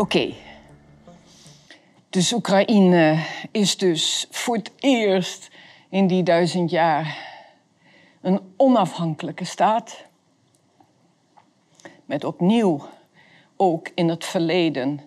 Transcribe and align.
Oké. 0.00 0.32
Dus 2.10 2.32
Oekraïne 2.32 3.24
is 3.50 3.76
dus 3.76 4.26
voor 4.30 4.56
het 4.56 4.72
eerst 4.78 5.50
in 5.88 6.06
die 6.06 6.22
duizend 6.22 6.70
jaar 6.70 7.18
een 8.20 8.40
onafhankelijke 8.56 9.44
staat. 9.44 10.04
Met 12.04 12.24
opnieuw 12.24 12.88
ook 13.56 13.90
in 13.94 14.08
het 14.08 14.24
verleden 14.24 15.00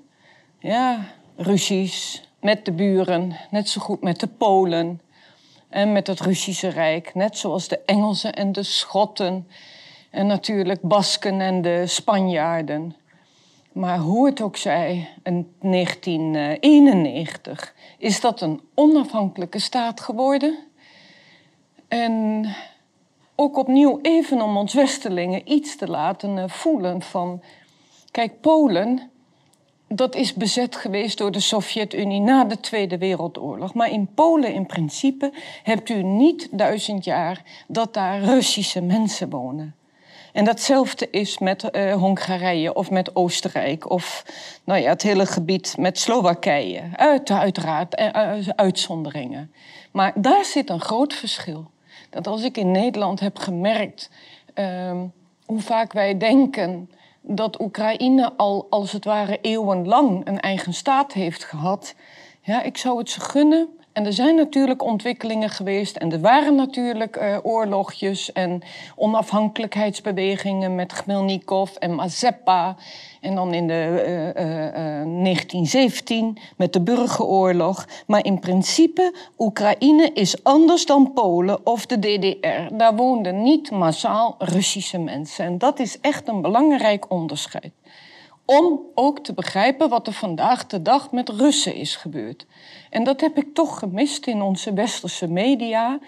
ja, 0.60 1.06
ruzies 1.36 2.24
met 2.42 2.66
de 2.66 2.72
buren, 2.72 3.36
net 3.50 3.70
zo 3.70 3.82
goed 3.82 4.02
met 4.02 4.20
de 4.20 4.28
Polen 4.28 5.02
en 5.70 5.92
met 5.92 6.08
het 6.08 6.20
Russische 6.20 6.68
Rijk, 6.68 7.16
net 7.16 7.38
zoals 7.38 7.68
de 7.68 7.80
Engelsen 7.86 8.34
en 8.34 8.52
de 8.52 8.64
Schotten 8.64 9.48
en 10.10 10.28
natuurlijk 10.28 10.82
Basken 10.82 11.42
en 11.42 11.62
de 11.62 11.88
Spanjaarden. 11.88 12.96
Maar 13.74 13.98
hoe 13.98 14.26
het 14.26 14.42
ook 14.42 14.58
zij, 14.58 15.10
in 15.24 15.54
1991 15.60 17.74
is 17.98 18.22
dat 18.22 18.42
een 18.42 18.62
onafhankelijke 18.74 19.60
staat 19.60 20.00
geworden. 20.00 20.58
En 21.88 22.46
ook 23.36 23.58
opnieuw 23.58 24.00
even 24.02 24.42
om 24.42 24.58
ons 24.58 24.74
Westelingen 24.74 25.52
iets 25.52 25.76
te 25.76 25.88
laten 25.88 26.38
eh, 26.38 26.50
voelen 26.50 27.02
van... 27.02 27.42
Kijk, 28.12 28.42
Polen, 28.42 29.12
dat 29.88 30.16
is 30.16 30.34
bezet 30.34 30.76
geweest 30.76 31.18
door 31.18 31.32
de 31.32 31.40
Sovjet-Unie 31.40 32.20
na 32.20 32.44
de 32.44 32.60
Tweede 32.60 32.98
Wereldoorlog. 32.98 33.74
Maar 33.74 33.92
in 33.92 34.14
Polen 34.14 34.54
in 34.54 34.66
principe 34.66 35.32
hebt 35.64 35.90
u 35.90 36.04
niet 36.04 36.48
duizend 36.52 37.04
jaar 37.04 37.64
dat 37.68 37.94
daar 37.94 38.22
Russische 38.22 38.82
mensen 38.82 39.30
wonen. 39.30 39.76
En 40.34 40.46
datzelfde 40.46 41.10
is 41.10 41.38
met 41.38 41.70
uh, 41.72 41.94
Hongarije 41.94 42.74
of 42.74 42.90
met 42.90 43.16
Oostenrijk 43.16 43.90
of 43.90 44.26
nou 44.64 44.82
ja, 44.82 44.90
het 44.90 45.02
hele 45.02 45.26
gebied 45.26 45.76
met 45.78 46.00
Slowakije. 46.00 46.82
Uit, 46.96 47.32
uiteraard 47.32 48.00
uh, 48.00 48.48
uitzonderingen. 48.56 49.52
Maar 49.92 50.12
daar 50.16 50.46
zit 50.46 50.70
een 50.70 50.82
groot 50.82 51.14
verschil. 51.14 51.72
Dat 52.10 52.28
als 52.28 52.44
ik 52.44 52.58
in 52.58 52.72
Nederland 52.72 53.20
heb 53.20 53.38
gemerkt 53.40 54.10
uh, 54.56 55.02
hoe 55.46 55.62
vaak 55.62 55.94
wij 55.94 56.18
denken 56.18 56.90
dat 57.22 57.62
Oekraïne 57.62 58.34
al 58.38 58.68
als 58.70 58.92
het 58.92 59.06
ware 59.06 59.40
eeuwenlang 59.42 60.28
een 60.28 60.40
eigen 60.40 60.74
staat 60.74 61.14
heeft 61.14 61.44
gehad. 61.44 61.96
Ja, 62.42 62.62
ik 62.62 62.78
zou 62.78 62.98
het 62.98 63.10
ze 63.10 63.22
gunnen 63.22 63.68
en 63.94 64.06
er 64.06 64.14
zijn 64.14 64.36
natuurlijk 64.36 64.84
ontwikkelingen 64.84 65.50
geweest 65.50 65.96
en 65.96 66.12
er 66.12 66.20
waren 66.20 66.56
natuurlijk 66.56 67.18
uh, 67.18 67.38
oorlogjes 67.44 68.32
en 68.32 68.62
onafhankelijkheidsbewegingen 68.96 70.76
met 70.76 70.94
Khmelnikov 70.94 71.76
en 71.76 71.96
Mazepa. 71.96 72.76
En 73.22 73.36
dan 73.36 73.54
in 73.54 73.68
de 73.68 74.04
uh, 74.08 74.44
uh, 74.46 75.24
1917 75.24 76.38
met 76.58 76.74
de 76.74 76.82
burgeroorlog. 76.82 77.88
Maar 78.08 78.26
in 78.26 78.40
principe, 78.40 79.16
Oekraïne 79.38 80.12
is 80.14 80.44
anders 80.44 80.86
dan 80.86 81.14
Polen 81.14 81.66
of 81.66 81.86
de 81.86 82.00
DDR. 82.00 82.76
Daar 82.76 82.96
woonden 82.96 83.42
niet 83.42 83.72
massaal 83.72 84.36
Russische 84.40 85.00
mensen. 85.00 85.46
En 85.46 85.58
dat 85.58 85.80
is 85.80 86.00
echt 86.00 86.28
een 86.28 86.42
belangrijk 86.42 87.12
onderscheid 87.12 87.72
om 88.46 88.80
ook 88.96 89.20
te 89.20 89.34
begrijpen 89.34 89.90
wat 89.90 90.08
er 90.08 90.14
vandaag 90.14 90.68
de 90.68 90.82
dag 90.82 91.12
met 91.12 91.30
Russen 91.30 91.76
is 91.76 91.96
gebeurd. 91.96 92.46
En 92.90 93.04
dat 93.04 93.22
heb 93.22 93.38
ik 93.38 93.54
toch 93.54 93.80
gemist 93.80 94.28
in 94.28 94.42
onze 94.42 94.74
westerse 94.74 95.28
media. 95.28 96.00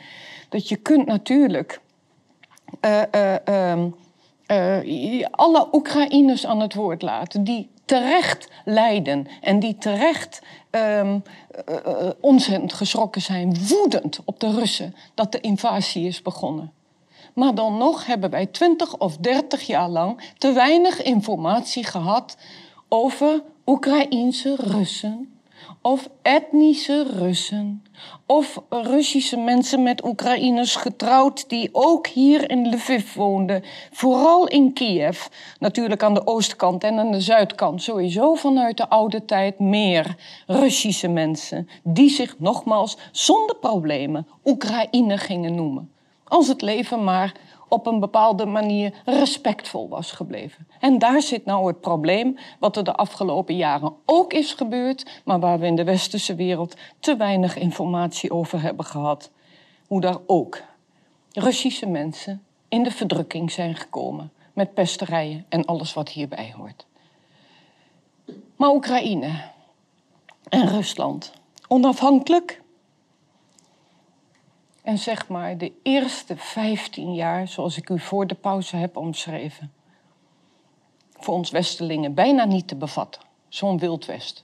Dat 0.49 0.69
je 0.69 0.75
kunt 0.75 1.05
natuurlijk 1.05 1.81
uh, 2.81 3.01
uh, 3.47 3.75
uh, 4.47 5.25
alle 5.31 5.67
Oekraïners 5.71 6.45
aan 6.45 6.59
het 6.59 6.73
woord 6.73 7.01
laten 7.01 7.43
die 7.43 7.69
terecht 7.85 8.49
lijden 8.65 9.27
en 9.41 9.59
die 9.59 9.77
terecht 9.77 10.41
um, 10.71 11.23
ontzettend 12.19 12.73
geschrokken 12.73 13.21
zijn, 13.21 13.67
woedend 13.67 14.19
op 14.25 14.39
de 14.39 14.51
Russen 14.51 14.95
dat 15.13 15.31
de 15.31 15.41
invasie 15.41 16.07
is 16.07 16.21
begonnen. 16.21 16.71
Maar 17.35 17.55
dan 17.55 17.77
nog 17.77 18.05
hebben 18.05 18.29
wij 18.29 18.45
20 18.45 18.97
of 18.97 19.17
30 19.17 19.67
jaar 19.67 19.89
lang 19.89 20.31
te 20.37 20.51
weinig 20.51 21.03
informatie 21.03 21.83
gehad 21.83 22.37
over 22.89 23.43
Oekraïense 23.65 24.55
Russen 24.59 25.39
of 25.81 26.09
etnische 26.21 27.03
Russen 27.03 27.83
of 28.25 28.61
Russische 28.69 29.37
mensen 29.37 29.83
met 29.83 30.05
Oekraïners 30.05 30.75
getrouwd 30.75 31.49
die 31.49 31.69
ook 31.71 32.07
hier 32.07 32.49
in 32.49 32.69
Lviv 32.69 33.13
woonden. 33.13 33.63
Vooral 33.91 34.47
in 34.47 34.73
Kiev, 34.73 35.25
natuurlijk 35.59 36.03
aan 36.03 36.13
de 36.13 36.27
oostkant 36.27 36.83
en 36.83 36.99
aan 36.99 37.11
de 37.11 37.21
zuidkant. 37.21 37.83
Sowieso 37.83 38.35
vanuit 38.35 38.77
de 38.77 38.89
oude 38.89 39.25
tijd 39.25 39.59
meer 39.59 40.15
Russische 40.47 41.07
mensen 41.07 41.69
die 41.83 42.09
zich 42.09 42.39
nogmaals 42.39 42.97
zonder 43.11 43.55
problemen 43.55 44.27
Oekraïne 44.43 45.17
gingen 45.17 45.55
noemen. 45.55 45.94
Als 46.27 46.47
het 46.47 46.61
leven 46.61 47.03
maar 47.03 47.33
op 47.69 47.87
een 47.87 47.99
bepaalde 47.99 48.45
manier 48.45 48.93
respectvol 49.05 49.89
was 49.89 50.11
gebleven. 50.11 50.67
En 50.79 50.99
daar 50.99 51.21
zit 51.21 51.45
nou 51.45 51.67
het 51.67 51.81
probleem, 51.81 52.37
wat 52.59 52.77
er 52.77 52.83
de 52.83 52.93
afgelopen 52.93 53.55
jaren 53.55 53.93
ook 54.05 54.33
is 54.33 54.53
gebeurd, 54.53 55.21
maar 55.25 55.39
waar 55.39 55.59
we 55.59 55.65
in 55.65 55.75
de 55.75 55.83
westerse 55.83 56.35
wereld 56.35 56.75
te 56.99 57.15
weinig 57.15 57.57
informatie 57.57 58.31
over 58.31 58.61
hebben 58.61 58.85
gehad. 58.85 59.31
Hoe 59.87 60.01
daar 60.01 60.17
ook 60.25 60.61
Russische 61.31 61.85
mensen 61.85 62.43
in 62.67 62.83
de 62.83 62.91
verdrukking 62.91 63.51
zijn 63.51 63.75
gekomen 63.75 64.31
met 64.53 64.73
pesterijen 64.73 65.45
en 65.49 65.65
alles 65.65 65.93
wat 65.93 66.09
hierbij 66.09 66.53
hoort. 66.57 66.85
Maar 68.55 68.69
Oekraïne 68.69 69.29
en 70.49 70.67
Rusland, 70.67 71.33
onafhankelijk 71.67 72.61
en 74.85 74.97
zeg 74.97 75.27
maar 75.27 75.57
de 75.57 75.71
eerste 75.83 76.37
15 76.37 77.13
jaar, 77.13 77.47
zoals 77.47 77.77
ik 77.77 77.89
u 77.89 77.99
voor 77.99 78.27
de 78.27 78.35
pauze 78.35 78.75
heb 78.75 78.97
omschreven, 78.97 79.73
voor 81.11 81.33
ons 81.33 81.51
Westelingen 81.51 82.13
bijna 82.13 82.45
niet 82.45 82.67
te 82.67 82.75
bevatten. 82.75 83.21
Zo'n 83.47 83.77
Wild 83.77 84.05
West. 84.05 84.43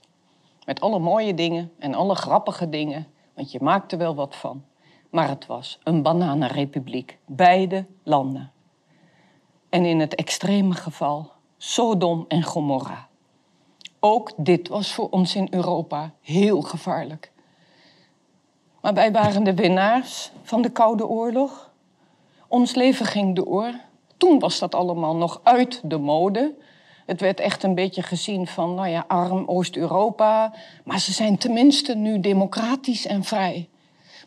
Met 0.65 0.81
alle 0.81 0.99
mooie 0.99 1.33
dingen 1.33 1.71
en 1.79 1.93
alle 1.93 2.15
grappige 2.15 2.69
dingen, 2.69 3.07
want 3.33 3.51
je 3.51 3.59
maakt 3.61 3.91
er 3.91 3.97
wel 3.97 4.15
wat 4.15 4.35
van. 4.35 4.63
Maar 5.09 5.29
het 5.29 5.45
was 5.45 5.79
een 5.83 6.01
bananenrepubliek, 6.01 7.17
beide 7.25 7.85
landen. 8.03 8.51
En 9.69 9.85
in 9.85 9.99
het 9.99 10.15
extreme 10.15 10.73
geval 10.73 11.31
Sodom 11.57 12.25
en 12.27 12.43
Gomorra. 12.43 13.07
Ook 13.99 14.31
dit 14.37 14.67
was 14.67 14.93
voor 14.93 15.09
ons 15.09 15.35
in 15.35 15.47
Europa 15.51 16.13
heel 16.21 16.61
gevaarlijk. 16.61 17.31
Maar 18.81 18.93
wij 18.93 19.11
waren 19.11 19.43
de 19.43 19.53
winnaars 19.53 20.31
van 20.43 20.61
de 20.61 20.69
Koude 20.69 21.07
Oorlog. 21.07 21.71
Ons 22.47 22.75
leven 22.75 23.05
ging 23.05 23.35
door. 23.35 23.73
Toen 24.17 24.39
was 24.39 24.59
dat 24.59 24.75
allemaal 24.75 25.15
nog 25.15 25.39
uit 25.43 25.81
de 25.83 25.97
mode. 25.97 26.53
Het 27.05 27.21
werd 27.21 27.39
echt 27.39 27.63
een 27.63 27.75
beetje 27.75 28.03
gezien 28.03 28.47
van, 28.47 28.75
nou 28.75 28.87
ja, 28.87 29.03
arm 29.07 29.43
Oost-Europa. 29.45 30.53
Maar 30.83 30.99
ze 30.99 31.11
zijn 31.11 31.37
tenminste 31.37 31.95
nu 31.95 32.19
democratisch 32.19 33.05
en 33.05 33.23
vrij. 33.23 33.69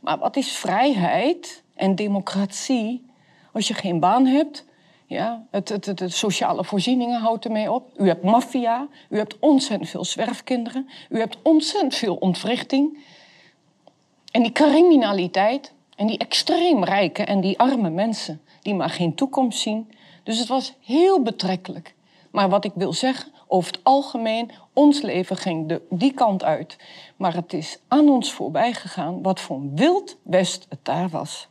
Maar 0.00 0.18
wat 0.18 0.36
is 0.36 0.52
vrijheid 0.52 1.62
en 1.74 1.94
democratie 1.94 3.06
als 3.52 3.68
je 3.68 3.74
geen 3.74 4.00
baan 4.00 4.26
hebt? 4.26 4.64
Ja, 5.06 5.46
het, 5.50 5.68
het, 5.68 5.86
het, 5.86 6.12
sociale 6.12 6.64
voorzieningen 6.64 7.20
houdt 7.20 7.44
ermee 7.44 7.72
op. 7.72 7.90
U 7.96 8.06
hebt 8.06 8.24
maffia, 8.24 8.88
u 9.08 9.16
hebt 9.16 9.38
ontzettend 9.38 9.90
veel 9.90 10.04
zwerfkinderen, 10.04 10.88
u 11.08 11.18
hebt 11.18 11.36
ontzettend 11.42 11.94
veel 11.94 12.14
ontwrichting. 12.14 12.98
En 14.34 14.42
die 14.42 14.52
criminaliteit 14.52 15.72
en 15.96 16.06
die 16.06 16.18
extreem 16.18 16.84
rijke 16.84 17.24
en 17.24 17.40
die 17.40 17.58
arme 17.58 17.90
mensen 17.90 18.40
die 18.62 18.74
maar 18.74 18.90
geen 18.90 19.14
toekomst 19.14 19.58
zien. 19.58 19.90
Dus 20.22 20.38
het 20.38 20.48
was 20.48 20.74
heel 20.80 21.22
betrekkelijk. 21.22 21.94
Maar 22.30 22.48
wat 22.48 22.64
ik 22.64 22.72
wil 22.74 22.92
zeggen, 22.92 23.32
over 23.46 23.72
het 23.72 23.84
algemeen, 23.84 24.50
ons 24.72 25.02
leven 25.02 25.36
ging 25.36 25.68
de, 25.68 25.82
die 25.90 26.12
kant 26.12 26.44
uit. 26.44 26.76
Maar 27.16 27.34
het 27.34 27.52
is 27.52 27.78
aan 27.88 28.08
ons 28.08 28.32
voorbij 28.32 28.72
gegaan 28.72 29.22
wat 29.22 29.40
voor 29.40 29.56
een 29.56 29.76
wild 29.76 30.16
west 30.22 30.66
het 30.68 30.84
daar 30.84 31.08
was. 31.08 31.48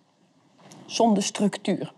Zonder 0.85 1.23
structuur. 1.23 1.93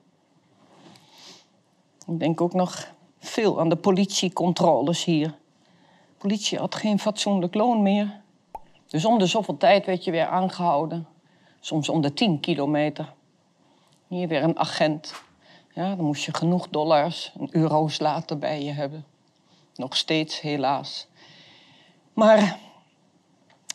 Ik 2.07 2.19
denk 2.19 2.41
ook 2.41 2.53
nog 2.53 2.93
veel 3.19 3.59
aan 3.59 3.69
de 3.69 3.75
politiecontroles 3.75 5.03
hier. 5.03 5.27
De 5.27 6.17
politie 6.17 6.57
had 6.57 6.75
geen 6.75 6.99
fatsoenlijk 6.99 7.53
loon 7.53 7.81
meer. 7.81 8.23
Dus 8.95 9.05
om 9.05 9.19
de 9.19 9.25
zoveel 9.25 9.57
tijd 9.57 9.85
werd 9.85 10.03
je 10.03 10.11
weer 10.11 10.27
aangehouden. 10.27 11.07
Soms 11.59 11.89
om 11.89 12.01
de 12.01 12.13
10 12.13 12.39
kilometer. 12.39 13.13
Hier 14.07 14.27
weer 14.27 14.43
een 14.43 14.59
agent. 14.59 15.13
Ja, 15.73 15.95
dan 15.95 16.05
moest 16.05 16.25
je 16.25 16.33
genoeg 16.33 16.69
dollars 16.69 17.31
en 17.39 17.47
euro's 17.51 17.99
later 17.99 18.37
bij 18.37 18.63
je 18.63 18.71
hebben. 18.71 19.05
Nog 19.73 19.95
steeds, 19.95 20.41
helaas. 20.41 21.07
Maar 22.13 22.59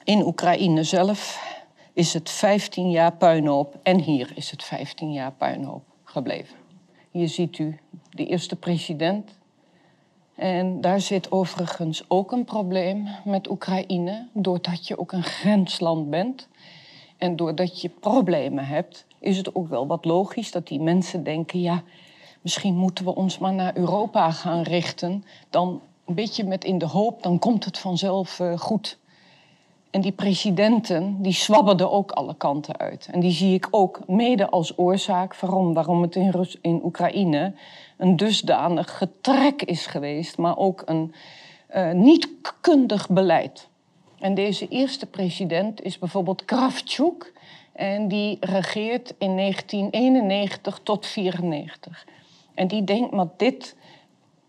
in 0.04 0.26
Oekraïne 0.26 0.84
zelf 0.84 1.42
is 1.92 2.14
het 2.14 2.30
15 2.30 2.90
jaar 2.90 3.12
puinhoop. 3.12 3.78
En 3.82 4.00
hier 4.00 4.32
is 4.34 4.50
het 4.50 4.64
15 4.64 5.12
jaar 5.12 5.32
puinhoop 5.32 5.84
gebleven. 6.04 6.56
Hier 7.10 7.28
ziet 7.28 7.58
u 7.58 7.80
de 8.10 8.26
eerste 8.26 8.56
president 8.56 9.38
En 10.40 10.80
daar 10.80 11.00
zit 11.00 11.32
overigens 11.32 12.04
ook 12.08 12.32
een 12.32 12.44
probleem 12.44 13.08
met 13.24 13.50
Oekraïne, 13.50 14.26
doordat 14.32 14.86
je 14.86 14.98
ook 14.98 15.12
een 15.12 15.22
grensland 15.22 16.10
bent. 16.10 16.48
En 17.18 17.36
doordat 17.36 17.80
je 17.80 17.88
problemen 17.88 18.66
hebt, 18.66 19.06
is 19.18 19.36
het 19.36 19.54
ook 19.54 19.68
wel 19.68 19.86
wat 19.86 20.04
logisch 20.04 20.50
dat 20.50 20.68
die 20.68 20.80
mensen 20.80 21.24
denken: 21.24 21.60
ja, 21.60 21.82
misschien 22.40 22.76
moeten 22.76 23.04
we 23.04 23.14
ons 23.14 23.38
maar 23.38 23.52
naar 23.52 23.76
Europa 23.76 24.30
gaan 24.30 24.62
richten. 24.62 25.24
Dan 25.50 25.80
een 26.06 26.14
beetje 26.14 26.44
met 26.44 26.64
in 26.64 26.78
de 26.78 26.86
hoop, 26.86 27.22
dan 27.22 27.38
komt 27.38 27.64
het 27.64 27.78
vanzelf 27.78 28.38
uh, 28.38 28.58
goed. 28.58 28.98
En 29.90 30.00
die 30.00 30.12
presidenten, 30.12 31.22
die 31.22 31.32
zwabberden 31.32 31.90
ook 31.90 32.10
alle 32.10 32.34
kanten 32.34 32.76
uit. 32.78 33.08
En 33.10 33.20
die 33.20 33.32
zie 33.32 33.54
ik 33.54 33.68
ook 33.70 34.00
mede 34.06 34.50
als 34.50 34.78
oorzaak 34.78 35.36
waarom, 35.36 35.74
waarom 35.74 36.02
het 36.02 36.16
in, 36.16 36.46
in 36.60 36.80
Oekraïne 36.84 37.52
een 38.00 38.16
dusdanig 38.16 38.98
getrek 38.98 39.62
is 39.62 39.86
geweest, 39.86 40.38
maar 40.38 40.56
ook 40.56 40.82
een 40.84 41.14
uh, 41.74 41.92
niet 41.92 42.28
kundig 42.60 43.08
beleid. 43.08 43.68
En 44.18 44.34
deze 44.34 44.68
eerste 44.68 45.06
president 45.06 45.82
is 45.82 45.98
bijvoorbeeld 45.98 46.44
Kravchuk. 46.44 47.32
En 47.72 48.08
die 48.08 48.36
regeert 48.40 49.14
in 49.18 49.36
1991 49.36 50.80
tot 50.82 51.06
94. 51.06 52.06
En 52.54 52.68
die 52.68 52.84
denkt 52.84 53.12
met 53.12 53.28
dit 53.38 53.76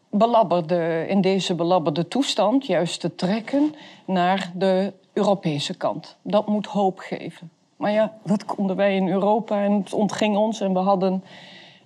belabberde, 0.10 1.06
in 1.08 1.22
deze 1.22 1.56
belabberde 1.56 2.08
toestand 2.08 2.66
juist 2.66 3.00
te 3.00 3.16
trekken 3.16 3.76
naar 4.06 4.52
de 4.56 4.94
Europese 5.14 5.78
kant. 5.78 6.18
Dat 6.22 6.48
moet 6.48 6.66
hoop 6.66 7.00
geven. 7.00 7.52
Maar 7.76 7.92
ja, 7.92 8.18
dat 8.24 8.46
konden 8.46 8.76
wij 8.76 8.96
in 8.96 9.08
Europa 9.08 9.64
en 9.64 9.72
het 9.72 9.94
ontging 9.94 10.38
ons. 10.38 10.62
En 10.62 10.74
we 10.74 10.80
hadden 10.80 11.24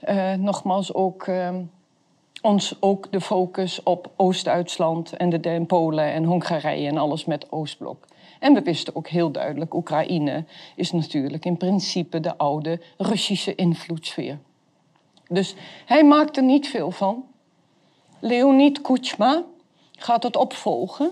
uh, 0.08 0.34
nogmaals 0.34 0.94
ook, 0.94 1.28
uh, 1.28 1.50
ons 2.42 2.76
ook 2.80 3.12
de 3.12 3.22
focus 3.22 3.84
op 3.84 4.12
Oost-Duitsland 4.16 5.18
en 5.18 5.30
de 5.30 5.40
en 5.40 5.66
Polen 5.66 6.14
en 6.14 6.24
Hongarije 6.24 6.88
en 6.88 6.98
alles 6.98 7.26
met 7.26 7.52
Oostblok. 7.52 8.06
En 8.40 8.54
we 8.54 8.62
wisten 8.62 8.96
ook 8.96 9.08
heel 9.08 9.32
duidelijk, 9.32 9.74
Oekraïne 9.74 10.46
is 10.76 10.92
natuurlijk 10.92 11.46
in 11.46 11.58
principe 11.58 12.20
de 12.20 12.38
oude 12.38 12.82
Russische 12.98 13.56
invloedssfeer. 13.56 14.38
Dus 15.28 15.56
hij 15.86 16.06
maakt 16.06 16.38
er 16.38 16.44
niet 16.44 16.68
veel 16.68 16.92
van. 16.92 17.26
Leonid 18.20 18.82
Kuchma 18.82 19.44
gaat 19.92 20.24
het 20.24 20.36
opvolgen. 20.36 21.12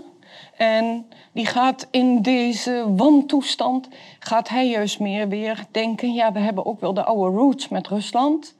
En 0.57 1.05
die 1.31 1.45
gaat 1.45 1.87
in 1.91 2.21
deze 2.21 2.85
wantoestand, 2.95 3.87
gaat 4.19 4.49
hij 4.49 4.69
juist 4.69 4.99
meer 4.99 5.27
weer 5.27 5.65
denken... 5.71 6.13
ja, 6.13 6.31
we 6.31 6.39
hebben 6.39 6.65
ook 6.65 6.79
wel 6.79 6.93
de 6.93 7.03
oude 7.03 7.37
roots 7.37 7.67
met 7.67 7.87
Rusland... 7.87 8.55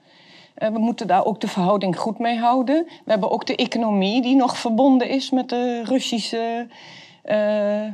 Eh, 0.54 0.70
we 0.70 0.80
moeten 0.80 1.08
daar 1.08 1.26
ook 1.26 1.42
de 1.42 1.48
verhouding 1.48 1.98
goed 1.98 2.20
mee 2.20 2.38
houden. 2.38 2.84
We 2.86 3.12
hebben 3.12 3.32
ook 3.32 3.46
de 3.46 3.56
economie 3.56 4.22
die 4.22 4.36
nog 4.36 4.58
verbonden 4.58 5.10
is 5.10 5.30
met 5.30 5.50
de 5.50 5.84
Russische 5.84 6.68
uh, 7.26 7.88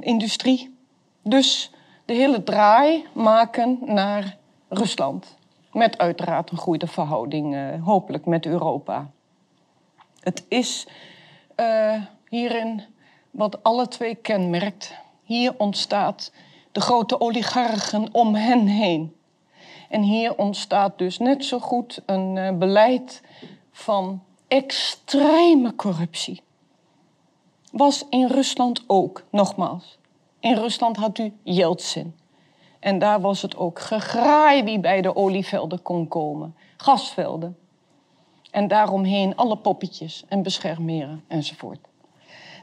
industrie. 0.00 0.76
Dus 1.22 1.70
de 2.04 2.12
hele 2.12 2.42
draai 2.42 3.06
maken 3.12 3.78
naar 3.84 4.36
Rusland. 4.68 5.36
Met 5.72 5.98
uiteraard 5.98 6.50
een 6.50 6.58
goede 6.58 6.86
verhouding, 6.86 7.54
uh, 7.54 7.84
hopelijk 7.84 8.26
met 8.26 8.46
Europa. 8.46 9.10
Het 10.20 10.44
is 10.48 10.86
hierin 12.28 12.82
wat 13.30 13.62
alle 13.62 13.88
twee 13.88 14.14
kenmerkt. 14.14 14.94
Hier 15.24 15.54
ontstaat 15.58 16.32
de 16.72 16.80
grote 16.80 17.20
oligarchen 17.20 18.08
om 18.12 18.34
hen 18.34 18.66
heen. 18.66 19.14
En 19.92 20.02
hier 20.02 20.36
ontstaat 20.36 20.98
dus 20.98 21.18
net 21.18 21.44
zo 21.44 21.58
goed 21.58 22.02
een 22.06 22.36
uh, 22.36 22.52
beleid 22.52 23.22
van 23.70 24.22
extreme 24.48 25.74
corruptie. 25.74 26.42
Was 27.72 28.06
in 28.08 28.26
Rusland 28.26 28.84
ook, 28.86 29.24
nogmaals. 29.30 29.98
In 30.40 30.54
Rusland 30.54 30.96
had 30.96 31.18
u 31.18 31.32
Yeltsin. 31.42 32.16
En 32.80 32.98
daar 32.98 33.20
was 33.20 33.42
het 33.42 33.56
ook 33.56 33.80
gegraai 33.80 34.62
wie 34.62 34.80
bij 34.80 35.00
de 35.00 35.16
olievelden 35.16 35.82
kon 35.82 36.08
komen. 36.08 36.56
Gasvelden. 36.76 37.58
En 38.50 38.68
daaromheen 38.68 39.36
alle 39.36 39.56
poppetjes 39.56 40.24
en 40.28 40.42
beschermeren 40.42 41.24
enzovoort. 41.28 41.80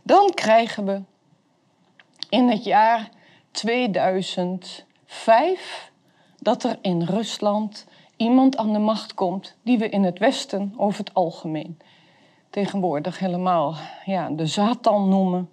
Dan 0.03 0.31
krijgen 0.33 0.85
we 0.85 1.01
in 2.29 2.49
het 2.49 2.63
jaar 2.63 3.09
2005 3.51 5.88
dat 6.39 6.63
er 6.63 6.77
in 6.81 7.01
Rusland 7.01 7.85
iemand 8.15 8.57
aan 8.57 8.73
de 8.73 8.79
macht 8.79 9.13
komt 9.13 9.55
die 9.63 9.77
we 9.77 9.89
in 9.89 10.03
het 10.03 10.19
Westen 10.19 10.73
over 10.77 10.99
het 10.99 11.13
algemeen 11.13 11.77
tegenwoordig 12.49 13.19
helemaal 13.19 13.75
ja, 14.05 14.29
de 14.29 14.47
Satan 14.47 15.09
noemen. 15.09 15.49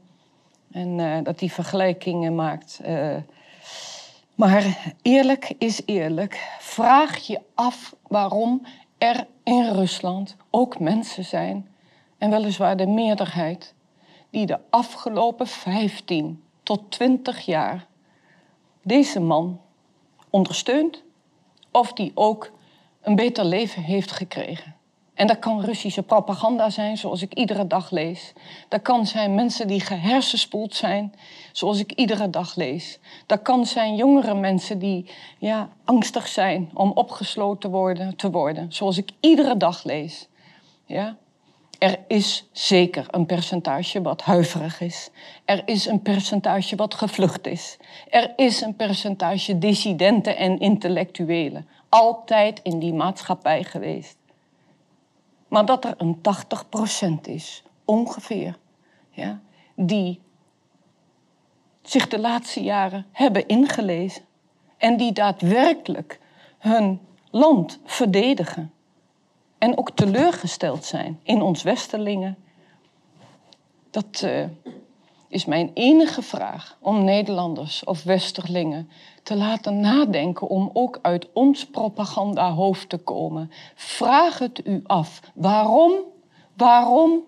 En 0.70 0.98
uh, 0.98 1.16
dat 1.22 1.38
die 1.38 1.52
vergelijkingen 1.52 2.34
maakt. 2.34 2.80
Uh, 2.86 3.16
maar 4.34 4.94
eerlijk 5.02 5.54
is 5.58 5.82
eerlijk. 5.84 6.56
Vraag 6.58 7.16
je 7.16 7.40
af 7.54 7.94
waarom 8.08 8.66
er 8.98 9.26
in 9.42 9.72
Rusland 9.72 10.36
ook 10.50 10.78
mensen 10.78 11.24
zijn, 11.24 11.68
en 12.18 12.30
weliswaar 12.30 12.76
de 12.76 12.86
meerderheid, 12.86 13.74
die 14.30 14.46
de 14.46 14.58
afgelopen 14.70 15.46
15 15.46 16.42
tot 16.62 16.90
20 16.90 17.40
jaar 17.40 17.86
deze 18.82 19.20
man 19.20 19.60
ondersteunt 20.31 21.02
of 21.70 21.93
die 21.93 22.12
ook 22.14 22.52
een 23.02 23.14
beter 23.14 23.44
leven 23.44 23.82
heeft 23.82 24.12
gekregen. 24.12 24.75
En 25.17 25.26
dat 25.26 25.38
kan 25.38 25.61
Russische 25.61 26.02
propaganda 26.02 26.70
zijn, 26.70 26.96
zoals 26.96 27.23
ik 27.23 27.34
iedere 27.34 27.67
dag 27.67 27.90
lees. 27.90 28.32
Dat 28.69 28.82
kan 28.82 29.06
zijn 29.06 29.34
mensen 29.34 29.67
die 29.67 29.81
gehersenspoeld 29.81 30.75
zijn, 30.75 31.14
zoals 31.52 31.78
ik 31.78 31.93
iedere 31.93 32.31
dag 32.31 32.55
lees. 32.55 32.99
Dat 33.26 33.43
kan 33.43 33.67
zijn 33.67 33.96
jongere 33.96 34.34
mensen 34.34 34.78
die 34.78 35.11
ja, 35.38 35.69
angstig 35.84 36.29
zijn 36.29 36.70
om 36.75 36.90
opgesloten 36.90 37.70
worden, 37.70 38.17
te 38.17 38.31
worden, 38.31 38.72
zoals 38.72 38.99
ik 38.99 39.11
iedere 39.20 39.56
dag 39.56 39.84
lees. 39.84 40.29
Ja? 40.87 41.17
Er 41.78 41.99
is 42.08 42.49
zeker 42.52 43.06
een 43.11 43.26
percentage 43.26 44.02
wat 44.02 44.23
huiverig 44.23 44.81
is. 44.81 45.11
Er 45.44 45.62
is 45.69 45.87
een 45.87 46.02
percentage 46.02 46.76
wat 46.76 46.94
gevlucht 46.94 47.46
is. 47.46 47.76
Er 48.11 48.32
is 48.37 48.61
een 48.61 48.76
percentage 48.76 49.58
dissidenten 49.58 50.37
en 50.37 50.58
intellectuelen. 50.61 51.69
Altijd 51.88 52.61
in 52.62 52.78
die 52.78 52.93
maatschappij 52.93 53.64
geweest. 53.64 54.17
Maar 55.49 55.67
dat 55.67 55.84
er 55.84 55.94
een 55.99 56.20
80% 57.19 57.20
is, 57.22 57.62
ongeveer, 57.84 58.58
ja, 59.10 59.41
die 59.74 60.20
zich 61.82 62.08
de 62.08 62.19
laatste 62.19 62.62
jaren 62.62 63.06
hebben 63.12 63.48
ingelezen 63.48 64.24
en 64.77 64.96
die 64.96 65.12
daadwerkelijk 65.12 66.20
hun 66.58 67.00
land 67.31 67.79
verdedigen. 67.84 68.72
En 69.67 69.79
ook 69.79 69.91
teleurgesteld 69.91 70.85
zijn 70.85 71.20
in 71.23 71.43
ons 71.43 71.63
Westerlingen. 71.63 72.37
Dat 73.91 74.23
uh, 74.25 74.44
is 75.29 75.44
mijn 75.44 75.70
enige 75.75 76.23
vraag 76.23 76.77
om 76.81 77.05
Nederlanders 77.05 77.85
of 77.85 78.03
Westerlingen 78.03 78.91
te 79.23 79.37
laten 79.37 79.81
nadenken 79.81 80.49
om 80.49 80.70
ook 80.73 80.99
uit 81.03 81.32
ons 81.32 81.67
propagandahoofd 81.67 82.89
te 82.89 82.99
komen. 82.99 83.51
Vraag 83.75 84.39
het 84.39 84.67
u 84.67 84.82
af. 84.87 85.20
Waarom, 85.35 85.93
waarom 86.56 87.20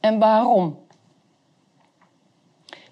en 0.00 0.18
waarom? 0.18 0.78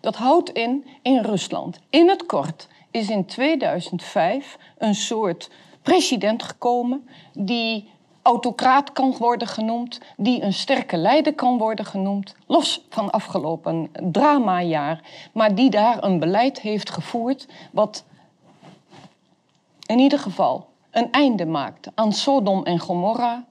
Dat 0.00 0.16
houdt 0.16 0.50
in 0.50 0.86
in 1.02 1.22
Rusland. 1.22 1.78
In 1.90 2.08
het 2.08 2.26
kort 2.26 2.68
is 2.90 3.10
in 3.10 3.24
2005 3.24 4.58
een 4.78 4.94
soort 4.94 5.50
president 5.82 6.42
gekomen 6.42 7.08
die 7.32 7.92
autocraat 8.24 8.92
kan 8.92 9.14
worden 9.18 9.48
genoemd, 9.48 10.00
die 10.16 10.42
een 10.42 10.52
sterke 10.52 10.96
leider 10.96 11.34
kan 11.34 11.58
worden 11.58 11.84
genoemd, 11.84 12.34
los 12.46 12.84
van 12.88 13.10
afgelopen 13.10 13.90
dramajaar, 14.00 15.00
maar 15.32 15.54
die 15.54 15.70
daar 15.70 16.04
een 16.04 16.18
beleid 16.18 16.60
heeft 16.60 16.90
gevoerd 16.90 17.46
wat 17.72 18.04
in 19.86 19.98
ieder 19.98 20.18
geval 20.18 20.66
een 20.90 21.10
einde 21.10 21.46
maakt 21.46 21.88
aan 21.94 22.12
Sodom 22.12 22.64
en 22.64 22.78
Gomorra, 22.78 23.44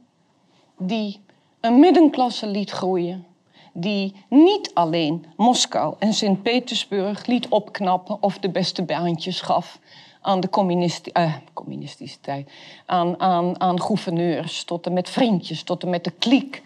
die 0.77 1.22
een 1.60 1.80
middenklasse 1.80 2.48
liet 2.48 2.72
groeien, 2.72 3.25
die 3.74 4.15
niet 4.30 4.72
alleen 4.74 5.25
Moskou 5.36 5.96
en 6.00 6.13
Sint-Petersburg 6.13 7.25
liet 7.25 7.48
opknappen 7.48 8.18
of 8.20 8.38
de 8.38 8.50
beste 8.50 8.84
baantjes 8.84 9.42
gaf 9.42 9.80
aan 10.22 10.39
de 10.39 10.50
communisti 10.50 11.12
uh, 11.13 11.34
communistische 11.53 12.20
tijd, 12.20 12.51
aan, 12.86 13.20
aan, 13.20 13.60
aan 13.60 13.82
gouverneurs, 13.82 14.63
tot 14.63 14.86
en 14.86 14.94
met 14.94 15.10
vriendjes, 15.10 15.63
tot 15.63 15.84
en 15.84 15.89
met 15.89 16.03
de 16.03 16.12
kliek. 16.12 16.62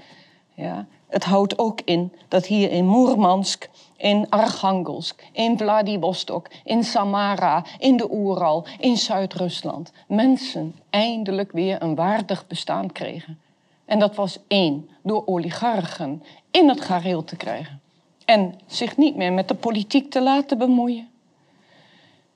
Ja. 0.53 0.85
Het 1.07 1.23
houdt 1.23 1.57
ook 1.57 1.81
in 1.85 2.11
dat 2.27 2.45
hier 2.45 2.71
in 2.71 2.87
Moermansk 2.87 3.69
in 3.97 4.29
Archangelsk, 4.29 5.23
in 5.31 5.57
Vladivostok, 5.57 6.47
in 6.63 6.83
Samara, 6.83 7.65
in 7.79 7.97
de 7.97 8.11
Oeral, 8.11 8.65
in 8.79 8.97
Zuid-Rusland. 8.97 9.91
Mensen 10.07 10.75
eindelijk 10.89 11.51
weer 11.51 11.81
een 11.81 11.95
waardig 11.95 12.47
bestaan 12.47 12.91
kregen. 12.91 13.39
En 13.88 14.00
dat 14.00 14.15
was 14.15 14.39
één, 14.48 14.89
door 15.03 15.24
oligarchen 15.25 16.24
in 16.51 16.70
het 16.70 16.82
gareel 16.82 17.24
te 17.24 17.36
krijgen. 17.36 17.82
En 18.25 18.60
zich 18.65 18.98
niet 18.98 19.15
meer 19.15 19.34
met 19.34 19.48
de 19.48 19.56
politiek 19.56 20.12
te 20.12 20.22
laten 20.22 20.58
bemoeien. 20.58 21.10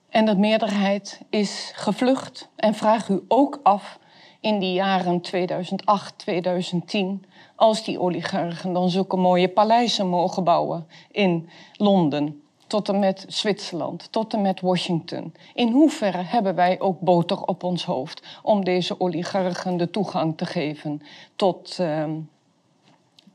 En 0.10 0.26
de 0.26 0.36
meerderheid 0.36 1.22
is 1.30 1.72
gevlucht. 1.76 2.50
En 2.56 2.74
vraag 2.74 3.10
u 3.10 3.24
ook 3.28 3.60
af 3.64 4.00
in 4.40 4.60
die 4.60 4.74
jaren 4.74 5.22
2008, 5.22 6.18
2010, 6.18 7.26
als 7.56 7.84
die 7.84 8.00
oligarchen 8.00 8.74
dan 8.74 8.90
zulke 8.90 9.18
mooie 9.18 9.50
paleizen 9.50 10.08
mogen 10.08 10.44
bouwen 10.44 10.88
in 11.12 11.50
Londen, 11.74 12.41
tot 12.72 12.90
en 12.90 13.00
met 13.00 13.26
Zwitserland, 13.28 14.12
tot 14.12 14.34
en 14.34 14.42
met 14.42 14.62
Washington. 14.62 15.34
In 15.54 15.72
hoeverre 15.72 16.22
hebben 16.22 16.56
wij 16.56 16.80
ook 16.80 17.00
boter 17.00 17.42
op 17.42 17.64
ons 17.64 17.86
hoofd 17.86 18.40
om 18.44 18.64
deze 18.64 19.00
oligarchen 19.00 19.78
de 19.78 19.90
toegang 19.90 20.38
te 20.38 20.46
geven 20.46 21.02
tot, 21.36 21.78
uh, 21.82 22.06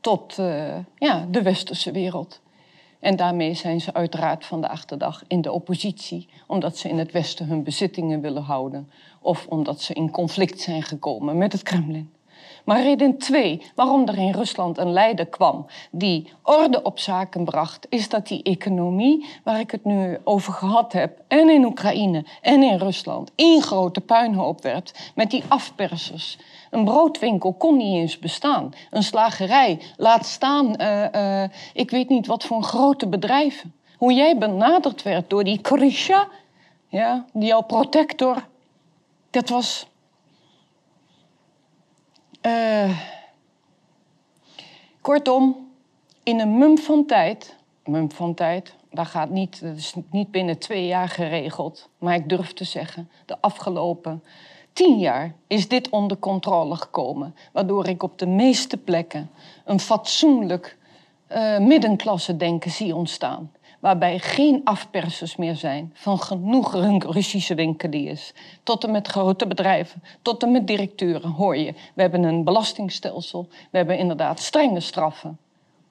tot 0.01 0.37
uh, 0.39 0.75
ja, 0.95 1.25
de 1.31 1.41
westerse 1.41 1.91
wereld? 1.91 2.41
En 2.99 3.15
daarmee 3.15 3.53
zijn 3.53 3.81
ze 3.81 3.93
uiteraard 3.93 4.45
vandaag 4.45 4.85
de 4.85 4.97
dag 4.97 5.23
in 5.27 5.41
de 5.41 5.51
oppositie, 5.51 6.29
omdat 6.47 6.77
ze 6.77 6.89
in 6.89 6.97
het 6.97 7.11
Westen 7.11 7.45
hun 7.45 7.63
bezittingen 7.63 8.21
willen 8.21 8.43
houden 8.43 8.89
of 9.21 9.47
omdat 9.47 9.81
ze 9.81 9.93
in 9.93 10.11
conflict 10.11 10.59
zijn 10.59 10.83
gekomen 10.83 11.37
met 11.37 11.51
het 11.51 11.63
Kremlin. 11.63 12.11
Maar 12.67 12.81
reden 12.81 13.17
twee, 13.17 13.61
waarom 13.75 14.07
er 14.07 14.17
in 14.17 14.31
Rusland 14.31 14.77
een 14.77 14.91
leider 14.91 15.25
kwam 15.25 15.65
die 15.91 16.31
orde 16.43 16.81
op 16.81 16.99
zaken 16.99 17.45
bracht, 17.45 17.85
is 17.89 18.09
dat 18.09 18.27
die 18.27 18.43
economie, 18.43 19.25
waar 19.43 19.59
ik 19.59 19.71
het 19.71 19.85
nu 19.85 20.17
over 20.23 20.53
gehad 20.53 20.93
heb, 20.93 21.21
en 21.27 21.49
in 21.49 21.65
Oekraïne 21.65 22.25
en 22.41 22.63
in 22.63 22.77
Rusland, 22.77 23.31
één 23.35 23.61
grote 23.61 24.01
puinhoop 24.01 24.61
werd 24.61 25.11
met 25.15 25.31
die 25.31 25.43
afpersers. 25.47 26.37
Een 26.71 26.83
broodwinkel 26.83 27.53
kon 27.53 27.77
niet 27.77 27.95
eens 27.95 28.19
bestaan. 28.19 28.73
Een 28.89 29.03
slagerij, 29.03 29.79
laat 29.97 30.25
staan, 30.25 30.81
uh, 30.81 31.05
uh, 31.15 31.43
ik 31.73 31.91
weet 31.91 32.09
niet 32.09 32.27
wat 32.27 32.43
voor 32.43 32.63
grote 32.63 33.07
bedrijven. 33.07 33.73
Hoe 33.97 34.13
jij 34.13 34.37
benaderd 34.37 35.03
werd 35.03 35.29
door 35.29 35.43
die 35.43 35.61
Krisha, 35.61 36.27
ja, 36.87 37.25
die 37.33 37.47
jouw 37.47 37.61
protector, 37.61 38.47
dat 39.29 39.49
was 39.49 39.87
uh, 42.47 42.99
kortom, 45.01 45.69
in 46.23 46.39
een 46.39 46.57
mum 46.57 46.77
van 46.77 47.05
tijd, 47.05 47.55
mum 47.85 48.11
van 48.11 48.33
tijd, 48.33 48.75
dat 48.91 49.07
gaat 49.07 49.29
niet, 49.29 49.61
dat 49.61 49.77
is 49.77 49.93
niet 50.11 50.31
binnen 50.31 50.57
twee 50.57 50.87
jaar 50.87 51.09
geregeld, 51.09 51.89
maar 51.97 52.15
ik 52.15 52.29
durf 52.29 52.53
te 52.53 52.63
zeggen, 52.63 53.09
de 53.25 53.37
afgelopen 53.41 54.23
tien 54.73 54.99
jaar 54.99 55.35
is 55.47 55.67
dit 55.67 55.89
onder 55.89 56.17
controle 56.17 56.75
gekomen, 56.75 57.35
waardoor 57.51 57.87
ik 57.87 58.03
op 58.03 58.19
de 58.19 58.27
meeste 58.27 58.77
plekken 58.77 59.29
een 59.65 59.79
fatsoenlijk 59.79 60.77
uh, 61.31 61.59
middenklasse 61.59 62.37
denken 62.37 62.71
zie 62.71 62.95
ontstaan 62.95 63.51
waarbij 63.79 64.19
geen 64.19 64.61
afpersers 64.63 65.35
meer 65.35 65.55
zijn 65.55 65.91
van 65.93 66.19
genoeg 66.19 66.73
Russische 67.03 67.55
winkeliers. 67.55 68.33
Tot 68.63 68.83
en 68.83 68.91
met 68.91 69.07
grote 69.07 69.47
bedrijven, 69.47 70.03
tot 70.21 70.43
en 70.43 70.51
met 70.51 70.67
directeuren 70.67 71.31
hoor 71.31 71.57
je. 71.57 71.73
We 71.93 72.01
hebben 72.01 72.23
een 72.23 72.43
belastingstelsel, 72.43 73.47
we 73.71 73.77
hebben 73.77 73.97
inderdaad 73.97 74.39
strenge 74.39 74.79
straffen. 74.79 75.37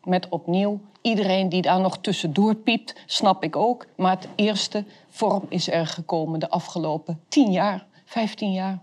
Met 0.04 0.28
opnieuw 0.28 0.80
iedereen 1.00 1.48
die 1.48 1.62
daar 1.62 1.80
nog 1.80 1.98
tussendoor 1.98 2.54
piept, 2.54 2.94
snap 3.06 3.44
ik 3.44 3.56
ook. 3.56 3.86
Maar 3.96 4.16
het 4.16 4.28
eerste 4.34 4.84
vorm 5.08 5.46
is 5.48 5.70
er 5.70 5.86
gekomen 5.86 6.40
de 6.40 6.50
afgelopen 6.50 7.20
10 7.28 7.52
jaar, 7.52 7.86
15 8.04 8.52
jaar. 8.52 8.78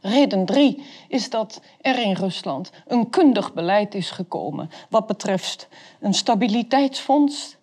Reden 0.00 0.44
drie 0.44 0.82
is 1.08 1.30
dat 1.30 1.60
er 1.80 1.98
in 1.98 2.12
Rusland 2.12 2.70
een 2.86 3.10
kundig 3.10 3.52
beleid 3.52 3.94
is 3.94 4.10
gekomen 4.10 4.70
wat 4.88 5.06
betreft 5.06 5.68
een 6.00 6.14
stabiliteitsfonds 6.14 7.56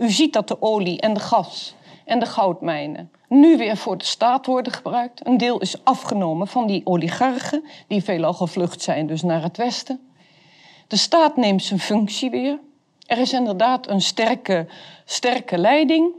u 0.00 0.10
ziet 0.10 0.32
dat 0.32 0.48
de 0.48 0.62
olie 0.62 1.00
en 1.00 1.14
de 1.14 1.20
gas 1.20 1.74
en 2.04 2.18
de 2.18 2.26
goudmijnen 2.26 3.10
nu 3.28 3.56
weer 3.56 3.76
voor 3.76 3.98
de 3.98 4.04
staat 4.04 4.46
worden 4.46 4.72
gebruikt. 4.72 5.26
Een 5.26 5.36
deel 5.36 5.58
is 5.58 5.84
afgenomen 5.84 6.46
van 6.46 6.66
die 6.66 6.80
oligarchen, 6.84 7.64
die 7.86 8.04
veelal 8.04 8.32
gevlucht 8.32 8.82
zijn 8.82 9.06
dus 9.06 9.22
naar 9.22 9.42
het 9.42 9.56
westen. 9.56 10.00
De 10.86 10.96
staat 10.96 11.36
neemt 11.36 11.62
zijn 11.62 11.80
functie 11.80 12.30
weer. 12.30 12.58
Er 13.06 13.18
is 13.18 13.32
inderdaad 13.32 13.88
een 13.88 14.00
sterke, 14.00 14.66
sterke 15.04 15.58
leiding. 15.58 16.12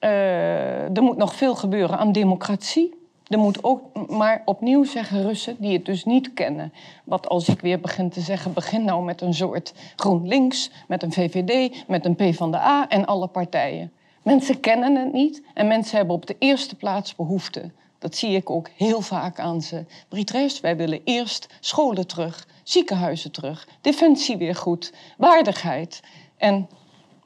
Uh, 0.00 0.96
er 0.96 1.02
moet 1.02 1.16
nog 1.16 1.34
veel 1.34 1.54
gebeuren 1.54 1.98
aan 1.98 2.12
democratie. 2.12 2.97
Er 3.28 3.38
moet 3.38 3.64
ook 3.64 4.08
maar 4.10 4.42
opnieuw 4.44 4.84
zeggen 4.84 5.22
Russen 5.22 5.56
die 5.58 5.72
het 5.72 5.84
dus 5.84 6.04
niet 6.04 6.34
kennen. 6.34 6.72
Wat 7.04 7.28
als 7.28 7.48
ik 7.48 7.60
weer 7.60 7.80
begin 7.80 8.10
te 8.10 8.20
zeggen, 8.20 8.52
begin 8.52 8.84
nou 8.84 9.04
met 9.04 9.20
een 9.20 9.34
soort 9.34 9.72
GroenLinks, 9.96 10.70
met 10.86 11.02
een 11.02 11.12
VVD, 11.12 11.84
met 11.86 12.04
een 12.04 12.14
PvdA 12.14 12.88
en 12.88 13.06
alle 13.06 13.26
partijen. 13.26 13.92
Mensen 14.22 14.60
kennen 14.60 14.96
het 14.96 15.12
niet 15.12 15.42
en 15.54 15.66
mensen 15.66 15.96
hebben 15.96 16.14
op 16.14 16.26
de 16.26 16.36
eerste 16.38 16.76
plaats 16.76 17.14
behoefte. 17.14 17.70
Dat 17.98 18.16
zie 18.16 18.30
ik 18.30 18.50
ook 18.50 18.68
heel 18.76 19.00
vaak 19.00 19.40
aan 19.40 19.62
ze. 19.62 19.84
Britres, 20.08 20.60
wij 20.60 20.76
willen 20.76 21.00
eerst 21.04 21.46
scholen 21.60 22.06
terug, 22.06 22.46
ziekenhuizen 22.62 23.32
terug, 23.32 23.68
defensie 23.80 24.36
weer 24.36 24.54
goed, 24.54 24.92
waardigheid 25.16 26.00
en 26.36 26.68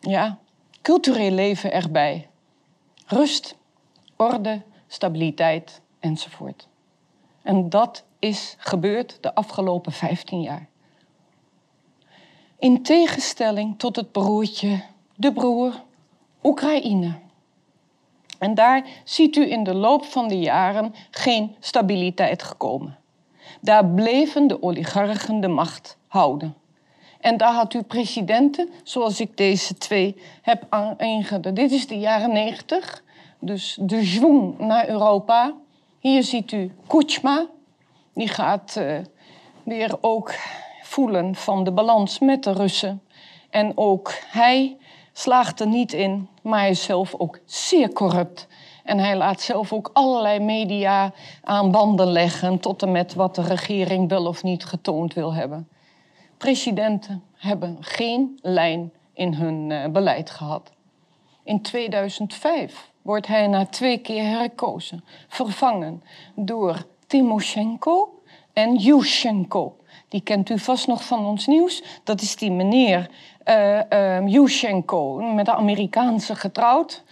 ja, 0.00 0.38
cultureel 0.82 1.30
leven 1.30 1.72
erbij. 1.72 2.28
Rust, 3.06 3.56
orde, 4.16 4.62
stabiliteit 4.86 5.80
enzovoort. 6.02 6.68
En 7.42 7.68
dat 7.68 8.04
is 8.18 8.54
gebeurd 8.58 9.18
de 9.20 9.34
afgelopen 9.34 9.92
15 9.92 10.40
jaar. 10.40 10.68
In 12.58 12.82
tegenstelling 12.82 13.78
tot 13.78 13.96
het 13.96 14.12
broertje, 14.12 14.82
de 15.16 15.32
broer, 15.32 15.82
Oekraïne. 16.42 17.14
En 18.38 18.54
daar 18.54 18.86
ziet 19.04 19.36
u 19.36 19.50
in 19.50 19.64
de 19.64 19.74
loop 19.74 20.04
van 20.04 20.28
de 20.28 20.38
jaren 20.38 20.94
geen 21.10 21.56
stabiliteit 21.60 22.42
gekomen. 22.42 22.98
Daar 23.60 23.86
bleven 23.86 24.46
de 24.46 24.62
oligarchen 24.62 25.40
de 25.40 25.48
macht 25.48 25.96
houden. 26.06 26.54
En 27.20 27.36
daar 27.36 27.52
had 27.52 27.74
u 27.74 27.82
presidenten, 27.82 28.70
zoals 28.82 29.20
ik 29.20 29.36
deze 29.36 29.74
twee 29.74 30.16
heb 30.42 30.66
aangegeven. 30.68 31.54
Dit 31.54 31.70
is 31.70 31.86
de 31.86 31.98
jaren 31.98 32.32
90, 32.32 33.02
dus 33.38 33.78
de 33.80 34.04
zwang 34.04 34.58
naar 34.58 34.88
Europa. 34.88 35.54
Hier 36.02 36.22
ziet 36.22 36.52
u 36.52 36.72
Kuchma. 36.86 37.46
Die 38.14 38.28
gaat 38.28 38.76
uh, 38.78 38.98
weer 39.64 39.96
ook 40.00 40.34
voelen 40.82 41.34
van 41.34 41.64
de 41.64 41.72
balans 41.72 42.18
met 42.18 42.44
de 42.44 42.52
Russen. 42.52 43.02
En 43.50 43.72
ook 43.74 44.12
hij 44.30 44.76
slaagt 45.12 45.60
er 45.60 45.66
niet 45.66 45.92
in, 45.92 46.28
maar 46.42 46.58
hij 46.58 46.70
is 46.70 46.82
zelf 46.82 47.14
ook 47.14 47.38
zeer 47.44 47.92
corrupt. 47.92 48.46
En 48.84 48.98
hij 48.98 49.16
laat 49.16 49.40
zelf 49.40 49.72
ook 49.72 49.90
allerlei 49.92 50.38
media 50.38 51.12
aan 51.42 51.70
banden 51.70 52.12
leggen 52.12 52.58
tot 52.58 52.82
en 52.82 52.92
met 52.92 53.14
wat 53.14 53.34
de 53.34 53.42
regering 53.42 54.08
wel 54.08 54.26
of 54.26 54.42
niet 54.42 54.64
getoond 54.64 55.14
wil 55.14 55.34
hebben. 55.34 55.68
Presidenten 56.36 57.22
hebben 57.36 57.76
geen 57.80 58.38
lijn 58.40 58.92
in 59.12 59.34
hun 59.34 59.70
uh, 59.70 59.86
beleid 59.86 60.30
gehad. 60.30 60.72
In 61.44 61.62
2005 61.62 62.91
wordt 63.02 63.26
hij 63.26 63.46
na 63.46 63.66
twee 63.66 63.98
keer 63.98 64.24
herkozen, 64.24 65.04
vervangen 65.28 66.02
door 66.34 66.86
Timoshenko 67.06 68.22
en 68.52 68.76
Yushchenko. 68.76 69.76
Die 70.08 70.20
kent 70.20 70.50
u 70.50 70.58
vast 70.58 70.86
nog 70.86 71.04
van 71.04 71.26
ons 71.26 71.46
nieuws. 71.46 71.82
Dat 72.04 72.20
is 72.20 72.36
die 72.36 72.50
meneer 72.50 73.10
uh, 73.48 74.26
Yushchenko, 74.26 75.16
met 75.16 75.46
de 75.46 75.54
Amerikaanse 75.54 76.34
getrouwd. 76.34 77.02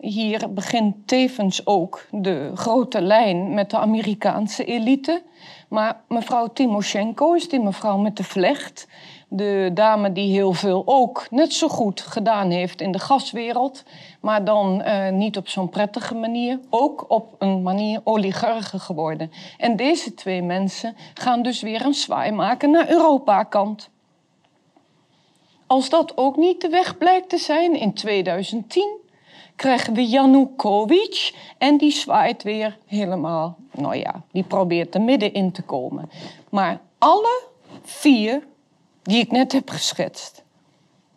Hier 0.00 0.52
begint 0.52 1.08
tevens 1.08 1.66
ook 1.66 2.06
de 2.10 2.50
grote 2.54 3.00
lijn 3.00 3.54
met 3.54 3.70
de 3.70 3.78
Amerikaanse 3.78 4.64
elite. 4.64 5.22
Maar 5.68 6.00
mevrouw 6.08 6.46
Timoshenko 6.46 7.32
is 7.32 7.48
die 7.48 7.60
mevrouw 7.60 7.98
met 7.98 8.16
de 8.16 8.24
vlecht 8.24 8.88
de 9.28 9.70
dame 9.74 10.12
die 10.12 10.32
heel 10.32 10.52
veel 10.52 10.82
ook 10.86 11.26
net 11.30 11.52
zo 11.52 11.68
goed 11.68 12.00
gedaan 12.00 12.50
heeft 12.50 12.80
in 12.80 12.92
de 12.92 12.98
gaswereld, 12.98 13.82
maar 14.20 14.44
dan 14.44 14.82
uh, 14.86 15.08
niet 15.08 15.36
op 15.36 15.48
zo'n 15.48 15.68
prettige 15.68 16.14
manier, 16.14 16.60
ook 16.70 17.04
op 17.08 17.34
een 17.38 17.62
manier 17.62 18.00
oligarchen 18.04 18.80
geworden. 18.80 19.30
En 19.58 19.76
deze 19.76 20.14
twee 20.14 20.42
mensen 20.42 20.96
gaan 21.14 21.42
dus 21.42 21.60
weer 21.60 21.84
een 21.84 21.94
zwaai 21.94 22.32
maken 22.32 22.70
naar 22.70 22.88
Europa-kant. 22.88 23.90
Als 25.66 25.88
dat 25.88 26.16
ook 26.16 26.36
niet 26.36 26.60
de 26.60 26.68
weg 26.68 26.98
blijkt 26.98 27.28
te 27.28 27.38
zijn 27.38 27.74
in 27.74 27.92
2010, 27.94 28.98
krijgen 29.56 29.94
we 29.94 30.06
Janukovic 30.06 31.34
en 31.58 31.76
die 31.76 31.90
zwaait 31.90 32.42
weer 32.42 32.78
helemaal, 32.86 33.56
nou 33.72 33.96
ja, 33.96 34.22
die 34.32 34.42
probeert 34.42 34.94
er 34.94 35.00
middenin 35.00 35.52
te 35.52 35.62
komen. 35.62 36.10
Maar 36.50 36.80
alle 36.98 37.42
vier 37.82 38.42
die 39.06 39.18
ik 39.18 39.30
net 39.30 39.52
heb 39.52 39.70
geschetst, 39.70 40.44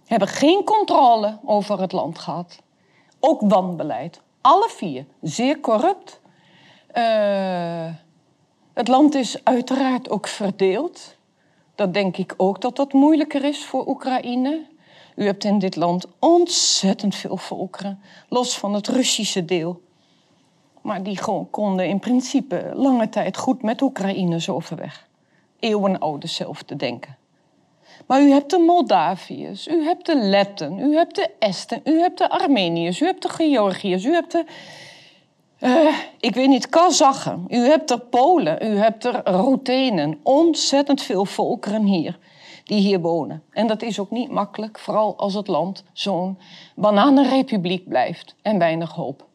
hebben 0.05 0.27
geen 0.27 0.63
controle 0.63 1.39
over 1.45 1.79
het 1.79 1.91
land 1.91 2.19
gehad. 2.19 2.59
Ook 3.19 3.41
wanbeleid. 3.41 4.21
Alle 4.41 4.69
vier. 4.69 5.05
Zeer 5.21 5.59
corrupt. 5.59 6.19
Uh, 6.93 7.93
het 8.73 8.87
land 8.87 9.15
is 9.15 9.43
uiteraard 9.43 10.09
ook 10.09 10.27
verdeeld. 10.27 11.15
Dat 11.75 11.93
denk 11.93 12.17
ik 12.17 12.33
ook 12.37 12.61
dat 12.61 12.75
dat 12.75 12.93
moeilijker 12.93 13.43
is 13.43 13.65
voor 13.65 13.87
Oekraïne. 13.87 14.65
U 15.15 15.25
hebt 15.25 15.43
in 15.43 15.59
dit 15.59 15.75
land 15.75 16.05
ontzettend 16.19 17.15
veel 17.15 17.37
volkeren, 17.37 18.01
los 18.29 18.57
van 18.57 18.73
het 18.73 18.87
Russische 18.87 19.45
deel. 19.45 19.81
Maar 20.81 21.03
die 21.03 21.19
konden 21.51 21.87
in 21.87 21.99
principe 21.99 22.71
lange 22.73 23.09
tijd 23.09 23.37
goed 23.37 23.61
met 23.61 23.81
Oekraïners 23.81 24.49
overweg. 24.49 25.07
Eeuwenoude 25.59 26.27
zelf 26.27 26.63
te 26.63 26.75
denken. 26.75 27.18
Maar 28.09 28.21
u 28.21 28.31
hebt 28.31 28.49
de 28.49 28.57
Moldaviërs, 28.57 29.67
u 29.67 29.83
hebt 29.83 30.05
de 30.05 30.15
Letten, 30.15 30.79
u 30.79 30.95
hebt 30.95 31.15
de 31.15 31.29
Esten, 31.39 31.81
u 31.83 31.99
hebt 31.99 32.17
de 32.17 32.29
Armeniërs, 32.29 32.99
u 32.99 33.05
hebt 33.05 33.21
de 33.21 33.29
Georgiërs, 33.29 34.05
u 34.05 34.13
hebt 34.13 34.31
de. 34.31 34.45
Uh, 35.59 35.97
ik 36.19 36.35
weet 36.35 36.47
niet, 36.47 36.69
Kazachen, 36.69 37.45
u 37.49 37.57
hebt 37.57 37.91
er 37.91 37.99
Polen, 37.99 38.65
u 38.65 38.77
hebt 38.77 39.05
er 39.05 39.21
Routenen. 39.23 40.19
Ontzettend 40.23 41.01
veel 41.01 41.25
volkeren 41.25 41.83
hier 41.83 42.19
die 42.63 42.79
hier 42.79 42.99
wonen. 42.99 43.43
En 43.51 43.67
dat 43.67 43.81
is 43.81 43.99
ook 43.99 44.11
niet 44.11 44.29
makkelijk, 44.31 44.79
vooral 44.79 45.17
als 45.17 45.33
het 45.33 45.47
land 45.47 45.83
zo'n 45.93 46.37
bananenrepubliek 46.75 47.87
blijft 47.87 48.35
en 48.41 48.59
weinig 48.59 48.91
hoop. 48.91 49.25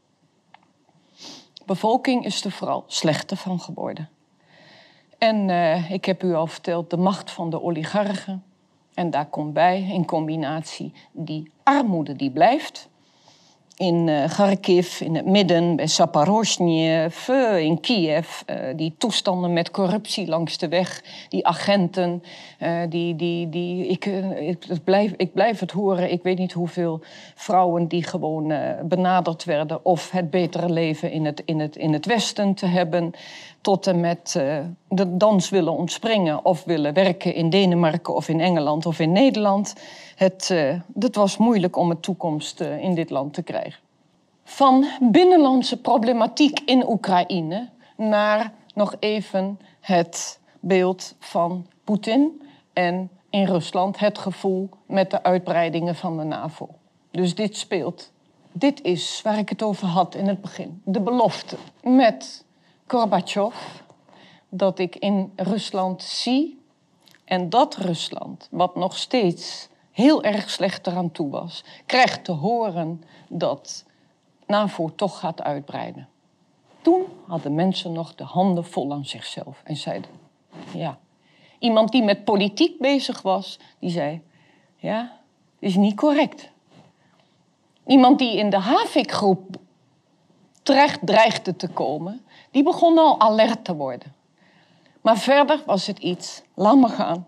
Bevolking 1.66 2.25
is 2.25 2.45
er 2.45 2.50
vooral 2.50 2.85
slechter 2.87 3.37
van 3.37 3.61
geworden. 3.61 4.09
En 5.19 5.49
uh, 5.49 5.90
ik 5.90 6.04
heb 6.04 6.23
u 6.23 6.35
al 6.35 6.47
verteld, 6.47 6.90
de 6.90 6.97
macht 6.97 7.31
van 7.31 7.50
de 7.50 7.62
oligarchen. 7.62 8.52
En 8.95 9.11
daar 9.11 9.27
komt 9.27 9.53
bij, 9.53 9.83
in 9.93 10.05
combinatie, 10.05 10.93
die 11.13 11.51
armoede 11.63 12.17
die 12.17 12.31
blijft 12.31 12.89
in 13.76 14.07
uh, 14.07 14.25
Kharkiv, 14.28 15.00
in 15.00 15.14
het 15.14 15.26
midden, 15.26 15.76
bij 15.76 15.87
Saparosniev, 15.87 17.28
in 17.59 17.81
Kiev. 17.81 18.43
Uh, 18.47 18.57
die 18.76 18.95
toestanden 18.99 19.52
met 19.52 19.71
corruptie 19.71 20.26
langs 20.26 20.59
de 20.59 20.69
weg, 20.69 21.04
die 21.28 21.47
agenten, 21.47 22.23
die, 22.88 23.16
die, 23.16 23.49
die, 23.49 23.87
ik, 23.87 24.04
ik, 24.40 24.85
blijf, 24.85 25.12
ik 25.16 25.33
blijf 25.33 25.61
het 25.61 25.71
horen. 25.71 26.12
Ik 26.12 26.23
weet 26.23 26.38
niet 26.38 26.52
hoeveel 26.52 27.00
vrouwen 27.35 27.88
die 27.88 28.02
gewoon 28.02 28.54
benaderd 28.85 29.45
werden 29.45 29.85
of 29.85 30.11
het 30.11 30.31
betere 30.31 30.71
leven 30.71 31.11
in 31.11 31.25
het, 31.25 31.43
in 31.45 31.61
het, 31.61 31.76
in 31.76 31.93
het 31.93 32.07
Westen 32.07 32.54
te 32.54 32.66
hebben. 32.66 33.12
Tot 33.61 33.87
en 33.87 34.00
met 34.00 34.33
de 34.88 35.16
dans 35.16 35.49
willen 35.49 35.73
ontspringen 35.73 36.45
of 36.45 36.64
willen 36.64 36.95
werken 36.95 37.35
in 37.35 37.50
Denemarken 37.50 38.14
of 38.14 38.28
in 38.28 38.40
Engeland 38.40 38.87
of 38.87 38.99
in 38.99 39.12
Nederland 39.12 39.75
het, 40.16 40.54
het 40.99 41.16
was 41.16 41.37
moeilijk 41.37 41.76
om 41.76 41.90
een 41.90 42.00
toekomst 42.00 42.61
in 42.61 42.95
dit 42.95 43.11
land 43.11 43.35
te 43.35 43.43
krijgen. 43.43 43.74
Van 44.45 44.87
binnenlandse 45.01 45.81
problematiek 45.81 46.61
in 46.61 46.89
Oekraïne 46.89 47.69
naar 47.97 48.53
nog 48.75 48.95
even 48.99 49.59
het 49.81 50.41
beeld 50.61 51.15
van 51.19 51.67
Poetin 51.85 52.43
en 52.73 53.11
in 53.31 53.45
Rusland 53.45 53.99
het 53.99 54.19
gevoel 54.19 54.69
met 54.87 55.11
de 55.11 55.23
uitbreidingen 55.23 55.95
van 55.95 56.17
de 56.17 56.25
NAVO. 56.25 56.69
Dus 57.11 57.35
dit 57.35 57.57
speelt. 57.57 58.13
Dit 58.53 58.83
is 58.83 59.21
waar 59.23 59.39
ik 59.39 59.49
het 59.49 59.63
over 59.63 59.87
had 59.87 60.15
in 60.15 60.27
het 60.29 60.41
begin. 60.41 60.83
De 60.85 61.01
belofte 61.01 61.57
met 61.83 62.45
Gorbachev 62.87 63.55
dat 64.49 64.79
ik 64.79 64.97
in 64.97 65.33
Rusland 65.37 66.03
zie 66.03 66.63
en 67.25 67.51
dat 67.51 67.77
Rusland, 67.77 68.49
wat 68.51 68.77
nog 68.77 68.97
steeds 68.97 69.69
heel 69.91 70.23
erg 70.23 70.51
slecht 70.51 70.87
eraan 70.87 71.11
toe 71.13 71.31
was, 71.31 71.65
krijgt 71.87 72.25
te 72.25 72.33
horen 72.33 73.03
dat 73.29 73.85
NAVO 74.47 74.93
toch 74.95 75.19
gaat 75.19 75.43
uitbreiden. 75.43 76.09
Toen 76.83 77.05
hadden 77.27 77.55
mensen 77.55 77.93
nog 77.93 78.15
de 78.15 78.25
handen 78.25 78.65
vol 78.65 78.93
aan 78.93 79.05
zichzelf 79.05 79.61
en 79.65 79.77
zeiden, 79.77 80.11
ja. 80.75 80.99
Iemand 81.59 81.93
die 81.93 82.03
met 82.03 82.25
politiek 82.25 82.79
bezig 82.79 83.23
was, 83.23 83.59
die 83.79 83.91
zei, 83.91 84.23
ja, 84.77 85.21
is 85.59 85.76
niet 85.76 85.97
correct. 85.97 86.50
Iemand 87.87 88.19
die 88.19 88.37
in 88.37 88.50
de 88.50 88.59
Havik-groep 88.59 89.57
terecht 90.63 90.99
dreigde 91.02 91.57
te 91.57 91.69
komen, 91.69 92.25
die 92.50 92.63
begon 92.63 92.99
al 92.99 93.21
alert 93.21 93.65
te 93.65 93.75
worden. 93.75 94.15
Maar 95.00 95.19
verder 95.19 95.63
was 95.67 95.87
het 95.87 95.99
iets, 95.99 96.43
laat 96.54 96.76
maar 96.76 96.91
gaan. 96.91 97.26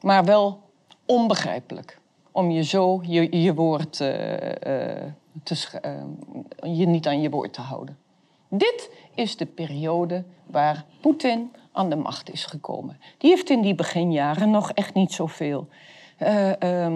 Maar 0.00 0.24
wel 0.24 0.60
onbegrijpelijk 1.06 1.98
om 2.32 2.50
je 2.50 2.62
zo 2.62 3.00
je, 3.02 3.42
je 3.42 3.54
woord 3.54 4.00
uh, 4.00 5.02
te, 5.42 5.80
uh, 5.84 6.76
je 6.76 6.86
niet 6.86 7.06
aan 7.06 7.20
je 7.20 7.30
woord 7.30 7.52
te 7.52 7.60
houden. 7.60 7.98
Dit 8.48 8.90
is 9.14 9.36
de 9.36 9.46
periode 9.46 10.24
waar 10.46 10.84
Poetin 11.00 11.52
aan 11.72 11.90
de 11.90 11.96
macht 11.96 12.32
is 12.32 12.44
gekomen. 12.44 13.00
Die 13.18 13.30
heeft 13.30 13.50
in 13.50 13.60
die 13.60 13.74
beginjaren 13.74 14.50
nog 14.50 14.70
echt 14.70 14.94
niet 14.94 15.12
zoveel 15.12 15.68
uh, 16.18 16.92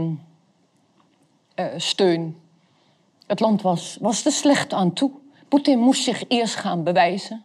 steun. 1.77 2.41
Het 3.27 3.41
land 3.41 3.63
was, 3.63 3.99
was 4.01 4.25
er 4.25 4.33
slecht 4.33 4.73
aan 4.73 4.93
toe. 4.93 5.11
Poetin 5.49 5.79
moest 5.79 6.03
zich 6.03 6.25
eerst 6.29 6.55
gaan 6.55 6.85
bewijzen. 6.85 7.45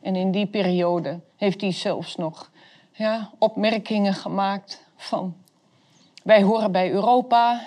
En 0.00 0.16
in 0.16 0.30
die 0.30 0.46
periode 0.46 1.20
heeft 1.36 1.60
hij 1.60 1.72
zelfs 1.72 2.16
nog 2.16 2.50
ja, 2.92 3.30
opmerkingen 3.38 4.14
gemaakt 4.14 4.84
van 4.96 5.34
wij 6.22 6.42
horen 6.42 6.72
bij 6.72 6.90
Europa. 6.90 7.60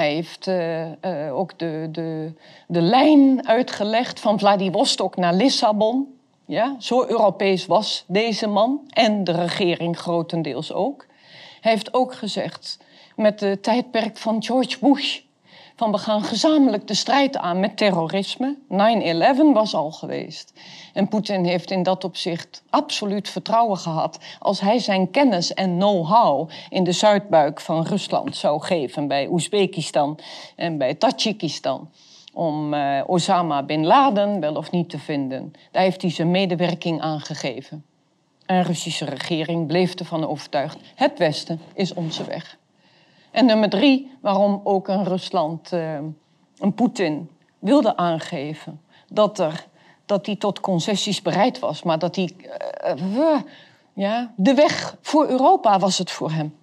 Hij 0.00 0.14
heeft 0.14 0.46
uh, 0.46 0.86
uh, 0.86 1.36
ook 1.38 1.58
de, 1.58 1.88
de, 1.92 2.32
de 2.66 2.80
lijn 2.80 3.48
uitgelegd 3.48 4.20
van 4.20 4.38
Vladivostok 4.38 5.16
naar 5.16 5.34
Lissabon. 5.34 6.14
Ja, 6.44 6.76
zo 6.78 7.04
Europees 7.06 7.66
was 7.66 8.04
deze 8.06 8.46
man 8.46 8.80
en 8.88 9.24
de 9.24 9.32
regering 9.32 9.98
grotendeels 9.98 10.72
ook. 10.72 11.06
Hij 11.60 11.72
heeft 11.72 11.94
ook 11.94 12.14
gezegd, 12.14 12.78
met 13.16 13.40
het 13.40 13.62
tijdperk 13.62 14.16
van 14.16 14.42
George 14.42 14.78
Bush, 14.80 15.20
van 15.80 15.92
we 15.92 15.98
gaan 15.98 16.22
gezamenlijk 16.22 16.86
de 16.86 16.94
strijd 16.94 17.36
aan 17.36 17.60
met 17.60 17.76
terrorisme. 17.76 18.56
9-11 18.68 19.52
was 19.52 19.74
al 19.74 19.90
geweest. 19.90 20.52
En 20.92 21.08
Poetin 21.08 21.44
heeft 21.44 21.70
in 21.70 21.82
dat 21.82 22.04
opzicht 22.04 22.62
absoluut 22.70 23.28
vertrouwen 23.28 23.76
gehad 23.76 24.18
als 24.38 24.60
hij 24.60 24.78
zijn 24.78 25.10
kennis 25.10 25.54
en 25.54 25.76
know-how 25.76 26.48
in 26.68 26.84
de 26.84 26.92
zuidbuik 26.92 27.60
van 27.60 27.86
Rusland 27.86 28.36
zou 28.36 28.62
geven 28.62 29.08
bij 29.08 29.28
Oezbekistan 29.28 30.18
en 30.56 30.78
bij 30.78 30.94
Tajikistan 30.94 31.90
om 32.34 32.74
uh, 32.74 33.00
Osama 33.06 33.62
bin 33.62 33.86
Laden 33.86 34.40
wel 34.40 34.54
of 34.54 34.70
niet 34.70 34.90
te 34.90 34.98
vinden. 34.98 35.52
Daar 35.70 35.82
heeft 35.82 36.02
hij 36.02 36.10
zijn 36.10 36.30
medewerking 36.30 37.00
aan 37.00 37.20
gegeven. 37.20 37.84
En 38.46 38.60
de 38.60 38.66
Russische 38.66 39.04
regering 39.04 39.66
bleef 39.66 39.94
ervan 39.94 40.28
overtuigd: 40.28 40.78
het 40.94 41.18
Westen 41.18 41.60
is 41.74 41.94
onze 41.94 42.24
weg. 42.24 42.58
En 43.30 43.46
nummer 43.46 43.70
drie, 43.70 44.10
waarom 44.20 44.60
ook 44.64 44.88
een 44.88 45.04
Rusland, 45.04 45.72
uh, 45.72 45.98
een 46.58 46.74
Poetin, 46.74 47.30
wilde 47.58 47.96
aangeven 47.96 48.80
dat 49.08 49.38
er 49.38 49.68
dat 50.10 50.26
hij 50.26 50.36
tot 50.36 50.60
concessies 50.60 51.22
bereid 51.22 51.58
was, 51.58 51.82
maar 51.82 51.98
dat 51.98 52.16
hij. 52.16 52.30
Uh, 52.96 53.36
ja, 53.92 54.32
de 54.36 54.54
weg 54.54 54.96
voor 55.00 55.28
Europa 55.28 55.78
was 55.78 55.98
het 55.98 56.10
voor 56.10 56.30
hem. 56.30 56.56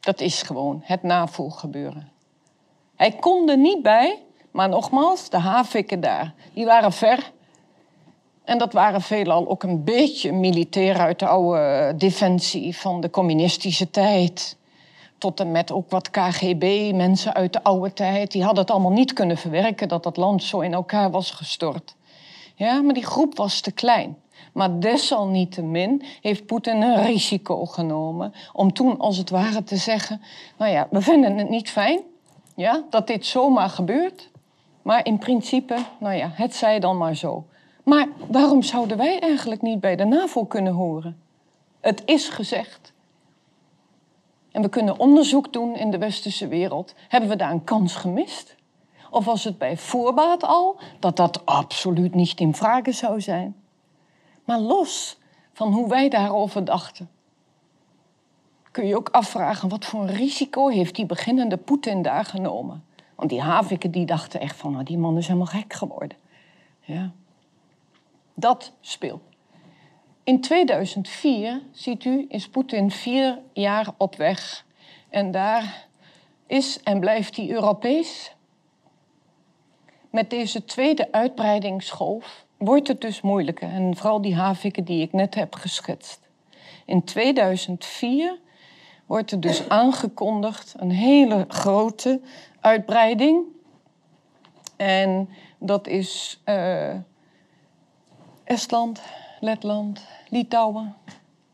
Dat 0.00 0.20
is 0.20 0.42
gewoon 0.42 0.80
het 0.84 1.02
navolgebeuren. 1.02 2.10
Hij 2.96 3.12
kon 3.12 3.48
er 3.48 3.58
niet 3.58 3.82
bij, 3.82 4.22
maar 4.50 4.68
nogmaals, 4.68 5.30
de 5.30 5.38
havikken 5.38 6.00
daar, 6.00 6.34
die 6.54 6.64
waren 6.64 6.92
ver. 6.92 7.32
En 8.44 8.58
dat 8.58 8.72
waren 8.72 9.00
veelal 9.00 9.48
ook 9.48 9.62
een 9.62 9.84
beetje 9.84 10.32
militair 10.32 10.98
uit 10.98 11.18
de 11.18 11.26
oude 11.26 11.94
defensie 11.96 12.76
van 12.76 13.00
de 13.00 13.10
communistische 13.10 13.90
tijd. 13.90 14.57
Tot 15.18 15.40
en 15.40 15.50
met 15.50 15.72
ook 15.72 15.90
wat 15.90 16.10
KGB, 16.10 16.92
mensen 16.94 17.34
uit 17.34 17.52
de 17.52 17.62
oude 17.62 17.92
tijd. 17.92 18.32
Die 18.32 18.42
hadden 18.42 18.60
het 18.62 18.70
allemaal 18.70 18.92
niet 18.92 19.12
kunnen 19.12 19.36
verwerken 19.36 19.88
dat 19.88 20.02
dat 20.02 20.16
land 20.16 20.42
zo 20.42 20.60
in 20.60 20.72
elkaar 20.72 21.10
was 21.10 21.30
gestort. 21.30 21.96
Ja, 22.54 22.82
maar 22.82 22.94
die 22.94 23.06
groep 23.06 23.36
was 23.36 23.60
te 23.60 23.72
klein. 23.72 24.16
Maar 24.52 24.80
desalniettemin 24.80 26.02
heeft 26.20 26.46
Poetin 26.46 26.82
een 26.82 27.02
risico 27.04 27.64
genomen 27.64 28.32
om 28.52 28.72
toen 28.72 28.98
als 28.98 29.16
het 29.16 29.30
ware 29.30 29.64
te 29.64 29.76
zeggen: 29.76 30.22
Nou 30.56 30.72
ja, 30.72 30.88
we 30.90 31.00
vinden 31.00 31.38
het 31.38 31.48
niet 31.48 31.70
fijn 31.70 32.00
ja, 32.54 32.82
dat 32.90 33.06
dit 33.06 33.26
zomaar 33.26 33.68
gebeurt. 33.68 34.30
Maar 34.82 35.04
in 35.04 35.18
principe, 35.18 35.76
nou 35.98 36.14
ja, 36.14 36.30
het 36.32 36.54
zij 36.54 36.80
dan 36.80 36.96
maar 36.96 37.16
zo. 37.16 37.46
Maar 37.84 38.08
waarom 38.28 38.62
zouden 38.62 38.96
wij 38.96 39.18
eigenlijk 39.18 39.62
niet 39.62 39.80
bij 39.80 39.96
de 39.96 40.04
NAVO 40.04 40.44
kunnen 40.44 40.72
horen? 40.72 41.20
Het 41.80 42.02
is 42.04 42.28
gezegd 42.28 42.92
en 44.58 44.64
we 44.64 44.70
kunnen 44.70 44.98
onderzoek 44.98 45.52
doen 45.52 45.76
in 45.76 45.90
de 45.90 45.98
westerse 45.98 46.48
wereld. 46.48 46.94
Hebben 47.08 47.28
we 47.28 47.36
daar 47.36 47.50
een 47.50 47.64
kans 47.64 47.94
gemist? 47.94 48.56
Of 49.10 49.24
was 49.24 49.44
het 49.44 49.58
bij 49.58 49.76
voorbaat 49.76 50.42
al 50.42 50.76
dat 50.98 51.16
dat 51.16 51.46
absoluut 51.46 52.14
niet 52.14 52.40
in 52.40 52.54
vraag 52.54 52.82
zou 52.94 53.20
zijn? 53.20 53.56
Maar 54.44 54.58
los 54.58 55.18
van 55.52 55.72
hoe 55.72 55.88
wij 55.88 56.08
daarover 56.08 56.64
dachten, 56.64 57.10
kun 58.70 58.86
je 58.86 58.96
ook 58.96 59.08
afvragen 59.08 59.68
wat 59.68 59.84
voor 59.84 60.00
een 60.00 60.14
risico 60.14 60.68
heeft 60.68 60.94
die 60.94 61.06
beginnende 61.06 61.56
Poetin 61.56 62.02
daar 62.02 62.24
genomen? 62.24 62.84
Want 63.14 63.30
die 63.30 63.40
Haviken 63.40 63.90
die 63.90 64.06
dachten 64.06 64.40
echt 64.40 64.56
van, 64.56 64.72
nou, 64.72 64.84
die 64.84 64.98
man 64.98 65.16
is 65.16 65.26
helemaal 65.26 65.46
gek 65.46 65.72
geworden. 65.72 66.16
Ja. 66.80 67.10
Dat 68.34 68.72
speelt. 68.80 69.22
In 70.28 70.40
2004, 70.40 71.62
ziet 71.72 72.04
u, 72.04 72.26
is 72.28 72.48
Poetin 72.48 72.90
vier 72.90 73.38
jaar 73.52 73.88
op 73.96 74.16
weg. 74.16 74.64
En 75.08 75.30
daar 75.30 75.86
is 76.46 76.82
en 76.82 77.00
blijft 77.00 77.36
hij 77.36 77.50
Europees. 77.50 78.34
Met 80.10 80.30
deze 80.30 80.64
tweede 80.64 81.12
uitbreidingsgolf 81.12 82.44
wordt 82.56 82.88
het 82.88 83.00
dus 83.00 83.20
moeilijker. 83.20 83.68
En 83.68 83.96
vooral 83.96 84.20
die 84.20 84.34
haviken 84.34 84.84
die 84.84 85.02
ik 85.02 85.12
net 85.12 85.34
heb 85.34 85.54
geschetst. 85.54 86.20
In 86.84 87.04
2004 87.04 88.38
wordt 89.06 89.30
er 89.30 89.40
dus 89.40 89.68
aangekondigd 89.68 90.74
een 90.76 90.90
hele 90.90 91.44
grote 91.48 92.20
uitbreiding. 92.60 93.44
En 94.76 95.28
dat 95.58 95.86
is 95.86 96.40
uh, 96.44 96.94
Estland, 98.44 99.02
Letland, 99.40 100.06
Litouwen, 100.28 100.94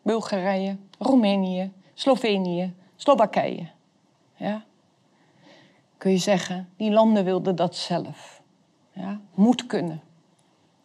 Bulgarije, 0.03 0.77
Roemenië, 0.99 1.73
Slovenië, 1.95 2.75
Slowakije. 2.97 3.71
Ja? 4.37 4.65
Kun 5.99 6.11
je 6.11 6.19
zeggen, 6.19 6.69
die 6.77 6.91
landen 6.91 7.25
wilden 7.25 7.57
dat 7.57 7.77
zelf. 7.77 8.43
Ja? 8.93 9.21
Moet 9.35 9.67
kunnen. 9.67 10.03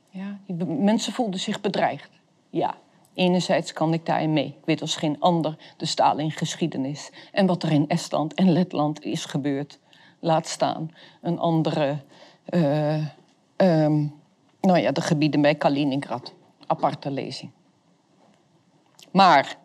Ja? 0.09 0.39
Die 0.45 0.65
mensen 0.65 1.13
voelden 1.13 1.39
zich 1.39 1.61
bedreigd. 1.61 2.09
Ja, 2.49 2.75
enerzijds 3.13 3.73
kan 3.73 3.93
ik 3.93 4.05
daarin 4.05 4.33
mee. 4.33 4.47
Ik 4.47 4.65
weet 4.65 4.81
als 4.81 4.95
geen 4.95 5.19
ander 5.19 5.57
de 5.77 5.85
Stalin-geschiedenis. 5.85 7.11
En 7.31 7.45
wat 7.45 7.63
er 7.63 7.71
in 7.71 7.87
Estland 7.87 8.33
en 8.33 8.51
Letland 8.51 9.03
is 9.03 9.25
gebeurd. 9.25 9.79
Laat 10.19 10.47
staan 10.47 10.91
een 11.21 11.39
andere... 11.39 11.97
Uh, 12.49 13.05
um, 13.57 14.13
nou 14.61 14.79
ja, 14.79 14.91
de 14.91 15.01
gebieden 15.01 15.41
bij 15.41 15.55
Kaliningrad. 15.55 16.33
Aparte 16.69 17.11
lezing. 17.11 17.51
Maar 19.11 19.57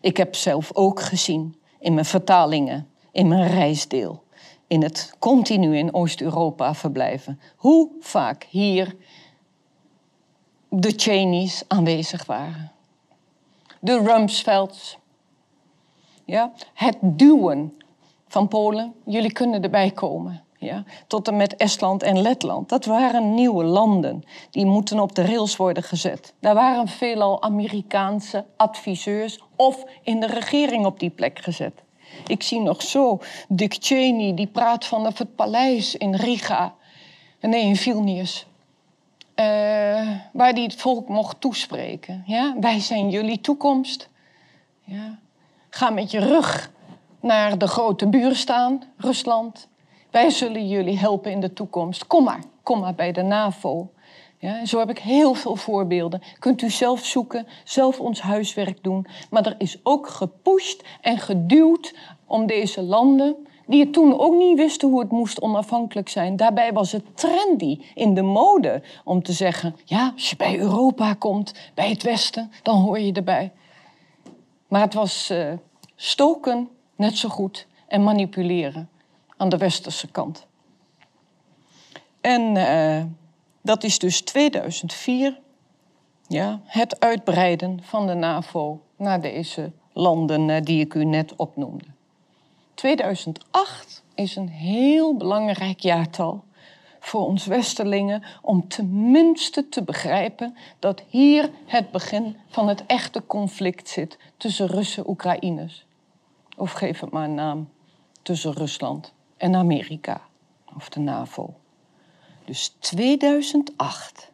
ik 0.00 0.16
heb 0.16 0.34
zelf 0.34 0.74
ook 0.74 1.00
gezien 1.00 1.60
in 1.78 1.94
mijn 1.94 2.06
vertalingen, 2.06 2.88
in 3.12 3.28
mijn 3.28 3.50
reisdeel, 3.50 4.22
in 4.66 4.82
het 4.82 5.14
continu 5.18 5.76
in 5.76 5.94
Oost-Europa 5.94 6.74
verblijven, 6.74 7.40
hoe 7.56 7.90
vaak 8.00 8.44
hier 8.44 8.96
de 10.68 10.92
Cheneys 10.96 11.64
aanwezig 11.68 12.26
waren. 12.26 12.72
De 13.80 13.98
Rumsfelds. 13.98 14.98
Ja, 16.24 16.52
het 16.74 16.96
duwen 17.00 17.78
van 18.28 18.48
Polen, 18.48 18.94
jullie 19.04 19.32
kunnen 19.32 19.62
erbij 19.62 19.90
komen. 19.90 20.43
Ja, 20.64 20.84
tot 21.06 21.28
en 21.28 21.36
met 21.36 21.56
Estland 21.56 22.02
en 22.02 22.22
Letland. 22.22 22.68
Dat 22.68 22.84
waren 22.84 23.34
nieuwe 23.34 23.64
landen. 23.64 24.24
Die 24.50 24.66
moeten 24.66 25.00
op 25.00 25.14
de 25.14 25.26
rails 25.26 25.56
worden 25.56 25.82
gezet. 25.82 26.34
Daar 26.40 26.54
waren 26.54 26.88
veelal 26.88 27.42
Amerikaanse 27.42 28.44
adviseurs 28.56 29.38
of 29.56 29.84
in 30.02 30.20
de 30.20 30.26
regering 30.26 30.86
op 30.86 30.98
die 30.98 31.10
plek 31.10 31.38
gezet. 31.38 31.72
Ik 32.26 32.42
zie 32.42 32.60
nog 32.60 32.82
zo 32.82 33.20
Dick 33.48 33.76
Cheney, 33.78 34.34
die 34.34 34.46
praat 34.46 34.84
vanaf 34.84 35.18
het 35.18 35.34
paleis 35.34 35.96
in 35.96 36.14
Riga. 36.14 36.74
Nee, 37.40 37.62
in 37.62 37.76
Vilnius. 37.76 38.46
Uh, 39.36 39.46
waar 40.32 40.52
hij 40.52 40.62
het 40.62 40.74
volk 40.74 41.08
mocht 41.08 41.40
toespreken. 41.40 42.22
Ja? 42.26 42.54
Wij 42.60 42.80
zijn 42.80 43.10
jullie 43.10 43.40
toekomst. 43.40 44.08
Ja? 44.84 45.18
Ga 45.70 45.90
met 45.90 46.10
je 46.10 46.18
rug 46.18 46.70
naar 47.20 47.58
de 47.58 47.68
grote 47.68 48.06
buur 48.06 48.36
staan, 48.36 48.82
Rusland. 48.96 49.68
Wij 50.14 50.30
zullen 50.30 50.68
jullie 50.68 50.98
helpen 50.98 51.30
in 51.30 51.40
de 51.40 51.52
toekomst. 51.52 52.06
Kom 52.06 52.24
maar, 52.24 52.42
kom 52.62 52.80
maar 52.80 52.94
bij 52.94 53.12
de 53.12 53.22
NAVO. 53.22 53.90
Ja, 54.38 54.64
zo 54.64 54.78
heb 54.78 54.90
ik 54.90 54.98
heel 54.98 55.34
veel 55.34 55.56
voorbeelden. 55.56 56.22
Kunt 56.38 56.62
u 56.62 56.70
zelf 56.70 57.04
zoeken, 57.04 57.46
zelf 57.64 58.00
ons 58.00 58.20
huiswerk 58.20 58.82
doen. 58.82 59.06
Maar 59.30 59.46
er 59.46 59.54
is 59.58 59.80
ook 59.82 60.08
gepusht 60.08 60.84
en 61.00 61.18
geduwd 61.18 61.94
om 62.26 62.46
deze 62.46 62.82
landen, 62.82 63.36
die 63.66 63.80
het 63.80 63.92
toen 63.92 64.18
ook 64.18 64.34
niet 64.34 64.56
wisten 64.56 64.88
hoe 64.88 65.00
het 65.00 65.10
moest 65.10 65.40
onafhankelijk 65.40 66.08
zijn. 66.08 66.36
Daarbij 66.36 66.72
was 66.72 66.92
het 66.92 67.16
trendy 67.16 67.80
in 67.94 68.14
de 68.14 68.22
mode 68.22 68.82
om 69.04 69.22
te 69.22 69.32
zeggen: 69.32 69.76
ja, 69.84 70.12
als 70.14 70.30
je 70.30 70.36
bij 70.36 70.58
Europa 70.58 71.14
komt, 71.14 71.54
bij 71.74 71.88
het 71.88 72.02
Westen, 72.02 72.50
dan 72.62 72.80
hoor 72.80 72.98
je 72.98 73.12
erbij. 73.12 73.52
Maar 74.68 74.80
het 74.80 74.94
was 74.94 75.30
uh, 75.30 75.52
stoken 75.96 76.68
net 76.96 77.16
zo 77.16 77.28
goed 77.28 77.66
en 77.86 78.02
manipuleren 78.02 78.88
aan 79.44 79.50
de 79.50 79.56
westerse 79.56 80.08
kant. 80.08 80.46
En 82.20 82.56
uh, 82.56 83.02
dat 83.62 83.84
is 83.84 83.98
dus 83.98 84.20
2004, 84.20 85.40
ja, 86.26 86.60
het 86.64 87.00
uitbreiden 87.00 87.82
van 87.82 88.06
de 88.06 88.14
NAVO 88.14 88.80
naar 88.96 89.20
deze 89.20 89.72
landen 89.92 90.48
uh, 90.48 90.60
die 90.60 90.80
ik 90.80 90.94
u 90.94 91.04
net 91.04 91.36
opnoemde. 91.36 91.84
2008 92.74 94.02
is 94.14 94.36
een 94.36 94.48
heel 94.48 95.16
belangrijk 95.16 95.80
jaartal 95.80 96.44
voor 97.00 97.26
ons 97.26 97.46
Westerlingen 97.46 98.22
om 98.42 98.68
tenminste 98.68 99.68
te 99.68 99.82
begrijpen 99.82 100.56
dat 100.78 101.02
hier 101.08 101.50
het 101.66 101.90
begin 101.90 102.36
van 102.48 102.68
het 102.68 102.86
echte 102.86 103.26
conflict 103.26 103.88
zit 103.88 104.18
tussen 104.36 104.66
Russen 104.66 105.04
en 105.04 105.10
Oekraïners. 105.10 105.86
Of 106.56 106.72
geef 106.72 107.00
het 107.00 107.10
maar 107.10 107.24
een 107.24 107.34
naam, 107.34 107.68
tussen 108.22 108.52
Rusland 108.52 109.13
en 109.44 109.54
Amerika, 109.54 110.20
of 110.76 110.88
de 110.88 111.00
NAVO. 111.00 111.54
Dus 112.44 112.68
2008 112.68 114.32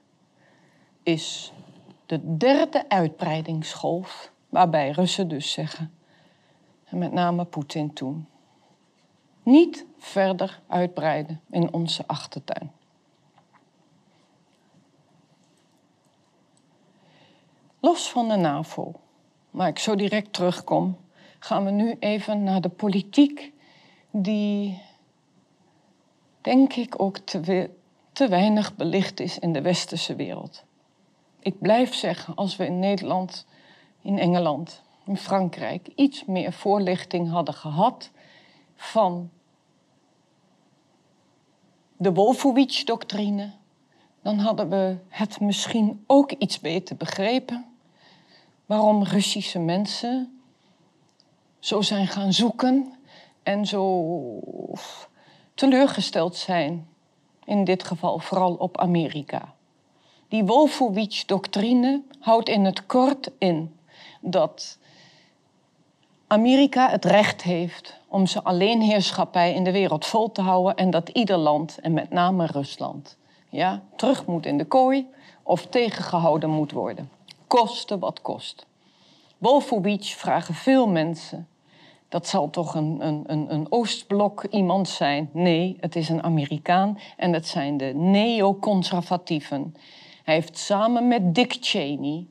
is 1.02 1.52
de 2.06 2.36
derde 2.36 2.88
uitbreidingsgolf, 2.88 4.32
waarbij 4.48 4.90
Russen 4.90 5.28
dus 5.28 5.52
zeggen, 5.52 5.94
en 6.84 6.98
met 6.98 7.12
name 7.12 7.44
Poetin 7.44 7.92
toen, 7.92 8.28
niet 9.42 9.86
verder 9.98 10.60
uitbreiden 10.66 11.40
in 11.50 11.72
onze 11.72 12.06
achtertuin. 12.06 12.72
Los 17.80 18.10
van 18.10 18.28
de 18.28 18.36
NAVO, 18.36 18.92
maar 19.50 19.68
ik 19.68 19.78
zo 19.78 19.94
direct 19.94 20.32
terugkom, 20.32 20.96
gaan 21.38 21.64
we 21.64 21.70
nu 21.70 21.96
even 21.98 22.42
naar 22.42 22.60
de 22.60 22.68
politiek 22.68 23.52
die 24.10 24.88
denk 26.40 26.72
ik 26.72 27.02
ook 27.02 27.18
te, 27.18 27.70
te 28.12 28.28
weinig 28.28 28.76
belicht 28.76 29.20
is 29.20 29.38
in 29.38 29.52
de 29.52 29.62
westerse 29.62 30.14
wereld. 30.14 30.64
Ik 31.40 31.60
blijf 31.60 31.94
zeggen, 31.94 32.34
als 32.34 32.56
we 32.56 32.66
in 32.66 32.78
Nederland, 32.78 33.46
in 34.02 34.18
Engeland, 34.18 34.82
in 35.06 35.16
Frankrijk 35.16 35.88
iets 35.94 36.24
meer 36.24 36.52
voorlichting 36.52 37.30
hadden 37.30 37.54
gehad 37.54 38.10
van 38.76 39.30
de 41.96 42.12
Wolfowitz-doctrine, 42.12 43.52
dan 44.22 44.38
hadden 44.38 44.68
we 44.68 44.96
het 45.08 45.40
misschien 45.40 46.04
ook 46.06 46.32
iets 46.32 46.60
beter 46.60 46.96
begrepen. 46.96 47.66
Waarom 48.66 49.02
Russische 49.02 49.58
mensen 49.58 50.40
zo 51.58 51.80
zijn 51.80 52.06
gaan 52.06 52.32
zoeken 52.32 52.92
en 53.42 53.66
zo 53.66 54.14
teleurgesteld 55.54 56.36
zijn. 56.36 56.88
In 57.44 57.64
dit 57.64 57.84
geval 57.84 58.18
vooral 58.18 58.54
op 58.54 58.78
Amerika. 58.78 59.54
Die 60.28 60.44
Wolfowitz-doctrine 60.44 62.02
houdt 62.20 62.48
in 62.48 62.64
het 62.64 62.86
kort 62.86 63.30
in 63.38 63.76
dat 64.20 64.78
Amerika 66.26 66.90
het 66.90 67.04
recht 67.04 67.42
heeft 67.42 68.00
om 68.08 68.26
zijn 68.26 68.44
alleenheerschappij 68.44 69.54
in 69.54 69.64
de 69.64 69.72
wereld 69.72 70.06
vol 70.06 70.32
te 70.32 70.40
houden 70.40 70.76
en 70.76 70.90
dat 70.90 71.08
ieder 71.08 71.36
land, 71.36 71.78
en 71.80 71.92
met 71.92 72.10
name 72.10 72.46
Rusland, 72.46 73.18
ja, 73.48 73.82
terug 73.96 74.26
moet 74.26 74.46
in 74.46 74.58
de 74.58 74.64
kooi 74.64 75.06
of 75.42 75.66
tegengehouden 75.66 76.50
moet 76.50 76.72
worden. 76.72 77.10
Koste 77.46 77.98
wat 77.98 78.22
kost. 78.22 78.66
Wolfowitz 79.38 80.14
vragen 80.14 80.54
veel 80.54 80.88
mensen 80.88 81.48
dat 82.10 82.26
zal 82.26 82.50
toch 82.50 82.74
een, 82.74 82.96
een, 83.00 83.52
een, 83.52 83.66
Oostblok 83.72 84.44
iemand 84.44 84.88
zijn. 84.88 85.30
Nee, 85.32 85.76
het 85.80 85.96
is 85.96 86.08
een 86.08 86.22
Amerikaan 86.22 86.98
en 87.16 87.32
het 87.32 87.46
zijn 87.46 87.76
de 87.76 87.92
neoconservatieven. 87.94 89.74
Hij 90.24 90.34
heeft 90.34 90.58
samen 90.58 91.08
met 91.08 91.34
Dick 91.34 91.56
Cheney 91.60 92.26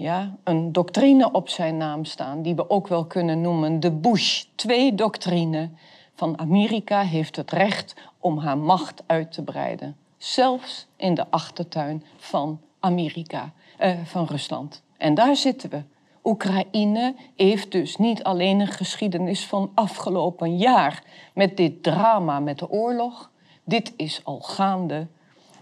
ja, 0.00 0.36
een 0.44 0.72
doctrine 0.72 1.32
op 1.32 1.48
zijn 1.48 1.76
naam 1.76 2.04
staan, 2.04 2.42
die 2.42 2.54
we 2.54 2.70
ook 2.70 2.88
wel 2.88 3.06
kunnen 3.06 3.40
noemen 3.40 3.80
de 3.80 3.90
Bush 3.90 4.44
2-doctrine. 4.44 5.70
Van 6.14 6.38
Amerika 6.38 7.02
heeft 7.02 7.36
het 7.36 7.50
recht 7.50 7.94
om 8.18 8.38
haar 8.38 8.58
macht 8.58 9.02
uit 9.06 9.32
te 9.32 9.42
breiden, 9.42 9.96
zelfs 10.16 10.86
in 10.96 11.14
de 11.14 11.30
achtertuin 11.30 12.04
van 12.16 12.60
Amerika, 12.78 13.52
eh, 13.78 13.98
van 14.04 14.24
Rusland. 14.24 14.82
En 14.96 15.14
daar 15.14 15.36
zitten 15.36 15.70
we. 15.70 15.82
Oekraïne 16.30 17.14
heeft 17.36 17.72
dus 17.72 17.96
niet 17.96 18.22
alleen 18.22 18.60
een 18.60 18.66
geschiedenis 18.66 19.46
van 19.46 19.70
afgelopen 19.74 20.56
jaar 20.56 21.02
met 21.34 21.56
dit 21.56 21.82
drama 21.82 22.40
met 22.40 22.58
de 22.58 22.70
oorlog. 22.70 23.30
Dit 23.64 23.92
is 23.96 24.20
al 24.24 24.40
gaande 24.40 25.06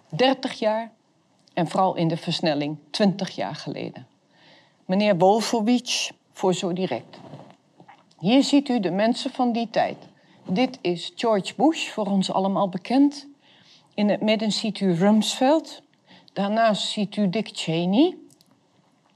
30 0.09 0.53
jaar 0.53 0.93
en 1.55 1.69
vooral 1.69 1.95
in 1.95 2.09
de 2.09 2.17
versnelling 2.17 2.77
20 2.91 3.31
jaar 3.31 3.55
geleden. 3.55 4.07
meneer 4.85 5.19
Wolfowitz, 5.19 6.11
voor 6.33 6.55
zo 6.55 6.73
direct. 6.73 7.19
Hier 8.19 8.43
ziet 8.43 8.69
u 8.69 8.81
de 8.81 8.91
mensen 8.91 9.31
van 9.31 9.53
die 9.53 9.71
tijd. 9.71 9.97
Dit 10.47 10.79
is 10.81 11.13
George 11.15 11.55
Bush, 11.57 11.89
voor 11.89 12.07
ons 12.07 12.33
allemaal 12.33 12.69
bekend. 12.69 13.27
In 13.95 14.09
het 14.09 14.21
midden 14.21 14.53
ziet 14.53 14.81
u 14.81 14.93
Rumsfeld. 14.93 15.83
Daarnaast 16.33 16.89
ziet 16.89 17.17
u 17.17 17.29
Dick 17.29 17.51
Cheney. 17.53 18.17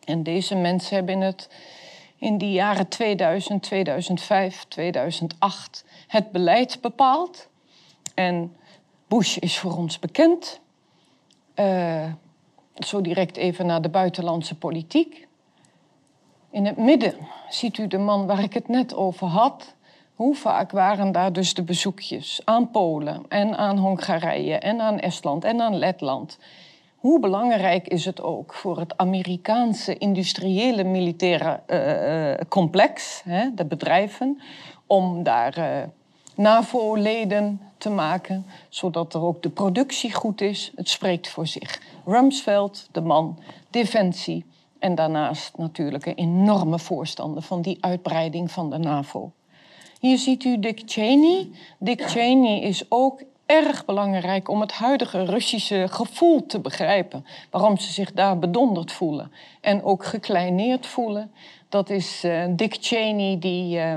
En 0.05 0.23
deze 0.23 0.55
mensen 0.55 0.97
hebben 0.97 1.15
in, 1.15 1.21
het, 1.21 1.49
in 2.17 2.39
die 2.39 2.53
jaren 2.53 2.89
2000, 2.89 3.63
2005, 3.63 4.65
2008 4.69 5.85
het 6.07 6.33
beleid 6.33 6.79
bepaald. 6.81 7.49
En 8.15 8.57
Bush 9.09 9.37
is 9.37 9.59
voor 9.59 9.77
ons 9.77 9.99
bekend. 9.99 10.61
Uh, 11.55 12.13
zo 12.75 13.01
direct 13.01 13.37
even 13.37 13.67
naar 13.67 13.83
de 13.83 13.89
buitenlandse 13.89 14.55
politiek. 14.55 15.29
In 16.51 16.67
het 16.67 16.77
midden 16.77 17.15
ziet 17.49 17.79
u 17.79 17.87
de 17.87 17.99
man 17.99 18.27
waar 18.27 18.43
ik 18.43 18.55
het 18.55 18.69
net 18.69 18.95
over 18.95 19.27
had. 19.27 19.75
Hoe 20.15 20.35
vaak 20.35 20.71
waren 20.71 21.13
daar 21.13 21.33
dus 21.33 21.55
de 21.55 21.63
bezoekjes 21.63 22.41
aan 22.45 22.71
Polen 22.71 23.25
en 23.29 23.57
aan 23.57 23.79
Hongarije 23.79 24.59
en 24.59 24.81
aan 24.81 24.99
Estland 24.99 25.45
en 25.45 25.61
aan 25.61 25.77
Letland? 25.77 26.39
Hoe 27.03 27.21
belangrijk 27.21 27.89
is 27.89 28.05
het 28.05 28.23
ook 28.23 28.55
voor 28.55 28.79
het 28.79 28.97
Amerikaanse 28.97 29.99
industriële 29.99 30.85
militaire 30.85 31.61
uh, 31.67 32.47
complex, 32.49 33.23
hè, 33.25 33.55
de 33.55 33.65
bedrijven, 33.65 34.41
om 34.87 35.23
daar 35.23 35.59
uh, 35.59 35.83
NAVO-leden 36.35 37.61
te 37.79 37.91
maken, 37.91 38.47
zodat 38.69 39.15
er 39.15 39.23
ook 39.23 39.43
de 39.43 39.49
productie 39.49 40.15
goed 40.15 40.41
is? 40.41 40.73
Het 40.75 40.89
spreekt 40.89 41.29
voor 41.29 41.47
zich. 41.47 41.81
Rumsfeld, 42.05 42.89
de 42.93 43.01
man, 43.01 43.39
defensie 43.71 44.45
en 44.79 44.95
daarnaast 44.95 45.57
natuurlijk 45.57 46.07
een 46.07 46.15
enorme 46.15 46.79
voorstander 46.79 47.43
van 47.43 47.63
die 47.63 47.79
uitbreiding 47.81 48.51
van 48.51 48.71
de 48.71 48.79
NAVO. 48.79 49.33
Hier 50.01 50.19
ziet 50.19 50.45
u 50.45 50.59
Dick 50.59 50.83
Cheney. 50.87 51.49
Dick 51.79 52.03
Cheney 52.03 52.61
is 52.61 52.85
ook 52.89 53.23
erg 53.53 53.85
belangrijk 53.85 54.49
om 54.49 54.61
het 54.61 54.73
huidige 54.73 55.25
Russische 55.25 55.87
gevoel 55.91 56.47
te 56.47 56.61
begrijpen. 56.61 57.27
Waarom 57.51 57.79
ze 57.79 57.93
zich 57.93 58.13
daar 58.13 58.39
bedonderd 58.39 58.93
voelen 58.93 59.33
en 59.61 59.83
ook 59.83 60.05
gekleineerd 60.05 60.87
voelen. 60.87 61.33
Dat 61.69 61.91
is 61.91 62.25
uh, 62.25 62.45
Dick 62.51 62.77
Cheney, 62.81 63.39
die, 63.39 63.79
uh, 63.79 63.95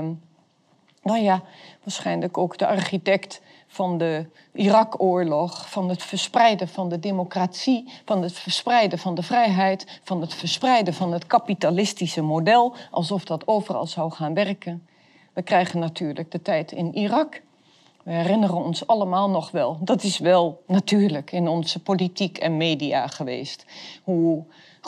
nou 1.02 1.18
ja, 1.18 1.42
waarschijnlijk 1.82 2.38
ook 2.38 2.58
de 2.58 2.66
architect 2.66 3.40
van 3.66 3.98
de 3.98 4.26
Irak-oorlog, 4.52 5.70
van 5.70 5.88
het 5.88 6.02
verspreiden 6.02 6.68
van 6.68 6.88
de 6.88 6.98
democratie, 6.98 7.92
van 8.04 8.22
het 8.22 8.32
verspreiden 8.32 8.98
van 8.98 9.14
de 9.14 9.22
vrijheid, 9.22 10.00
van 10.02 10.20
het 10.20 10.34
verspreiden 10.34 10.94
van 10.94 11.12
het 11.12 11.26
kapitalistische 11.26 12.22
model, 12.22 12.74
alsof 12.90 13.24
dat 13.24 13.46
overal 13.46 13.86
zou 13.86 14.10
gaan 14.10 14.34
werken. 14.34 14.86
We 15.32 15.42
krijgen 15.42 15.78
natuurlijk 15.78 16.30
de 16.30 16.42
tijd 16.42 16.72
in 16.72 16.94
Irak. 16.94 17.42
We 18.06 18.12
herinneren 18.12 18.64
ons 18.64 18.86
allemaal 18.86 19.30
nog 19.30 19.50
wel. 19.50 19.78
Dat 19.80 20.02
is 20.02 20.18
wel 20.18 20.62
natuurlijk 20.66 21.32
in 21.32 21.48
onze 21.48 21.82
politiek 21.82 22.38
en 22.38 22.56
media 22.56 23.06
geweest. 23.06 23.64
Hoe 24.02 24.44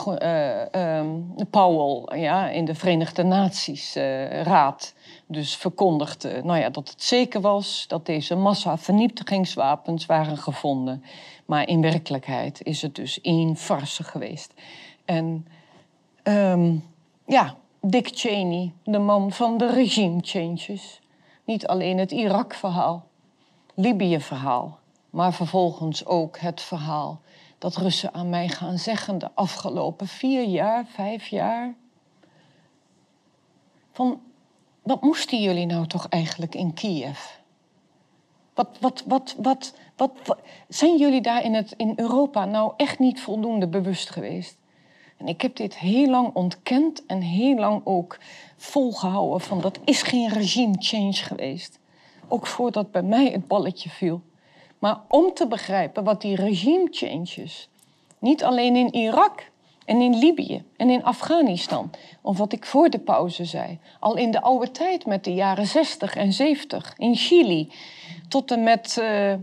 uh, 0.07 0.97
um, 0.97 1.35
Powell 1.49 2.19
ja, 2.19 2.49
in 2.49 2.65
de 2.65 2.75
Verenigde 2.75 3.23
Naties 3.23 3.97
uh, 3.97 4.41
Raad 4.41 4.93
dus 5.25 5.55
verkondigde 5.55 6.41
nou 6.43 6.59
ja, 6.59 6.69
dat 6.69 6.89
het 6.89 7.03
zeker 7.03 7.41
was 7.41 7.85
dat 7.87 8.05
deze 8.05 8.35
massavernietigingswapens 8.35 10.05
waren 10.05 10.37
gevonden. 10.37 11.03
Maar 11.45 11.67
in 11.67 11.81
werkelijkheid 11.81 12.63
is 12.63 12.81
het 12.81 12.95
dus 12.95 13.21
één 13.21 13.55
farce 13.55 14.03
geweest. 14.03 14.53
En 15.05 15.47
um, 16.23 16.85
ja, 17.25 17.55
Dick 17.81 18.09
Cheney, 18.13 18.73
de 18.83 18.99
man 18.99 19.31
van 19.31 19.57
de 19.57 19.71
regime 19.71 20.19
changes. 20.21 21.01
Niet 21.45 21.67
alleen 21.67 21.97
het 21.97 22.11
Irak-verhaal, 22.11 23.07
Libië-verhaal, 23.79 24.79
maar 25.09 25.33
vervolgens 25.33 26.05
ook 26.05 26.37
het 26.37 26.61
verhaal 26.61 27.21
dat 27.57 27.75
Russen 27.75 28.13
aan 28.13 28.29
mij 28.29 28.47
gaan 28.47 28.77
zeggen 28.77 29.17
de 29.17 29.29
afgelopen 29.33 30.07
vier 30.07 30.43
jaar, 30.43 30.85
vijf 30.85 31.27
jaar. 31.27 31.73
Van, 33.91 34.21
wat 34.81 35.01
moesten 35.01 35.41
jullie 35.41 35.65
nou 35.65 35.87
toch 35.87 36.07
eigenlijk 36.09 36.55
in 36.55 36.73
Kiev? 36.73 37.19
Wat, 38.53 38.77
wat, 38.79 39.03
wat, 39.07 39.35
wat, 39.37 39.73
wat, 39.95 40.13
wat, 40.25 40.37
zijn 40.67 40.97
jullie 40.97 41.21
daar 41.21 41.43
in, 41.43 41.53
het, 41.53 41.73
in 41.77 41.93
Europa 41.95 42.45
nou 42.45 42.73
echt 42.77 42.99
niet 42.99 43.21
voldoende 43.21 43.67
bewust 43.67 44.09
geweest? 44.09 44.57
En 45.17 45.27
ik 45.27 45.41
heb 45.41 45.55
dit 45.55 45.77
heel 45.77 46.09
lang 46.09 46.33
ontkend 46.33 47.05
en 47.05 47.21
heel 47.21 47.55
lang 47.55 47.81
ook 47.83 48.17
volgehouden 48.57 49.41
van 49.41 49.61
dat 49.61 49.79
is 49.83 50.01
geen 50.01 50.29
regime 50.29 50.75
change 50.79 51.13
geweest. 51.13 51.79
Ook 52.29 52.47
voordat 52.47 52.91
bij 52.91 53.03
mij 53.03 53.25
het 53.25 53.47
balletje 53.47 53.89
viel. 53.89 54.21
Maar 54.79 54.99
om 55.07 55.33
te 55.33 55.47
begrijpen 55.47 56.03
wat 56.03 56.21
die 56.21 56.35
regime 56.35 56.87
changes, 56.91 57.69
niet 58.19 58.43
alleen 58.43 58.75
in 58.75 58.93
Irak 58.93 59.49
en 59.85 60.01
in 60.01 60.17
Libië 60.17 60.63
en 60.77 60.89
in 60.89 61.03
Afghanistan, 61.03 61.91
of 62.21 62.37
wat 62.37 62.53
ik 62.53 62.65
voor 62.65 62.89
de 62.89 62.99
pauze 62.99 63.45
zei, 63.45 63.79
al 63.99 64.17
in 64.17 64.31
de 64.31 64.41
oude 64.41 64.71
tijd 64.71 65.05
met 65.05 65.23
de 65.23 65.33
jaren 65.33 65.65
60 65.65 66.15
en 66.15 66.33
70 66.33 66.93
in 66.97 67.15
Chili, 67.15 67.71
tot 68.27 68.51
en 68.51 68.63
met 68.63 68.97
uh, 68.99 69.33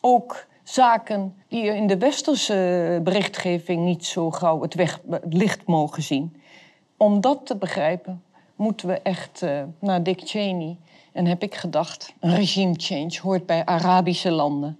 ook 0.00 0.46
zaken 0.62 1.34
die 1.48 1.62
in 1.62 1.86
de 1.86 1.98
westerse 1.98 3.00
berichtgeving 3.04 3.84
niet 3.84 4.04
zo 4.04 4.30
gauw 4.30 4.62
het, 4.62 5.00
licht 5.28 5.66
mogen 5.66 6.02
zien. 6.02 6.42
Om 6.96 7.20
dat 7.20 7.46
te 7.46 7.56
begrijpen, 7.56 8.22
moeten 8.56 8.88
we 8.88 9.00
echt 9.02 9.42
uh, 9.42 9.62
naar 9.78 10.02
Dick 10.02 10.20
Cheney. 10.24 10.76
En 11.12 11.26
heb 11.26 11.42
ik 11.42 11.54
gedacht, 11.54 12.14
een 12.20 12.34
regime 12.34 12.74
change 12.76 13.18
hoort 13.22 13.46
bij 13.46 13.64
Arabische 13.64 14.30
landen 14.30 14.78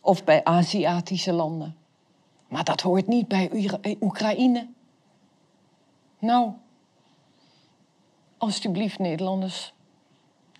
of 0.00 0.24
bij 0.24 0.44
Aziatische 0.44 1.32
landen. 1.32 1.76
Maar 2.48 2.64
dat 2.64 2.80
hoort 2.80 3.06
niet 3.06 3.28
bij 3.28 3.50
eh, 3.80 3.94
Oekraïne. 4.00 4.68
Nou, 6.18 6.52
alstublieft 8.38 8.98
Nederlanders, 8.98 9.74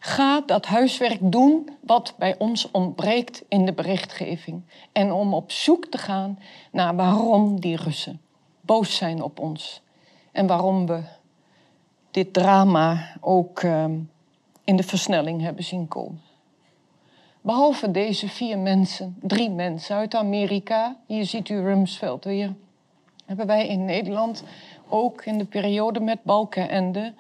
Ga 0.07 0.41
dat 0.41 0.67
huiswerk 0.67 1.19
doen 1.23 1.69
wat 1.81 2.15
bij 2.19 2.39
ons 2.39 2.71
ontbreekt 2.71 3.45
in 3.49 3.65
de 3.65 3.73
berichtgeving. 3.73 4.63
En 4.93 5.13
om 5.13 5.35
op 5.35 5.53
zoek 5.53 5.87
te 5.87 5.99
gaan 5.99 6.39
naar 6.73 6.97
waarom 6.97 7.61
die 7.61 7.77
Russen 7.77 8.21
boos 8.61 8.97
zijn 8.97 9.23
op 9.23 9.39
ons. 9.39 9.83
En 10.33 10.47
waarom 10.47 10.87
we 10.87 11.03
dit 12.11 12.33
drama 12.33 13.17
ook 13.21 13.61
ehm, 13.61 13.99
in 14.65 14.77
de 14.77 14.83
versnelling 14.83 15.41
hebben 15.41 15.65
zien 15.65 15.89
komen. 15.89 16.21
Behalve 17.41 17.91
deze 17.91 18.29
vier 18.29 18.59
mensen, 18.59 19.17
drie 19.21 19.51
mensen 19.51 19.97
uit 19.97 20.15
Amerika, 20.15 20.97
hier 21.07 21.25
ziet 21.25 21.49
u 21.49 21.61
Rumsfeld 21.61 22.25
weer, 22.25 22.55
hebben 23.27 23.47
wij 23.47 23.67
in 23.67 23.85
Nederland 23.85 24.45
ook 24.89 25.25
in 25.25 25.39
de 25.39 25.45
periode 25.45 26.01
met 26.01 26.23
Balkenende 26.23 27.15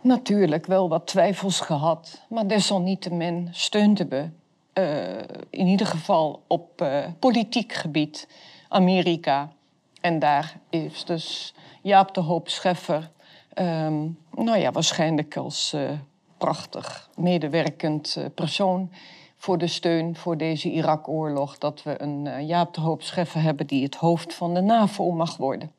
natuurlijk 0.00 0.66
wel 0.66 0.88
wat 0.88 1.06
twijfels 1.06 1.60
gehad. 1.60 2.22
Maar 2.28 2.46
desalniettemin 2.46 3.48
steunden 3.50 4.08
we 4.08 4.28
uh, 4.74 5.38
in 5.50 5.66
ieder 5.66 5.86
geval 5.86 6.42
op 6.46 6.82
uh, 6.82 7.04
politiek 7.18 7.72
gebied 7.72 8.28
Amerika. 8.68 9.52
En 10.00 10.18
daar 10.18 10.58
is 10.70 11.04
dus 11.04 11.54
Jaap 11.82 12.14
de 12.14 12.20
Hoop 12.20 12.48
Scheffer, 12.48 13.10
um, 13.54 14.18
nou 14.34 14.58
ja, 14.58 14.72
waarschijnlijk 14.72 15.36
als 15.36 15.72
uh, 15.74 15.90
prachtig 16.38 17.10
medewerkend 17.16 18.18
persoon 18.34 18.90
voor 19.36 19.58
de 19.58 19.66
steun 19.66 20.16
voor 20.16 20.36
deze 20.36 20.70
Irak-oorlog. 20.70 21.58
Dat 21.58 21.82
we 21.82 22.02
een 22.02 22.46
Jaap 22.46 22.74
de 22.74 22.80
Hoop 22.80 23.02
Scheffer 23.02 23.42
hebben 23.42 23.66
die 23.66 23.82
het 23.82 23.94
hoofd 23.94 24.34
van 24.34 24.54
de 24.54 24.60
NAVO 24.60 25.10
mag 25.10 25.36
worden. 25.36 25.72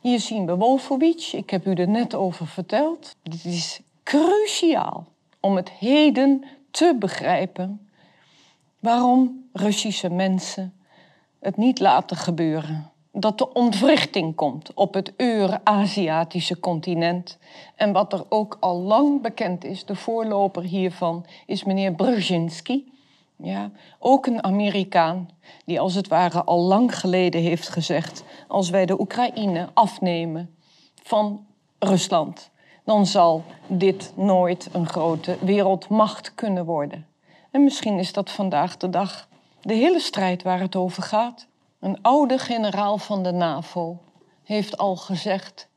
Hier 0.00 0.20
zien 0.20 0.46
we 0.46 0.56
Wolfowitz, 0.56 1.32
ik 1.32 1.50
heb 1.50 1.66
u 1.66 1.72
er 1.72 1.88
net 1.88 2.14
over 2.14 2.46
verteld. 2.46 3.16
Dit 3.22 3.44
is 3.44 3.80
cruciaal 4.02 5.06
om 5.40 5.56
het 5.56 5.70
heden 5.70 6.44
te 6.70 6.96
begrijpen 6.98 7.88
waarom 8.80 9.48
Russische 9.52 10.10
mensen 10.10 10.74
het 11.38 11.56
niet 11.56 11.80
laten 11.80 12.16
gebeuren. 12.16 12.90
Dat 13.16 13.38
de 13.38 13.52
ontwrichting 13.52 14.34
komt 14.34 14.74
op 14.74 14.94
het 14.94 15.12
Euraziatische 15.16 16.60
continent. 16.60 17.38
En 17.76 17.92
wat 17.92 18.12
er 18.12 18.24
ook 18.28 18.56
al 18.60 18.80
lang 18.80 19.22
bekend 19.22 19.64
is, 19.64 19.84
de 19.84 19.96
voorloper 19.96 20.62
hiervan 20.62 21.26
is 21.46 21.64
meneer 21.64 21.92
Brzezinski. 21.92 22.92
Ja, 23.36 23.70
ook 23.98 24.26
een 24.26 24.44
Amerikaan 24.44 25.28
die 25.64 25.80
als 25.80 25.94
het 25.94 26.08
ware 26.08 26.44
al 26.44 26.60
lang 26.60 26.98
geleden 26.98 27.40
heeft 27.40 27.68
gezegd: 27.68 28.24
als 28.48 28.70
wij 28.70 28.86
de 28.86 29.00
Oekraïne 29.00 29.68
afnemen 29.74 30.54
van 31.02 31.46
Rusland, 31.78 32.50
dan 32.84 33.06
zal 33.06 33.44
dit 33.66 34.12
nooit 34.16 34.68
een 34.72 34.86
grote 34.86 35.36
wereldmacht 35.40 36.34
kunnen 36.34 36.64
worden. 36.64 37.06
En 37.50 37.64
misschien 37.64 37.98
is 37.98 38.12
dat 38.12 38.30
vandaag 38.30 38.76
de 38.76 38.90
dag 38.90 39.28
de 39.62 39.74
hele 39.74 40.00
strijd 40.00 40.42
waar 40.42 40.60
het 40.60 40.76
over 40.76 41.02
gaat. 41.02 41.46
Een 41.84 42.02
oude 42.02 42.38
generaal 42.38 42.98
van 42.98 43.22
de 43.22 43.32
NAVO 43.32 43.98
heeft 44.42 44.78
al 44.78 44.96
gezegd: 44.96 45.68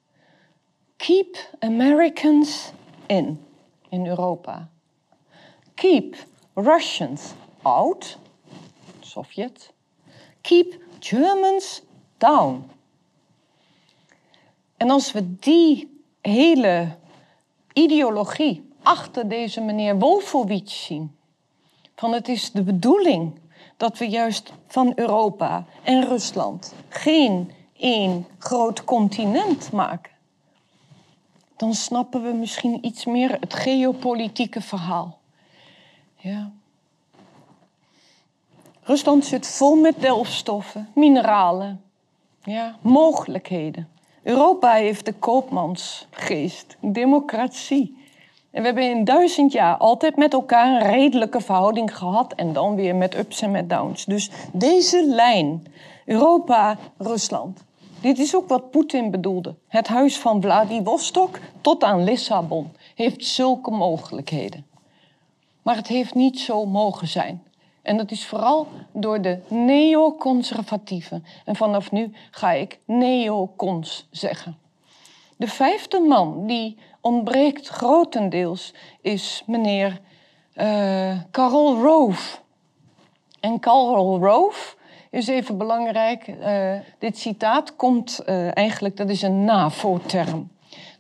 Keep 0.95 1.49
Americans 1.59 2.71
in, 3.05 3.45
in 3.89 4.05
Europa. 4.05 4.69
Keep 5.73 6.15
Russians 6.53 7.33
out, 7.61 8.17
Sovjet. 8.99 9.73
Keep 10.41 10.79
Germans 10.99 11.81
down. 12.17 12.69
En 14.77 14.89
als 14.89 15.11
we 15.11 15.35
die 15.35 16.01
hele 16.21 16.97
ideologie 17.73 18.69
achter 18.81 19.29
deze 19.29 19.61
meneer 19.61 19.99
Wolfowitz 19.99 20.85
zien, 20.85 21.17
van 21.95 22.13
het 22.13 22.27
is 22.27 22.51
de 22.51 22.63
bedoeling 22.63 23.39
dat 23.77 23.97
we 23.97 24.09
juist 24.09 24.53
van 24.67 24.91
Europa 24.95 25.65
en 25.83 26.07
Rusland 26.07 26.73
geen 26.89 27.51
één 27.77 28.27
groot 28.37 28.83
continent 28.83 29.71
maken, 29.71 30.11
dan 31.55 31.73
snappen 31.73 32.23
we 32.23 32.33
misschien 32.33 32.85
iets 32.85 33.05
meer 33.05 33.37
het 33.39 33.53
geopolitieke 33.53 34.61
verhaal. 34.61 35.19
Ja. 36.15 36.51
Rusland 38.81 39.25
zit 39.25 39.47
vol 39.47 39.75
met 39.75 40.01
delfstoffen, 40.01 40.89
mineralen, 40.95 41.81
ja, 42.43 42.77
mogelijkheden. 42.81 43.89
Europa 44.23 44.73
heeft 44.73 45.05
de 45.05 45.13
koopmansgeest, 45.13 46.77
democratie. 46.81 47.96
En 48.57 48.63
we 48.63 48.69
hebben 48.69 48.89
in 48.89 49.03
duizend 49.03 49.51
jaar 49.51 49.77
altijd 49.77 50.15
met 50.15 50.33
elkaar 50.33 50.81
een 50.81 50.91
redelijke 50.91 51.41
verhouding 51.41 51.97
gehad 51.97 52.33
en 52.33 52.53
dan 52.53 52.75
weer 52.75 52.95
met 52.95 53.17
ups 53.17 53.41
en 53.41 53.51
met 53.51 53.69
downs. 53.69 54.05
Dus 54.05 54.29
deze 54.53 55.05
lijn, 55.07 55.65
Europa, 56.05 56.77
Rusland, 56.97 57.63
dit 58.01 58.19
is 58.19 58.35
ook 58.35 58.47
wat 58.47 58.71
Poetin 58.71 59.11
bedoelde. 59.11 59.55
Het 59.67 59.87
huis 59.87 60.17
van 60.17 60.41
Vladivostok 60.41 61.39
tot 61.61 61.83
aan 61.83 62.03
Lissabon 62.03 62.71
heeft 62.95 63.25
zulke 63.25 63.71
mogelijkheden. 63.71 64.65
Maar 65.61 65.75
het 65.75 65.87
heeft 65.87 66.13
niet 66.13 66.39
zo 66.39 66.65
mogen 66.65 67.07
zijn. 67.07 67.43
En 67.81 67.97
dat 67.97 68.11
is 68.11 68.25
vooral 68.25 68.67
door 68.91 69.21
de 69.21 69.39
neoconservatieven. 69.47 71.25
En 71.45 71.55
vanaf 71.55 71.91
nu 71.91 72.11
ga 72.31 72.51
ik 72.51 72.79
neocons 72.85 74.07
zeggen. 74.11 74.57
De 75.37 75.47
vijfde 75.47 75.99
man 75.99 76.47
die 76.47 76.77
ontbreekt 77.07 77.67
grotendeels 77.67 78.73
is 79.01 79.43
meneer 79.45 79.99
uh, 80.55 81.17
Karl 81.31 81.81
Rove. 81.81 82.37
En 83.39 83.59
Karl 83.59 84.17
Rove 84.19 84.75
is 85.11 85.27
even 85.27 85.57
belangrijk. 85.57 86.27
Uh, 86.27 86.73
dit 86.99 87.17
citaat 87.17 87.75
komt 87.75 88.21
uh, 88.25 88.57
eigenlijk, 88.57 88.97
dat 88.97 89.09
is 89.09 89.21
een 89.21 89.43
NAVO-term. 89.43 90.49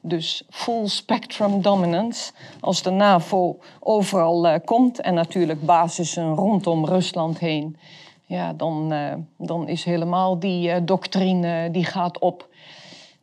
Dus 0.01 0.43
full 0.49 0.87
spectrum 0.87 1.61
dominance. 1.61 2.31
Als 2.59 2.81
de 2.81 2.89
NAVO 2.89 3.59
overal 3.79 4.61
komt 4.61 5.01
en 5.01 5.13
natuurlijk 5.13 5.65
basissen 5.65 6.33
rondom 6.33 6.85
Rusland 6.85 7.39
heen, 7.39 7.77
ja, 8.25 8.53
dan, 8.53 8.93
dan 9.37 9.67
is 9.67 9.83
helemaal 9.83 10.39
die 10.39 10.83
doctrine 10.83 11.71
die 11.71 11.85
gaat 11.85 12.19
op. 12.19 12.47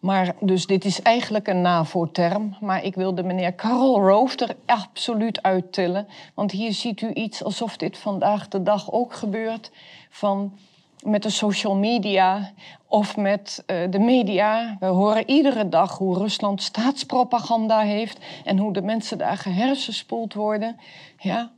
Maar 0.05 0.35
dus 0.41 0.67
dit 0.67 0.85
is 0.85 1.03
eigenlijk 1.03 1.49
een 1.49 1.61
NAVO-term, 1.61 2.57
maar 2.61 2.85
ik 2.85 2.95
wilde 2.95 3.23
meneer 3.23 3.53
Karl 3.53 4.09
Rove 4.09 4.37
er 4.37 4.57
absoluut 4.67 5.43
uittillen. 5.43 6.07
Want 6.35 6.51
hier 6.51 6.73
ziet 6.73 7.01
u 7.01 7.13
iets 7.13 7.45
alsof 7.45 7.77
dit 7.77 7.99
vandaag 7.99 8.49
de 8.49 8.63
dag 8.63 8.93
ook 8.93 9.15
gebeurt 9.15 9.71
van 10.11 10.59
met 11.05 11.23
de 11.23 11.31
social 11.31 11.77
media 11.77 12.53
of 12.87 13.17
met 13.17 13.65
uh, 13.67 13.91
de 13.91 13.99
media. 13.99 14.77
We 14.81 14.87
horen 14.87 15.31
iedere 15.31 15.69
dag 15.69 15.99
hoe 15.99 16.19
Rusland 16.19 16.63
staatspropaganda 16.63 17.81
heeft 17.81 18.19
en 18.45 18.59
hoe 18.59 18.73
de 18.73 18.83
mensen 18.83 19.19
daar 19.19 19.37
gehersenspoeld 19.37 20.35
worden. 20.35 20.77
Ja, 21.19 21.51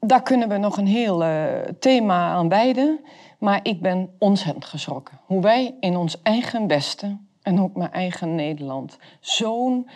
daar 0.00 0.22
kunnen 0.22 0.48
we 0.48 0.56
nog 0.56 0.76
een 0.76 0.86
heel 0.86 1.24
uh, 1.24 1.44
thema 1.78 2.32
aan 2.32 2.48
wijden. 2.48 3.00
Maar 3.40 3.60
ik 3.62 3.80
ben 3.80 4.10
ontzettend 4.18 4.64
geschrokken. 4.64 5.20
Hoe 5.26 5.42
wij 5.42 5.74
in 5.80 5.96
ons 5.96 6.22
eigen 6.22 6.66
Westen 6.66 7.28
en 7.42 7.60
ook 7.60 7.76
mijn 7.76 7.92
eigen 7.92 8.34
Nederland 8.34 8.98
zo'n 9.20 9.88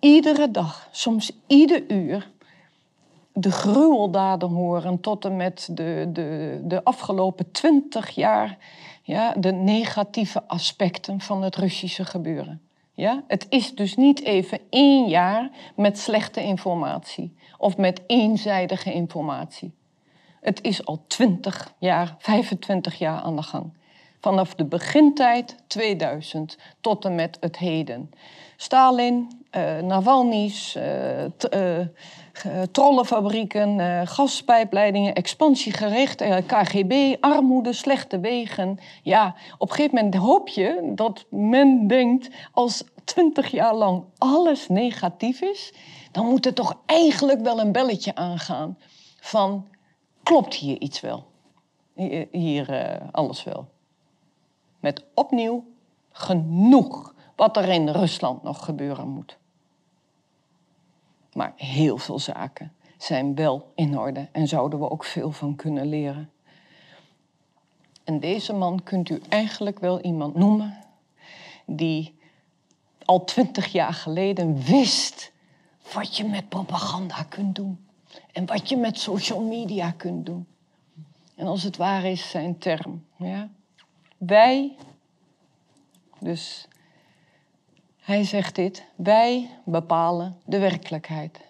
iedere 0.00 0.50
dag, 0.50 0.88
soms 0.90 1.32
ieder 1.46 1.90
uur, 1.90 2.30
de 3.32 3.50
gruweldaden 3.50 4.48
horen 4.48 5.00
tot 5.00 5.24
en 5.24 5.36
met 5.36 5.68
de, 5.72 6.08
de, 6.12 6.60
de 6.64 6.84
afgelopen 6.84 7.50
twintig 7.50 8.10
jaar, 8.10 8.58
ja, 9.02 9.32
de 9.32 9.52
negatieve 9.52 10.42
aspecten 10.46 11.20
van 11.20 11.42
het 11.42 11.56
Russische 11.56 12.04
gebeuren. 12.04 12.60
Ja? 12.94 13.24
Het 13.26 13.46
is 13.48 13.74
dus 13.74 13.96
niet 13.96 14.22
even 14.22 14.60
één 14.70 15.08
jaar 15.08 15.50
met 15.76 15.98
slechte 15.98 16.42
informatie 16.42 17.36
of 17.58 17.76
met 17.76 18.02
eenzijdige 18.06 18.92
informatie. 18.92 19.72
Het 20.40 20.62
is 20.62 20.84
al 20.84 21.04
20 21.06 21.74
jaar, 21.78 22.14
25 22.18 22.98
jaar 22.98 23.20
aan 23.20 23.36
de 23.36 23.42
gang. 23.42 23.72
Vanaf 24.20 24.54
de 24.54 24.64
begintijd 24.64 25.56
2000 25.66 26.58
tot 26.80 27.04
en 27.04 27.14
met 27.14 27.36
het 27.40 27.58
heden. 27.58 28.10
Stalin, 28.56 29.30
uh, 29.56 29.78
Navalny's, 29.78 30.76
uh, 30.76 31.24
uh, 31.24 31.86
trollenfabrieken, 32.72 34.06
gaspijpleidingen, 34.06 35.14
expansiegericht, 35.14 36.24
KGB, 36.46 37.16
armoede, 37.20 37.72
slechte 37.72 38.20
wegen. 38.20 38.78
Ja, 39.02 39.34
op 39.58 39.68
een 39.68 39.74
gegeven 39.74 39.94
moment 39.94 40.14
hoop 40.14 40.48
je 40.48 40.92
dat 40.94 41.24
men 41.30 41.86
denkt 41.86 42.28
als 42.52 42.84
20 43.04 43.50
jaar 43.50 43.74
lang 43.74 44.04
alles 44.18 44.68
negatief 44.68 45.40
is, 45.40 45.74
dan 46.12 46.26
moet 46.26 46.46
er 46.46 46.54
toch 46.54 46.78
eigenlijk 46.86 47.40
wel 47.40 47.60
een 47.60 47.72
belletje 47.72 48.14
aangaan 48.14 48.78
van 49.20 49.66
klopt 50.22 50.54
hier 50.54 50.80
iets 50.80 51.00
wel? 51.00 51.26
Hier 52.30 52.70
uh, 52.70 53.08
alles 53.10 53.44
wel. 53.44 53.68
Met 54.80 55.04
opnieuw 55.14 55.64
genoeg 56.12 57.14
wat 57.36 57.56
er 57.56 57.68
in 57.68 57.88
Rusland 57.88 58.42
nog 58.42 58.64
gebeuren 58.64 59.08
moet. 59.08 59.38
Maar 61.32 61.52
heel 61.56 61.98
veel 61.98 62.18
zaken 62.18 62.72
zijn 62.98 63.34
wel 63.34 63.72
in 63.74 63.98
orde 63.98 64.28
en 64.32 64.48
zouden 64.48 64.78
we 64.78 64.90
ook 64.90 65.04
veel 65.04 65.30
van 65.30 65.56
kunnen 65.56 65.86
leren. 65.86 66.30
En 68.04 68.20
deze 68.20 68.52
man 68.52 68.82
kunt 68.82 69.08
u 69.08 69.20
eigenlijk 69.28 69.78
wel 69.78 70.00
iemand 70.00 70.34
noemen 70.34 70.78
die 71.66 72.18
al 73.04 73.24
twintig 73.24 73.66
jaar 73.66 73.94
geleden 73.94 74.62
wist 74.62 75.32
wat 75.92 76.16
je 76.16 76.24
met 76.24 76.48
propaganda 76.48 77.22
kunt 77.22 77.54
doen. 77.54 77.84
En 78.32 78.46
wat 78.46 78.68
je 78.68 78.76
met 78.76 78.98
social 78.98 79.42
media 79.42 79.90
kunt 79.90 80.26
doen. 80.26 80.46
En 81.34 81.46
als 81.46 81.62
het 81.62 81.76
waar 81.76 82.04
is 82.04 82.30
zijn 82.30 82.58
term. 82.58 83.04
Ja? 83.16 83.50
Wij, 84.18 84.76
dus 86.18 86.68
hij 87.98 88.24
zegt 88.24 88.54
dit, 88.54 88.84
wij 88.96 89.50
bepalen 89.64 90.40
de 90.44 90.58
werkelijkheid. 90.58 91.40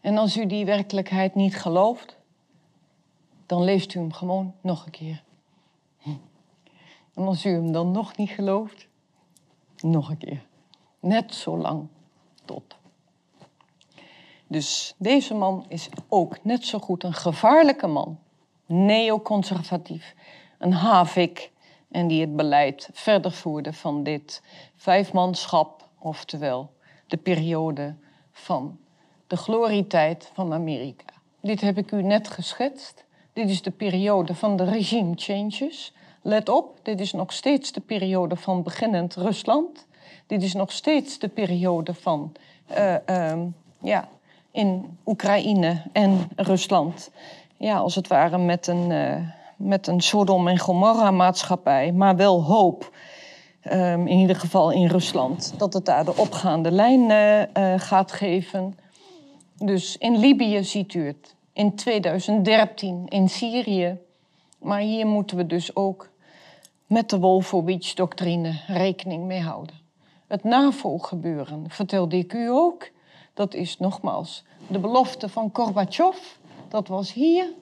En 0.00 0.18
als 0.18 0.36
u 0.36 0.46
die 0.46 0.64
werkelijkheid 0.64 1.34
niet 1.34 1.56
gelooft, 1.56 2.16
dan 3.46 3.64
leest 3.64 3.94
u 3.94 3.98
hem 3.98 4.12
gewoon 4.12 4.54
nog 4.60 4.84
een 4.84 4.90
keer. 4.90 5.22
En 7.14 7.26
als 7.26 7.44
u 7.44 7.50
hem 7.50 7.72
dan 7.72 7.90
nog 7.90 8.16
niet 8.16 8.30
gelooft, 8.30 8.88
nog 9.80 10.10
een 10.10 10.18
keer. 10.18 10.46
Net 11.00 11.34
zo 11.34 11.56
lang 11.58 11.88
tot. 12.44 12.79
Dus 14.50 14.94
deze 14.98 15.34
man 15.34 15.64
is 15.68 15.88
ook 16.08 16.44
net 16.44 16.64
zo 16.64 16.78
goed 16.78 17.04
een 17.04 17.12
gevaarlijke 17.12 17.86
man, 17.86 18.18
neoconservatief, 18.66 20.14
een 20.58 20.72
havik 20.72 21.50
en 21.90 22.06
die 22.06 22.20
het 22.20 22.36
beleid 22.36 22.88
verder 22.92 23.32
voerde 23.32 23.72
van 23.72 24.02
dit 24.02 24.42
vijfmanschap, 24.76 25.88
oftewel 25.98 26.70
de 27.06 27.16
periode 27.16 27.94
van 28.32 28.78
de 29.26 29.36
glorietijd 29.36 30.30
van 30.34 30.52
Amerika. 30.52 31.14
Dit 31.40 31.60
heb 31.60 31.78
ik 31.78 31.92
u 31.92 32.02
net 32.02 32.28
geschetst. 32.28 33.04
Dit 33.32 33.48
is 33.48 33.62
de 33.62 33.70
periode 33.70 34.34
van 34.34 34.56
de 34.56 34.64
regime 34.64 35.12
changes. 35.16 35.92
Let 36.22 36.48
op, 36.48 36.78
dit 36.82 37.00
is 37.00 37.12
nog 37.12 37.32
steeds 37.32 37.72
de 37.72 37.80
periode 37.80 38.36
van 38.36 38.62
beginnend 38.62 39.14
Rusland. 39.14 39.86
Dit 40.26 40.42
is 40.42 40.54
nog 40.54 40.72
steeds 40.72 41.18
de 41.18 41.28
periode 41.28 41.94
van 41.94 42.32
uh, 42.70 42.94
uh, 43.06 43.42
ja, 43.82 44.08
in 44.50 44.98
Oekraïne 45.06 45.82
en 45.92 46.28
Rusland. 46.36 47.10
Ja, 47.56 47.78
als 47.78 47.94
het 47.94 48.08
ware 48.08 48.38
met 48.38 48.66
een, 48.66 48.90
uh, 48.90 49.16
met 49.56 49.86
een 49.86 50.00
Sodom 50.00 50.48
en 50.48 50.58
Gomorra 50.58 51.10
maatschappij, 51.10 51.92
maar 51.92 52.16
wel 52.16 52.42
hoop. 52.42 52.92
Um, 53.72 54.06
in 54.06 54.18
ieder 54.18 54.36
geval 54.36 54.70
in 54.70 54.86
Rusland, 54.86 55.54
dat 55.56 55.72
het 55.72 55.84
daar 55.84 56.04
de 56.04 56.16
opgaande 56.16 56.70
lijn 56.70 57.00
uh, 57.10 57.80
gaat 57.80 58.12
geven. 58.12 58.78
Dus 59.56 59.96
in 59.98 60.18
Libië 60.18 60.64
ziet 60.64 60.94
u 60.94 61.06
het, 61.06 61.34
in 61.52 61.74
2013 61.74 63.06
in 63.08 63.28
Syrië. 63.28 63.98
Maar 64.58 64.80
hier 64.80 65.06
moeten 65.06 65.36
we 65.36 65.46
dus 65.46 65.76
ook 65.76 66.10
met 66.86 67.10
de 67.10 67.18
Wolfowitz-doctrine 67.18 68.60
rekening 68.66 69.24
mee 69.24 69.40
houden. 69.40 69.74
het 70.26 70.44
NAVO-gebeuren, 70.44 71.64
vertelde 71.68 72.16
ik 72.16 72.32
u 72.32 72.48
ook. 72.48 72.90
Dat 73.34 73.54
is 73.54 73.78
nogmaals 73.78 74.44
de 74.66 74.78
belofte 74.78 75.28
van 75.28 75.50
Gorbachev, 75.52 76.18
dat 76.68 76.88
was 76.88 77.12
hier. 77.12 77.52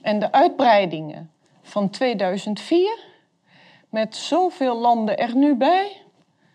En 0.00 0.18
de 0.18 0.32
uitbreidingen 0.32 1.30
van 1.62 1.90
2004, 1.90 2.98
met 3.88 4.16
zoveel 4.16 4.78
landen 4.78 5.18
er 5.18 5.36
nu 5.36 5.54
bij, 5.54 6.02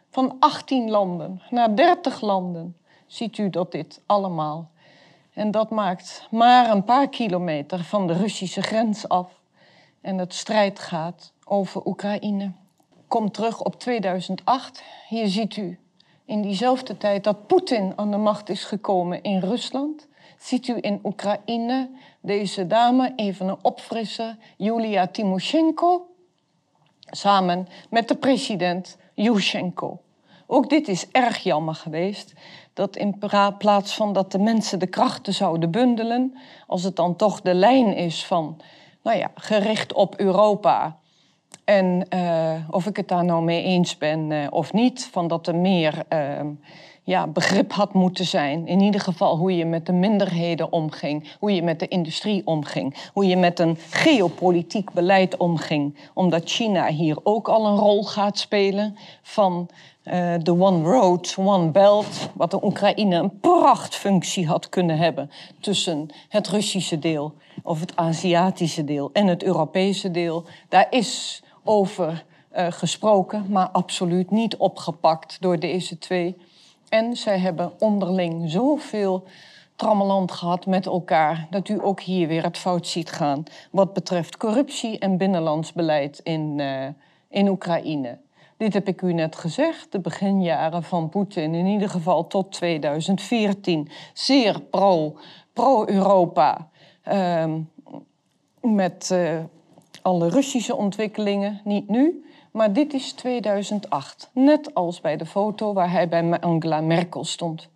van 0.09 0.35
18 0.39 0.89
landen 0.89 1.41
naar 1.49 1.75
30 1.75 2.21
landen, 2.21 2.77
ziet 3.07 3.37
u 3.37 3.49
dat 3.49 3.71
dit 3.71 4.01
allemaal. 4.05 4.69
En 5.33 5.51
dat 5.51 5.69
maakt 5.69 6.27
maar 6.31 6.69
een 6.69 6.83
paar 6.83 7.09
kilometer 7.09 7.83
van 7.83 8.07
de 8.07 8.13
Russische 8.13 8.61
grens 8.61 9.07
af. 9.07 9.39
En 10.01 10.17
het 10.17 10.33
strijd 10.33 10.79
gaat 10.79 11.33
over 11.45 11.85
Oekraïne. 11.85 12.51
Kom 13.07 13.31
terug 13.31 13.61
op 13.61 13.79
2008. 13.79 14.83
Hier 15.07 15.27
ziet 15.27 15.57
u 15.57 15.79
in 16.29 16.41
diezelfde 16.41 16.97
tijd 16.97 17.23
dat 17.23 17.47
Poetin 17.47 17.93
aan 17.95 18.11
de 18.11 18.17
macht 18.17 18.49
is 18.49 18.63
gekomen 18.63 19.21
in 19.21 19.39
Rusland. 19.39 20.07
Ziet 20.37 20.67
u 20.67 20.77
in 20.81 20.99
Oekraïne 21.03 21.89
deze 22.21 22.67
dame, 22.67 23.13
even 23.15 23.47
een 23.47 23.57
opfrisser, 23.61 24.37
Julia 24.57 25.07
Timoshenko, 25.07 26.07
samen 26.99 27.67
met 27.89 28.07
de 28.07 28.15
president 28.15 28.97
Yushchenko. 29.13 30.01
Ook 30.47 30.69
dit 30.69 30.87
is 30.87 31.11
erg 31.11 31.37
jammer 31.37 31.75
geweest. 31.75 32.33
Dat 32.73 32.95
in 32.95 33.19
plaats 33.57 33.95
van 33.95 34.13
dat 34.13 34.31
de 34.31 34.39
mensen 34.39 34.79
de 34.79 34.87
krachten 34.87 35.33
zouden 35.33 35.71
bundelen, 35.71 36.37
als 36.67 36.83
het 36.83 36.95
dan 36.95 37.15
toch 37.15 37.41
de 37.41 37.53
lijn 37.53 37.95
is 37.95 38.25
van, 38.25 38.61
nou 39.03 39.17
ja, 39.17 39.31
gericht 39.35 39.93
op 39.93 40.19
Europa. 40.19 40.99
En 41.63 42.05
uh, 42.13 42.53
of 42.69 42.85
ik 42.85 42.95
het 42.95 43.07
daar 43.07 43.25
nou 43.25 43.43
mee 43.43 43.63
eens 43.63 43.97
ben 43.97 44.29
uh, 44.29 44.47
of 44.49 44.73
niet, 44.73 45.07
van 45.11 45.27
dat 45.27 45.47
er 45.47 45.55
meer 45.55 46.03
uh, 46.13 46.39
ja, 47.03 47.27
begrip 47.27 47.71
had 47.71 47.93
moeten 47.93 48.25
zijn. 48.25 48.67
In 48.67 48.79
ieder 48.79 49.01
geval 49.01 49.37
hoe 49.37 49.55
je 49.55 49.65
met 49.65 49.85
de 49.85 49.91
minderheden 49.91 50.71
omging, 50.71 51.35
hoe 51.39 51.55
je 51.55 51.63
met 51.63 51.79
de 51.79 51.87
industrie 51.87 52.41
omging, 52.45 53.09
hoe 53.13 53.25
je 53.25 53.37
met 53.37 53.59
een 53.59 53.77
geopolitiek 53.89 54.91
beleid 54.91 55.37
omging. 55.37 55.95
Omdat 56.13 56.49
China 56.49 56.87
hier 56.87 57.17
ook 57.23 57.47
al 57.49 57.65
een 57.65 57.77
rol 57.77 58.03
gaat 58.03 58.37
spelen 58.37 58.97
van 59.21 59.69
uh, 60.03 60.33
de 60.43 60.51
One 60.51 60.89
Road, 60.89 61.35
One 61.37 61.71
Belt, 61.71 62.29
wat 62.33 62.51
de 62.51 62.63
Oekraïne 62.63 63.15
een 63.15 63.39
prachtfunctie 63.39 64.47
had 64.47 64.69
kunnen 64.69 64.97
hebben 64.97 65.31
tussen 65.59 66.09
het 66.29 66.47
Russische 66.47 66.99
deel 66.99 67.33
of 67.63 67.79
het 67.79 67.95
Aziatische 67.95 68.83
deel 68.83 69.09
en 69.13 69.27
het 69.27 69.43
Europese 69.43 70.11
deel. 70.11 70.43
Daar 70.69 70.87
is 70.89 71.43
over 71.63 72.25
uh, 72.57 72.65
gesproken, 72.69 73.45
maar 73.49 73.69
absoluut 73.69 74.31
niet 74.31 74.57
opgepakt 74.57 75.37
door 75.39 75.59
deze 75.59 75.97
twee. 75.97 76.35
En 76.89 77.15
zij 77.15 77.39
hebben 77.39 77.71
onderling 77.79 78.49
zoveel 78.49 79.23
trammeland 79.75 80.31
gehad 80.31 80.65
met 80.65 80.85
elkaar, 80.85 81.47
dat 81.49 81.69
u 81.69 81.83
ook 81.83 82.01
hier 82.01 82.27
weer 82.27 82.43
het 82.43 82.57
fout 82.57 82.87
ziet 82.87 83.11
gaan 83.11 83.43
wat 83.71 83.93
betreft 83.93 84.37
corruptie 84.37 84.99
en 84.99 85.17
binnenlands 85.17 85.73
beleid 85.73 86.19
in, 86.23 86.59
uh, 86.59 86.87
in 87.29 87.47
Oekraïne. 87.47 88.17
Dit 88.57 88.73
heb 88.73 88.87
ik 88.87 89.01
u 89.01 89.13
net 89.13 89.35
gezegd, 89.35 89.91
de 89.91 89.99
beginjaren 89.99 90.83
van 90.83 91.09
Poetin, 91.09 91.53
in 91.55 91.65
ieder 91.65 91.89
geval 91.89 92.27
tot 92.27 92.51
2014, 92.51 93.89
zeer 94.13 94.61
pro, 94.61 95.17
pro-Europa. 95.53 96.69
Uh, 97.07 97.53
met 98.61 99.09
uh, 99.13 99.39
alle 100.01 100.29
Russische 100.29 100.75
ontwikkelingen, 100.75 101.61
niet 101.63 101.89
nu, 101.89 102.23
maar 102.51 102.73
dit 102.73 102.93
is 102.93 103.11
2008. 103.11 104.29
Net 104.33 104.73
als 104.73 105.01
bij 105.01 105.17
de 105.17 105.25
foto 105.25 105.73
waar 105.73 105.91
hij 105.91 106.09
bij 106.09 106.39
Angela 106.39 106.81
Merkel 106.81 107.23
stond. 107.23 107.69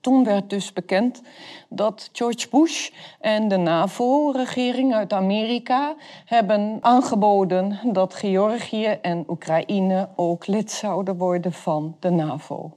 Toen 0.00 0.24
werd 0.24 0.50
dus 0.50 0.72
bekend 0.72 1.22
dat 1.68 2.08
George 2.12 2.48
Bush 2.48 2.90
en 3.20 3.48
de 3.48 3.56
NAVO-regering 3.56 4.94
uit 4.94 5.12
Amerika 5.12 5.94
hebben 6.24 6.78
aangeboden 6.80 7.78
dat 7.92 8.14
Georgië 8.14 8.86
en 8.86 9.24
Oekraïne 9.28 10.08
ook 10.16 10.46
lid 10.46 10.70
zouden 10.70 11.16
worden 11.16 11.52
van 11.52 11.96
de 11.98 12.10
NAVO. 12.10 12.70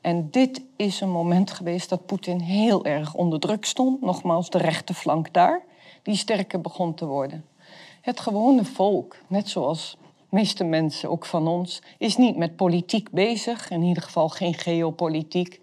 En 0.00 0.30
dit 0.30 0.62
is 0.76 1.00
een 1.00 1.10
moment 1.10 1.50
geweest 1.50 1.88
dat 1.88 2.06
Poetin 2.06 2.40
heel 2.40 2.84
erg 2.84 3.14
onder 3.14 3.40
druk 3.40 3.64
stond. 3.64 4.00
Nogmaals, 4.00 4.50
de 4.50 4.58
rechterflank 4.58 5.32
daar, 5.32 5.62
die 6.02 6.16
sterker 6.16 6.60
begon 6.60 6.94
te 6.94 7.06
worden. 7.06 7.44
Het 8.08 8.20
gewone 8.20 8.64
volk, 8.64 9.16
net 9.26 9.48
zoals 9.48 9.96
de 10.00 10.36
meeste 10.36 10.64
mensen, 10.64 11.10
ook 11.10 11.26
van 11.26 11.48
ons, 11.48 11.82
is 11.98 12.16
niet 12.16 12.36
met 12.36 12.56
politiek 12.56 13.10
bezig, 13.10 13.70
in 13.70 13.82
ieder 13.82 14.02
geval 14.02 14.28
geen 14.28 14.54
geopolitiek 14.54 15.60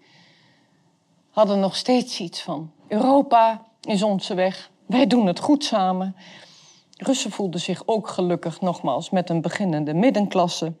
hadden 1.30 1.60
nog 1.60 1.76
steeds 1.76 2.20
iets 2.20 2.42
van 2.42 2.70
Europa 2.88 3.66
is 3.80 4.02
onze 4.02 4.34
weg, 4.34 4.70
wij 4.86 5.06
doen 5.06 5.26
het 5.26 5.38
goed 5.38 5.64
samen. 5.64 6.16
Russen 6.96 7.30
voelden 7.30 7.60
zich 7.60 7.82
ook 7.86 8.08
gelukkig, 8.08 8.60
nogmaals, 8.60 9.10
met 9.10 9.30
een 9.30 9.40
beginnende 9.40 9.94
middenklasse. 9.94 10.72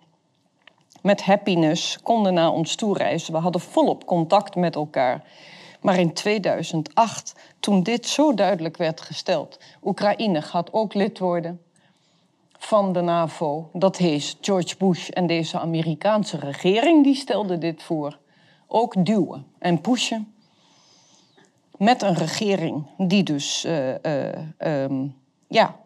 Met 1.02 1.22
happiness, 1.22 2.02
konden 2.02 2.34
naar 2.34 2.52
ons 2.52 2.74
toe 2.74 2.96
reizen. 2.96 3.32
We 3.32 3.38
hadden 3.38 3.60
volop 3.60 4.04
contact 4.06 4.54
met 4.54 4.74
elkaar. 4.74 5.24
Maar 5.86 5.98
in 5.98 6.12
2008, 6.12 7.34
toen 7.60 7.82
dit 7.82 8.06
zo 8.06 8.34
duidelijk 8.34 8.76
werd 8.76 9.00
gesteld, 9.00 9.58
Oekraïne 9.84 10.42
gaat 10.42 10.72
ook 10.72 10.94
lid 10.94 11.18
worden 11.18 11.60
van 12.58 12.92
de 12.92 13.00
NAVO. 13.00 13.70
Dat 13.72 13.96
heet 13.96 14.36
George 14.40 14.76
Bush 14.76 15.08
en 15.08 15.26
deze 15.26 15.58
Amerikaanse 15.58 16.36
regering, 16.38 17.04
die 17.04 17.14
stelde 17.14 17.58
dit 17.58 17.82
voor. 17.82 18.18
Ook 18.66 19.04
duwen 19.04 19.46
en 19.58 19.80
pushen 19.80 20.34
met 21.76 22.02
een 22.02 22.14
regering 22.14 22.86
die 22.98 23.22
dus 23.22 23.64
uh, 23.64 23.88
uh, 24.02 24.82
um, 24.82 25.14
ja, 25.48 25.76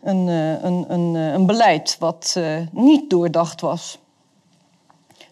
een, 0.00 0.26
uh, 0.26 0.62
een, 0.62 0.92
een, 0.92 1.14
een, 1.14 1.46
beleid 1.46 1.96
wat 1.98 2.40
niet 2.72 3.10
doordacht 3.10 3.60
was, 3.60 3.98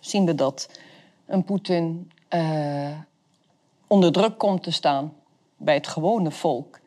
zien 0.01 0.27
we 0.27 0.35
dat 0.35 0.69
een 1.27 1.45
Poetin 1.45 2.11
onder 3.87 4.13
druk 4.13 4.39
komt 4.39 4.63
te 4.63 4.71
staan 4.71 5.13
bij 5.57 5.75
het 5.75 5.87
gewone 5.87 6.31
volk. 6.31 6.81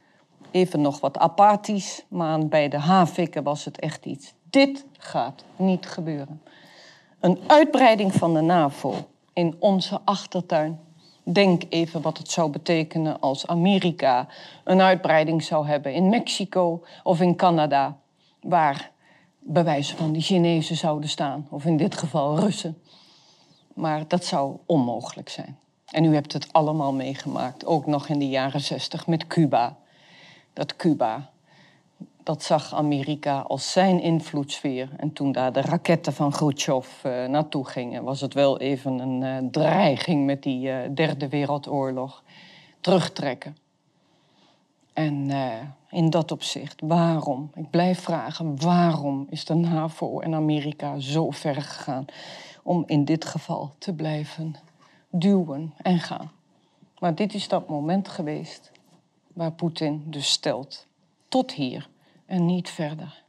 Even 0.51 0.81
nog 0.81 0.99
wat 0.99 1.17
apathisch, 1.17 2.05
maar 2.07 2.47
bij 2.47 2.69
de 2.69 2.79
Havikken 2.79 3.43
was 3.43 3.65
het 3.65 3.79
echt 3.79 4.05
iets. 4.05 4.33
Dit 4.49 4.85
gaat 4.97 5.43
niet 5.55 5.85
gebeuren. 5.85 6.41
Een 7.19 7.39
uitbreiding 7.47 8.13
van 8.13 8.33
de 8.33 8.41
NAVO 8.41 8.93
in 9.33 9.55
onze 9.59 9.99
achtertuin 10.05 10.79
Denk 11.31 11.63
even 11.69 12.01
wat 12.01 12.17
het 12.17 12.31
zou 12.31 12.51
betekenen 12.51 13.19
als 13.19 13.47
Amerika 13.47 14.27
een 14.63 14.81
uitbreiding 14.81 15.43
zou 15.43 15.67
hebben 15.67 15.93
in 15.93 16.09
Mexico 16.09 16.83
of 17.03 17.21
in 17.21 17.35
Canada, 17.35 17.97
waar 18.41 18.91
bewijzen 19.39 19.97
van 19.97 20.11
die 20.11 20.21
Chinezen 20.21 20.75
zouden 20.75 21.09
staan, 21.09 21.47
of 21.49 21.65
in 21.65 21.77
dit 21.77 21.97
geval 21.97 22.39
Russen. 22.39 22.81
Maar 23.73 24.07
dat 24.07 24.25
zou 24.25 24.57
onmogelijk 24.65 25.29
zijn. 25.29 25.57
En 25.91 26.03
u 26.03 26.13
hebt 26.13 26.33
het 26.33 26.53
allemaal 26.53 26.93
meegemaakt, 26.93 27.65
ook 27.65 27.85
nog 27.85 28.09
in 28.09 28.19
de 28.19 28.29
jaren 28.29 28.61
zestig 28.61 29.07
met 29.07 29.27
Cuba. 29.27 29.77
Dat 30.53 30.75
Cuba 30.75 31.29
dat 32.29 32.43
zag 32.43 32.75
Amerika 32.75 33.39
als 33.39 33.71
zijn 33.71 34.01
invloedssfeer. 34.01 34.89
En 34.97 35.13
toen 35.13 35.31
daar 35.31 35.53
de 35.53 35.61
raketten 35.61 36.13
van 36.13 36.31
Khrushchev 36.31 37.03
uh, 37.05 37.25
naartoe 37.25 37.65
gingen, 37.65 38.03
was 38.03 38.21
het 38.21 38.33
wel 38.33 38.59
even 38.59 38.99
een 38.99 39.21
uh, 39.21 39.49
dreiging 39.51 40.25
met 40.25 40.43
die 40.43 40.67
uh, 40.67 40.77
Derde 40.93 41.29
Wereldoorlog 41.29 42.23
terugtrekken. 42.81 43.57
En 44.93 45.31
in 45.89 46.09
dat 46.09 46.31
opzicht, 46.31 46.81
waarom? 46.85 47.51
Ik 47.55 47.69
blijf 47.69 47.99
vragen, 47.99 48.61
waarom 48.61 49.27
is 49.29 49.45
de 49.45 49.53
NAVO 49.53 50.19
en 50.19 50.33
Amerika 50.33 50.99
zo 50.99 51.31
ver 51.31 51.55
gegaan 51.55 52.05
om 52.63 52.83
in 52.85 53.05
dit 53.05 53.25
geval 53.25 53.71
te 53.77 53.93
blijven 53.93 54.55
duwen 55.09 55.73
en 55.77 55.99
gaan? 55.99 56.31
Maar 56.99 57.15
dit 57.15 57.33
is 57.33 57.47
dat 57.47 57.69
moment 57.69 58.07
geweest 58.07 58.71
waar 59.33 59.51
Poetin 59.51 60.03
dus 60.05 60.31
stelt. 60.31 60.87
Tot 61.27 61.51
hier 61.51 61.89
en 62.25 62.45
niet 62.45 62.69
verder. 62.69 63.23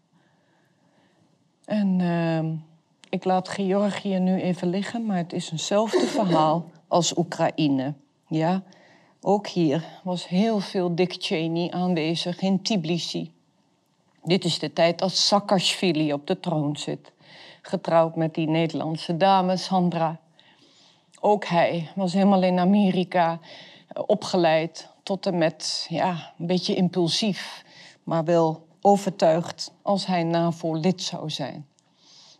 En 1.65 1.99
uh, 1.99 2.53
ik 3.09 3.25
laat 3.25 3.49
Georgië 3.49 4.19
nu 4.19 4.41
even 4.41 4.69
liggen, 4.69 5.07
maar 5.07 5.17
het 5.17 5.33
is 5.33 5.51
eenzelfde 5.51 6.07
verhaal 6.19 6.71
als 6.89 7.17
Oekraïne. 7.17 7.95
Ja, 8.27 8.63
ook 9.21 9.47
hier 9.47 9.85
was 10.03 10.29
heel 10.29 10.61
veel 10.61 10.95
Dick 10.95 11.15
Cheney 11.19 11.71
aanwezig 11.71 12.41
in 12.41 12.63
Tbilisi. 12.63 13.33
Dit 14.25 14.45
is 14.45 14.59
de 14.59 14.73
tijd 14.73 15.03
als 15.03 15.27
Saakashvili 15.27 16.13
op 16.13 16.27
de 16.27 16.41
troon 16.41 16.77
zit, 16.77 17.13
getrouwd 17.63 18.17
met 18.17 18.35
die 18.35 18.49
Nederlandse 18.49 19.17
dame 19.17 19.57
Sandra. 19.57 20.21
Ook 21.21 21.45
hij 21.45 21.91
was 21.95 22.13
helemaal 22.13 22.43
in 22.43 22.59
Amerika 22.59 23.39
eh, 23.89 24.03
opgeleid 24.07 24.89
tot 25.03 25.27
en 25.27 25.39
met 25.39 25.87
ja, 25.89 26.33
een 26.39 26.47
beetje 26.47 26.75
impulsief, 26.75 27.65
maar 28.05 28.25
wel 28.25 28.67
overtuigd 28.81 29.73
als 29.83 30.07
hij 30.07 30.23
NAVO-lid 30.23 31.03
zou 31.03 31.31
zijn. 31.31 31.67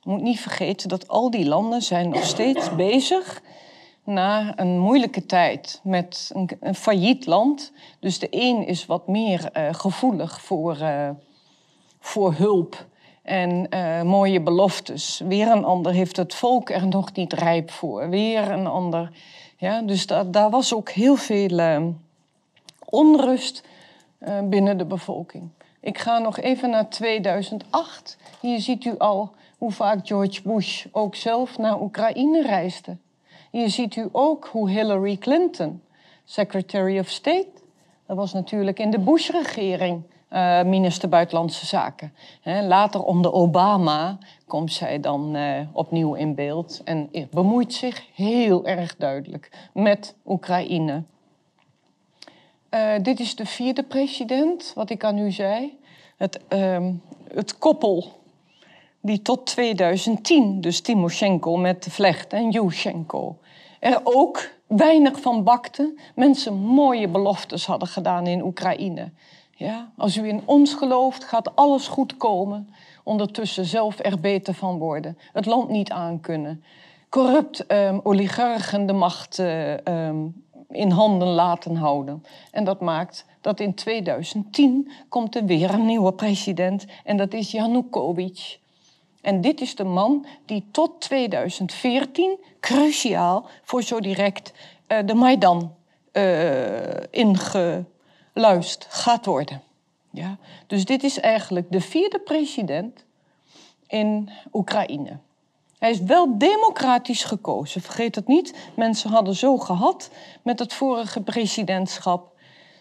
Je 0.03 0.11
moet 0.11 0.23
niet 0.23 0.41
vergeten 0.41 0.89
dat 0.89 1.09
al 1.09 1.31
die 1.31 1.47
landen 1.47 1.83
zijn 1.83 2.09
nog 2.09 2.25
steeds 2.25 2.75
bezig 2.75 3.43
na 4.05 4.59
een 4.59 4.79
moeilijke 4.79 5.27
tijd 5.27 5.81
met 5.83 6.31
een, 6.61 6.75
failliet 6.75 7.27
land. 7.27 7.73
Dus 7.99 8.19
de 8.19 8.29
een 8.31 8.67
is 8.67 8.87
wat 8.87 9.09
meer 9.09 9.51
uh, 9.57 9.69
gevoelig 9.75 10.41
voor, 10.41 10.77
uh, 10.81 11.11
voor 12.01 12.35
hulp 12.35 12.87
en 13.31 13.67
uh, 13.75 14.03
mooie 14.03 14.41
beloftes. 14.41 15.23
Weer 15.29 15.49
een 15.49 15.65
ander 15.65 15.93
heeft 15.93 16.17
het 16.17 16.35
volk 16.35 16.71
er 16.71 16.87
nog 16.87 17.13
niet 17.13 17.33
rijp 17.33 17.71
voor. 17.71 18.09
Weer 18.09 18.51
een 18.51 18.67
ander. 18.67 19.11
Ja, 19.57 19.83
dus 19.83 20.07
da 20.07 20.25
daar 20.25 20.51
was 20.51 20.75
ook 20.75 20.91
heel 20.91 21.17
veel 21.17 21.95
onrust 22.85 23.63
binnen 24.45 24.79
de 24.79 24.85
bevolking. 24.85 25.49
Ik 25.81 25.99
ga 25.99 26.19
nog 26.19 26.39
even 26.39 26.71
naar 26.71 26.89
2008. 26.89 28.17
Hier 28.41 28.61
ziet 28.61 28.85
u 28.85 28.99
al 28.99 29.33
hoe 29.59 29.73
vaak 29.73 30.07
George 30.07 30.43
Bush 30.43 30.87
ook 30.93 31.15
zelf 31.15 31.59
naar 31.59 31.81
Oekraïne 31.81 32.43
reisde. 32.43 32.97
Hier 33.51 33.71
ziet 33.71 33.97
u 33.97 34.09
ook 34.13 34.49
hoe 34.53 34.71
Hillary 34.71 35.17
Clinton, 35.17 35.83
Secretary 36.25 36.99
of 36.99 37.09
State, 37.09 37.61
dat 38.07 38.17
was 38.17 38.33
natuurlijk 38.33 38.79
in 38.79 38.91
de 38.91 38.99
Bush-regering 38.99 40.03
uh, 40.33 40.63
minister 40.63 41.09
Buitenlandse 41.09 41.67
Zaken. 41.67 42.13
later 42.45 43.03
onder 43.03 43.33
Obama 43.33 44.19
komt 44.47 44.73
zij 44.73 45.01
dan 45.01 45.37
uh, 45.37 45.61
opnieuw 45.73 46.15
in 46.15 46.35
beeld 46.35 46.81
en 46.85 47.11
bemoeit 47.31 47.75
zich 47.75 48.07
heel 48.15 48.67
erg 48.67 48.97
duidelijk 48.97 49.69
met 49.73 50.15
Oekraïne. 50.27 51.03
Uh, 52.71 52.93
dit 53.03 53.21
is 53.21 53.37
de 53.37 53.47
vierde 53.47 53.83
president, 53.83 54.73
wat 54.75 54.91
ik 54.91 55.05
aan 55.05 55.19
u 55.19 55.31
zei. 55.31 55.79
Het, 56.17 56.41
uh, 56.49 56.87
het 57.35 57.59
koppel 57.59 58.21
die 59.01 59.23
tot 59.23 59.47
2010, 59.47 60.61
dus 60.61 60.81
Timoshenko 60.81 61.57
met 61.57 61.85
de 61.85 61.91
vlecht 61.91 62.33
en 62.33 62.51
Yushchenko, 62.51 63.39
er 63.81 64.01
ook 64.05 64.51
weinig 64.67 65.21
van 65.21 65.45
bakte. 65.45 65.95
Mensen 66.15 66.55
mooie 66.55 67.09
beloftes 67.09 67.67
hadden 67.67 67.89
gedaan 67.89 68.27
in 68.27 68.43
Oekraïne. 68.43 69.11
Ja, 69.61 69.93
als 69.97 70.17
u 70.17 70.29
in 70.29 70.43
ons 70.45 70.75
gelooft, 70.75 71.25
gaat 71.25 71.57
alles 71.57 71.89
goed 71.89 72.17
komen. 72.17 72.75
Ondertussen 73.05 73.65
zelf 73.65 73.99
er 73.99 74.21
beter 74.21 74.55
van 74.55 74.79
worden. 74.79 75.19
Het 75.33 75.47
land 75.47 75.69
niet 75.69 75.91
aankunnen. 75.91 76.65
Corrupt 77.09 77.73
um, 77.73 78.01
oligarchen 78.03 78.87
de 78.87 78.93
macht 78.93 79.39
uh, 79.39 79.73
um, 79.85 80.45
in 80.69 80.91
handen 80.91 81.29
laten 81.29 81.77
houden. 81.77 82.25
En 82.51 82.65
dat 82.65 82.81
maakt 82.81 83.25
dat 83.41 83.61
in 83.61 83.75
2010 83.75 84.91
komt 85.09 85.37
er 85.37 85.45
weer 85.45 85.75
een 85.75 85.87
nieuwe 85.87 86.13
president. 86.13 86.87
En 87.05 87.17
dat 87.17 87.33
is 87.33 87.51
Yanukovych. 87.51 88.59
En 89.21 89.41
dit 89.41 89.61
is 89.61 89.75
de 89.75 89.85
man 89.85 90.27
die 90.47 90.65
tot 90.71 91.01
2014 91.01 92.39
cruciaal 92.61 93.47
voor 93.63 93.83
zo 93.83 94.01
direct 94.01 94.53
uh, 94.89 94.99
de 95.05 95.15
Maidan 95.15 95.75
uh, 96.13 96.23
ingeluist 98.41 98.87
gaat 98.89 99.27
worden. 99.27 99.63
Ja? 100.11 100.39
Dus 100.67 100.85
dit 100.85 101.03
is 101.03 101.21
eigenlijk 101.21 101.73
de 101.73 101.81
vierde 101.81 102.19
president 102.19 103.05
in 103.87 104.31
Oekraïne. 104.53 105.19
Hij 105.79 105.91
is 105.91 106.01
wel 106.01 106.39
democratisch 106.39 107.25
gekozen, 107.25 107.81
vergeet 107.81 108.15
het 108.15 108.27
niet. 108.27 108.55
Mensen 108.77 109.11
hadden 109.11 109.35
zo 109.35 109.59
gehad 109.59 110.11
met 110.43 110.59
het 110.59 110.73
vorige 110.73 111.21
presidentschap. 111.21 112.33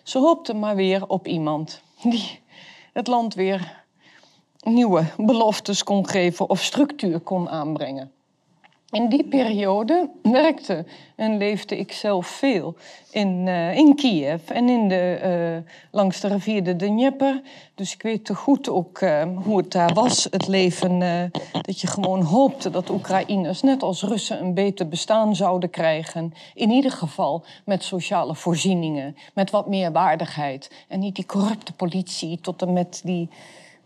Ze 0.04 0.18
hoopten 0.18 0.60
maar 0.60 0.76
weer 0.76 1.08
op 1.08 1.28
iemand 1.28 1.82
die 2.02 2.40
het 2.94 3.08
land 3.08 3.34
weer 3.34 3.84
nieuwe 4.60 5.06
beloftes 5.18 5.84
kon 5.84 6.08
geven 6.08 6.50
of 6.50 6.64
structuur 6.64 7.20
kon 7.20 7.50
aanbrengen. 7.50 8.12
In 8.92 9.10
die 9.10 9.24
periode 9.24 10.10
werkte 10.22 10.86
en 11.16 11.38
leefde 11.38 11.78
ik 11.78 11.92
zelf 11.92 12.28
veel 12.28 12.76
in, 13.12 13.48
uh, 13.48 13.76
in 13.76 13.96
Kiev 13.96 14.50
en 14.50 14.70
in 14.70 14.88
de, 14.88 15.20
uh, 15.64 15.72
langs 15.92 16.20
de 16.20 16.28
rivier 16.28 16.64
de 16.64 16.76
Dnieper. 16.76 17.42
Dus 17.76 17.94
ik 17.94 18.02
weet 18.02 18.26
te 18.26 18.36
goed 18.36 18.70
ook 18.70 19.02
uh, 19.02 19.24
hoe 19.44 19.58
het 19.58 19.72
daar 19.72 19.94
was, 19.94 20.28
het 20.32 20.48
leven. 20.48 21.00
dat 21.62 21.82
je 21.82 21.88
gewoon 21.88 22.22
hoopte 22.22 22.70
dat 22.70 22.90
Oekraïners, 22.90 23.62
net 23.62 23.84
als 23.84 24.04
Russen, 24.04 24.40
een 24.42 24.54
beter 24.54 24.88
bestaan 24.88 25.36
zouden 25.36 25.70
krijgen. 25.70 26.34
In 26.54 26.70
ieder 26.70 26.92
geval 26.92 27.44
met 27.66 27.84
sociale 27.84 28.36
voorzieningen, 28.36 29.16
met 29.34 29.52
wat 29.52 29.68
meer 29.68 29.92
waardigheid. 29.92 30.72
En 30.88 31.00
niet 31.00 31.16
die 31.16 31.26
corrupte 31.26 31.74
politie 31.74 32.40
tot 32.42 32.62
en 32.62 32.74
met 32.74 33.02
die 33.04 33.30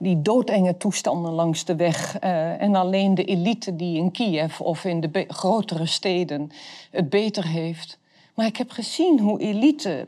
die 0.03 0.21
doodenge 0.21 0.77
toestanden 0.77 1.31
langs 1.31 1.65
de 1.65 1.75
weg. 1.75 2.23
Uh, 2.23 2.61
en 2.61 2.75
alleen 2.75 3.15
de 3.15 3.25
elite 3.25 3.75
die 3.75 3.97
in 3.97 4.11
Kiev 4.11 4.59
of 4.59 4.85
in 4.85 5.01
de 5.01 5.25
grotere 5.27 5.85
steden 5.85 6.51
het 6.91 7.09
beter 7.09 7.47
heeft. 7.47 7.99
Maar 8.33 8.45
ik 8.45 8.57
heb 8.57 8.71
gezien 8.71 9.19
hoe 9.19 9.39
elite 9.39 10.07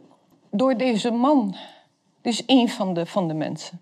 door 0.52 0.78
deze 0.78 1.12
man, 1.12 1.56
dus 2.22 2.44
een 2.46 2.70
van 2.70 2.94
de, 2.94 3.06
van 3.06 3.28
de 3.28 3.34
mensen. 3.34 3.82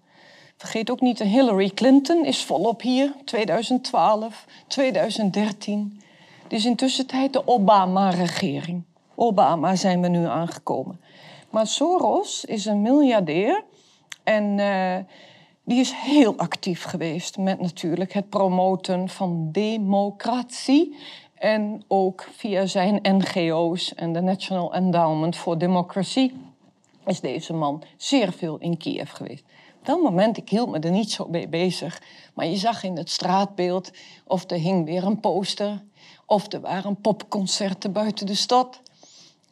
Vergeet 0.57 0.91
ook 0.91 1.01
niet, 1.01 1.19
Hillary 1.19 1.69
Clinton 1.69 2.25
is 2.25 2.43
volop 2.43 2.81
hier, 2.81 3.13
2012, 3.25 4.45
2013. 4.67 6.01
Dus 6.47 6.65
intussen 6.65 7.07
tijd 7.07 7.33
de 7.33 7.47
Obama-regering. 7.47 8.83
Obama 9.15 9.75
zijn 9.75 10.01
we 10.01 10.07
nu 10.07 10.25
aangekomen. 10.25 10.99
Maar 11.49 11.67
Soros 11.67 12.45
is 12.45 12.65
een 12.65 12.81
miljardair 12.81 13.63
en... 14.23 14.57
Uh, 14.57 14.95
die 15.63 15.79
is 15.79 15.91
heel 15.91 16.37
actief 16.37 16.83
geweest 16.83 17.37
met 17.37 17.61
natuurlijk 17.61 18.13
het 18.13 18.29
promoten 18.29 19.09
van 19.09 19.51
democratie. 19.51 20.95
En 21.33 21.83
ook 21.87 22.27
via 22.31 22.65
zijn 22.65 22.99
NGO's 23.01 23.93
en 23.93 24.13
de 24.13 24.21
National 24.21 24.73
Endowment 24.73 25.35
for 25.35 25.57
Democracy 25.57 26.31
is 27.05 27.19
deze 27.19 27.53
man 27.53 27.83
zeer 27.97 28.31
veel 28.31 28.57
in 28.57 28.77
Kiev 28.77 29.11
geweest. 29.11 29.43
Op 29.79 29.85
dat 29.85 30.01
moment, 30.01 30.37
ik 30.37 30.49
hield 30.49 30.69
me 30.69 30.79
er 30.79 30.91
niet 30.91 31.11
zo 31.11 31.27
mee 31.27 31.47
bezig. 31.47 32.01
Maar 32.33 32.45
je 32.45 32.55
zag 32.55 32.83
in 32.83 32.97
het 32.97 33.09
straatbeeld 33.09 33.91
of 34.27 34.49
er 34.49 34.57
hing 34.57 34.85
weer 34.85 35.03
een 35.03 35.19
poster. 35.19 35.83
Of 36.25 36.53
er 36.53 36.61
waren 36.61 36.95
popconcerten 36.95 37.91
buiten 37.91 38.25
de 38.25 38.35
stad. 38.35 38.81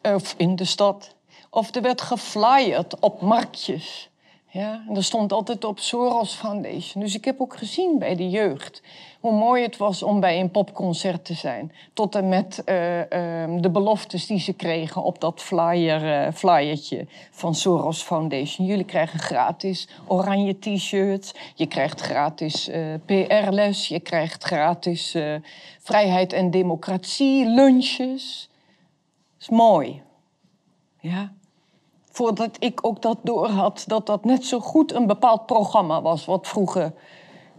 Of 0.01 0.33
in 0.37 0.55
de 0.55 0.65
stad. 0.65 1.15
Of 1.49 1.75
er 1.75 1.81
werd 1.81 2.01
geflyerd 2.01 2.99
op 2.99 3.21
marktjes. 3.21 4.10
Ja, 4.53 4.83
en 4.87 4.95
er 4.95 5.03
stond 5.03 5.31
altijd 5.31 5.63
op 5.63 5.79
Soros 5.79 6.33
Foundation. 6.33 7.03
Dus 7.03 7.15
ik 7.15 7.25
heb 7.25 7.41
ook 7.41 7.57
gezien 7.57 7.99
bij 7.99 8.15
de 8.15 8.29
jeugd 8.29 8.81
hoe 9.19 9.31
mooi 9.31 9.63
het 9.63 9.77
was 9.77 10.03
om 10.03 10.19
bij 10.19 10.39
een 10.39 10.51
popconcert 10.51 11.25
te 11.25 11.33
zijn. 11.33 11.71
Tot 11.93 12.15
en 12.15 12.29
met 12.29 12.61
uh, 12.65 12.97
uh, 12.97 13.05
de 13.61 13.69
beloftes 13.71 14.27
die 14.27 14.39
ze 14.39 14.53
kregen 14.53 15.03
op 15.03 15.21
dat 15.21 15.41
flyer, 15.41 16.25
uh, 16.27 16.33
flyertje 16.33 17.07
van 17.31 17.55
Soros 17.55 18.01
Foundation. 18.01 18.67
Jullie 18.67 18.85
krijgen 18.85 19.19
gratis 19.19 19.87
oranje 20.07 20.59
t-shirts, 20.59 21.33
je 21.55 21.65
krijgt 21.65 22.01
gratis 22.01 22.69
PR-les, 23.05 23.87
je 23.87 23.99
krijgt 23.99 24.43
gratis 24.43 25.17
vrijheid 25.79 26.33
en 26.33 26.51
democratie, 26.51 27.45
lunches. 27.45 28.49
Dat 29.37 29.41
is 29.41 29.49
mooi. 29.49 30.01
Ja 30.99 31.31
voordat 32.11 32.55
ik 32.59 32.79
ook 32.81 33.01
dat 33.01 33.17
doorhad, 33.23 33.83
dat 33.87 34.05
dat 34.05 34.25
net 34.25 34.45
zo 34.45 34.59
goed 34.59 34.93
een 34.93 35.07
bepaald 35.07 35.45
programma 35.45 36.01
was, 36.01 36.25
wat 36.25 36.47
vroeger, 36.47 36.93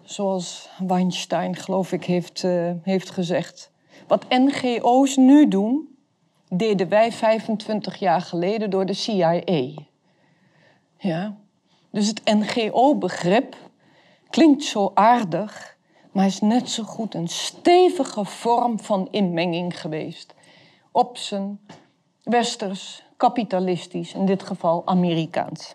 zoals 0.03 0.69
Weinstein 0.87 1.57
geloof 1.57 1.93
ik 1.93 2.05
heeft, 2.05 2.43
uh, 2.43 2.71
heeft 2.83 3.11
gezegd. 3.11 3.71
Wat 4.07 4.25
NGO's 4.29 5.17
nu 5.17 5.49
doen, 5.49 5.97
deden 6.49 6.89
wij 6.89 7.13
25 7.13 7.97
jaar 7.97 8.21
geleden 8.21 8.71
door 8.71 8.87
de 8.87 8.95
CIA. 8.95 9.41
Ja? 10.99 11.37
Dus 11.91 12.07
het 12.07 12.21
NGO-begrip 12.25 13.57
klinkt 14.31 14.65
zo 14.65 14.91
aardig, 14.95 15.77
maar 16.11 16.27
is 16.27 16.41
net 16.41 16.71
zo 16.71 16.83
goed 16.83 17.15
een 17.15 17.29
stevige 17.29 18.25
vorm 18.25 18.81
van 18.81 19.09
inmenging 19.11 19.81
geweest. 19.81 20.35
Op 20.91 21.17
zijn 21.17 21.61
westers 22.23 23.02
kapitalistisch, 23.23 24.15
in 24.15 24.27
dit 24.27 24.43
geval 24.43 24.83
Amerikaans. 24.85 25.75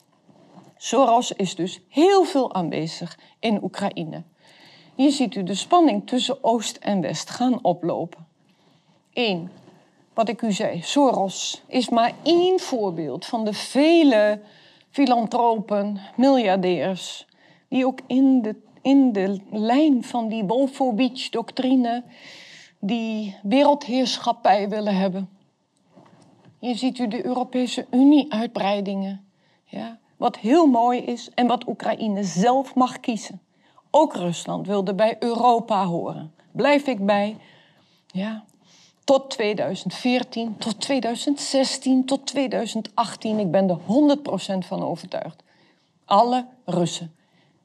Soros 0.77 1.31
is 1.31 1.55
dus 1.55 1.81
heel 1.89 2.23
veel 2.23 2.53
aanwezig 2.53 3.19
in 3.39 3.63
Oekraïne. 3.63 4.23
Hier 4.95 5.11
ziet 5.11 5.35
u 5.35 5.43
de 5.43 5.53
spanning 5.53 6.07
tussen 6.07 6.43
Oost 6.43 6.77
en 6.77 7.01
West 7.01 7.29
gaan 7.29 7.63
oplopen. 7.63 8.27
Eén, 9.13 9.49
wat 10.13 10.29
ik 10.29 10.41
u 10.41 10.51
zei, 10.51 10.81
Soros 10.81 11.63
is 11.67 11.89
maar 11.89 12.13
één 12.23 12.59
voorbeeld 12.59 13.25
van 13.25 13.45
de 13.45 13.53
vele 13.53 14.41
filantropen, 14.89 15.99
miljardairs, 16.15 17.27
die 17.69 17.85
ook 17.85 17.99
in 18.07 18.41
de, 18.41 18.55
in 18.81 19.11
de 19.11 19.39
lijn 19.51 20.03
van 20.03 20.27
die 20.27 20.43
Wolfowitz-doctrine 20.43 22.03
die 22.79 23.35
wereldheerschappij 23.41 24.69
willen 24.69 24.95
hebben. 24.95 25.36
Hier 26.59 26.75
ziet 26.75 26.97
u 26.97 27.07
de 27.07 27.25
Europese 27.25 27.85
Unie-uitbreidingen. 27.91 29.25
Ja, 29.65 29.99
wat 30.17 30.37
heel 30.37 30.65
mooi 30.65 30.99
is 30.99 31.29
en 31.33 31.47
wat 31.47 31.67
Oekraïne 31.67 32.23
zelf 32.23 32.75
mag 32.75 32.99
kiezen. 32.99 33.41
Ook 33.91 34.15
Rusland 34.15 34.67
wilde 34.67 34.95
bij 34.95 35.15
Europa 35.19 35.85
horen. 35.85 36.33
blijf 36.51 36.87
ik 36.87 37.05
bij. 37.05 37.37
Ja, 38.07 38.43
tot 39.03 39.29
2014, 39.29 40.57
tot 40.57 40.81
2016, 40.81 42.05
tot 42.05 42.25
2018. 42.25 43.39
Ik 43.39 43.51
ben 43.51 43.69
er 43.69 43.79
100% 44.63 44.67
van 44.67 44.83
overtuigd. 44.83 45.43
Alle 46.05 46.45
Russen 46.65 47.15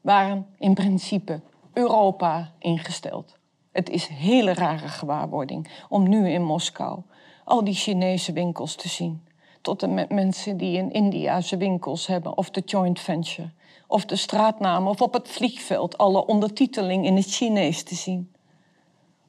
waren 0.01 0.47
in 0.57 0.73
principe 0.73 1.41
Europa 1.73 2.51
ingesteld. 2.59 3.37
Het 3.71 3.89
is 3.89 4.07
hele 4.07 4.53
rare 4.53 4.87
gewaarwording 4.87 5.69
om 5.89 6.09
nu 6.09 6.29
in 6.29 6.43
Moskou 6.43 7.01
al 7.43 7.63
die 7.63 7.73
Chinese 7.73 8.33
winkels 8.33 8.75
te 8.75 8.87
zien. 8.87 9.23
Tot 9.61 9.83
en 9.83 9.93
met 9.93 10.09
mensen 10.09 10.57
die 10.57 10.77
in 10.77 10.91
Indiase 10.91 11.57
winkels 11.57 12.07
hebben 12.07 12.37
of 12.37 12.49
de 12.49 12.61
joint 12.65 12.99
venture. 12.99 13.49
Of 13.87 14.05
de 14.05 14.15
straatnamen 14.15 14.89
of 14.89 15.01
op 15.01 15.13
het 15.13 15.27
vliegveld 15.27 15.97
alle 15.97 16.25
ondertiteling 16.25 17.05
in 17.05 17.15
het 17.15 17.25
Chinees 17.25 17.83
te 17.83 17.95
zien. 17.95 18.31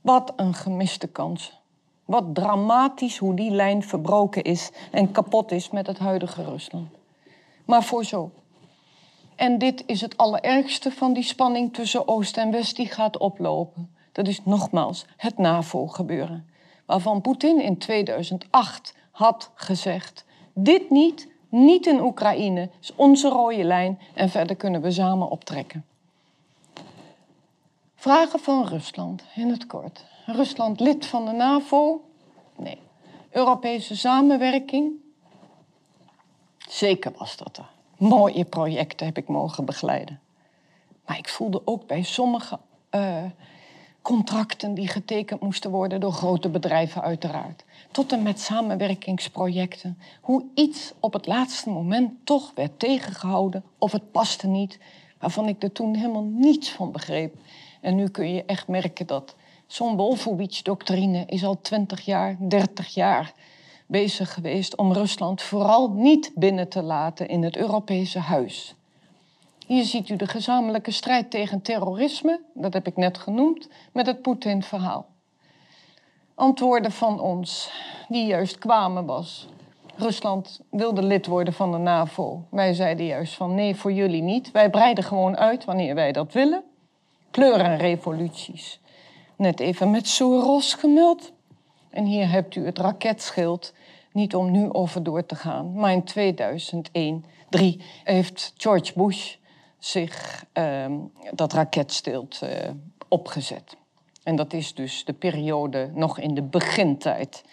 Wat 0.00 0.32
een 0.36 0.54
gemiste 0.54 1.06
kans. 1.06 1.60
Wat 2.04 2.34
dramatisch 2.34 3.18
hoe 3.18 3.34
die 3.34 3.50
lijn 3.50 3.82
verbroken 3.82 4.42
is 4.42 4.70
en 4.90 5.10
kapot 5.10 5.52
is 5.52 5.70
met 5.70 5.86
het 5.86 5.98
huidige 5.98 6.44
Rusland. 6.44 6.88
Maar 7.64 7.82
voor 7.82 8.04
zo. 8.04 8.30
En 9.34 9.58
dit 9.58 9.82
is 9.86 10.00
het 10.00 10.16
allerergste 10.16 10.90
van 10.90 11.12
die 11.12 11.22
spanning 11.22 11.74
tussen 11.74 12.08
Oost 12.08 12.36
en 12.36 12.50
West 12.50 12.76
die 12.76 12.86
gaat 12.88 13.18
oplopen. 13.18 13.94
Dat 14.12 14.28
is 14.28 14.44
nogmaals 14.44 15.06
het 15.16 15.38
NAVO-gebeuren. 15.38 16.48
Waarvan 16.86 17.20
Poetin 17.20 17.60
in 17.60 17.78
2008 17.78 18.94
had 19.10 19.50
gezegd: 19.54 20.24
dit 20.54 20.90
niet, 20.90 21.28
niet 21.48 21.86
in 21.86 22.00
Oekraïne, 22.00 22.70
is 22.80 22.94
onze 22.94 23.28
rode 23.28 23.64
lijn 23.64 23.98
en 24.14 24.28
verder 24.28 24.56
kunnen 24.56 24.82
we 24.82 24.90
samen 24.90 25.30
optrekken. 25.30 25.84
Vragen 27.94 28.40
van 28.40 28.66
Rusland 28.66 29.24
in 29.34 29.50
het 29.50 29.66
kort. 29.66 30.04
Rusland 30.26 30.80
lid 30.80 31.06
van 31.06 31.24
de 31.24 31.32
NAVO? 31.32 32.04
Nee. 32.56 32.78
Europese 33.30 33.96
samenwerking? 33.96 34.92
Zeker 36.68 37.12
was 37.16 37.36
dat 37.36 37.56
er. 37.56 37.68
Mooie 37.98 38.44
projecten 38.44 39.06
heb 39.06 39.16
ik 39.16 39.28
mogen 39.28 39.64
begeleiden. 39.64 40.20
Maar 41.06 41.18
ik 41.18 41.28
voelde 41.28 41.62
ook 41.64 41.86
bij 41.86 42.02
sommige 42.02 42.58
uh, 42.90 43.24
contracten 44.04 44.74
die 44.74 44.88
getekend 44.88 45.40
moesten 45.40 45.70
worden 45.70 46.00
door 46.00 46.12
grote 46.12 46.48
bedrijven 46.48 47.02
uiteraard. 47.02 47.64
Tot 47.90 48.12
en 48.12 48.22
met 48.22 48.40
samenwerkingsprojecten. 48.40 49.98
Hoe 50.20 50.44
iets 50.54 50.92
op 51.00 51.12
het 51.12 51.26
laatste 51.26 51.70
moment 51.70 52.12
toch 52.24 52.52
werd 52.54 52.78
tegengehouden 52.78 53.64
of 53.78 53.92
het 53.92 54.10
paste 54.10 54.46
niet. 54.46 54.78
Waarvan 55.18 55.48
ik 55.48 55.62
er 55.62 55.72
toen 55.72 55.94
helemaal 55.94 56.22
niets 56.22 56.70
van 56.70 56.92
begreep. 56.92 57.34
En 57.80 57.94
nu 57.94 58.08
kun 58.08 58.34
je 58.34 58.44
echt 58.44 58.68
merken 58.68 59.06
dat 59.06 59.34
zo'n 59.66 59.96
Wolfowitz-doctrine 59.96 61.24
is 61.26 61.44
al 61.44 61.60
20 61.60 62.00
jaar, 62.00 62.36
30 62.38 62.94
jaar 62.94 63.32
bezig 63.86 64.34
geweest 64.34 64.76
om 64.76 64.92
Rusland 64.92 65.42
vooral 65.42 65.90
niet 65.90 66.32
binnen 66.34 66.68
te 66.68 66.82
laten 66.82 67.28
in 67.28 67.42
het 67.42 67.56
Europese 67.56 68.18
huis. 68.18 68.74
Hier 69.66 69.84
ziet 69.84 70.08
u 70.08 70.16
de 70.16 70.26
gezamenlijke 70.26 70.90
strijd 70.90 71.30
tegen 71.30 71.62
terrorisme, 71.62 72.40
dat 72.54 72.72
heb 72.72 72.86
ik 72.86 72.96
net 72.96 73.18
genoemd, 73.18 73.68
met 73.92 74.06
het 74.06 74.22
Poetin-verhaal. 74.22 75.06
Antwoorden 76.34 76.92
van 76.92 77.20
ons, 77.20 77.70
die 78.08 78.26
juist 78.26 78.58
kwamen, 78.58 79.06
was: 79.06 79.48
Rusland 79.96 80.60
wilde 80.70 81.02
lid 81.02 81.26
worden 81.26 81.54
van 81.54 81.72
de 81.72 81.78
NAVO. 81.78 82.44
Wij 82.50 82.74
zeiden 82.74 83.06
juist 83.06 83.34
van 83.34 83.54
nee, 83.54 83.76
voor 83.76 83.92
jullie 83.92 84.22
niet. 84.22 84.50
Wij 84.50 84.70
breiden 84.70 85.04
gewoon 85.04 85.36
uit 85.36 85.64
wanneer 85.64 85.94
wij 85.94 86.12
dat 86.12 86.32
willen. 86.32 86.62
Kleurenrevoluties. 87.30 88.80
Net 89.36 89.60
even 89.60 89.90
met 89.90 90.08
Soros 90.08 90.74
gemeld. 90.74 91.32
En 91.90 92.04
hier 92.04 92.30
hebt 92.30 92.54
u 92.54 92.64
het 92.64 92.78
raketschild. 92.78 93.72
Niet 94.12 94.34
om 94.34 94.50
nu 94.50 94.72
over 94.72 95.02
door 95.02 95.26
te 95.26 95.34
gaan, 95.34 95.72
maar 95.72 95.92
in 95.92 96.04
2001, 96.04 97.24
3 97.48 97.80
heeft 98.04 98.54
George 98.56 98.92
Bush 98.94 99.34
zich 99.84 100.44
uh, 100.54 100.86
dat 101.32 101.52
raketschild 101.52 102.40
uh, 102.44 102.50
opgezet. 103.08 103.76
En 104.22 104.36
dat 104.36 104.52
is 104.52 104.74
dus 104.74 105.04
de 105.04 105.12
periode 105.12 105.90
nog 105.94 106.18
in 106.18 106.34
de 106.34 106.42
begintijd. 106.42 107.44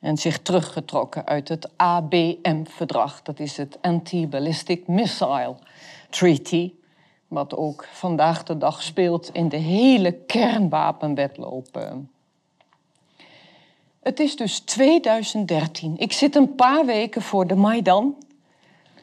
En 0.00 0.16
zich 0.16 0.38
teruggetrokken 0.38 1.26
uit 1.26 1.48
het 1.48 1.70
ABM-verdrag. 1.76 3.22
Dat 3.22 3.40
is 3.40 3.56
het 3.56 3.78
Anti-Ballistic 3.80 4.86
Missile 4.86 5.56
Treaty 6.10 6.72
wat 7.28 7.56
ook 7.56 7.88
vandaag 7.92 8.42
de 8.42 8.58
dag 8.58 8.82
speelt 8.82 9.30
in 9.32 9.48
de 9.48 9.56
hele 9.56 10.12
kernwapenwetloop. 10.12 11.94
Het 14.02 14.20
is 14.20 14.36
dus 14.36 14.60
2013. 14.60 15.98
Ik 15.98 16.12
zit 16.12 16.36
een 16.36 16.54
paar 16.54 16.86
weken 16.86 17.22
voor 17.22 17.46
de 17.46 17.54
Maidan. 17.54 18.16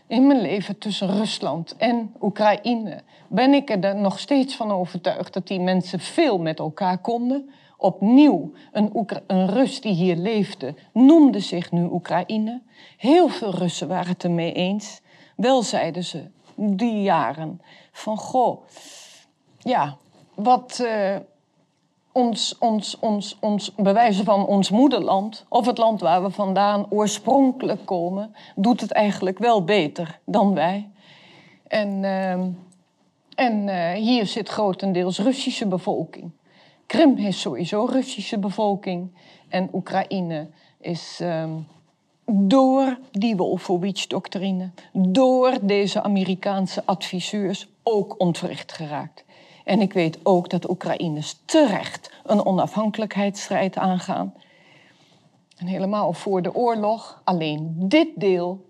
In 0.09 0.27
mijn 0.27 0.41
leven 0.41 0.77
tussen 0.77 1.17
Rusland 1.17 1.75
en 1.77 2.13
Oekraïne 2.21 3.03
ben 3.27 3.53
ik 3.53 3.69
er 3.69 3.95
nog 3.95 4.19
steeds 4.19 4.55
van 4.55 4.71
overtuigd 4.71 5.33
dat 5.33 5.47
die 5.47 5.59
mensen 5.59 5.99
veel 5.99 6.39
met 6.39 6.59
elkaar 6.59 6.97
konden. 6.97 7.49
Opnieuw, 7.77 8.51
een, 8.71 9.07
een 9.27 9.47
Rus 9.47 9.81
die 9.81 9.93
hier 9.93 10.15
leefde 10.15 10.75
noemde 10.93 11.39
zich 11.39 11.71
nu 11.71 11.83
Oekraïne. 11.83 12.61
Heel 12.97 13.27
veel 13.27 13.55
Russen 13.55 13.87
waren 13.87 14.11
het 14.11 14.23
ermee 14.23 14.53
eens. 14.53 15.01
Wel 15.35 15.63
zeiden 15.63 16.03
ze 16.03 16.29
die 16.55 17.01
jaren 17.01 17.61
van 17.91 18.17
goh, 18.17 18.61
ja, 19.57 19.97
wat 20.35 20.79
uh, 20.81 21.15
ons, 22.19 22.57
ons, 22.59 22.99
ons, 22.99 23.37
ons 23.39 23.75
bewijzen 23.75 24.25
van 24.25 24.45
ons 24.45 24.69
moederland, 24.69 25.45
of 25.49 25.65
het 25.65 25.77
land 25.77 26.01
waar 26.01 26.23
we 26.23 26.29
vandaan 26.29 26.85
oorspronkelijk 26.89 27.85
komen, 27.85 28.35
doet 28.55 28.81
het 28.81 28.91
eigenlijk 28.91 29.37
wel 29.37 29.63
beter 29.63 30.19
dan 30.25 30.53
wij. 30.53 30.89
En, 31.67 32.03
uh, 32.03 32.31
en 33.35 33.67
uh, 33.67 33.91
hier 33.91 34.25
zit 34.25 34.49
grotendeels 34.49 35.19
Russische 35.19 35.67
bevolking. 35.67 36.31
Krim 36.85 37.17
is 37.17 37.41
sowieso 37.41 37.85
Russische 37.85 38.39
bevolking 38.39 39.11
en 39.49 39.69
Oekraïne 39.73 40.47
is. 40.79 41.19
Uh, 41.21 41.43
door 42.31 42.97
die 43.11 43.35
Wolfowitz-doctrine, 43.35 44.71
door 44.93 45.57
deze 45.61 46.03
Amerikaanse 46.03 46.81
adviseurs 46.85 47.67
ook 47.83 48.19
ontwricht 48.19 48.71
geraakt. 48.71 49.23
En 49.63 49.81
ik 49.81 49.93
weet 49.93 50.19
ook 50.23 50.49
dat 50.49 50.69
Oekraïners 50.69 51.41
terecht 51.45 52.11
een 52.23 52.45
onafhankelijkheidsstrijd 52.45 53.77
aangaan. 53.77 54.33
En 55.57 55.67
helemaal 55.67 56.13
voor 56.13 56.41
de 56.41 56.55
oorlog. 56.55 57.21
Alleen 57.23 57.73
dit 57.77 58.07
deel, 58.15 58.65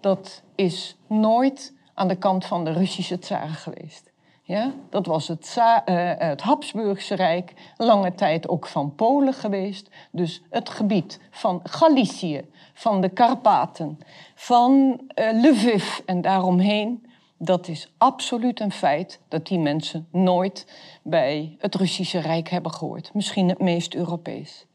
dat 0.00 0.42
is 0.54 0.96
nooit 1.06 1.74
aan 1.94 2.08
de 2.08 2.16
kant 2.16 2.46
van 2.46 2.64
de 2.64 2.72
Russische 2.72 3.18
tsaren 3.18 3.54
geweest. 3.54 4.12
Ja, 4.46 4.72
dat 4.90 5.06
was 5.06 5.28
het, 5.28 5.54
uh, 5.58 5.76
het 6.18 6.42
Habsburgse 6.42 7.14
Rijk, 7.14 7.52
lange 7.76 8.14
tijd 8.14 8.48
ook 8.48 8.66
van 8.66 8.94
Polen 8.94 9.34
geweest. 9.34 9.90
Dus 10.10 10.42
het 10.50 10.68
gebied 10.68 11.20
van 11.30 11.60
Galicië, 11.62 12.50
van 12.74 13.00
de 13.00 13.08
Karpaten, 13.08 13.98
van 14.34 15.00
uh, 15.14 15.42
Lviv 15.42 15.98
en 16.06 16.20
daaromheen. 16.20 17.03
Dat 17.44 17.68
is 17.68 17.92
absoluut 17.98 18.60
een 18.60 18.72
feit 18.72 19.20
dat 19.28 19.46
die 19.46 19.58
mensen 19.58 20.08
nooit 20.10 20.66
bij 21.02 21.56
het 21.58 21.74
Russische 21.74 22.18
Rijk 22.18 22.48
hebben 22.48 22.72
gehoord. 22.72 23.14
Misschien 23.14 23.48
het 23.48 23.58
meest 23.58 23.94
Europees. 23.94 24.66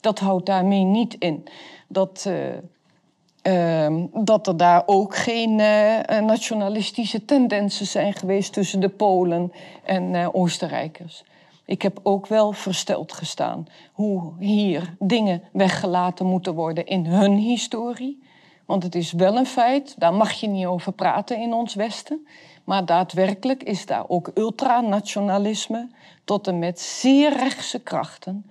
Dat 0.00 0.18
houdt 0.18 0.46
daarmee 0.46 0.82
niet 0.82 1.16
in 1.18 1.44
dat, 1.88 2.24
uh, 2.28 3.88
uh, 3.88 4.04
dat 4.14 4.46
er 4.46 4.56
daar 4.56 4.82
ook 4.86 5.16
geen 5.16 5.50
uh, 5.58 6.20
nationalistische 6.20 7.24
tendensen 7.24 7.86
zijn 7.86 8.12
geweest 8.12 8.52
tussen 8.52 8.80
de 8.80 8.88
Polen 8.88 9.52
en 9.84 10.34
Oostenrijkers. 10.34 11.24
Ik 11.64 11.82
heb 11.82 12.00
ook 12.02 12.26
wel 12.26 12.52
versteld 12.52 13.12
gestaan 13.12 13.66
hoe 13.92 14.32
hier 14.38 14.94
dingen 14.98 15.42
weggelaten 15.52 16.26
moeten 16.26 16.54
worden 16.54 16.86
in 16.86 17.06
hun 17.06 17.36
historie. 17.36 18.24
Want 18.66 18.82
het 18.82 18.94
is 18.94 19.12
wel 19.12 19.36
een 19.36 19.46
feit, 19.46 19.94
daar 19.98 20.14
mag 20.14 20.32
je 20.32 20.46
niet 20.46 20.66
over 20.66 20.92
praten 20.92 21.38
in 21.38 21.52
ons 21.52 21.74
Westen. 21.74 22.26
Maar 22.64 22.84
daadwerkelijk 22.84 23.62
is 23.62 23.86
daar 23.86 24.04
ook 24.08 24.30
ultranationalisme 24.34 25.88
tot 26.24 26.46
en 26.46 26.58
met 26.58 26.80
zeer 26.80 27.36
rechtse 27.36 27.78
krachten. 27.78 28.50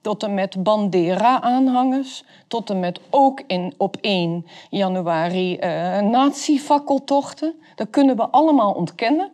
Tot 0.00 0.22
en 0.22 0.34
met 0.34 0.62
Bandera-aanhangers, 0.62 2.24
tot 2.48 2.70
en 2.70 2.80
met 2.80 3.00
ook 3.10 3.42
in, 3.46 3.74
op 3.76 3.96
1 4.00 4.46
januari 4.70 5.58
uh, 5.60 6.00
nazi-fakkeltochten. 6.00 7.54
Dat 7.74 7.90
kunnen 7.90 8.16
we 8.16 8.28
allemaal 8.28 8.72
ontkennen. 8.72 9.30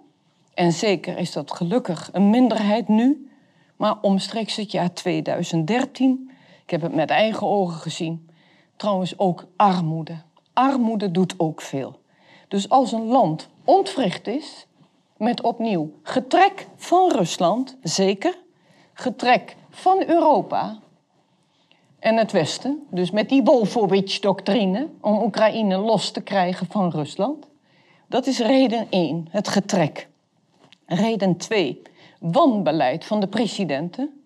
En 0.54 0.72
zeker 0.72 1.18
is 1.18 1.32
dat 1.32 1.52
gelukkig 1.52 2.08
een 2.12 2.30
minderheid 2.30 2.88
nu. 2.88 3.30
Maar 3.76 4.00
omstreeks 4.00 4.56
het 4.56 4.72
jaar 4.72 4.92
2013, 4.92 6.30
ik 6.64 6.70
heb 6.70 6.82
het 6.82 6.94
met 6.94 7.10
eigen 7.10 7.46
ogen 7.46 7.80
gezien, 7.80 8.27
trouwens 8.78 9.18
ook 9.18 9.46
armoede. 9.56 10.22
Armoede 10.52 11.10
doet 11.10 11.34
ook 11.36 11.60
veel. 11.60 12.00
Dus 12.48 12.68
als 12.68 12.92
een 12.92 13.06
land 13.06 13.48
ontwricht 13.64 14.26
is, 14.26 14.66
met 15.16 15.42
opnieuw 15.42 15.92
getrek 16.02 16.66
van 16.76 17.12
Rusland, 17.12 17.76
zeker, 17.82 18.38
getrek 18.92 19.56
van 19.70 20.02
Europa 20.06 20.78
en 21.98 22.16
het 22.16 22.32
Westen, 22.32 22.86
dus 22.90 23.10
met 23.10 23.28
die 23.28 23.42
Wolfowitz-doctrine 23.42 24.88
om 25.00 25.22
Oekraïne 25.22 25.76
los 25.76 26.10
te 26.10 26.20
krijgen 26.20 26.66
van 26.66 26.90
Rusland. 26.90 27.48
Dat 28.06 28.26
is 28.26 28.38
reden 28.38 28.86
1, 28.90 29.26
het 29.30 29.48
getrek. 29.48 30.08
Reden 30.86 31.36
2, 31.36 31.82
wanbeleid 32.20 33.04
van 33.04 33.20
de 33.20 33.28
presidenten. 33.28 34.17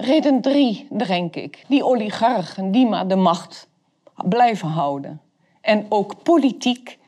Reden 0.00 0.40
3, 0.40 0.86
denk 0.90 1.36
ik, 1.36 1.64
die 1.68 1.84
oligarchen 1.84 2.70
die 2.70 2.86
maar 2.86 3.08
de 3.08 3.16
macht 3.16 3.68
blijven 4.28 4.68
houden. 4.68 5.20
En 5.60 5.86
ook 5.88 6.22
politiek 6.22 6.98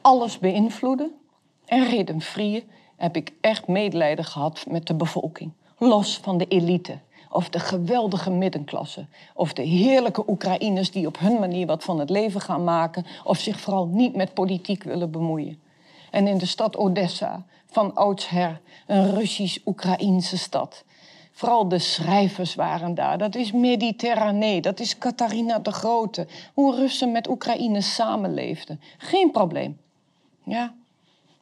alles 0.00 0.38
beïnvloeden. 0.38 1.12
En 1.64 1.88
reden 1.88 2.20
4 2.20 2.64
heb 2.96 3.16
ik 3.16 3.32
echt 3.40 3.66
medelijden 3.66 4.24
gehad 4.24 4.64
met 4.68 4.86
de 4.86 4.94
bevolking. 4.94 5.52
Los 5.78 6.18
van 6.18 6.38
de 6.38 6.46
elite 6.46 6.98
of 7.30 7.48
de 7.48 7.58
geweldige 7.58 8.30
middenklasse. 8.30 9.06
Of 9.34 9.52
de 9.52 9.62
heerlijke 9.62 10.24
Oekraïners 10.26 10.90
die 10.90 11.06
op 11.06 11.18
hun 11.18 11.38
manier 11.38 11.66
wat 11.66 11.84
van 11.84 11.98
het 11.98 12.10
leven 12.10 12.40
gaan 12.40 12.64
maken. 12.64 13.06
Of 13.24 13.38
zich 13.38 13.60
vooral 13.60 13.86
niet 13.86 14.16
met 14.16 14.34
politiek 14.34 14.82
willen 14.82 15.10
bemoeien. 15.10 15.60
En 16.10 16.26
in 16.26 16.38
de 16.38 16.46
stad 16.46 16.76
Odessa, 16.76 17.44
van 17.66 17.94
oudsher 17.94 18.60
een 18.86 19.14
Russisch-Oekraïnse 19.14 20.38
stad. 20.38 20.84
Vooral 21.38 21.68
de 21.68 21.78
schrijvers 21.78 22.54
waren 22.54 22.94
daar. 22.94 23.18
Dat 23.18 23.34
is 23.34 23.52
Mediterranee, 23.52 24.60
dat 24.60 24.80
is 24.80 24.98
Catharina 24.98 25.58
de 25.58 25.72
Grote. 25.72 26.26
Hoe 26.54 26.74
Russen 26.74 27.12
met 27.12 27.28
Oekraïne 27.28 27.80
samenleefden. 27.80 28.80
Geen 28.98 29.30
probleem. 29.30 29.78
Ja. 30.42 30.74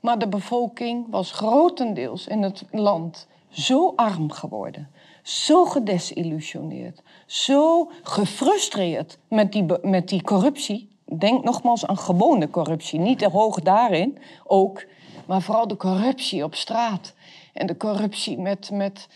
Maar 0.00 0.18
de 0.18 0.28
bevolking 0.28 1.06
was 1.10 1.30
grotendeels 1.30 2.26
in 2.26 2.42
het 2.42 2.64
land 2.70 3.26
zo 3.50 3.92
arm 3.96 4.30
geworden 4.32 4.88
zo 5.22 5.64
gedesillusioneerd, 5.64 7.02
zo 7.26 7.90
gefrustreerd 8.02 9.18
met 9.28 9.52
die, 9.52 9.66
met 9.82 10.08
die 10.08 10.22
corruptie. 10.22 10.88
Denk 11.18 11.44
nogmaals 11.44 11.86
aan 11.86 11.98
gewone 11.98 12.50
corruptie, 12.50 12.98
niet 12.98 13.18
te 13.18 13.28
hoog 13.28 13.60
daarin 13.60 14.18
ook, 14.44 14.84
maar 15.26 15.42
vooral 15.42 15.68
de 15.68 15.76
corruptie 15.76 16.44
op 16.44 16.54
straat. 16.54 17.14
En 17.52 17.66
de 17.66 17.76
corruptie 17.76 18.38
met, 18.38 18.70
met 18.70 19.08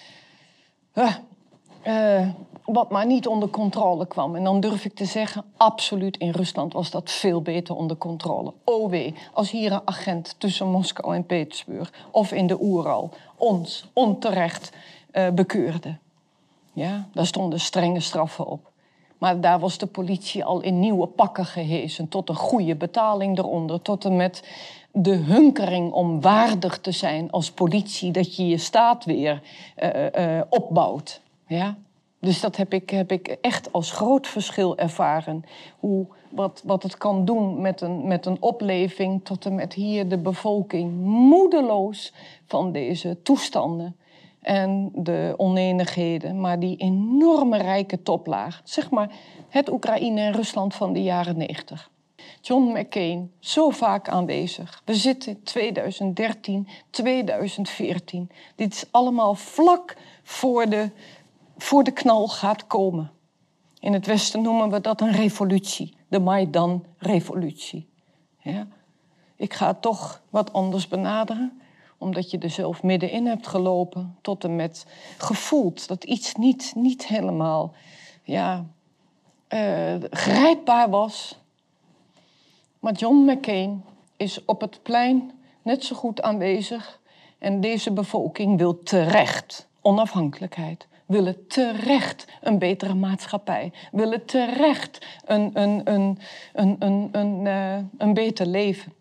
uh, 0.95 2.28
wat 2.64 2.91
maar 2.91 3.07
niet 3.07 3.26
onder 3.26 3.49
controle 3.49 4.07
kwam. 4.07 4.36
En 4.36 4.45
dan 4.45 4.61
durf 4.61 4.84
ik 4.84 4.95
te 4.95 5.05
zeggen, 5.05 5.45
absoluut 5.57 6.16
in 6.16 6.30
Rusland 6.30 6.72
was 6.72 6.91
dat 6.91 7.11
veel 7.11 7.43
beter 7.43 7.74
onder 7.74 7.97
controle. 7.97 8.53
Oh 8.64 8.91
wee, 8.91 9.14
als 9.32 9.51
hier 9.51 9.72
een 9.72 9.80
agent 9.84 10.34
tussen 10.38 10.70
Moskou 10.70 11.14
en 11.14 11.26
Petersburg 11.26 11.93
of 12.11 12.32
in 12.32 12.47
de 12.47 12.62
Oeral 12.62 13.11
ons 13.36 13.88
onterecht 13.93 14.72
uh, 15.12 15.28
bekeurde. 15.28 15.97
Ja, 16.72 17.09
daar 17.12 17.26
stonden 17.26 17.61
strenge 17.61 18.01
straffen 18.01 18.47
op. 18.47 18.70
Maar 19.21 19.41
daar 19.41 19.59
was 19.59 19.79
de 19.79 19.87
politie 19.87 20.45
al 20.45 20.61
in 20.61 20.81
nieuwe 20.81 21.07
pakken 21.07 21.45
gehezen, 21.45 22.09
tot 22.09 22.29
een 22.29 22.35
goede 22.35 22.77
betaling 22.77 23.39
eronder, 23.39 23.83
tot 23.83 24.05
en 24.05 24.16
met 24.16 24.43
de 24.93 25.14
hunkering 25.14 25.93
om 25.93 26.21
waardig 26.21 26.79
te 26.79 26.91
zijn 26.93 27.31
als 27.31 27.51
politie, 27.51 28.11
dat 28.11 28.37
je 28.37 28.47
je 28.47 28.59
staat 28.59 29.05
weer 29.05 29.43
uh, 29.83 30.05
uh, 30.18 30.41
opbouwt. 30.49 31.21
Ja? 31.47 31.77
Dus 32.21 32.41
dat 32.41 32.57
heb 32.57 32.73
ik, 32.73 32.91
heb 32.91 33.12
ik 33.12 33.29
echt 33.29 33.73
als 33.73 33.93
groot 33.93 34.27
verschil 34.27 34.79
ervaren. 34.79 35.45
Hoe, 35.79 36.07
wat, 36.29 36.62
wat 36.64 36.83
het 36.83 36.97
kan 36.97 37.25
doen 37.25 37.61
met 37.61 37.81
een, 37.81 38.07
met 38.07 38.27
een 38.27 38.37
opleving, 38.41 39.25
tot 39.25 39.45
en 39.45 39.55
met 39.55 39.73
hier 39.73 40.09
de 40.09 40.18
bevolking 40.18 41.01
moedeloos 41.03 42.12
van 42.47 42.73
deze 42.73 43.23
toestanden 43.23 43.97
en 44.41 44.91
de 44.95 45.34
onenigheden, 45.36 46.41
maar 46.41 46.59
die 46.59 46.76
enorme 46.76 47.59
rijke 47.59 48.03
toplaag. 48.03 48.61
Zeg 48.64 48.91
maar 48.91 49.11
het 49.49 49.70
Oekraïne 49.70 50.20
en 50.20 50.32
Rusland 50.32 50.74
van 50.74 50.93
de 50.93 51.03
jaren 51.03 51.36
90. 51.36 51.91
John 52.41 52.78
McCain, 52.78 53.32
zo 53.38 53.70
vaak 53.70 54.09
aanwezig. 54.09 54.82
We 54.84 54.95
zitten 54.95 55.32
in 55.32 55.43
2013, 55.43 56.68
2014. 56.91 58.30
Dit 58.55 58.72
is 58.74 58.84
allemaal 58.91 59.34
vlak 59.34 59.97
voor 60.22 60.68
de, 60.68 60.91
voor 61.57 61.84
de 61.84 61.91
knal 61.91 62.28
gaat 62.28 62.66
komen. 62.66 63.11
In 63.78 63.93
het 63.93 64.07
Westen 64.07 64.43
noemen 64.43 64.70
we 64.70 64.80
dat 64.80 65.01
een 65.01 65.12
revolutie, 65.12 65.97
de 66.09 66.18
Maidan-revolutie. 66.18 67.88
Ja? 68.38 68.66
Ik 69.36 69.55
ga 69.55 69.66
het 69.66 69.82
toch 69.82 70.22
wat 70.30 70.53
anders 70.53 70.88
benaderen 70.88 71.61
omdat 72.01 72.30
je 72.30 72.38
er 72.38 72.51
zelf 72.51 72.82
middenin 72.82 73.26
hebt 73.26 73.46
gelopen, 73.46 74.16
tot 74.20 74.44
en 74.44 74.57
met 74.57 74.86
gevoeld 75.18 75.88
dat 75.88 76.05
iets 76.05 76.34
niet, 76.34 76.72
niet 76.76 77.07
helemaal 77.07 77.74
ja, 78.22 78.66
uh, 79.48 79.94
grijpbaar 80.11 80.90
was. 80.90 81.38
Maar 82.78 82.92
John 82.92 83.30
McCain 83.30 83.84
is 84.16 84.44
op 84.44 84.61
het 84.61 84.82
plein 84.82 85.32
net 85.62 85.84
zo 85.84 85.96
goed 85.96 86.22
aanwezig. 86.22 87.01
En 87.38 87.61
deze 87.61 87.92
bevolking 87.92 88.59
wil 88.59 88.82
terecht 88.82 89.68
onafhankelijkheid. 89.80 90.88
Willen 91.07 91.46
terecht 91.46 92.26
een 92.40 92.59
betere 92.59 92.94
maatschappij. 92.94 93.72
Willen 93.92 94.24
terecht 94.24 95.07
een, 95.24 95.51
een, 95.53 95.92
een, 95.92 96.18
een, 96.53 96.76
een, 96.78 97.09
een, 97.12 97.44
uh, 97.44 97.76
een 97.98 98.14
beter 98.14 98.46
leven. 98.46 98.92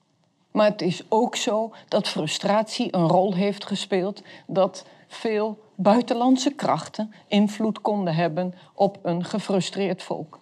Maar 0.51 0.69
het 0.69 0.81
is 0.81 1.03
ook 1.09 1.35
zo 1.35 1.73
dat 1.87 2.07
frustratie 2.07 2.95
een 2.95 3.07
rol 3.07 3.33
heeft 3.33 3.65
gespeeld, 3.65 4.21
dat 4.47 4.85
veel 5.07 5.59
buitenlandse 5.75 6.51
krachten 6.51 7.13
invloed 7.27 7.81
konden 7.81 8.15
hebben 8.15 8.53
op 8.73 8.99
een 9.01 9.25
gefrustreerd 9.25 10.03
volk. 10.03 10.39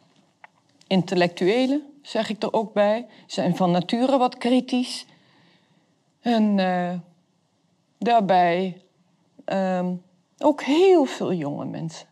Intellectuelen, 0.88 1.94
zeg 2.02 2.30
ik 2.30 2.44
er 2.44 2.54
ook 2.54 2.74
bij, 2.74 3.06
zijn 3.26 3.56
van 3.56 3.72
nature 3.72 4.18
wat 4.18 4.38
kritisch. 4.38 5.06
En 6.22 6.58
uh, 6.58 6.94
daarbij 7.98 8.82
um, 9.46 10.04
ook 10.38 10.62
heel 10.62 11.06
veel 11.06 11.34
jonge 11.34 11.66
mensen. 11.66 12.07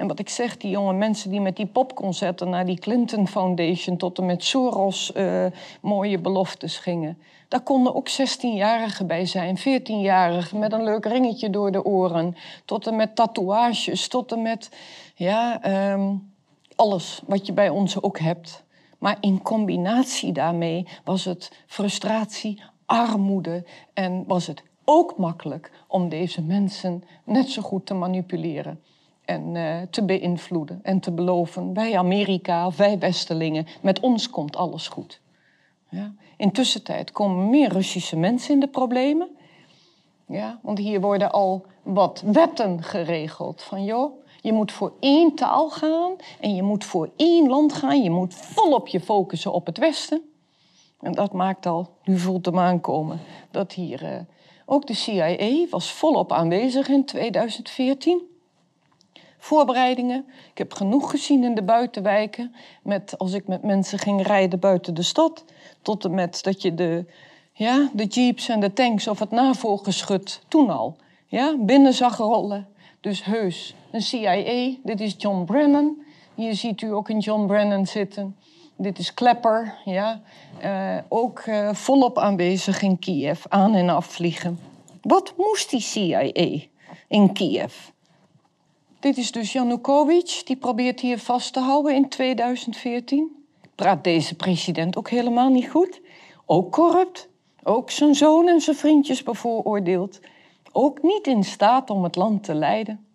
En 0.00 0.06
wat 0.06 0.18
ik 0.18 0.28
zeg, 0.28 0.56
die 0.56 0.70
jonge 0.70 0.92
mensen 0.92 1.30
die 1.30 1.40
met 1.40 1.56
die 1.56 1.66
popconcerten 1.66 2.48
naar 2.48 2.66
die 2.66 2.78
Clinton 2.78 3.28
Foundation 3.28 3.96
tot 3.96 4.18
en 4.18 4.26
met 4.26 4.44
Soros 4.44 5.12
uh, 5.16 5.46
mooie 5.80 6.18
beloftes 6.18 6.78
gingen. 6.78 7.18
Daar 7.48 7.60
konden 7.60 7.94
ook 7.94 8.08
16-jarigen 8.10 9.06
bij 9.06 9.26
zijn, 9.26 9.58
14-jarigen 9.58 10.58
met 10.58 10.72
een 10.72 10.84
leuk 10.84 11.04
ringetje 11.04 11.50
door 11.50 11.72
de 11.72 11.84
oren, 11.84 12.36
tot 12.64 12.86
en 12.86 12.96
met 12.96 13.14
tatoeages, 13.14 14.08
tot 14.08 14.32
en 14.32 14.42
met 14.42 14.76
ja, 15.14 15.60
um, 15.92 16.32
alles 16.76 17.22
wat 17.26 17.46
je 17.46 17.52
bij 17.52 17.68
ons 17.68 18.02
ook 18.02 18.18
hebt. 18.18 18.64
Maar 18.98 19.16
in 19.20 19.42
combinatie 19.42 20.32
daarmee 20.32 20.86
was 21.04 21.24
het 21.24 21.52
frustratie, 21.66 22.62
armoede 22.86 23.64
en 23.94 24.24
was 24.26 24.46
het 24.46 24.62
ook 24.84 25.16
makkelijk 25.16 25.70
om 25.88 26.08
deze 26.08 26.42
mensen 26.42 27.04
net 27.24 27.50
zo 27.50 27.62
goed 27.62 27.86
te 27.86 27.94
manipuleren 27.94 28.80
en 29.30 29.54
uh, 29.54 29.76
te 29.90 30.04
beïnvloeden 30.04 30.80
en 30.82 31.00
te 31.00 31.10
beloven. 31.10 31.74
Wij 31.74 31.98
Amerika, 31.98 32.70
wij 32.76 32.98
Westelingen, 32.98 33.66
met 33.80 34.00
ons 34.00 34.30
komt 34.30 34.56
alles 34.56 34.88
goed. 34.88 35.20
Ja. 35.88 36.14
Intussen 36.36 36.82
tijd 36.82 37.12
komen 37.12 37.50
meer 37.50 37.72
Russische 37.72 38.16
mensen 38.16 38.54
in 38.54 38.60
de 38.60 38.68
problemen. 38.68 39.28
Ja, 40.26 40.58
want 40.62 40.78
hier 40.78 41.00
worden 41.00 41.32
al 41.32 41.66
wat 41.82 42.22
wetten 42.26 42.82
geregeld. 42.82 43.62
Van 43.62 43.84
joh, 43.84 44.22
je 44.40 44.52
moet 44.52 44.72
voor 44.72 44.92
één 45.00 45.34
taal 45.34 45.70
gaan 45.70 46.12
en 46.40 46.54
je 46.54 46.62
moet 46.62 46.84
voor 46.84 47.10
één 47.16 47.48
land 47.48 47.72
gaan. 47.72 48.02
Je 48.02 48.10
moet 48.10 48.34
volop 48.34 48.88
je 48.88 49.00
focussen 49.00 49.52
op 49.52 49.66
het 49.66 49.78
Westen. 49.78 50.22
En 51.00 51.12
dat 51.12 51.32
maakt 51.32 51.66
al, 51.66 51.88
nu 52.04 52.18
voelt 52.18 52.46
hem 52.46 52.58
aankomen, 52.58 53.20
dat 53.50 53.72
hier 53.72 54.02
uh, 54.02 54.20
ook 54.66 54.86
de 54.86 54.94
CIA 54.94 55.66
was 55.70 55.92
volop 55.92 56.32
aanwezig 56.32 56.88
in 56.88 57.04
2014 57.04 58.28
voorbereidingen. 59.40 60.24
Ik 60.50 60.58
heb 60.58 60.72
genoeg 60.72 61.10
gezien 61.10 61.44
in 61.44 61.54
de 61.54 61.62
buitenwijken. 61.62 62.54
Met, 62.82 63.18
als 63.18 63.32
ik 63.32 63.46
met 63.46 63.62
mensen 63.62 63.98
ging 63.98 64.26
rijden 64.26 64.58
buiten 64.58 64.94
de 64.94 65.02
stad. 65.02 65.44
Tot 65.82 66.04
en 66.04 66.14
met 66.14 66.42
dat 66.42 66.62
je 66.62 66.74
de, 66.74 67.04
ja, 67.52 67.88
de 67.92 68.04
jeeps 68.04 68.48
en 68.48 68.60
de 68.60 68.72
tanks 68.72 69.08
of 69.08 69.18
het 69.18 69.30
navolgeschut 69.30 70.42
toen 70.48 70.70
al 70.70 70.96
ja, 71.26 71.56
binnen 71.58 71.94
zag 71.94 72.16
rollen. 72.16 72.68
Dus 73.00 73.24
heus, 73.24 73.74
een 73.90 74.02
CIA. 74.02 74.74
Dit 74.82 75.00
is 75.00 75.14
John 75.18 75.44
Brennan. 75.44 76.02
Hier 76.34 76.54
ziet 76.54 76.80
u 76.80 76.92
ook 76.92 77.08
een 77.08 77.18
John 77.18 77.46
Brennan 77.46 77.86
zitten. 77.86 78.36
Dit 78.76 78.98
is 78.98 79.14
Klepper, 79.14 79.74
ja. 79.84 80.20
Uh, 80.64 80.96
ook 81.08 81.46
uh, 81.46 81.74
volop 81.74 82.18
aanwezig 82.18 82.82
in 82.82 82.98
Kiev, 82.98 83.44
aan 83.48 83.74
en 83.74 83.88
afvliegen. 83.88 84.58
Wat 85.02 85.34
moest 85.36 85.70
die 85.70 85.80
CIA 85.80 86.60
in 87.08 87.32
Kiev? 87.32 87.74
Dit 89.00 89.16
is 89.16 89.32
dus 89.32 89.52
Janukovic, 89.52 90.42
die 90.44 90.56
probeert 90.56 91.00
hier 91.00 91.18
vast 91.18 91.52
te 91.52 91.60
houden 91.60 91.94
in 91.94 92.08
2014. 92.08 93.44
Praat 93.74 94.04
deze 94.04 94.34
president 94.34 94.96
ook 94.96 95.10
helemaal 95.10 95.48
niet 95.48 95.70
goed. 95.70 96.00
Ook 96.46 96.72
corrupt. 96.72 97.28
Ook 97.62 97.90
zijn 97.90 98.14
zoon 98.14 98.48
en 98.48 98.60
zijn 98.60 98.76
vriendjes 98.76 99.22
bevooroordeeld. 99.22 100.20
Ook 100.72 101.02
niet 101.02 101.26
in 101.26 101.44
staat 101.44 101.90
om 101.90 102.02
het 102.02 102.16
land 102.16 102.44
te 102.44 102.54
leiden. 102.54 103.06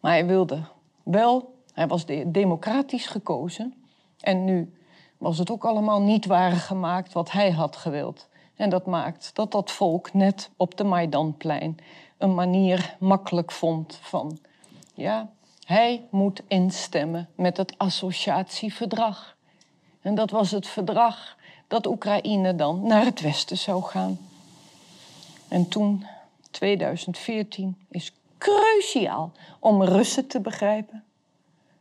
Maar 0.00 0.12
hij 0.12 0.26
wilde 0.26 0.62
wel, 1.02 1.54
hij 1.72 1.86
was 1.86 2.04
democratisch 2.26 3.06
gekozen. 3.06 3.74
En 4.20 4.44
nu 4.44 4.72
was 5.18 5.38
het 5.38 5.50
ook 5.50 5.64
allemaal 5.64 6.02
niet 6.02 6.26
waar 6.26 6.52
gemaakt 6.52 7.12
wat 7.12 7.30
hij 7.30 7.50
had 7.50 7.76
gewild. 7.76 8.28
En 8.56 8.70
dat 8.70 8.86
maakt 8.86 9.30
dat 9.34 9.52
dat 9.52 9.70
volk 9.70 10.12
net 10.12 10.50
op 10.56 10.76
de 10.76 10.84
Maidanplein 10.84 11.76
een 12.18 12.34
manier 12.34 12.96
makkelijk 12.98 13.52
vond 13.52 13.98
van, 14.02 14.38
ja, 14.92 15.30
hij 15.64 16.06
moet 16.10 16.42
instemmen 16.46 17.28
met 17.34 17.56
het 17.56 17.78
associatieverdrag. 17.78 19.36
En 20.00 20.14
dat 20.14 20.30
was 20.30 20.50
het 20.50 20.66
verdrag 20.66 21.36
dat 21.68 21.86
Oekraïne 21.86 22.54
dan 22.54 22.86
naar 22.86 23.04
het 23.04 23.20
westen 23.20 23.58
zou 23.58 23.82
gaan. 23.82 24.18
En 25.48 25.68
toen, 25.68 26.06
2014, 26.50 27.76
is 27.88 28.12
cruciaal 28.38 29.32
om 29.58 29.82
Russen 29.82 30.26
te 30.26 30.40
begrijpen. 30.40 31.04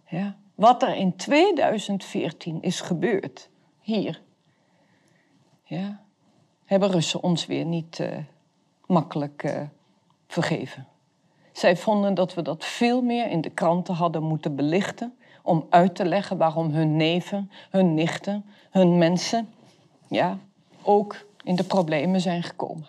Ja, 0.08 0.36
wat 0.56 0.84
er 0.84 0.96
in 0.96 1.16
2014 1.16 2.62
is 2.62 2.82
gebeurd, 2.82 3.50
hier, 3.82 4.22
ja, 5.64 6.02
hebben 6.66 6.92
Russen 6.92 7.24
ons 7.24 7.46
weer 7.46 7.66
niet 7.66 8.00
uh, 8.00 8.18
makkelijk 8.86 9.44
uh, 9.44 9.62
vergeven. 10.28 10.88
Zij 11.52 11.78
vonden 11.78 12.14
dat 12.14 12.34
we 12.34 12.42
dat 12.42 12.66
veel 12.66 13.02
meer 13.02 13.30
in 13.30 13.42
de 13.42 13.50
kranten 13.50 13.94
hadden 13.94 14.24
moeten 14.24 14.56
belichten 14.56 15.16
om 15.44 15.66
uit 15.70 15.96
te 15.96 16.06
leggen 16.06 16.38
waarom 16.38 16.72
hun 16.72 16.96
neven, 16.96 17.52
hun 17.70 17.94
nichten, 17.94 18.46
hun 18.70 18.98
mensen, 18.98 19.50
ja, 20.08 20.38
ook 20.82 21.26
in 21.44 21.56
de 21.56 21.64
problemen 21.64 22.22
zijn 22.22 22.44
gekomen. 22.44 22.88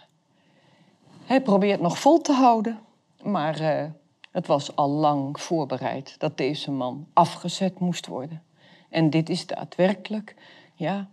Hij 1.24 1.42
probeert 1.42 1.80
nog 1.80 1.98
vol 1.98 2.20
te 2.20 2.32
houden, 2.32 2.78
maar 3.22 3.60
uh, 3.60 3.84
het 4.30 4.46
was 4.46 4.76
al 4.76 4.88
lang 4.88 5.40
voorbereid 5.40 6.14
dat 6.18 6.36
deze 6.36 6.70
man 6.70 7.06
afgezet 7.12 7.78
moest 7.78 8.06
worden. 8.06 8.42
En 8.90 9.10
dit 9.10 9.28
is 9.28 9.46
daadwerkelijk 9.46 10.34
ja, 10.74 11.08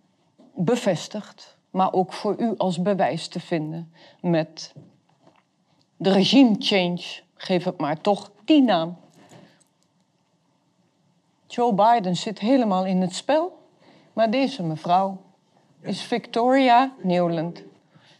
bevestigd, 0.55 1.57
maar 1.69 1.93
ook 1.93 2.13
voor 2.13 2.35
u 2.39 2.57
als 2.57 2.81
bewijs 2.81 3.27
te 3.27 3.39
vinden 3.39 3.93
met 4.21 4.73
de 5.97 6.11
regime 6.11 6.55
change, 6.59 7.21
geef 7.41 7.63
het 7.63 7.79
maar 7.79 8.01
toch 8.01 8.31
die 8.45 8.61
naam. 8.61 8.97
Joe 11.47 11.73
Biden 11.73 12.15
zit 12.15 12.39
helemaal 12.39 12.85
in 12.85 13.01
het 13.01 13.15
spel, 13.15 13.59
maar 14.13 14.31
deze 14.31 14.63
mevrouw 14.63 15.21
is 15.81 16.01
Victoria 16.01 16.93
Newland. 17.01 17.63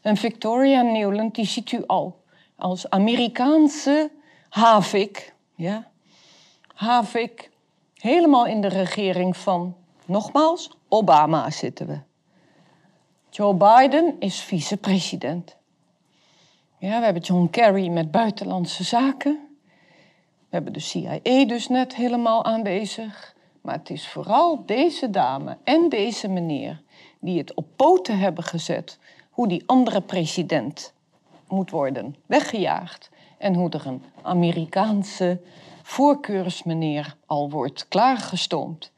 En 0.01 0.17
Victoria 0.17 0.81
Newland, 0.81 1.35
die 1.35 1.45
ziet 1.45 1.71
u 1.71 1.83
al 1.85 2.23
als 2.55 2.89
Amerikaanse 2.89 4.11
havik. 4.49 5.33
Ja? 5.55 5.87
Havik, 6.73 7.49
helemaal 7.93 8.45
in 8.45 8.61
de 8.61 8.67
regering 8.67 9.37
van, 9.37 9.75
nogmaals, 10.05 10.69
Obama 10.87 11.49
zitten 11.49 11.87
we. 11.87 11.99
Joe 13.29 13.53
Biden 13.53 14.15
is 14.19 14.39
vicepresident. 14.39 15.55
Ja, 16.81 16.99
we 16.99 17.05
hebben 17.05 17.23
John 17.23 17.47
Kerry 17.49 17.87
met 17.87 18.11
buitenlandse 18.11 18.83
zaken. 18.83 19.39
We 20.39 20.55
hebben 20.55 20.73
de 20.73 20.79
CIA 20.79 21.45
dus 21.45 21.67
net 21.67 21.95
helemaal 21.95 22.45
aanwezig. 22.45 23.35
Maar 23.61 23.73
het 23.73 23.89
is 23.89 24.07
vooral 24.07 24.65
deze 24.65 25.09
dame 25.09 25.57
en 25.63 25.89
deze 25.89 26.27
meneer 26.27 26.81
die 27.19 27.37
het 27.37 27.53
op 27.53 27.65
poten 27.75 28.19
hebben 28.19 28.43
gezet 28.43 28.99
hoe 29.29 29.47
die 29.47 29.63
andere 29.65 30.01
president 30.01 30.93
moet 31.47 31.69
worden 31.69 32.15
weggejaagd 32.25 33.09
en 33.37 33.53
hoe 33.55 33.69
er 33.69 33.87
een 33.87 34.03
Amerikaanse 34.21 35.41
voorkeursmeneer 35.83 37.15
al 37.25 37.49
wordt 37.49 37.87
klaargestoomd. 37.87 38.91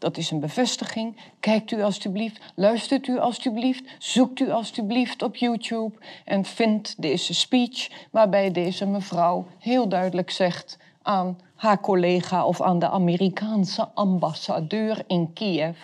Dat 0.00 0.16
is 0.16 0.30
een 0.30 0.40
bevestiging. 0.40 1.16
Kijkt 1.40 1.70
u 1.70 1.82
alstublieft, 1.82 2.40
luistert 2.54 3.06
u 3.06 3.18
alstublieft, 3.18 3.84
zoekt 3.98 4.40
u 4.40 4.50
alstublieft 4.50 5.22
op 5.22 5.36
YouTube 5.36 5.92
en 6.24 6.44
vindt 6.44 7.02
deze 7.02 7.34
speech 7.34 7.90
waarbij 8.10 8.50
deze 8.50 8.86
mevrouw 8.86 9.46
heel 9.58 9.88
duidelijk 9.88 10.30
zegt 10.30 10.78
aan 11.02 11.38
haar 11.54 11.80
collega 11.80 12.46
of 12.46 12.60
aan 12.60 12.78
de 12.78 12.88
Amerikaanse 12.88 13.88
ambassadeur 13.94 15.04
in 15.06 15.32
Kiev 15.32 15.78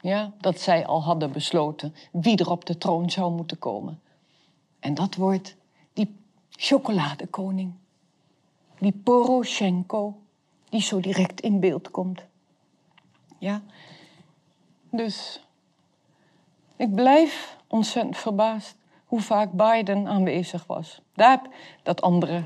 ja, 0.00 0.32
dat 0.40 0.60
zij 0.60 0.86
al 0.86 1.02
hadden 1.02 1.32
besloten 1.32 1.94
wie 2.12 2.36
er 2.36 2.50
op 2.50 2.64
de 2.64 2.78
troon 2.78 3.10
zou 3.10 3.32
moeten 3.32 3.58
komen. 3.58 4.00
En 4.78 4.94
dat 4.94 5.14
wordt 5.14 5.56
die 5.92 6.16
chocoladekoning, 6.50 7.72
die 8.78 8.92
Poroshenko, 8.92 10.16
die 10.68 10.80
zo 10.80 11.00
direct 11.00 11.40
in 11.40 11.60
beeld 11.60 11.90
komt. 11.90 12.30
Ja, 13.42 13.62
dus 14.90 15.40
ik 16.76 16.94
blijf 16.94 17.56
ontzettend 17.68 18.16
verbaasd 18.16 18.76
hoe 19.06 19.20
vaak 19.20 19.52
Biden 19.52 20.06
aanwezig 20.06 20.66
was. 20.66 21.00
Daar 21.14 21.40
dat 21.82 22.02
andere, 22.02 22.42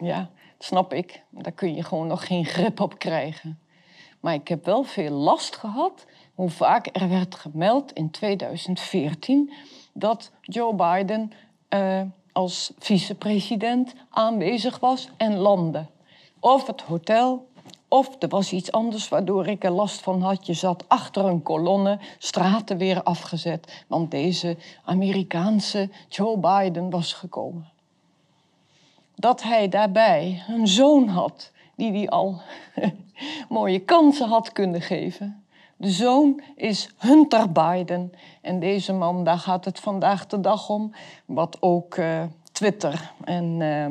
ja, 0.00 0.30
snap 0.58 0.92
ik, 0.92 1.22
daar 1.30 1.52
kun 1.52 1.74
je 1.74 1.82
gewoon 1.82 2.06
nog 2.06 2.26
geen 2.26 2.44
grip 2.44 2.80
op 2.80 2.98
krijgen. 2.98 3.58
Maar 4.20 4.34
ik 4.34 4.48
heb 4.48 4.64
wel 4.64 4.82
veel 4.82 5.10
last 5.10 5.56
gehad 5.56 6.06
hoe 6.34 6.50
vaak 6.50 6.88
er 6.92 7.08
werd 7.08 7.34
gemeld 7.34 7.92
in 7.92 8.10
2014 8.10 9.52
dat 9.92 10.32
Joe 10.40 10.74
Biden 10.74 11.32
uh, 11.68 12.02
als 12.32 12.72
vicepresident 12.78 13.94
aanwezig 14.10 14.78
was 14.78 15.08
en 15.16 15.36
landde. 15.36 15.86
Of 16.40 16.66
het 16.66 16.80
hotel, 16.80 17.48
of 17.94 18.16
er 18.18 18.28
was 18.28 18.52
iets 18.52 18.72
anders 18.72 19.08
waardoor 19.08 19.46
ik 19.46 19.64
er 19.64 19.70
last 19.70 20.00
van 20.00 20.22
had. 20.22 20.46
Je 20.46 20.54
zat 20.54 20.84
achter 20.88 21.24
een 21.24 21.42
kolonne, 21.42 21.98
straten 22.18 22.78
weer 22.78 23.02
afgezet, 23.02 23.84
want 23.86 24.10
deze 24.10 24.56
Amerikaanse 24.84 25.90
Joe 26.08 26.38
Biden 26.38 26.90
was 26.90 27.12
gekomen. 27.12 27.68
Dat 29.14 29.42
hij 29.42 29.68
daarbij 29.68 30.42
een 30.48 30.68
zoon 30.68 31.08
had 31.08 31.52
die 31.76 31.92
hij 31.92 32.08
al 32.08 32.40
mooie 33.48 33.78
kansen 33.78 34.28
had 34.28 34.52
kunnen 34.52 34.80
geven. 34.80 35.44
De 35.76 35.90
zoon 35.90 36.42
is 36.56 36.90
Hunter 36.98 37.52
Biden. 37.52 38.12
En 38.40 38.60
deze 38.60 38.92
man, 38.92 39.24
daar 39.24 39.38
gaat 39.38 39.64
het 39.64 39.80
vandaag 39.80 40.26
de 40.26 40.40
dag 40.40 40.68
om. 40.68 40.94
Wat 41.24 41.56
ook 41.60 41.96
uh, 41.96 42.22
Twitter 42.52 43.12
en 43.24 43.60
uh, 43.60 43.86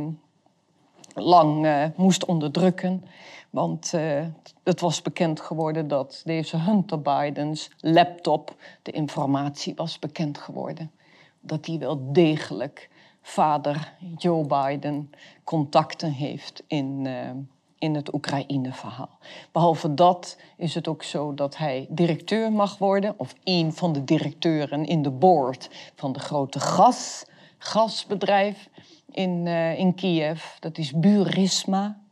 lang 1.23 1.65
uh, 1.65 1.85
moest 1.95 2.25
onderdrukken. 2.25 3.03
Want 3.53 3.93
het 4.63 4.79
was 4.79 5.01
bekend 5.01 5.39
geworden 5.39 5.87
dat 5.87 6.21
deze 6.25 6.57
Hunter 6.57 7.01
Bidens 7.01 7.69
laptop, 7.79 8.55
de 8.81 8.91
informatie 8.91 9.75
was 9.75 9.99
bekend 9.99 10.37
geworden. 10.37 10.91
Dat 11.39 11.65
hij 11.65 11.77
wel 11.77 12.13
degelijk 12.13 12.89
vader 13.21 13.93
Joe 14.17 14.45
Biden 14.45 15.09
contacten 15.43 16.11
heeft 16.11 16.63
in 16.67 17.07
in 17.83 17.95
het 17.95 18.13
Oekraïne-verhaal. 18.13 19.17
Behalve 19.51 19.93
dat 19.93 20.37
is 20.57 20.75
het 20.75 20.87
ook 20.87 21.03
zo 21.03 21.33
dat 21.33 21.57
hij 21.57 21.87
directeur 21.89 22.51
mag 22.51 22.77
worden, 22.77 23.13
of 23.17 23.35
een 23.43 23.73
van 23.73 23.93
de 23.93 24.03
directeuren 24.03 24.85
in 24.85 25.01
de 25.01 25.11
board 25.11 25.69
van 25.95 26.13
de 26.13 26.19
grote 26.19 26.59
gas, 26.59 27.25
gasbedrijf 27.57 28.69
in, 29.11 29.45
uh, 29.45 29.79
in 29.79 29.95
Kiev. 29.95 30.43
Dat 30.59 30.77
is 30.77 30.91
Burisma. 30.91 32.02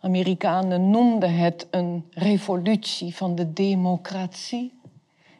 Amerikanen 0.00 0.90
noemden 0.90 1.36
het 1.36 1.66
een 1.70 2.04
revolutie 2.10 3.14
van 3.14 3.34
de 3.34 3.52
democratie 3.52 4.78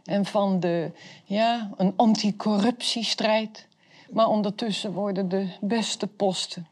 en 0.04 0.24
van 0.24 0.60
de, 0.60 0.90
ja, 1.24 1.70
een 1.76 1.92
anticorruptiestrijd. 1.96 3.68
Maar 4.10 4.28
ondertussen 4.28 4.92
worden 4.92 5.28
de 5.28 5.48
beste 5.60 6.06
posten 6.06 6.66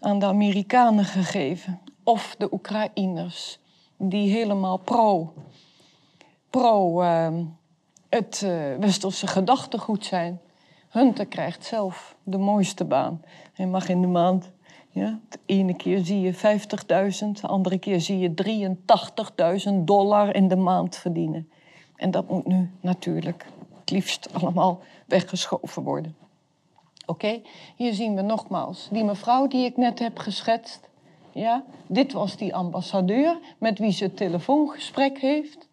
aan 0.00 0.18
de 0.18 0.26
Amerikanen 0.26 1.04
gegeven. 1.04 1.80
Of 2.02 2.34
de 2.38 2.52
Oekraïners, 2.52 3.58
die 3.96 4.30
helemaal 4.30 4.76
pro, 4.76 5.32
pro 6.50 7.02
uh, 7.02 7.28
het 8.08 8.42
uh, 8.44 8.76
westerse 8.76 9.26
gedachtegoed 9.26 10.04
zijn. 10.04 10.40
Hunter 10.88 11.26
krijgt 11.26 11.64
zelf 11.64 12.16
de 12.22 12.38
mooiste 12.38 12.84
baan. 12.84 13.22
Hij 13.52 13.66
mag 13.66 13.88
in 13.88 14.00
de 14.00 14.06
maand, 14.06 14.50
ja, 14.94 15.20
de 15.28 15.38
ene 15.46 15.74
keer 15.74 16.04
zie 16.04 16.20
je 16.20 16.34
50.000, 16.34 16.40
de 17.40 17.46
andere 17.46 17.78
keer 17.78 18.00
zie 18.00 18.18
je 18.18 18.34
83.000 19.72 19.74
dollar 19.84 20.34
in 20.34 20.48
de 20.48 20.56
maand 20.56 20.96
verdienen. 20.96 21.50
En 21.96 22.10
dat 22.10 22.28
moet 22.28 22.46
nu 22.46 22.70
natuurlijk 22.80 23.46
het 23.80 23.90
liefst 23.90 24.28
allemaal 24.34 24.80
weggeschoven 25.06 25.82
worden. 25.82 26.16
Oké, 27.06 27.40
hier 27.76 27.94
zien 27.94 28.14
we 28.14 28.22
nogmaals 28.22 28.88
die 28.90 29.04
mevrouw 29.04 29.46
die 29.46 29.64
ik 29.64 29.76
net 29.76 29.98
heb 29.98 30.18
geschetst. 30.18 30.88
Ja, 31.32 31.64
dit 31.86 32.12
was 32.12 32.36
die 32.36 32.54
ambassadeur 32.54 33.38
met 33.58 33.78
wie 33.78 33.92
ze 33.92 34.04
het 34.04 34.16
telefoongesprek 34.16 35.18
heeft. 35.18 35.68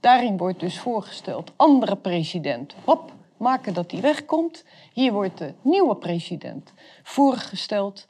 Daarin 0.00 0.36
wordt 0.36 0.60
dus 0.60 0.78
voorgesteld 0.78 1.52
andere 1.56 1.96
president. 1.96 2.74
Hop, 2.84 3.12
maken 3.36 3.74
dat 3.74 3.90
hij 3.90 4.00
wegkomt. 4.00 4.64
Hier 4.92 5.12
wordt 5.12 5.38
de 5.38 5.54
nieuwe 5.62 5.96
president 5.96 6.72
voorgesteld. 7.02 8.06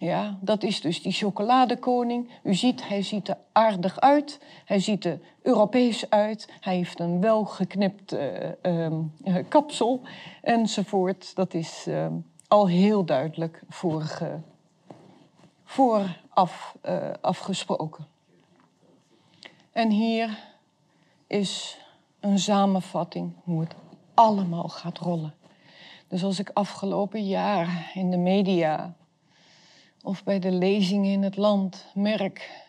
Ja, 0.00 0.38
dat 0.40 0.62
is 0.62 0.80
dus 0.80 1.02
die 1.02 1.12
chocoladekoning. 1.12 2.30
U 2.42 2.54
ziet, 2.54 2.88
hij 2.88 3.02
ziet 3.02 3.28
er 3.28 3.38
aardig 3.52 4.00
uit. 4.00 4.40
Hij 4.64 4.78
ziet 4.78 5.04
er 5.04 5.20
Europees 5.42 6.10
uit. 6.10 6.48
Hij 6.60 6.76
heeft 6.76 7.00
een 7.00 7.20
welgeknipt 7.20 8.12
uh, 8.12 9.36
kapsel 9.48 10.00
enzovoort. 10.42 11.34
Dat 11.34 11.54
is 11.54 11.84
ehm, 11.86 12.12
al 12.48 12.68
heel 12.68 13.04
duidelijk 13.04 13.62
vooraf 15.64 16.76
uh, 16.84 17.10
afgesproken. 17.20 18.06
En 19.72 19.90
hier 19.90 20.38
is 21.26 21.78
een 22.20 22.38
samenvatting 22.38 23.32
hoe 23.44 23.60
het 23.60 23.74
allemaal 24.14 24.68
gaat 24.68 24.98
rollen. 24.98 25.34
Dus 26.08 26.24
als 26.24 26.38
ik 26.38 26.50
afgelopen 26.52 27.26
jaar 27.26 27.90
in 27.94 28.10
de 28.10 28.18
media 28.18 28.94
of 30.02 30.24
bij 30.24 30.38
de 30.38 30.52
lezingen 30.52 31.12
in 31.12 31.22
het 31.22 31.36
land 31.36 31.86
merk 31.94 32.68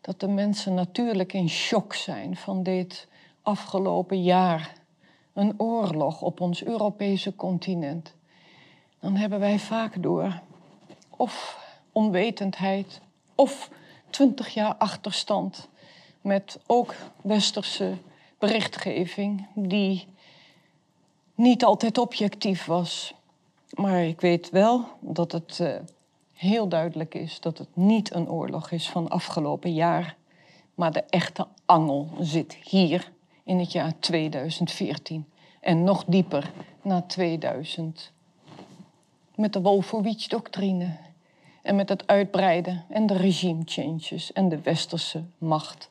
dat 0.00 0.20
de 0.20 0.28
mensen 0.28 0.74
natuurlijk 0.74 1.32
in 1.32 1.48
shock 1.48 1.94
zijn 1.94 2.36
van 2.36 2.62
dit 2.62 3.08
afgelopen 3.42 4.22
jaar, 4.22 4.72
een 5.32 5.54
oorlog 5.56 6.22
op 6.22 6.40
ons 6.40 6.64
Europese 6.64 7.36
continent, 7.36 8.14
dan 9.00 9.16
hebben 9.16 9.40
wij 9.40 9.58
vaak 9.58 10.02
door 10.02 10.40
of 11.10 11.64
onwetendheid 11.92 13.00
of 13.34 13.70
twintig 14.10 14.48
jaar 14.48 14.74
achterstand 14.74 15.68
met 16.20 16.58
ook 16.66 16.94
westerse 17.22 17.96
berichtgeving 18.38 19.46
die 19.54 20.06
niet 21.34 21.64
altijd 21.64 21.98
objectief 21.98 22.64
was. 22.64 23.14
Maar 23.70 24.04
ik 24.04 24.20
weet 24.20 24.50
wel 24.50 24.84
dat 25.00 25.32
het 25.32 25.58
uh, 25.62 25.74
heel 26.38 26.68
duidelijk 26.68 27.14
is 27.14 27.40
dat 27.40 27.58
het 27.58 27.68
niet 27.76 28.14
een 28.14 28.28
oorlog 28.28 28.70
is 28.70 28.88
van 28.88 29.08
afgelopen 29.08 29.74
jaar, 29.74 30.16
maar 30.74 30.92
de 30.92 31.02
echte 31.02 31.46
angel 31.64 32.08
zit 32.20 32.58
hier 32.64 33.12
in 33.44 33.58
het 33.58 33.72
jaar 33.72 33.98
2014 33.98 35.26
en 35.60 35.84
nog 35.84 36.04
dieper 36.04 36.52
na 36.82 37.02
2000 37.02 38.12
met 39.34 39.52
de 39.52 39.60
Wolfowitz-doctrine 39.60 40.96
en 41.62 41.76
met 41.76 41.88
het 41.88 42.06
uitbreiden 42.06 42.84
en 42.88 43.06
de 43.06 43.16
regime 43.16 43.62
changes 43.64 44.32
en 44.32 44.48
de 44.48 44.60
westerse 44.60 45.24
macht. 45.38 45.90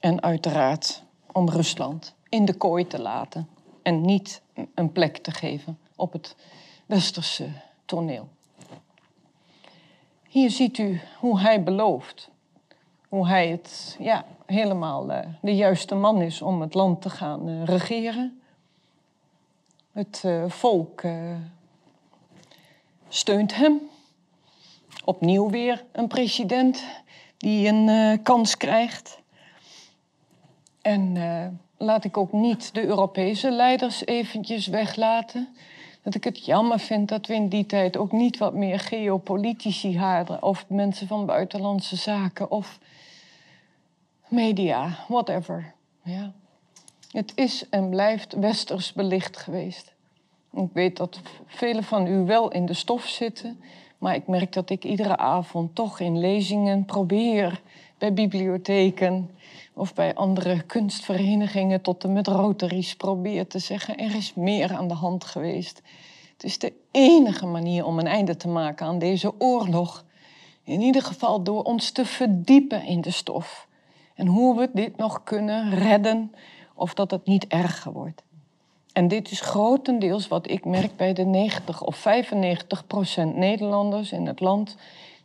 En 0.00 0.22
uiteraard 0.22 1.02
om 1.32 1.48
Rusland 1.48 2.14
in 2.28 2.44
de 2.44 2.54
kooi 2.54 2.86
te 2.86 3.00
laten 3.00 3.48
en 3.82 4.00
niet 4.00 4.42
een 4.74 4.92
plek 4.92 5.16
te 5.16 5.30
geven 5.30 5.78
op 5.96 6.12
het 6.12 6.36
westerse 6.86 7.48
toneel. 7.84 8.28
Hier 10.32 10.50
ziet 10.50 10.78
u 10.78 11.00
hoe 11.18 11.40
hij 11.40 11.62
belooft. 11.62 12.30
Hoe 13.08 13.28
hij 13.28 13.48
het 13.48 13.96
ja, 13.98 14.24
helemaal 14.46 15.10
uh, 15.10 15.18
de 15.40 15.54
juiste 15.54 15.94
man 15.94 16.22
is 16.22 16.42
om 16.42 16.60
het 16.60 16.74
land 16.74 17.02
te 17.02 17.10
gaan 17.10 17.48
uh, 17.48 17.64
regeren. 17.64 18.40
Het 19.92 20.22
uh, 20.26 20.44
volk 20.48 21.02
steunt 23.08 23.54
hem. 23.54 23.80
Opnieuw 25.04 25.50
weer 25.50 25.84
een 25.92 26.08
president 26.08 26.84
die 27.36 27.68
een 27.68 28.22
kans 28.22 28.56
krijgt. 28.56 29.20
En 30.82 31.16
laat 31.76 32.04
ik 32.04 32.16
ook 32.16 32.32
niet 32.32 32.74
de 32.74 32.84
Europese 32.84 33.50
leiders 33.50 34.06
eventjes 34.06 34.66
weglaten 34.66 35.56
dat 36.02 36.14
ik 36.14 36.24
het 36.24 36.44
jammer 36.44 36.78
vind 36.78 37.08
dat 37.08 37.26
we 37.26 37.34
in 37.34 37.48
die 37.48 37.66
tijd 37.66 37.96
ook 37.96 38.12
niet 38.12 38.38
wat 38.38 38.54
meer 38.54 38.80
geopolitici 38.80 39.98
hadden. 39.98 40.42
Of 40.42 40.64
mensen 40.68 41.06
van 41.06 41.26
buitenlandse 41.26 41.96
zaken 41.96 42.50
of 42.50 42.78
media, 44.28 45.04
whatever. 45.08 45.74
Ja. 46.02 46.32
Het 47.10 47.32
is 47.34 47.68
en 47.68 47.90
blijft 47.90 48.32
westers 48.32 48.92
belicht 48.92 49.36
geweest. 49.36 49.92
Ik 50.52 50.68
weet 50.72 50.96
dat 50.96 51.20
velen 51.46 51.84
van 51.84 52.06
u 52.06 52.24
wel 52.24 52.50
in 52.50 52.66
de 52.66 52.74
stof 52.74 53.04
zitten, 53.06 53.60
maar 53.98 54.14
ik 54.14 54.26
merk 54.26 54.52
dat 54.52 54.70
ik 54.70 54.84
iedere 54.84 55.16
avond 55.16 55.74
toch 55.74 56.00
in 56.00 56.18
lezingen 56.18 56.84
probeer, 56.84 57.60
bij 57.98 58.12
bibliotheken 58.12 59.30
of 59.74 59.94
bij 59.94 60.14
andere 60.14 60.62
kunstverenigingen 60.62 61.80
tot 61.80 62.04
en 62.04 62.12
met 62.12 62.26
Rotaries 62.26 62.96
probeert 62.96 63.50
te 63.50 63.58
zeggen: 63.58 63.96
er 63.96 64.14
is 64.14 64.34
meer 64.34 64.72
aan 64.72 64.88
de 64.88 64.94
hand 64.94 65.24
geweest. 65.24 65.82
Het 66.32 66.44
is 66.44 66.58
de 66.58 66.72
enige 66.90 67.46
manier 67.46 67.84
om 67.84 67.98
een 67.98 68.06
einde 68.06 68.36
te 68.36 68.48
maken 68.48 68.86
aan 68.86 68.98
deze 68.98 69.40
oorlog. 69.40 70.04
In 70.64 70.80
ieder 70.80 71.02
geval 71.02 71.42
door 71.42 71.62
ons 71.62 71.90
te 71.90 72.04
verdiepen 72.04 72.84
in 72.84 73.00
de 73.00 73.10
stof. 73.10 73.68
En 74.14 74.26
hoe 74.26 74.58
we 74.58 74.70
dit 74.72 74.96
nog 74.96 75.22
kunnen 75.22 75.74
redden 75.74 76.32
of 76.74 76.94
dat 76.94 77.10
het 77.10 77.26
niet 77.26 77.46
erger 77.46 77.92
wordt. 77.92 78.22
En 78.92 79.08
dit 79.08 79.30
is 79.30 79.40
grotendeels 79.40 80.28
wat 80.28 80.50
ik 80.50 80.64
merk 80.64 80.96
bij 80.96 81.12
de 81.12 81.24
90 81.24 81.82
of 81.82 81.96
95 81.96 82.86
procent 82.86 83.36
Nederlanders 83.36 84.12
in 84.12 84.26
het 84.26 84.40
land 84.40 84.76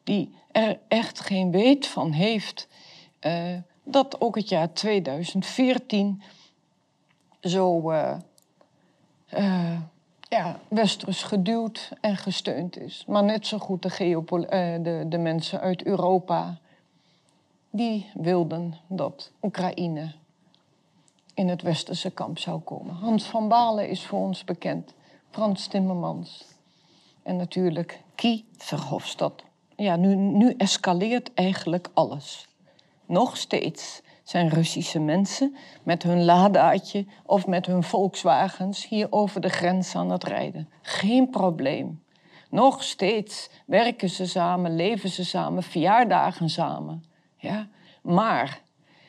die 0.03 0.35
er 0.51 0.79
echt 0.87 1.19
geen 1.19 1.51
weet 1.51 1.87
van 1.87 2.11
heeft. 2.11 2.67
Uh, 3.21 3.33
dat 3.87 4.21
ook 4.21 4.35
het 4.35 4.49
jaar 4.49 4.73
2014 4.73 6.21
zo 7.41 7.91
uh, 7.91 8.17
ja, 10.29 10.59
westers 10.67 11.23
geduwd 11.23 11.91
en 12.01 12.17
gesteund 12.17 12.77
is. 12.77 13.03
Maar 13.07 13.23
net 13.23 13.47
zo 13.47 13.57
goed 13.57 13.83
de, 13.83 13.89
uh, 13.99 14.83
de, 14.83 15.05
de 15.07 15.17
mensen 15.17 15.59
uit 15.59 15.83
Europa, 15.83 16.57
die 17.69 18.09
wilden 18.13 18.73
dat 18.87 19.31
Oekraïne 19.41 20.13
in 21.33 21.49
het 21.49 21.61
westerse 21.61 22.09
kamp 22.09 22.39
zou 22.39 22.59
komen. 22.59 22.95
Hans 22.95 23.23
van 23.23 23.47
Balen 23.47 23.89
is 23.89 24.05
voor 24.05 24.19
ons 24.19 24.43
bekend, 24.43 24.93
Frans 25.29 25.67
Timmermans 25.67 26.45
en 27.23 27.35
natuurlijk 27.35 28.01
Kie 28.15 28.45
Verhofstadt. 28.57 29.43
Ja, 29.75 29.95
nu, 29.95 30.15
nu 30.15 30.53
escaleert 30.57 31.33
eigenlijk 31.33 31.89
alles 31.93 32.47
nog 33.07 33.37
steeds 33.37 34.01
zijn 34.23 34.49
Russische 34.49 34.99
mensen 34.99 35.55
met 35.83 36.03
hun 36.03 36.25
Ladaatje 36.25 37.05
of 37.25 37.47
met 37.47 37.65
hun 37.65 37.83
Volkswagens 37.83 38.87
hier 38.87 39.07
over 39.09 39.41
de 39.41 39.49
grens 39.49 39.95
aan 39.95 40.11
het 40.11 40.23
rijden. 40.23 40.69
Geen 40.81 41.29
probleem. 41.29 42.03
Nog 42.49 42.83
steeds 42.83 43.49
werken 43.65 44.09
ze 44.09 44.25
samen, 44.25 44.75
leven 44.75 45.09
ze 45.09 45.25
samen, 45.25 45.63
verjaardagen 45.63 46.49
samen. 46.49 47.03
Ja? 47.37 47.67
Maar 48.01 48.61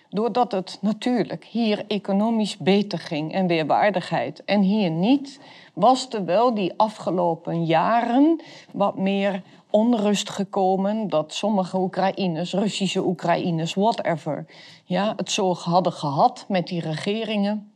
doordat 0.09 0.53
het 0.53 0.78
natuurlijk 0.80 1.44
hier 1.44 1.84
economisch 1.86 2.57
beter 2.57 2.99
ging 2.99 3.32
en 3.32 3.46
weerwaardigheid 3.46 4.44
en 4.44 4.61
hier 4.61 4.90
niet, 4.90 5.40
was 5.74 6.09
er 6.09 6.24
wel 6.24 6.55
die 6.55 6.72
afgelopen 6.76 7.64
jaren 7.64 8.40
wat 8.72 8.99
meer 8.99 9.42
onrust 9.71 10.31
gekomen 10.31 11.09
dat 11.09 11.35
sommige 11.35 11.79
Oekraïners, 11.79 12.53
Russische 12.53 13.07
Oekraïners, 13.07 13.75
whatever, 13.75 14.47
ja, 14.85 15.12
het 15.16 15.31
zo 15.31 15.55
hadden 15.55 15.93
gehad 15.93 16.45
met 16.49 16.66
die 16.66 16.81
regeringen. 16.81 17.73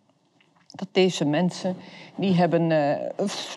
Dat 0.75 0.89
deze 0.93 1.25
mensen, 1.25 1.77
die 2.17 2.35
hebben 2.35 2.71
uh, 2.71 2.95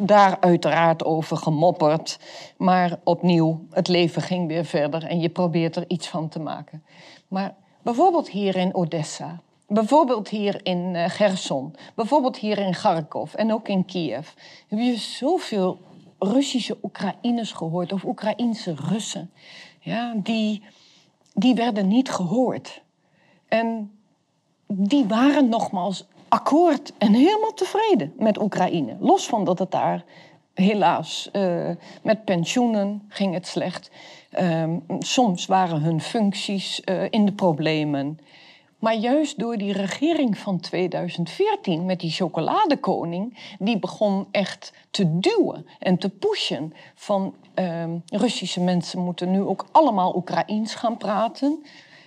daar 0.02 0.38
uiteraard 0.40 1.04
over 1.04 1.38
gemopperd. 1.38 2.20
Maar 2.58 3.00
opnieuw, 3.04 3.66
het 3.72 3.88
leven 3.88 4.22
ging 4.22 4.48
weer 4.48 4.66
verder 4.66 5.04
en 5.04 5.20
je 5.20 5.30
probeert 5.30 5.76
er 5.76 5.84
iets 5.88 6.08
van 6.08 6.30
te 6.30 6.40
maken. 6.40 6.84
Maar 7.28 7.56
bijvoorbeeld 7.82 8.30
hier 8.30 8.56
in 8.56 8.76
Odessa, 8.76 9.40
bijvoorbeeld 9.68 10.30
hier 10.30 10.60
in 10.64 10.94
uh, 10.96 11.06
Gerson, 11.10 11.76
bijvoorbeeld 11.96 12.38
hier 12.38 12.58
in 12.58 12.72
Kharkov 12.72 13.34
en 13.34 13.54
ook 13.54 13.68
in 13.68 13.86
Kiev, 13.86 14.30
heb 14.68 14.80
je 14.80 14.96
zoveel 14.98 15.80
Russische 16.20 16.78
Oekraïners 16.84 17.52
gehoord 17.52 17.94
of 17.94 18.04
Oekraïense 18.04 18.76
Russen. 18.76 19.32
Ja, 19.80 20.14
die, 20.16 20.64
die 21.34 21.56
werden 21.56 21.88
niet 21.88 22.10
gehoord. 22.10 22.82
En 23.48 23.92
die 24.68 25.06
waren 25.06 25.50
nogmaals 25.50 26.06
akkoord 26.28 26.94
en 26.98 27.14
helemaal 27.14 27.54
tevreden 27.54 28.14
met 28.18 28.42
Oekraïne. 28.42 28.98
Los 29.00 29.28
van 29.28 29.44
dat 29.44 29.60
het 29.60 29.72
daar 29.72 30.04
helaas 30.54 31.30
uh, 31.34 31.70
met 32.04 32.26
pensioenen 32.26 33.04
ging 33.08 33.34
het 33.34 33.48
slecht. 33.48 33.92
Uh, 34.40 34.74
soms 35.00 35.46
waren 35.46 35.82
hun 35.82 36.02
functies 36.02 36.82
uh, 36.86 37.04
in 37.10 37.26
de 37.26 37.34
problemen. 37.34 38.20
Maar 38.86 38.96
juist 38.96 39.40
door 39.40 39.58
die 39.58 39.74
regering 39.74 40.38
van 40.38 40.60
2014 40.60 41.86
met 41.86 42.00
die 42.00 42.12
chocoladekoning, 42.12 43.56
die 43.60 43.80
begon 43.80 44.28
echt 44.32 44.74
te 44.92 45.20
duwen 45.20 45.66
en 45.80 45.98
te 45.98 46.10
pushen 46.10 46.74
van 46.96 47.36
uh, 47.56 47.84
Russische 48.06 48.62
mensen 48.62 49.00
moeten 49.00 49.32
nu 49.32 49.42
ook 49.42 49.66
allemaal 49.72 50.16
Oekraïens 50.16 50.76
gaan 50.76 50.98
praten. 50.98 51.66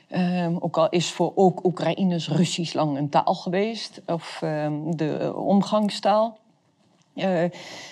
Ehm, 0.09 0.57
ook 0.61 0.77
al 0.77 0.89
is 0.89 1.11
voor 1.11 1.33
ook 1.35 1.65
Oekraïners 1.65 2.29
Russisch 2.29 2.75
lang 2.75 2.97
een 2.97 3.09
taal 3.09 3.35
geweest, 3.35 4.03
of 4.07 4.39
ehm, 4.43 4.73
de 4.91 5.33
omgangstaal. 5.37 6.39
Uh, 7.19 7.43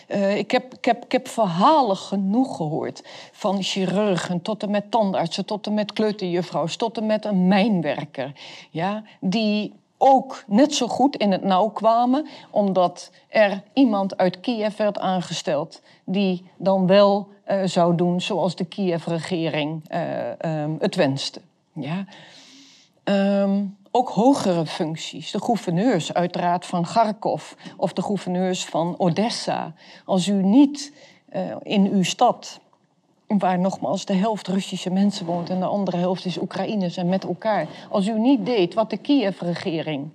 uh, 0.09 0.37
ik, 0.37 0.51
heb, 0.51 0.75
ik, 0.75 0.85
heb, 0.85 1.05
ik 1.05 1.13
heb 1.13 1.29
verhalen 1.29 1.97
genoeg 1.97 2.57
gehoord. 2.57 3.03
Van 3.33 3.63
chirurgen 3.63 4.43
tot 4.43 4.63
en 4.63 4.71
met 4.71 4.91
tandartsen, 4.91 5.45
tot 5.45 5.67
en 5.67 5.75
met 5.75 5.93
kleuterjuffrouws, 5.93 6.77
tot 6.77 6.97
en 6.97 7.07
met 7.07 7.25
een 7.25 7.49
mijnwerker. 7.49 8.33
Ja, 8.71 9.03
die 9.21 9.73
ook 9.99 10.45
net 10.47 10.75
zo 10.75 10.89
goed 10.89 11.17
in 11.17 11.33
het 11.33 11.43
nauw 11.43 11.69
kwamen, 11.69 12.27
omdat 12.51 13.11
er 13.29 13.63
iemand 13.73 14.17
uit 14.17 14.41
Kiev 14.41 14.77
werd 14.77 14.99
aangesteld 14.99 15.83
die 16.05 16.51
dan 16.57 16.87
wel 16.87 17.29
uh, 17.51 17.61
zou 17.65 17.97
doen 17.97 18.21
zoals 18.21 18.57
de 18.57 18.65
Kiev-regering 18.65 19.83
um, 20.45 20.77
het 20.79 20.95
wenste. 20.95 21.41
Ja. 21.73 22.05
Um, 23.05 23.77
ook 23.97 24.09
hogere 24.09 24.67
functies. 24.67 25.31
De 25.31 25.41
gouverneurs 25.41 26.15
uiteraard 26.15 26.67
van 26.67 26.83
Kharkov 26.83 27.53
of 27.77 27.93
de 27.93 28.03
gouverneurs 28.03 28.65
van 28.65 28.95
Odessa. 28.99 29.75
Als 30.05 30.27
u 30.27 30.33
niet 30.33 30.93
uh, 31.35 31.57
in 31.63 31.91
uw 31.93 32.03
stad, 32.03 32.61
waar 33.27 33.59
nogmaals 33.59 34.05
de 34.05 34.15
helft 34.15 34.49
Russische 34.49 34.91
mensen 34.91 35.27
woont 35.27 35.51
en 35.51 35.61
de 35.61 35.67
andere 35.67 35.97
helft 35.97 36.25
is 36.25 36.39
Oekraïners 36.39 36.97
en 36.97 37.09
met 37.09 37.25
elkaar. 37.25 37.67
Als 37.91 38.07
u 38.07 38.19
niet 38.19 38.47
deed 38.47 38.75
wat 38.75 38.91
de 38.91 38.97
Kiev-regering 38.97 40.13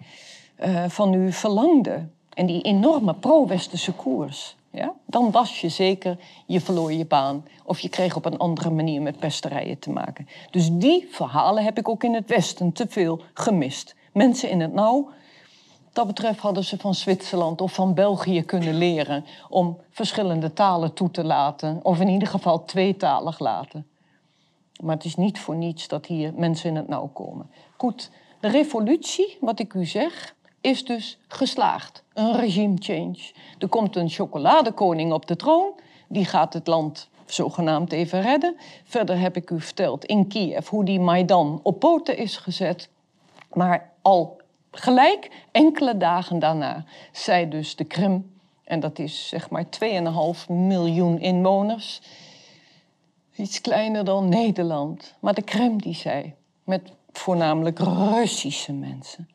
uh, 0.64 0.84
van 0.88 1.14
u 1.14 1.32
verlangde 1.32 2.08
en 2.34 2.46
die 2.46 2.62
enorme 2.62 3.14
pro-westerse 3.14 3.92
koers, 3.92 4.56
ja, 4.72 4.94
dan 5.06 5.32
was 5.32 5.62
je 5.62 5.70
zeker, 5.70 6.18
je 6.46 6.62
verloor 6.62 6.94
je 6.94 7.06
baan. 7.06 7.46
Of 7.66 7.80
je 7.80 7.90
kreeg 7.90 8.16
op 8.16 8.26
een 8.26 8.38
andere 8.38 8.70
manier 8.70 9.02
met 9.02 9.20
pesterijen 9.20 9.80
te 9.80 9.90
maken. 9.90 10.28
Dus 10.52 10.70
die 10.72 11.08
verhalen 11.10 11.64
heb 11.64 11.78
ik 11.78 11.90
ook 11.90 12.04
in 12.04 12.14
het 12.14 12.30
Westen 12.30 12.72
te 12.72 12.86
veel 12.90 13.22
gemist. 13.34 13.96
Mensen 14.14 14.50
in 14.50 14.62
het 14.62 14.74
nauw. 14.74 15.10
Dat 15.94 16.08
betreft 16.08 16.40
hadden 16.40 16.64
ze 16.64 16.78
van 16.78 16.96
Zwitserland 16.96 17.62
of 17.62 17.74
van 17.74 17.94
België 17.94 18.44
kunnen 18.44 18.78
leren 18.78 19.26
om 19.50 19.78
verschillende 19.90 20.54
talen 20.54 20.94
toe 20.94 21.12
te 21.12 21.24
laten, 21.24 21.80
of 21.84 22.00
in 22.00 22.08
ieder 22.08 22.28
geval 22.28 22.66
tweetalig 22.66 23.40
laten. 23.40 23.88
Maar 24.84 24.96
het 24.96 25.06
is 25.06 25.16
niet 25.16 25.40
voor 25.40 25.56
niets 25.56 25.88
dat 25.88 26.06
hier 26.06 26.34
mensen 26.36 26.70
in 26.70 26.76
het 26.76 26.88
nauw 26.88 27.08
komen. 27.08 27.50
Goed, 27.78 28.12
de 28.40 28.48
revolutie, 28.48 29.38
wat 29.42 29.60
ik 29.60 29.74
u 29.74 29.86
zeg, 29.86 30.36
is 30.62 30.86
dus 30.86 31.18
geslaagd. 31.28 32.04
Een 32.14 32.36
regime 32.36 32.76
change. 32.80 33.32
Er 33.60 33.68
komt 33.68 33.96
een 33.96 34.10
chocoladekoning 34.10 35.14
op 35.14 35.28
de 35.28 35.36
troon. 35.36 35.72
Die 36.08 36.26
gaat 36.26 36.54
het 36.54 36.68
land 36.68 37.10
zogenaamd 37.26 37.92
even 37.92 38.22
redden. 38.22 38.56
Verder 38.84 39.20
heb 39.20 39.36
ik 39.36 39.50
u 39.50 39.62
verteld 39.62 40.06
in 40.06 40.28
Kiev 40.28 40.68
hoe 40.68 40.86
die 40.86 41.00
Maidan 41.00 41.60
op 41.64 41.80
poten 41.80 42.18
is 42.18 42.38
gezet. 42.38 42.90
Maar 43.54 43.92
al 44.02 44.42
gelijk, 44.72 45.30
enkele 45.52 45.98
dagen 45.98 46.40
daarna, 46.40 46.86
zei 47.12 47.50
dus 47.50 47.76
de 47.76 47.84
Krim... 47.84 48.32
en 48.64 48.80
dat 48.80 49.00
is 49.00 49.28
zeg 49.28 49.50
maar 49.50 49.66
2,5 49.66 50.48
miljoen 50.48 51.20
inwoners... 51.20 52.02
iets 53.36 53.62
kleiner 53.62 54.06
dan 54.06 54.30
Nederland. 54.30 55.14
Maar 55.20 55.34
de 55.34 55.42
Krim 55.42 55.82
die 55.82 55.96
zei, 55.96 56.34
met 56.64 56.92
voornamelijk 57.12 57.80
Russische 57.80 58.74
mensen... 58.74 59.30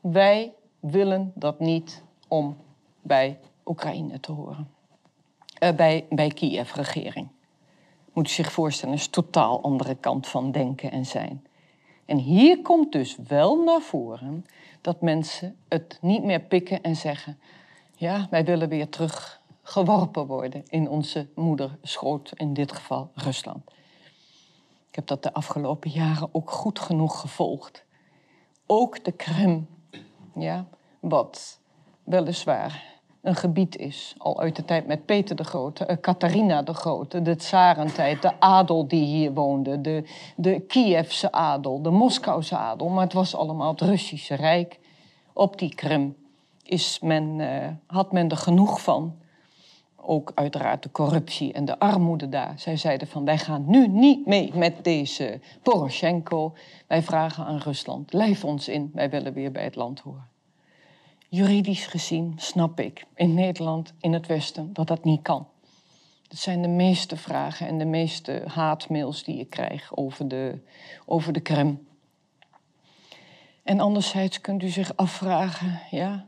Wij 0.00 0.52
willen 0.80 1.32
dat 1.34 1.60
niet 1.60 2.02
om 2.28 2.56
bij 3.02 3.38
Oekraïne 3.64 4.20
te 4.20 4.32
horen. 4.32 4.70
Uh, 5.62 5.72
bij, 5.72 6.06
bij 6.10 6.28
Kiev-regering. 6.28 7.28
Moet 8.12 8.28
je 8.28 8.34
zich 8.34 8.52
voorstellen, 8.52 8.94
is 8.94 9.04
een 9.04 9.10
totaal 9.10 9.62
andere 9.62 9.94
kant 9.94 10.28
van 10.28 10.52
denken 10.52 10.90
en 10.90 11.06
zijn. 11.06 11.46
En 12.04 12.16
hier 12.16 12.62
komt 12.62 12.92
dus 12.92 13.16
wel 13.26 13.62
naar 13.62 13.80
voren 13.80 14.46
dat 14.80 15.00
mensen 15.00 15.56
het 15.68 15.98
niet 16.00 16.24
meer 16.24 16.40
pikken 16.40 16.82
en 16.82 16.96
zeggen: 16.96 17.38
ja, 17.96 18.26
wij 18.30 18.44
willen 18.44 18.68
weer 18.68 18.88
terug 18.88 19.40
geworpen 19.62 20.26
worden 20.26 20.62
in 20.68 20.88
onze 20.88 21.28
moederschoot, 21.34 22.32
in 22.34 22.54
dit 22.54 22.72
geval 22.72 23.10
Rusland. 23.14 23.70
Ik 24.88 24.94
heb 24.94 25.06
dat 25.06 25.22
de 25.22 25.32
afgelopen 25.32 25.90
jaren 25.90 26.28
ook 26.32 26.50
goed 26.50 26.78
genoeg 26.78 27.20
gevolgd. 27.20 27.84
Ook 28.66 29.04
de 29.04 29.12
Krim 29.12 29.68
ja, 30.34 30.66
wat 31.00 31.60
weliswaar 32.04 32.90
een 33.22 33.34
gebied 33.34 33.76
is, 33.76 34.14
al 34.18 34.40
uit 34.40 34.56
de 34.56 34.64
tijd 34.64 34.86
met 34.86 35.06
Peter 35.06 35.36
de 35.36 35.44
Grote, 35.44 35.86
uh, 35.90 35.96
Catharina 36.00 36.62
de 36.62 36.74
Grote, 36.74 37.22
de 37.22 37.36
tsarentijd, 37.36 38.22
de 38.22 38.40
adel 38.40 38.88
die 38.88 39.04
hier 39.04 39.32
woonde, 39.32 39.80
de, 39.80 40.04
de 40.36 40.60
Kievse 40.60 41.32
adel, 41.32 41.82
de 41.82 41.90
Moskouse 41.90 42.56
adel, 42.56 42.88
maar 42.88 43.04
het 43.04 43.12
was 43.12 43.34
allemaal 43.34 43.70
het 43.70 43.80
Russische 43.80 44.34
Rijk. 44.34 44.78
Op 45.32 45.58
die 45.58 45.74
Krim 45.74 46.16
is 46.62 47.00
men, 47.00 47.38
uh, 47.38 47.66
had 47.86 48.12
men 48.12 48.28
er 48.28 48.36
genoeg 48.36 48.82
van. 48.82 49.14
Ook 50.02 50.32
uiteraard 50.34 50.82
de 50.82 50.90
corruptie 50.90 51.52
en 51.52 51.64
de 51.64 51.78
armoede 51.78 52.28
daar. 52.28 52.54
Zij 52.56 52.76
zeiden 52.76 53.08
van 53.08 53.24
wij 53.24 53.38
gaan 53.38 53.64
nu 53.66 53.88
niet 53.88 54.26
mee 54.26 54.54
met 54.54 54.84
deze 54.84 55.40
Poroshenko. 55.62 56.54
Wij 56.86 57.02
vragen 57.02 57.44
aan 57.44 57.58
Rusland, 57.58 58.12
lijf 58.12 58.44
ons 58.44 58.68
in, 58.68 58.90
wij 58.94 59.10
willen 59.10 59.32
weer 59.32 59.52
bij 59.52 59.64
het 59.64 59.76
land 59.76 60.00
horen. 60.00 60.28
Juridisch 61.28 61.86
gezien 61.86 62.32
snap 62.36 62.80
ik 62.80 63.06
in 63.14 63.34
Nederland, 63.34 63.92
in 64.00 64.12
het 64.12 64.26
Westen, 64.26 64.72
dat 64.72 64.86
dat 64.86 65.04
niet 65.04 65.22
kan. 65.22 65.46
Dat 66.28 66.38
zijn 66.38 66.62
de 66.62 66.68
meeste 66.68 67.16
vragen 67.16 67.66
en 67.66 67.78
de 67.78 67.84
meeste 67.84 68.42
haatmails 68.46 69.24
die 69.24 69.40
ik 69.40 69.50
krijg 69.50 69.96
over 69.96 70.28
de, 70.28 70.58
over 71.06 71.32
de 71.32 71.40
Krim. 71.40 71.88
En 73.62 73.80
anderzijds 73.80 74.40
kunt 74.40 74.62
u 74.62 74.68
zich 74.68 74.96
afvragen, 74.96 75.80
ja, 75.90 76.26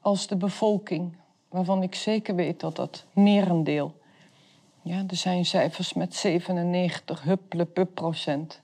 als 0.00 0.26
de 0.26 0.36
bevolking, 0.36 1.16
waarvan 1.52 1.82
ik 1.82 1.94
zeker 1.94 2.34
weet 2.34 2.60
dat 2.60 2.76
dat 2.76 3.04
merendeel, 3.12 3.94
ja, 4.82 5.04
er 5.08 5.16
zijn 5.16 5.44
cijfers 5.44 5.92
met 5.92 6.14
97 6.14 7.22
hupplepup 7.22 7.94
procent, 7.94 8.60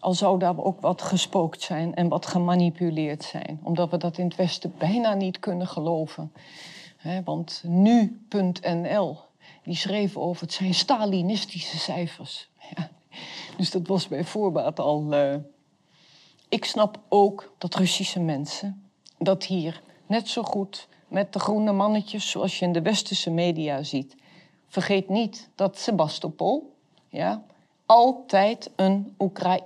al 0.00 0.14
zou 0.14 0.38
daar 0.38 0.58
ook 0.58 0.80
wat 0.80 1.02
gespookt 1.02 1.62
zijn 1.62 1.94
en 1.94 2.08
wat 2.08 2.26
gemanipuleerd 2.26 3.24
zijn. 3.24 3.60
Omdat 3.62 3.90
we 3.90 3.96
dat 3.96 4.18
in 4.18 4.24
het 4.24 4.36
Westen 4.36 4.74
bijna 4.78 5.14
niet 5.14 5.40
kunnen 5.40 5.66
geloven. 5.66 6.32
want 7.24 7.62
nu.nl, 7.66 9.18
die 9.62 9.76
schreef 9.76 10.16
over 10.16 10.42
het 10.42 10.52
zijn 10.52 10.74
Stalinistische 10.74 11.78
cijfers. 11.78 12.48
Ja. 12.76 12.90
Dus 13.56 13.70
dat 13.70 13.86
was 13.86 14.08
bij 14.08 14.24
voorbaat 14.24 14.78
al. 14.78 15.14
Uh... 15.14 15.34
Ik 16.48 16.64
snap 16.64 17.00
ook 17.08 17.54
dat 17.58 17.74
Russische 17.74 18.20
mensen 18.20 18.90
dat 19.18 19.44
hier 19.44 19.82
net 20.06 20.28
zo 20.28 20.42
goed 20.42 20.88
met 21.08 21.32
de 21.32 21.38
groene 21.38 21.72
mannetjes 21.72 22.30
zoals 22.30 22.58
je 22.58 22.64
in 22.64 22.72
de 22.72 22.82
westerse 22.82 23.30
media 23.30 23.82
ziet. 23.82 24.16
Vergeet 24.68 25.08
niet 25.08 25.48
dat 25.54 25.78
Sebastopol, 25.78 26.74
ja, 27.08 27.42
altijd 27.86 28.70
een, 28.76 29.16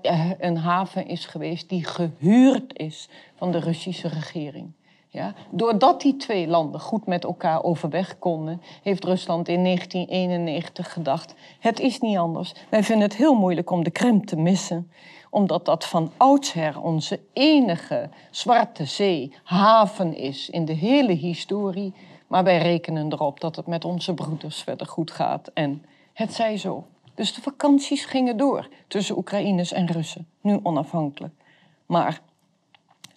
eh, 0.02 0.30
een 0.38 0.56
haven 0.56 1.06
is 1.06 1.26
geweest 1.26 1.68
die 1.68 1.84
gehuurd 1.84 2.78
is 2.78 3.08
van 3.36 3.52
de 3.52 3.58
Russische 3.58 4.08
regering. 4.08 4.72
Ja? 5.08 5.34
Doordat 5.50 6.00
die 6.00 6.16
twee 6.16 6.46
landen 6.46 6.80
goed 6.80 7.06
met 7.06 7.24
elkaar 7.24 7.62
overweg 7.62 8.18
konden, 8.18 8.62
heeft 8.82 9.04
Rusland 9.04 9.48
in 9.48 9.62
1991 9.62 10.92
gedacht: 10.92 11.34
het 11.60 11.80
is 11.80 12.00
niet 12.00 12.16
anders. 12.16 12.54
Wij 12.68 12.82
vinden 12.82 13.08
het 13.08 13.16
heel 13.16 13.34
moeilijk 13.34 13.70
om 13.70 13.84
de 13.84 13.90
Krim 13.90 14.26
te 14.26 14.36
missen, 14.36 14.90
omdat 15.30 15.64
dat 15.64 15.84
van 15.84 16.12
oudsher 16.16 16.80
onze 16.80 17.20
enige 17.32 18.08
Zwarte 18.30 18.84
Zee 18.84 19.34
haven 19.42 20.16
is 20.16 20.50
in 20.50 20.64
de 20.64 20.72
hele 20.72 21.12
historie. 21.12 21.94
Maar 22.26 22.44
wij 22.44 22.58
rekenen 22.58 23.12
erop 23.12 23.40
dat 23.40 23.56
het 23.56 23.66
met 23.66 23.84
onze 23.84 24.14
broeders 24.14 24.62
verder 24.62 24.86
goed 24.86 25.10
gaat. 25.10 25.50
En 25.54 25.84
het 26.12 26.32
zij 26.32 26.56
zo. 26.56 26.86
Dus 27.14 27.34
de 27.34 27.42
vakanties 27.42 28.04
gingen 28.04 28.36
door 28.36 28.68
tussen 28.88 29.16
Oekraïners 29.16 29.72
en 29.72 29.86
Russen, 29.86 30.28
nu 30.40 30.60
onafhankelijk. 30.62 31.34
Maar 31.86 32.20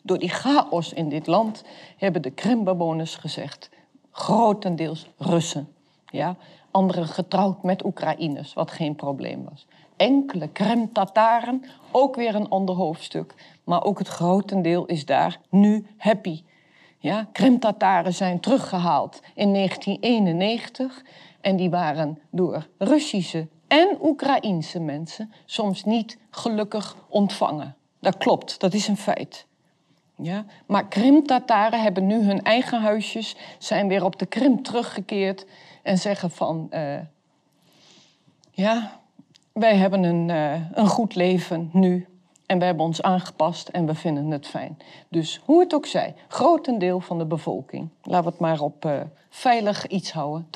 door 0.02 0.20
die 0.20 0.30
chaos 0.30 0.94
in 0.94 1.10
dit 1.10 1.28
land 1.28 1.64
hebben 1.98 2.22
de 2.22 2.32
Krimbewoners 2.32 3.16
gezegd, 3.16 3.70
grotendeels 4.12 5.10
Russen. 5.18 5.68
Ja? 6.06 6.36
Anderen 6.72 7.08
getrouwd 7.08 7.64
met 7.64 7.86
Oekraïners, 7.86 8.54
wat 8.54 8.72
geen 8.72 8.96
probleem 8.96 9.44
was. 9.50 9.68
Enkele 9.98 10.48
Krim-Tataren, 10.48 11.64
ook 11.92 12.16
weer 12.16 12.36
een 12.36 12.50
ander 12.50 12.76
hoofdstuk. 12.76 13.34
Maar 13.64 13.84
ook 13.84 14.00
het 14.00 14.08
grotendeel 14.08 14.86
is 14.86 15.06
daar 15.06 15.40
nu 15.50 15.86
happy. 15.98 16.44
Ja? 16.98 17.28
Krim-Tataren 17.32 18.14
zijn 18.14 18.40
teruggehaald 18.40 19.22
in 19.36 19.54
1991 19.54 21.04
en 21.42 21.56
die 21.56 21.70
waren 21.70 22.20
door 22.30 22.68
Russische 22.78 23.48
en 23.68 23.98
Oekraïense 24.02 24.80
mensen 24.80 25.34
soms 25.46 25.84
niet 25.84 26.18
gelukkig 26.30 26.96
ontvangen. 27.10 27.76
Dat 28.00 28.18
klopt, 28.18 28.60
dat 28.60 28.74
is 28.74 28.88
een 28.88 28.98
feit. 28.98 29.46
Ja? 30.16 30.46
Maar 30.66 30.88
Krim-Tataren 30.88 31.82
hebben 31.82 32.08
nu 32.08 32.24
hun 32.24 32.42
eigen 32.42 32.82
huisjes, 32.82 33.36
zijn 33.58 33.88
weer 33.88 34.04
op 34.04 34.20
de 34.20 34.26
Krim 34.26 34.64
teruggekeerd 34.64 35.46
en 35.84 35.98
zeggen 35.98 36.32
van... 36.32 36.68
Uh, 36.72 37.00
ja, 38.52 39.02
wij 39.54 39.76
hebben 39.76 40.04
een, 40.04 40.30
uh, 40.30 40.72
een 40.72 40.88
goed 40.88 41.16
leven 41.16 41.70
nu. 41.74 42.08
En 42.46 42.60
we 42.60 42.66
hebben 42.66 42.86
ons 42.86 43.02
aangepast 43.02 43.68
en 43.68 43.86
we 43.86 43.96
vinden 43.96 44.32
het 44.32 44.48
fijn. 44.48 44.78
Dus 45.10 45.42
hoe 45.46 45.60
het 45.60 45.74
ook 45.74 45.86
zij, 45.86 46.16
grotendeel 46.28 47.00
van 47.00 47.18
de 47.18 47.26
bevolking, 47.26 47.90
laten 48.04 48.26
we 48.26 48.32
het 48.32 48.40
maar 48.40 48.60
op 48.60 48.86
uh, 48.86 49.02
veilig 49.30 49.88
iets 49.88 50.12
houden, 50.12 50.48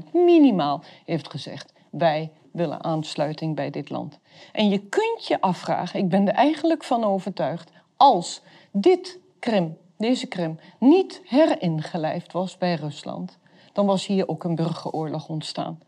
80% 0.00 0.12
minimaal, 0.12 0.82
heeft 1.04 1.30
gezegd: 1.30 1.72
wij 1.90 2.30
willen 2.50 2.84
aansluiting 2.84 3.54
bij 3.54 3.70
dit 3.70 3.90
land. 3.90 4.18
En 4.52 4.68
je 4.68 4.78
kunt 4.78 5.26
je 5.26 5.40
afvragen, 5.40 6.00
ik 6.00 6.08
ben 6.08 6.28
er 6.28 6.34
eigenlijk 6.34 6.84
van 6.84 7.04
overtuigd, 7.04 7.70
als 7.96 8.42
dit 8.72 9.18
Krim, 9.38 9.76
deze 9.96 10.26
Krim, 10.26 10.58
niet 10.78 11.20
heringelijfd 11.24 12.32
was 12.32 12.58
bij 12.58 12.74
Rusland, 12.74 13.38
dan 13.72 13.86
was 13.86 14.06
hier 14.06 14.28
ook 14.28 14.44
een 14.44 14.54
burgeroorlog 14.54 15.28
ontstaan. 15.28 15.78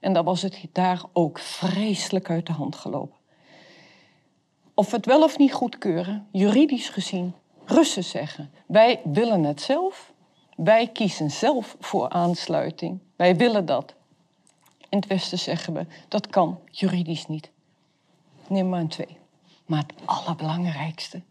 En 0.00 0.12
dan 0.12 0.24
was 0.24 0.42
het 0.42 0.66
daar 0.72 1.02
ook 1.12 1.38
vreselijk 1.38 2.30
uit 2.30 2.46
de 2.46 2.52
hand 2.52 2.76
gelopen. 2.76 3.18
Of 4.74 4.90
we 4.90 4.96
het 4.96 5.06
wel 5.06 5.22
of 5.22 5.38
niet 5.38 5.52
goedkeuren, 5.52 6.26
juridisch 6.32 6.88
gezien, 6.88 7.34
Russen 7.64 8.04
zeggen: 8.04 8.50
wij 8.66 9.00
willen 9.04 9.44
het 9.44 9.60
zelf, 9.60 10.12
wij 10.56 10.88
kiezen 10.88 11.30
zelf 11.30 11.76
voor 11.80 12.08
aansluiting, 12.08 12.98
wij 13.16 13.36
willen 13.36 13.66
dat. 13.66 13.94
In 14.88 14.98
het 14.98 15.06
Westen 15.06 15.38
zeggen 15.38 15.72
we: 15.72 15.86
dat 16.08 16.26
kan 16.26 16.58
juridisch 16.70 17.26
niet. 17.26 17.50
Neem 18.48 18.68
maar 18.68 18.86
twee. 18.86 19.18
Maar 19.66 19.78
het 19.78 19.92
allerbelangrijkste, 20.04 21.22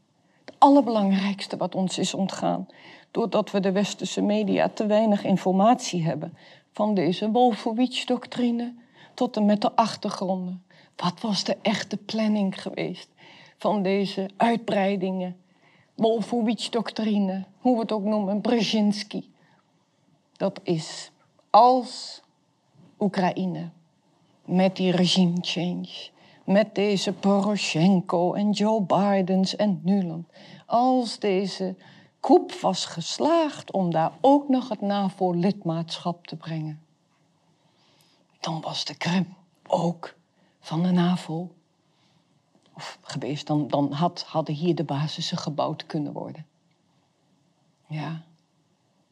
het 0.45 0.55
allerbelangrijkste 0.57 1.57
wat 1.57 1.75
ons 1.75 1.97
is 1.97 2.13
ontgaan, 2.13 2.67
doordat 3.11 3.51
we 3.51 3.59
de 3.59 3.71
westerse 3.71 4.21
media 4.21 4.69
te 4.69 4.85
weinig 4.85 5.23
informatie 5.23 6.03
hebben 6.03 6.37
van 6.79 6.93
deze 6.93 7.31
Wolfowitz-doctrine 7.31 8.73
tot 9.13 9.37
en 9.37 9.45
met 9.45 9.61
de 9.61 9.75
achtergronden. 9.75 10.63
Wat 10.95 11.21
was 11.21 11.43
de 11.43 11.57
echte 11.61 11.97
planning 11.97 12.61
geweest 12.61 13.09
van 13.57 13.83
deze 13.83 14.29
uitbreidingen? 14.37 15.37
Wolfowitz-doctrine, 15.95 17.45
hoe 17.57 17.73
we 17.73 17.81
het 17.81 17.91
ook 17.91 18.03
noemen, 18.03 18.41
Brzezinski. 18.41 19.31
Dat 20.37 20.59
is 20.63 21.11
als 21.49 22.21
Oekraïne 22.99 23.69
met 24.45 24.75
die 24.75 24.91
regime 24.91 25.37
change, 25.41 26.09
met 26.43 26.75
deze 26.75 27.13
Poroshenko 27.13 28.33
en 28.33 28.51
Joe 28.51 28.81
Bidens 28.81 29.55
en 29.55 29.81
Nuland, 29.83 30.27
als 30.65 31.19
deze 31.19 31.75
Koep 32.19 32.53
was 32.53 32.85
geslaagd 32.85 33.71
om 33.71 33.91
daar 33.91 34.11
ook 34.21 34.47
nog 34.47 34.69
het 34.69 34.81
NAVO-lidmaatschap 34.81 36.27
te 36.27 36.35
brengen. 36.35 36.83
Dan 38.39 38.61
was 38.61 38.85
de 38.85 38.95
Krim 38.95 39.35
ook 39.67 40.15
van 40.59 40.83
de 40.83 40.91
NAVO. 40.91 41.51
Of 42.73 42.99
geweest, 43.01 43.47
dan, 43.47 43.67
dan 43.67 43.91
had, 43.91 44.23
hadden 44.23 44.55
hier 44.55 44.75
de 44.75 44.83
basissen 44.83 45.37
gebouwd 45.37 45.85
kunnen 45.85 46.13
worden. 46.13 46.45
Ja. 47.87 48.23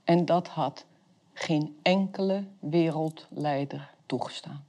En 0.03 0.25
dat 0.25 0.47
had 0.47 0.85
geen 1.33 1.77
enkele 1.81 2.47
wereldleider 2.59 3.93
toegestaan. 4.05 4.65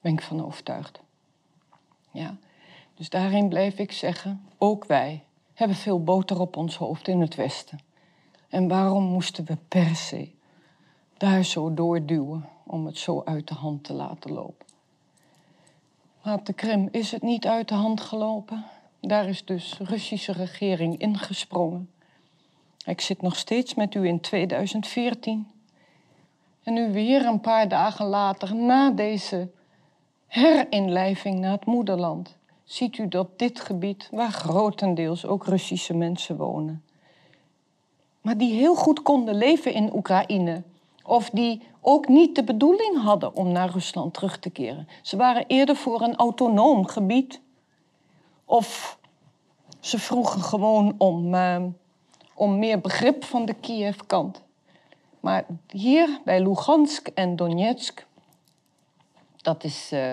Ben 0.00 0.12
ik 0.12 0.22
van 0.22 0.44
overtuigd. 0.44 1.00
Ja. 2.10 2.36
Dus 2.94 3.08
daarin 3.08 3.48
blijf 3.48 3.78
ik 3.78 3.92
zeggen, 3.92 4.48
ook 4.58 4.84
wij 4.84 5.24
hebben 5.60 5.76
veel 5.76 6.02
boter 6.02 6.40
op 6.40 6.56
ons 6.56 6.76
hoofd 6.76 7.08
in 7.08 7.20
het 7.20 7.34
Westen. 7.34 7.80
En 8.48 8.68
waarom 8.68 9.04
moesten 9.04 9.44
we 9.44 9.56
per 9.68 9.96
se 9.96 10.30
daar 11.16 11.44
zo 11.44 11.74
doorduwen 11.74 12.48
om 12.66 12.86
het 12.86 12.98
zo 12.98 13.22
uit 13.24 13.48
de 13.48 13.54
hand 13.54 13.84
te 13.84 13.92
laten 13.92 14.32
lopen? 14.32 14.66
Maar 16.22 16.44
de 16.44 16.52
Krim 16.52 16.88
is 16.90 17.12
het 17.12 17.22
niet 17.22 17.46
uit 17.46 17.68
de 17.68 17.74
hand 17.74 18.00
gelopen. 18.00 18.64
Daar 19.00 19.28
is 19.28 19.44
dus 19.44 19.78
Russische 19.78 20.32
regering 20.32 20.98
ingesprongen. 20.98 21.90
Ik 22.84 23.00
zit 23.00 23.22
nog 23.22 23.36
steeds 23.36 23.74
met 23.74 23.94
u 23.94 24.06
in 24.06 24.20
2014. 24.20 25.46
En 26.62 26.72
nu 26.72 26.92
weer 26.92 27.26
een 27.26 27.40
paar 27.40 27.68
dagen 27.68 28.06
later, 28.06 28.54
na 28.54 28.90
deze 28.90 29.50
herinlijving 30.26 31.38
naar 31.38 31.52
het 31.52 31.64
moederland, 31.64 32.36
ziet 32.70 32.98
u 32.98 33.08
dat 33.08 33.38
dit 33.38 33.60
gebied, 33.60 34.08
waar 34.10 34.30
grotendeels 34.30 35.26
ook 35.26 35.46
Russische 35.46 35.94
mensen 35.94 36.36
wonen, 36.36 36.84
maar 38.20 38.38
die 38.38 38.52
heel 38.52 38.74
goed 38.74 39.02
konden 39.02 39.34
leven 39.34 39.72
in 39.72 39.94
Oekraïne, 39.94 40.62
of 41.02 41.30
die 41.30 41.62
ook 41.80 42.08
niet 42.08 42.34
de 42.34 42.44
bedoeling 42.44 43.02
hadden 43.02 43.34
om 43.34 43.52
naar 43.52 43.70
Rusland 43.70 44.14
terug 44.14 44.38
te 44.38 44.50
keren. 44.50 44.88
Ze 45.02 45.16
waren 45.16 45.44
eerder 45.46 45.76
voor 45.76 46.00
een 46.00 46.16
autonoom 46.16 46.86
gebied, 46.86 47.40
of 48.44 48.98
ze 49.80 49.98
vroegen 49.98 50.40
gewoon 50.40 50.94
om, 50.98 51.34
uh, 51.34 51.64
om 52.34 52.58
meer 52.58 52.80
begrip 52.80 53.24
van 53.24 53.44
de 53.44 53.54
Kiev-kant. 53.54 54.42
Maar 55.20 55.46
hier 55.66 56.20
bij 56.24 56.42
Lugansk 56.42 57.08
en 57.08 57.36
Donetsk, 57.36 58.06
dat 59.36 59.64
is. 59.64 59.92
Uh, 59.92 60.12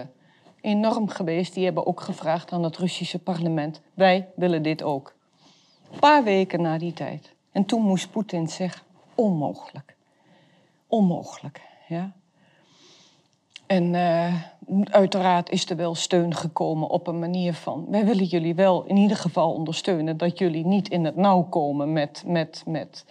enorm 0.68 1.10
geweest. 1.10 1.54
Die 1.54 1.66
hebben 1.66 1.86
ook 1.86 2.02
gevraagd 2.02 2.52
aan 2.52 2.64
het 2.64 2.78
Russische 2.78 3.20
parlement: 3.20 3.82
wij 3.94 4.28
willen 4.36 4.64
dit 4.64 4.84
ook. 4.84 5.16
Een 5.92 6.00
paar 6.00 6.24
weken 6.24 6.62
na 6.62 6.78
die 6.78 6.94
tijd. 6.94 7.34
En 7.52 7.66
toen 7.66 7.82
moest 7.82 8.12
Poetin 8.12 8.48
zeggen: 8.48 8.82
onmogelijk. 9.16 9.96
Onmogelijk. 10.88 11.62
Ja? 11.88 12.12
En 13.68 13.94
uh, 13.94 14.34
uiteraard 14.84 15.50
is 15.50 15.70
er 15.70 15.76
wel 15.76 15.96
steun 15.96 16.36
gekomen 16.36 16.90
op 16.90 17.08
een 17.08 17.20
manier 17.20 17.54
van: 17.54 17.86
wij 17.90 18.06
willen 18.06 18.26
jullie 18.26 18.56
wel 18.56 18.84
in 18.84 18.98
ieder 18.98 19.18
geval 19.18 19.54
ondersteunen 19.54 20.18
dat 20.18 20.40
jullie 20.40 20.66
niet 20.66 20.90
in 20.90 21.06
het 21.06 21.16
nauw 21.16 21.44
komen 21.44 21.94
met, 21.94 22.24
met, 22.26 22.64
met, 22.66 23.06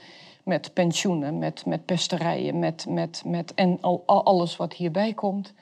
met 0.45 0.73
pensioenen, 0.73 1.39
met, 1.39 1.67
met 1.67 1.85
pesterijen, 1.85 2.59
met, 2.59 2.87
met, 2.89 3.23
met, 3.27 3.55
en 3.55 3.79
al, 3.81 4.03
alles 4.07 4.57
wat 4.57 4.73
hierbij 4.73 5.13
komt. 5.13 5.53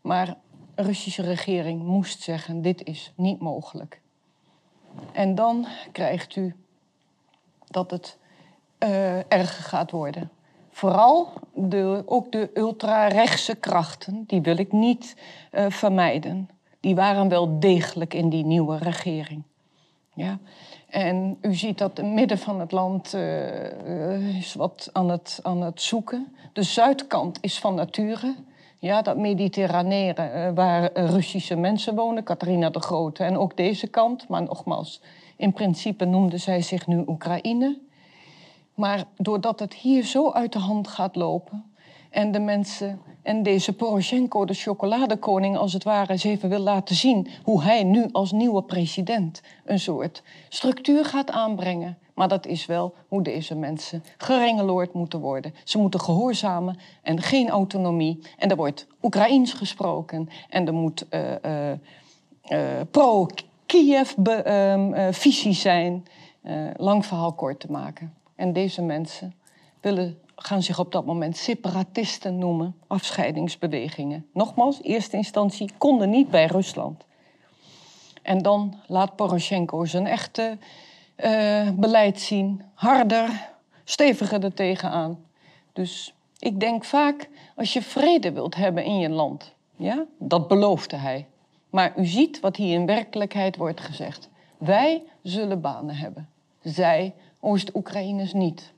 Maar 0.00 0.36
Russische 0.80 1.22
regering 1.22 1.82
moest 1.82 2.22
zeggen: 2.22 2.62
dit 2.62 2.84
is 2.84 3.12
niet 3.16 3.40
mogelijk. 3.40 4.00
En 5.12 5.34
dan 5.34 5.66
krijgt 5.92 6.36
u 6.36 6.54
dat 7.66 7.90
het 7.90 8.18
uh, 8.78 9.16
erger 9.32 9.64
gaat 9.64 9.90
worden. 9.90 10.30
Vooral 10.70 11.32
de, 11.54 12.02
ook 12.06 12.32
de 12.32 12.50
ultra-rechtse 12.54 13.54
krachten, 13.54 14.24
die 14.26 14.40
wil 14.40 14.58
ik 14.58 14.72
niet 14.72 15.16
uh, 15.52 15.66
vermijden. 15.68 16.48
Die 16.80 16.94
waren 16.94 17.28
wel 17.28 17.60
degelijk 17.60 18.14
in 18.14 18.28
die 18.28 18.44
nieuwe 18.44 18.76
regering. 18.76 19.42
Ja? 20.14 20.38
En 20.88 21.38
u 21.40 21.54
ziet 21.54 21.78
dat 21.78 21.96
het 21.96 22.06
midden 22.06 22.38
van 22.38 22.60
het 22.60 22.72
land 22.72 23.14
uh, 23.14 24.36
is 24.36 24.54
wat 24.54 24.90
aan 24.92 25.08
het, 25.08 25.40
aan 25.42 25.62
het 25.62 25.82
zoeken. 25.82 26.36
De 26.52 26.62
zuidkant 26.62 27.38
is 27.40 27.58
van 27.58 27.74
nature 27.74 28.34
ja, 28.78 29.02
dat 29.02 29.16
mediterranere 29.16 30.22
eh, 30.22 30.50
waar 30.54 30.90
Russische 30.92 31.56
mensen 31.56 31.94
wonen, 31.94 32.24
Catharina 32.24 32.70
de 32.70 32.80
Grote 32.80 33.24
en 33.24 33.38
ook 33.38 33.56
deze 33.56 33.86
kant. 33.86 34.28
Maar 34.28 34.42
nogmaals, 34.42 35.02
in 35.36 35.52
principe 35.52 36.04
noemde 36.04 36.38
zij 36.38 36.62
zich 36.62 36.86
nu 36.86 37.04
Oekraïne. 37.06 37.78
Maar 38.74 39.04
doordat 39.16 39.60
het 39.60 39.74
hier 39.74 40.04
zo 40.04 40.30
uit 40.30 40.52
de 40.52 40.58
hand 40.58 40.88
gaat 40.88 41.16
lopen 41.16 41.64
en 42.10 42.32
de 42.32 42.40
mensen 42.40 43.00
en 43.22 43.42
deze 43.42 43.72
Poroshenko, 43.72 44.44
de 44.44 44.54
chocoladekoning 44.54 45.56
als 45.56 45.72
het 45.72 45.84
ware, 45.84 46.12
eens 46.12 46.24
even 46.24 46.48
wil 46.48 46.58
laten 46.58 46.94
zien 46.94 47.28
hoe 47.42 47.62
hij 47.62 47.84
nu 47.84 48.08
als 48.12 48.32
nieuwe 48.32 48.62
president 48.62 49.42
een 49.64 49.80
soort 49.80 50.22
structuur 50.48 51.04
gaat 51.04 51.30
aanbrengen. 51.30 51.98
Maar 52.18 52.28
dat 52.28 52.46
is 52.46 52.66
wel 52.66 52.94
hoe 53.08 53.22
deze 53.22 53.54
mensen 53.54 54.04
gerengeloord 54.16 54.92
moeten 54.92 55.20
worden. 55.20 55.54
Ze 55.64 55.78
moeten 55.78 56.00
gehoorzamen 56.00 56.78
en 57.02 57.22
geen 57.22 57.48
autonomie. 57.48 58.18
En 58.36 58.50
er 58.50 58.56
wordt 58.56 58.86
Oekraïens 59.02 59.52
gesproken 59.52 60.28
en 60.48 60.66
er 60.66 60.74
moet 60.74 61.06
uh, 61.10 61.30
uh, 61.44 61.70
uh, 62.48 62.58
pro-Kiev-visie 62.90 65.52
zijn. 65.52 66.06
lang 66.76 67.06
verhaal 67.06 67.32
kort 67.32 67.60
te 67.60 67.70
maken. 67.70 68.14
En 68.34 68.52
deze 68.52 68.82
mensen 68.82 69.34
willen 69.80 70.18
gaan 70.36 70.62
zich 70.62 70.78
op 70.78 70.92
dat 70.92 71.06
moment 71.06 71.36
separatisten 71.36 72.38
noemen, 72.38 72.74
afscheidingsbewegingen. 72.86 74.26
Nogmaals, 74.32 74.82
eerste 74.82 75.16
instantie 75.16 75.70
konden 75.78 76.10
niet 76.10 76.30
bij 76.30 76.46
Rusland. 76.46 77.04
En 78.22 78.38
dan 78.38 78.74
laat 78.86 79.16
Poroshenko 79.16 79.84
zijn 79.84 80.06
echte 80.06 80.58
uh, 81.24 81.70
beleid 81.70 82.20
zien, 82.20 82.62
harder, 82.74 83.48
steviger 83.84 84.44
er 84.44 84.54
tegenaan. 84.54 85.24
Dus 85.72 86.14
ik 86.38 86.60
denk 86.60 86.84
vaak, 86.84 87.28
als 87.56 87.72
je 87.72 87.82
vrede 87.82 88.32
wilt 88.32 88.54
hebben 88.54 88.84
in 88.84 88.98
je 88.98 89.08
land, 89.08 89.54
ja, 89.76 90.04
dat 90.18 90.48
beloofde 90.48 90.96
hij. 90.96 91.26
Maar 91.70 91.92
u 91.98 92.06
ziet 92.06 92.40
wat 92.40 92.56
hier 92.56 92.74
in 92.74 92.86
werkelijkheid 92.86 93.56
wordt 93.56 93.80
gezegd. 93.80 94.28
Wij 94.58 95.02
zullen 95.22 95.60
banen 95.60 95.96
hebben. 95.96 96.28
Zij, 96.62 97.14
Oost-Oekraïners, 97.40 98.32
niet. 98.32 98.72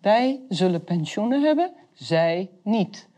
Wij 0.00 0.40
zullen 0.48 0.84
pensioenen 0.84 1.42
hebben, 1.42 1.72
zij 1.92 2.50
niet. 2.62 3.08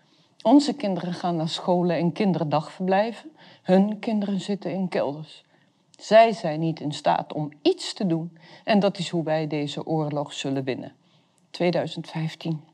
Onze 0.43 0.74
kinderen 0.74 1.15
gaan 1.15 1.36
naar 1.36 1.49
scholen 1.49 1.97
en 1.97 2.12
kinderdagverblijven. 2.12 3.31
Hun 3.62 3.99
kinderen 3.99 4.40
zitten 4.40 4.73
in 4.73 4.89
kelders. 4.89 5.44
Zij 6.02 6.32
zijn 6.32 6.60
niet 6.60 6.80
in 6.80 6.92
staat 6.92 7.32
om 7.32 7.52
iets 7.62 7.92
te 7.92 8.06
doen. 8.06 8.38
En 8.64 8.80
dat 8.80 8.98
is 8.98 9.08
hoe 9.08 9.24
wij 9.24 9.46
deze 9.46 9.86
oorlog 9.86 10.32
zullen 10.32 10.64
winnen. 10.64 10.92
2015. 11.50 12.64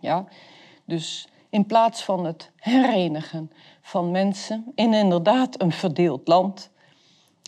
Ja, 0.00 0.26
dus 0.84 1.28
in 1.48 1.66
plaats 1.66 2.04
van 2.04 2.24
het 2.24 2.50
herenigen 2.56 3.52
van 3.80 4.10
mensen 4.10 4.72
in 4.74 4.94
inderdaad 4.94 5.62
een 5.62 5.72
verdeeld 5.72 6.28
land, 6.28 6.70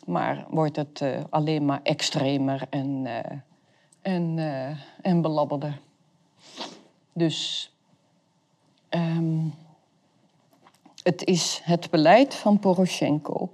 maar 0.04 0.46
wordt 0.48 0.76
het 0.76 1.00
uh, 1.00 1.18
alleen 1.30 1.64
maar 1.64 1.80
extremer 1.82 2.66
en, 2.70 3.04
uh, 3.04 3.18
en, 4.02 4.36
uh, 4.36 4.78
en 5.02 5.20
belabberder. 5.20 5.80
Dus 7.12 7.72
um, 8.90 9.54
het 11.02 11.24
is 11.24 11.60
het 11.64 11.90
beleid 11.90 12.34
van 12.34 12.58
Poroshenko, 12.58 13.50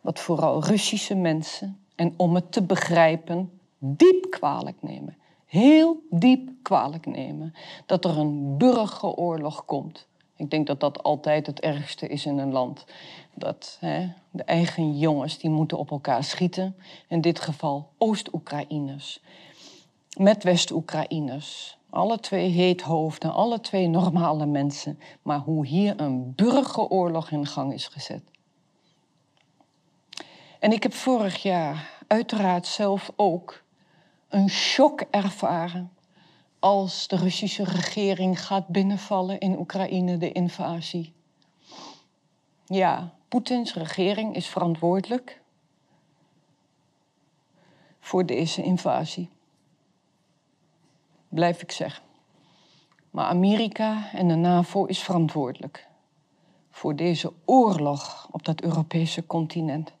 wat 0.00 0.20
vooral 0.20 0.64
Russische 0.64 1.14
mensen, 1.14 1.78
en 1.94 2.14
om 2.16 2.34
het 2.34 2.52
te 2.52 2.62
begrijpen, 2.62 3.50
diep 3.78 4.30
kwalijk 4.30 4.76
nemen. 4.80 5.16
Heel 5.46 6.02
diep 6.10 6.50
kwalijk 6.62 7.06
nemen 7.06 7.54
dat 7.86 8.04
er 8.04 8.18
een 8.18 8.56
burgeroorlog 8.56 9.64
komt. 9.64 10.06
Ik 10.36 10.50
denk 10.50 10.66
dat 10.66 10.80
dat 10.80 11.02
altijd 11.02 11.46
het 11.46 11.60
ergste 11.60 12.08
is 12.08 12.26
in 12.26 12.38
een 12.38 12.52
land. 12.52 12.84
Dat 13.34 13.76
hè, 13.80 14.08
de 14.30 14.42
eigen 14.42 14.98
jongens 14.98 15.38
die 15.38 15.50
moeten 15.50 15.78
op 15.78 15.90
elkaar 15.90 16.24
schieten. 16.24 16.76
In 17.08 17.20
dit 17.20 17.40
geval 17.40 17.88
Oost-Oekraïners. 17.98 19.22
Met 20.16 20.42
West-Oekraïners. 20.42 21.78
Alle 21.90 22.20
twee 22.20 22.48
heethoofden, 22.48 23.32
alle 23.32 23.60
twee 23.60 23.88
normale 23.88 24.46
mensen. 24.46 24.98
Maar 25.22 25.38
hoe 25.38 25.66
hier 25.66 26.00
een 26.00 26.32
burgeroorlog 26.34 27.30
in 27.30 27.46
gang 27.46 27.72
is 27.72 27.86
gezet. 27.86 28.22
En 30.60 30.72
ik 30.72 30.82
heb 30.82 30.94
vorig 30.94 31.42
jaar 31.42 32.02
uiteraard 32.06 32.66
zelf 32.66 33.12
ook 33.16 33.62
een 34.28 34.48
shock 34.48 35.00
ervaren 35.00 35.92
als 36.58 37.08
de 37.08 37.16
Russische 37.16 37.64
regering 37.64 38.46
gaat 38.46 38.66
binnenvallen 38.66 39.38
in 39.38 39.58
Oekraïne, 39.58 40.16
de 40.16 40.32
invasie. 40.32 41.12
Ja, 42.66 43.14
Poetins 43.28 43.74
regering 43.74 44.34
is 44.34 44.46
verantwoordelijk 44.46 45.40
voor 48.00 48.26
deze 48.26 48.62
invasie. 48.62 49.28
Blijf 51.28 51.62
ik 51.62 51.70
zeggen. 51.70 52.04
Maar 53.10 53.26
Amerika 53.26 54.12
en 54.12 54.28
de 54.28 54.34
NAVO 54.34 54.84
is 54.84 55.02
verantwoordelijk 55.02 55.88
voor 56.70 56.96
deze 56.96 57.32
oorlog 57.44 58.28
op 58.30 58.44
dat 58.44 58.62
Europese 58.62 59.26
continent. 59.26 59.98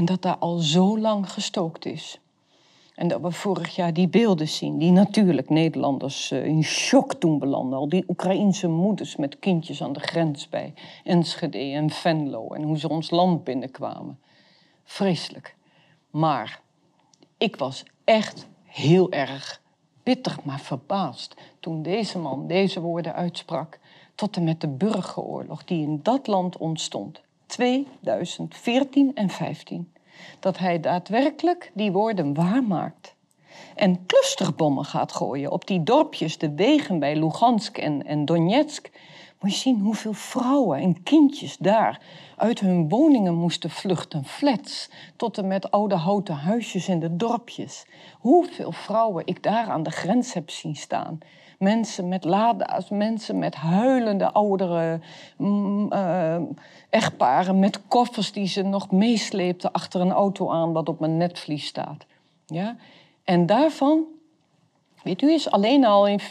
En 0.00 0.06
dat 0.06 0.22
daar 0.22 0.36
al 0.36 0.58
zo 0.58 0.98
lang 0.98 1.32
gestookt 1.32 1.86
is. 1.86 2.20
En 2.94 3.08
dat 3.08 3.20
we 3.20 3.30
vorig 3.30 3.76
jaar 3.76 3.92
die 3.92 4.08
beelden 4.08 4.48
zien, 4.48 4.78
die 4.78 4.90
natuurlijk 4.90 5.48
Nederlanders 5.48 6.30
eh, 6.30 6.44
in 6.44 6.64
shock 6.64 7.20
doen 7.20 7.38
belanden. 7.38 7.78
Al 7.78 7.88
die 7.88 8.04
Oekraïense 8.08 8.68
moeders 8.68 9.16
met 9.16 9.38
kindjes 9.38 9.82
aan 9.82 9.92
de 9.92 10.00
grens 10.00 10.48
bij 10.48 10.74
Enschede 11.04 11.58
en 11.58 11.90
Venlo. 11.90 12.48
En 12.48 12.62
hoe 12.62 12.78
ze 12.78 12.88
ons 12.88 13.10
land 13.10 13.44
binnenkwamen. 13.44 14.18
Vreselijk. 14.84 15.56
Maar 16.10 16.60
ik 17.38 17.56
was 17.56 17.84
echt 18.04 18.48
heel 18.64 19.10
erg 19.10 19.62
bitter, 20.02 20.36
maar 20.44 20.60
verbaasd 20.60 21.34
toen 21.58 21.82
deze 21.82 22.18
man 22.18 22.46
deze 22.46 22.80
woorden 22.80 23.14
uitsprak. 23.14 23.78
Tot 24.14 24.36
en 24.36 24.44
met 24.44 24.60
de 24.60 24.68
burgeroorlog 24.68 25.64
die 25.64 25.82
in 25.82 26.00
dat 26.02 26.26
land 26.26 26.56
ontstond. 26.56 27.20
2014 27.50 29.14
en 29.14 29.30
15 29.30 29.92
dat 30.40 30.58
hij 30.58 30.80
daadwerkelijk 30.80 31.70
die 31.74 31.92
woorden 31.92 32.34
waarmaakt. 32.34 33.14
En 33.74 34.06
clusterbommen 34.06 34.84
gaat 34.84 35.12
gooien 35.12 35.50
op 35.50 35.66
die 35.66 35.82
dorpjes, 35.82 36.38
de 36.38 36.54
wegen 36.54 36.98
bij 36.98 37.16
Lugansk 37.16 37.78
en, 37.78 38.06
en 38.06 38.24
Donetsk. 38.24 38.90
Moet 39.40 39.52
je 39.52 39.58
zien 39.58 39.80
hoeveel 39.80 40.12
vrouwen 40.12 40.78
en 40.78 41.02
kindjes 41.02 41.56
daar 41.56 42.00
uit 42.36 42.60
hun 42.60 42.88
woningen 42.88 43.34
moesten 43.34 43.70
vluchten, 43.70 44.24
flats, 44.24 44.90
tot 45.16 45.38
en 45.38 45.46
met 45.46 45.70
oude 45.70 45.94
houten 45.94 46.34
huisjes 46.34 46.88
in 46.88 47.00
de 47.00 47.16
dorpjes. 47.16 47.86
Hoeveel 48.18 48.72
vrouwen 48.72 49.26
ik 49.26 49.42
daar 49.42 49.66
aan 49.66 49.82
de 49.82 49.90
grens 49.90 50.32
heb 50.32 50.50
zien 50.50 50.76
staan. 50.76 51.18
Mensen 51.60 52.08
met 52.08 52.24
lada's, 52.24 52.88
mensen 52.88 53.38
met 53.38 53.54
huilende 53.54 54.32
oudere 54.32 55.00
mm, 55.36 55.92
uh, 55.92 56.36
echtparen 56.90 57.58
met 57.58 57.80
koffers 57.88 58.32
die 58.32 58.46
ze 58.46 58.62
nog 58.62 58.90
meesleepten 58.90 59.72
achter 59.72 60.00
een 60.00 60.10
auto 60.10 60.50
aan 60.50 60.72
wat 60.72 60.88
op 60.88 61.00
mijn 61.00 61.16
netvlies 61.16 61.66
staat. 61.66 62.06
Ja? 62.46 62.76
En 63.24 63.46
daarvan, 63.46 64.04
weet 65.02 65.22
u, 65.22 65.32
is 65.32 65.50
alleen 65.50 65.84
al 65.84 66.06
in 66.06 66.20
14.000 66.20 66.26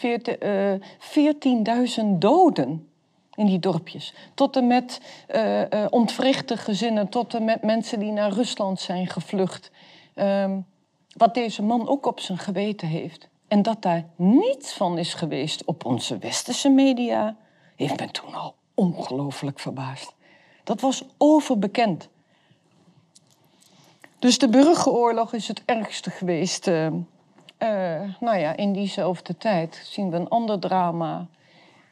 doden 2.20 2.90
in 3.34 3.46
die 3.46 3.60
dorpjes. 3.60 4.14
Tot 4.34 4.56
en 4.56 4.68
met 4.68 5.02
uh, 5.36 5.62
ontwrichte 5.90 6.58
gezinnen, 6.58 7.10
tot 7.10 7.34
en 7.34 7.46
met 7.46 7.64
mensen 7.64 8.00
die 8.00 8.12
naar 8.12 8.32
Rusland 8.32 8.80
zijn 8.80 9.08
gevlucht. 9.08 9.72
Um, 10.16 10.66
wat 11.18 11.34
deze 11.34 11.64
man 11.64 11.88
ook 11.88 12.06
op 12.06 12.20
zijn 12.20 12.38
geweten 12.38 12.88
heeft. 12.88 13.29
En 13.50 13.62
dat 13.62 13.82
daar 13.82 14.06
niets 14.16 14.74
van 14.74 14.98
is 14.98 15.14
geweest 15.14 15.66
op 15.66 15.86
onze 15.86 16.18
westerse 16.18 16.70
media, 16.70 17.36
heeft 17.76 18.00
me 18.00 18.12
toen 18.12 18.34
al 18.34 18.56
ongelooflijk 18.74 19.60
verbaasd. 19.60 20.14
Dat 20.64 20.82
was 20.82 21.04
overbekend. 21.18 22.10
Dus 24.20 24.38
de 24.38 24.50
burgeroorlog 24.50 25.34
is 25.34 25.48
het 25.48 25.62
ergste 25.66 26.10
geweest. 26.10 26.68
Uh, 26.68 26.88
nou 28.20 28.38
ja, 28.38 28.56
in 28.56 28.74
diezelfde 28.74 29.38
tijd 29.38 29.82
zien 29.84 30.10
we 30.10 30.16
een 30.16 30.30
ander 30.30 30.60
drama. 30.60 31.28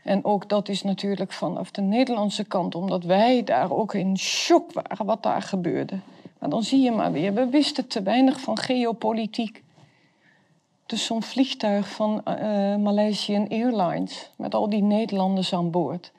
En 0.03 0.25
ook 0.25 0.49
dat 0.49 0.69
is 0.69 0.83
natuurlijk 0.83 1.31
vanaf 1.31 1.71
de 1.71 1.81
Nederlandse 1.81 2.43
kant, 2.43 2.75
omdat 2.75 3.03
wij 3.03 3.43
daar 3.43 3.71
ook 3.71 3.93
in 3.93 4.17
shock 4.17 4.73
waren 4.73 5.05
wat 5.05 5.23
daar 5.23 5.41
gebeurde. 5.41 5.99
Maar 6.39 6.49
dan 6.49 6.63
zie 6.63 6.81
je 6.81 6.91
maar 6.91 7.11
weer, 7.11 7.33
we 7.33 7.49
wisten 7.49 7.87
te 7.87 8.01
weinig 8.01 8.39
van 8.39 8.57
geopolitiek. 8.57 9.63
Dus 10.87 11.05
zo'n 11.05 11.23
vliegtuig 11.23 11.89
van 11.89 12.21
uh, 12.25 12.33
Malaysian 12.75 13.49
Airlines 13.49 14.31
met 14.37 14.55
al 14.55 14.69
die 14.69 14.81
Nederlanders 14.81 15.53
aan 15.53 15.71
boord, 15.71 16.11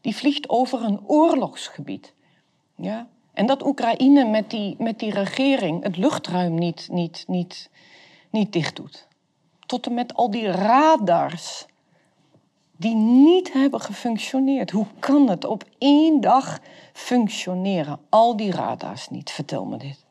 die 0.00 0.16
vliegt 0.16 0.48
over 0.48 0.84
een 0.84 1.00
oorlogsgebied. 1.06 2.14
Ja? 2.76 3.08
En 3.32 3.46
dat 3.46 3.66
Oekraïne 3.66 4.24
met 4.24 4.50
die, 4.50 4.76
met 4.78 4.98
die 4.98 5.10
regering 5.10 5.82
het 5.82 5.96
luchtruim 5.96 6.54
niet, 6.54 6.88
niet, 6.90 7.24
niet, 7.26 7.70
niet 8.30 8.52
dicht 8.52 8.76
doet. 8.76 9.08
Tot 9.66 9.86
en 9.86 9.94
met 9.94 10.14
al 10.14 10.30
die 10.30 10.46
radars 10.46 11.66
die 12.76 12.94
niet 12.94 13.52
hebben 13.52 13.80
gefunctioneerd. 13.80 14.70
Hoe 14.70 14.86
kan 14.98 15.28
het 15.28 15.44
op 15.44 15.64
één 15.78 16.20
dag 16.20 16.60
functioneren? 16.92 17.98
Al 18.08 18.36
die 18.36 18.50
radars 18.50 19.08
niet, 19.08 19.30
vertel 19.30 19.64
me 19.64 19.76
dit. 19.76 20.04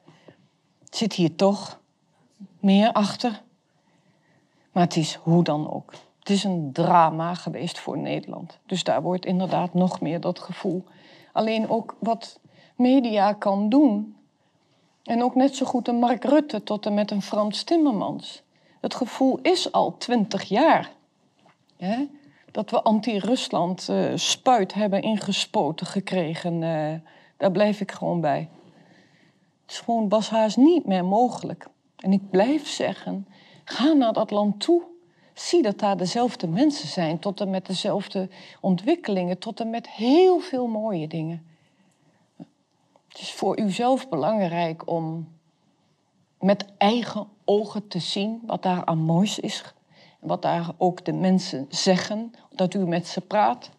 Zit 0.89 1.13
hier 1.13 1.35
toch 1.35 1.79
meer 2.59 2.91
achter? 2.91 3.43
Maar 4.75 4.83
het 4.83 4.95
is 4.95 5.15
hoe 5.15 5.43
dan 5.43 5.71
ook. 5.71 5.93
Het 6.19 6.29
is 6.29 6.43
een 6.43 6.69
drama 6.73 7.33
geweest 7.33 7.79
voor 7.79 7.97
Nederland. 7.97 8.59
Dus 8.65 8.83
daar 8.83 9.01
wordt 9.01 9.25
inderdaad 9.25 9.73
nog 9.73 10.01
meer 10.01 10.19
dat 10.19 10.39
gevoel. 10.39 10.83
Alleen 11.33 11.69
ook 11.69 11.95
wat 11.99 12.39
media 12.75 13.33
kan 13.33 13.69
doen. 13.69 14.15
En 15.03 15.23
ook 15.23 15.35
net 15.35 15.55
zo 15.55 15.65
goed 15.65 15.87
een 15.87 15.95
Mark 15.95 16.23
Rutte 16.23 16.63
tot 16.63 16.85
en 16.85 16.93
met 16.93 17.11
een 17.11 17.21
Frans 17.21 17.63
Timmermans. 17.63 18.43
Het 18.81 18.95
gevoel 18.95 19.39
is 19.41 19.71
al 19.71 19.97
twintig 19.97 20.43
jaar 20.43 20.91
hè, 21.77 22.07
dat 22.51 22.69
we 22.69 22.81
anti-Rusland 22.81 23.87
uh, 23.89 24.11
spuit 24.15 24.73
hebben 24.73 25.01
ingespoten 25.01 25.85
gekregen. 25.85 26.61
Uh, 26.61 26.93
daar 27.37 27.51
blijf 27.51 27.81
ik 27.81 27.91
gewoon 27.91 28.21
bij. 28.21 28.49
Het 29.61 29.71
is 29.71 29.79
gewoon 29.79 30.07
Bas 30.07 30.55
niet 30.55 30.85
meer 30.85 31.05
mogelijk. 31.05 31.67
En 31.95 32.11
ik 32.11 32.29
blijf 32.29 32.67
zeggen, 32.67 33.27
ga 33.65 33.93
naar 33.93 34.13
dat 34.13 34.31
land 34.31 34.59
toe. 34.59 34.83
Zie 35.33 35.61
dat 35.61 35.79
daar 35.79 35.97
dezelfde 35.97 36.47
mensen 36.47 36.87
zijn, 36.87 37.19
tot 37.19 37.41
en 37.41 37.49
met 37.49 37.65
dezelfde 37.65 38.29
ontwikkelingen, 38.61 39.37
tot 39.37 39.59
en 39.59 39.69
met 39.69 39.89
heel 39.89 40.39
veel 40.39 40.67
mooie 40.67 41.07
dingen. 41.07 41.45
Het 43.07 43.19
is 43.19 43.31
voor 43.33 43.59
uzelf 43.59 44.09
belangrijk 44.09 44.89
om 44.89 45.27
met 46.39 46.65
eigen 46.77 47.27
ogen 47.45 47.87
te 47.87 47.99
zien 47.99 48.41
wat 48.45 48.63
daar 48.63 48.85
aan 48.85 48.97
moois 48.97 49.39
is. 49.39 49.63
Wat 50.19 50.41
daar 50.41 50.69
ook 50.77 51.05
de 51.05 51.13
mensen 51.13 51.65
zeggen, 51.69 52.33
dat 52.51 52.73
u 52.73 52.87
met 52.87 53.07
ze 53.07 53.21
praat. 53.21 53.69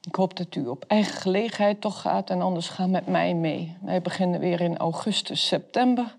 Ik 0.00 0.14
hoop 0.14 0.36
dat 0.36 0.54
u 0.54 0.66
op 0.66 0.84
eigen 0.88 1.14
gelegenheid 1.14 1.80
toch 1.80 2.00
gaat 2.00 2.30
en 2.30 2.40
anders 2.40 2.68
ga 2.68 2.86
met 2.86 3.06
mij 3.06 3.34
mee. 3.34 3.76
Wij 3.80 4.02
beginnen 4.02 4.40
weer 4.40 4.60
in 4.60 4.76
augustus, 4.76 5.46
september. 5.46 6.16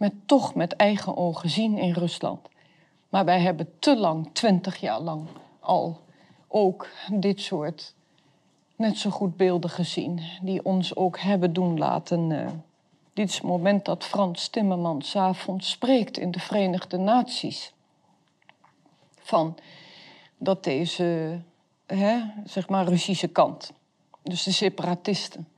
Met 0.00 0.12
toch 0.26 0.54
met 0.54 0.72
eigen 0.72 1.16
ogen 1.16 1.50
zien 1.50 1.78
in 1.78 1.92
Rusland. 1.92 2.48
Maar 3.08 3.24
wij 3.24 3.40
hebben 3.40 3.78
te 3.78 3.96
lang, 3.96 4.30
twintig 4.32 4.76
jaar 4.76 5.00
lang, 5.00 5.28
al 5.60 6.00
ook 6.48 6.88
dit 7.12 7.40
soort 7.40 7.94
net 8.76 8.98
zo 8.98 9.10
goed 9.10 9.36
beelden 9.36 9.70
gezien 9.70 10.20
die 10.42 10.64
ons 10.64 10.96
ook 10.96 11.18
hebben 11.18 11.52
doen 11.52 11.78
laten. 11.78 12.30
Uh, 12.30 12.46
dit 13.12 13.28
is 13.28 13.34
het 13.34 13.42
moment 13.42 13.84
dat 13.84 14.04
Frans 14.04 14.48
Timmermans 14.48 15.16
avonds 15.16 15.70
spreekt 15.70 16.18
in 16.18 16.30
de 16.30 16.40
Verenigde 16.40 16.96
Naties. 16.96 17.72
Van 19.18 19.56
dat 20.38 20.64
deze, 20.64 21.40
hè, 21.86 22.20
zeg 22.44 22.68
maar, 22.68 22.86
Russische 22.86 23.28
kant, 23.28 23.72
dus 24.22 24.42
de 24.42 24.52
separatisten, 24.52 25.48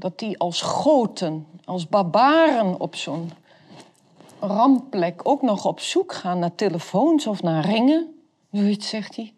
dat 0.00 0.18
die 0.18 0.38
als 0.38 0.62
goten, 0.62 1.46
als 1.64 1.88
barbaren 1.88 2.80
op 2.80 2.96
zo'n 2.96 3.30
rampplek 4.40 5.20
ook 5.22 5.42
nog 5.42 5.64
op 5.64 5.80
zoek 5.80 6.12
gaan 6.12 6.38
naar 6.38 6.54
telefoons 6.54 7.26
of 7.26 7.42
naar 7.42 7.64
ringen. 7.64 8.14
Zoiets 8.52 8.88
zegt 8.88 9.16
hij. 9.16 9.34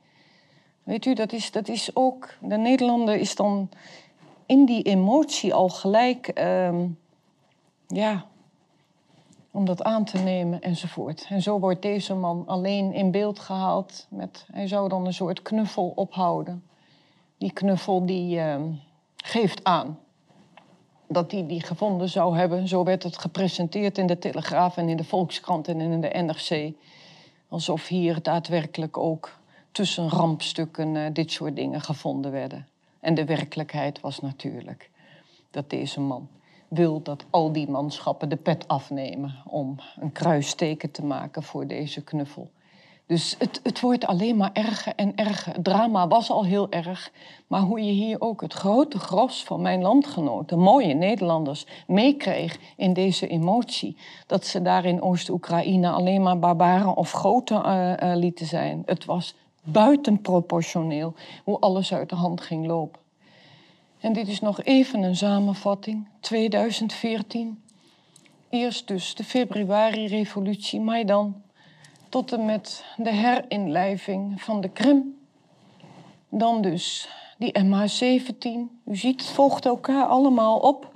Weet 0.83 1.05
u, 1.05 1.15
dat 1.15 1.33
is, 1.33 1.51
dat 1.51 1.69
is 1.69 1.97
ook. 1.97 2.29
De 2.41 2.57
Nederlander 2.57 3.15
is 3.15 3.35
dan 3.35 3.69
in 4.47 4.65
die 4.65 4.83
emotie 4.83 5.55
al 5.55 5.69
gelijk. 5.69 6.29
Ehm, 6.29 6.87
ja, 7.87 8.27
om 9.51 9.65
dat 9.65 9.83
aan 9.83 10.05
te 10.05 10.19
nemen 10.19 10.61
enzovoort. 10.61 11.27
En 11.29 11.43
zo 11.43 11.59
wordt 11.59 11.83
deze 11.83 12.15
man 12.15 12.45
alleen 12.47 12.93
in 12.93 13.11
beeld 13.11 13.39
gehaald. 13.39 14.07
Met, 14.11 14.47
hij 14.53 14.67
zou 14.67 14.89
dan 14.89 15.07
een 15.07 15.15
soort 15.15 15.43
knuffel 15.43 15.93
ophouden. 15.95 16.65
Die 17.39 17.53
knuffel 17.53 18.07
die 18.07 18.41
ehm, 18.41 18.71
geeft 19.17 19.65
aan 19.65 19.99
dat 21.13 21.33
hij 21.33 21.47
die 21.47 21.63
gevonden 21.63 22.09
zou 22.09 22.37
hebben. 22.37 22.69
Zo 22.69 22.85
werd 22.85 23.03
het 23.03 23.19
gepresenteerd 23.19 23.99
in 23.99 24.07
de 24.07 24.19
Telegraaf 24.19 24.77
en 24.77 24.89
in 24.89 24.97
de 24.97 25.05
Volkskrant 25.05 25.69
en 25.69 25.81
in 25.81 26.01
de 26.01 26.09
NRC. 26.09 26.73
Alsof 27.49 27.89
hier 27.89 28.23
daadwerkelijk 28.23 28.97
ook 28.97 29.39
tussen 29.73 30.09
rampstukken 30.09 30.95
uh, 30.95 31.07
dit 31.13 31.33
soort 31.33 31.57
dingen 31.57 31.81
gevonden 31.81 32.31
werden. 32.31 32.67
En 33.01 33.15
de 33.15 33.25
werkelijkheid 33.25 34.01
was 34.01 34.21
natuurlijk 34.21 34.91
dat 35.51 35.71
deze 35.71 36.01
man 36.01 36.29
wil 36.69 37.03
dat 37.03 37.25
al 37.31 37.53
die 37.53 37.69
manschappen 37.69 38.29
de 38.29 38.37
pet 38.37 38.69
afnemen 38.69 39.35
om 39.45 39.77
een 40.01 40.13
kruisteken 40.13 40.91
te 40.91 41.05
maken 41.05 41.43
voor 41.43 41.67
deze 41.67 42.03
knuffel. 42.03 42.51
Dus 43.13 43.35
het, 43.39 43.61
het 43.63 43.81
wordt 43.81 44.07
alleen 44.07 44.37
maar 44.37 44.51
erger 44.53 44.93
en 44.97 45.15
erger. 45.15 45.53
Het 45.53 45.65
drama 45.65 46.09
was 46.09 46.31
al 46.31 46.45
heel 46.45 46.71
erg, 46.71 47.13
maar 47.47 47.61
hoe 47.61 47.81
je 47.81 47.93
hier 47.93 48.21
ook 48.21 48.41
het 48.41 48.53
grote 48.53 48.99
gros 48.99 49.45
van 49.45 49.63
mijn 49.63 49.83
landgenoten, 49.83 50.59
mooie 50.59 50.95
Nederlanders, 50.95 51.67
meekreeg 51.87 52.59
in 52.77 52.93
deze 52.93 53.27
emotie. 53.29 53.97
Dat 54.27 54.47
ze 54.47 54.63
daar 54.63 54.85
in 54.85 55.03
Oost-Oekraïne 55.03 55.91
alleen 55.91 56.23
maar 56.23 56.39
barbaren 56.39 56.97
of 56.97 57.11
goten 57.11 57.67
uh, 57.67 57.93
uh, 58.03 58.17
lieten 58.17 58.47
zijn. 58.47 58.83
Het 58.87 59.05
was 59.05 59.35
buitenproportioneel 59.63 61.15
hoe 61.45 61.59
alles 61.59 61.95
uit 61.95 62.09
de 62.09 62.17
hand 62.17 62.41
ging 62.41 62.67
lopen. 62.67 63.01
En 64.01 64.13
dit 64.13 64.29
is 64.29 64.41
nog 64.41 64.63
even 64.63 65.03
een 65.03 65.17
samenvatting. 65.17 66.09
2014. 66.21 67.63
Eerst 68.51 68.89
dus 68.89 69.15
de 69.15 69.25
februari-revolutie, 69.25 70.81
Maidan. 70.81 71.43
Tot 72.13 72.33
en 72.33 72.45
met 72.45 72.85
de 72.97 73.11
herinlijving 73.11 74.43
van 74.43 74.61
de 74.61 74.69
Krim. 74.69 75.19
Dan 76.29 76.63
dus 76.63 77.09
die 77.39 77.59
MH17. 77.59 78.49
U 78.85 78.97
ziet, 78.97 79.21
het 79.21 79.31
volgt 79.31 79.67
elkaar 79.67 80.07
allemaal 80.07 80.59
op. 80.59 80.95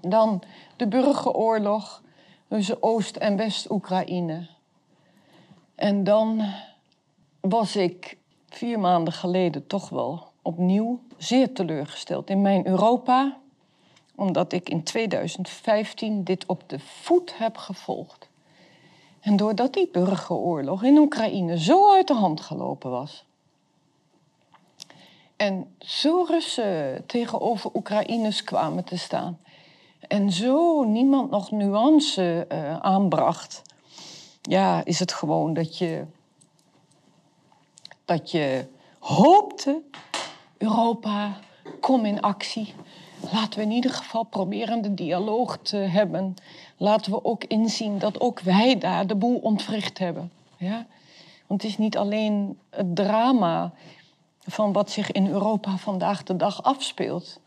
Dan 0.00 0.42
de 0.76 0.88
burgeroorlog 0.88 2.02
tussen 2.48 2.82
Oost- 2.82 3.16
en 3.16 3.36
West-Oekraïne. 3.36 4.48
En 5.74 6.04
dan 6.04 6.42
was 7.40 7.76
ik 7.76 8.18
vier 8.48 8.80
maanden 8.80 9.12
geleden 9.12 9.66
toch 9.66 9.88
wel 9.88 10.32
opnieuw 10.42 11.00
zeer 11.16 11.52
teleurgesteld 11.54 12.30
in 12.30 12.42
mijn 12.42 12.66
Europa, 12.66 13.38
omdat 14.14 14.52
ik 14.52 14.68
in 14.68 14.82
2015 14.82 16.24
dit 16.24 16.46
op 16.46 16.68
de 16.68 16.78
voet 16.78 17.38
heb 17.38 17.56
gevolgd. 17.56 18.21
En 19.22 19.36
doordat 19.36 19.72
die 19.72 19.88
burgeroorlog 19.92 20.82
in 20.82 20.98
Oekraïne 20.98 21.58
zo 21.58 21.92
uit 21.92 22.06
de 22.06 22.14
hand 22.14 22.40
gelopen 22.40 22.90
was. 22.90 23.24
En 25.36 25.74
zo 25.78 26.24
Russen 26.28 27.06
tegenover 27.06 27.70
Oekraïners 27.74 28.44
kwamen 28.44 28.84
te 28.84 28.98
staan. 28.98 29.38
En 30.08 30.32
zo 30.32 30.84
niemand 30.84 31.30
nog 31.30 31.50
nuance 31.50 32.46
uh, 32.52 32.76
aanbracht. 32.76 33.62
Ja, 34.42 34.84
is 34.84 34.98
het 34.98 35.12
gewoon 35.12 35.54
dat 35.54 35.78
je 35.78 36.04
dat 38.04 38.30
je 38.30 38.66
hoopte, 38.98 39.82
Europa, 40.58 41.38
kom 41.80 42.04
in 42.04 42.20
actie. 42.20 42.74
Laten 43.32 43.58
we 43.58 43.64
in 43.64 43.70
ieder 43.70 43.90
geval 43.90 44.22
proberen 44.22 44.82
de 44.82 44.94
dialoog 44.94 45.58
te 45.62 45.76
hebben. 45.76 46.34
Laten 46.82 47.12
we 47.12 47.24
ook 47.24 47.44
inzien 47.44 47.98
dat 47.98 48.20
ook 48.20 48.40
wij 48.40 48.78
daar 48.78 49.06
de 49.06 49.14
boel 49.14 49.38
ontwricht 49.38 49.98
hebben. 49.98 50.32
Ja? 50.56 50.86
Want 51.46 51.62
het 51.62 51.70
is 51.70 51.78
niet 51.78 51.96
alleen 51.96 52.58
het 52.70 52.96
drama 52.96 53.72
van 54.38 54.72
wat 54.72 54.90
zich 54.90 55.12
in 55.12 55.26
Europa 55.26 55.76
vandaag 55.76 56.22
de 56.22 56.36
dag 56.36 56.62
afspeelt. 56.62 57.40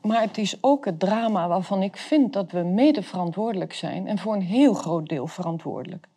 Maar 0.00 0.20
het 0.20 0.38
is 0.38 0.56
ook 0.60 0.84
het 0.84 0.98
drama 0.98 1.48
waarvan 1.48 1.82
ik 1.82 1.96
vind 1.96 2.32
dat 2.32 2.50
we 2.50 2.62
mede 2.62 3.02
verantwoordelijk 3.02 3.74
zijn 3.74 4.06
en 4.06 4.18
voor 4.18 4.34
een 4.34 4.42
heel 4.42 4.74
groot 4.74 5.08
deel 5.08 5.26
verantwoordelijk. 5.26 6.08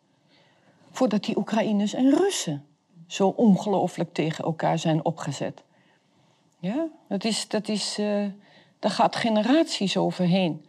Voordat 0.90 1.24
die 1.24 1.36
Oekraïners 1.36 1.94
en 1.94 2.10
Russen 2.10 2.64
zo 3.06 3.28
ongelooflijk 3.28 4.12
tegen 4.12 4.44
elkaar 4.44 4.78
zijn 4.78 5.04
opgezet. 5.04 5.62
Ja, 6.58 6.86
dat 7.08 7.24
is, 7.24 7.48
dat 7.48 7.68
is, 7.68 7.98
uh, 7.98 8.26
daar 8.78 8.90
gaat 8.90 9.16
generaties 9.16 9.96
overheen. 9.96 10.66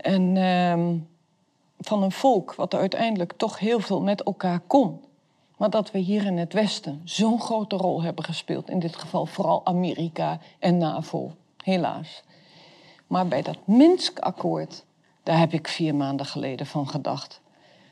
En 0.00 0.36
uh, 0.36 1.00
van 1.78 2.02
een 2.02 2.12
volk 2.12 2.54
wat 2.54 2.74
uiteindelijk 2.74 3.32
toch 3.32 3.58
heel 3.58 3.80
veel 3.80 4.02
met 4.02 4.22
elkaar 4.22 4.60
kon. 4.60 5.04
Maar 5.56 5.70
dat 5.70 5.90
we 5.90 5.98
hier 5.98 6.26
in 6.26 6.38
het 6.38 6.52
Westen 6.52 7.00
zo'n 7.04 7.40
grote 7.40 7.76
rol 7.76 8.02
hebben 8.02 8.24
gespeeld. 8.24 8.70
In 8.70 8.78
dit 8.78 8.96
geval 8.96 9.26
vooral 9.26 9.66
Amerika 9.66 10.38
en 10.58 10.78
NAVO, 10.78 11.32
helaas. 11.56 12.22
Maar 13.06 13.28
bij 13.28 13.42
dat 13.42 13.58
Minsk-akkoord, 13.64 14.84
daar 15.22 15.38
heb 15.38 15.52
ik 15.52 15.68
vier 15.68 15.94
maanden 15.94 16.26
geleden 16.26 16.66
van 16.66 16.88
gedacht. 16.88 17.40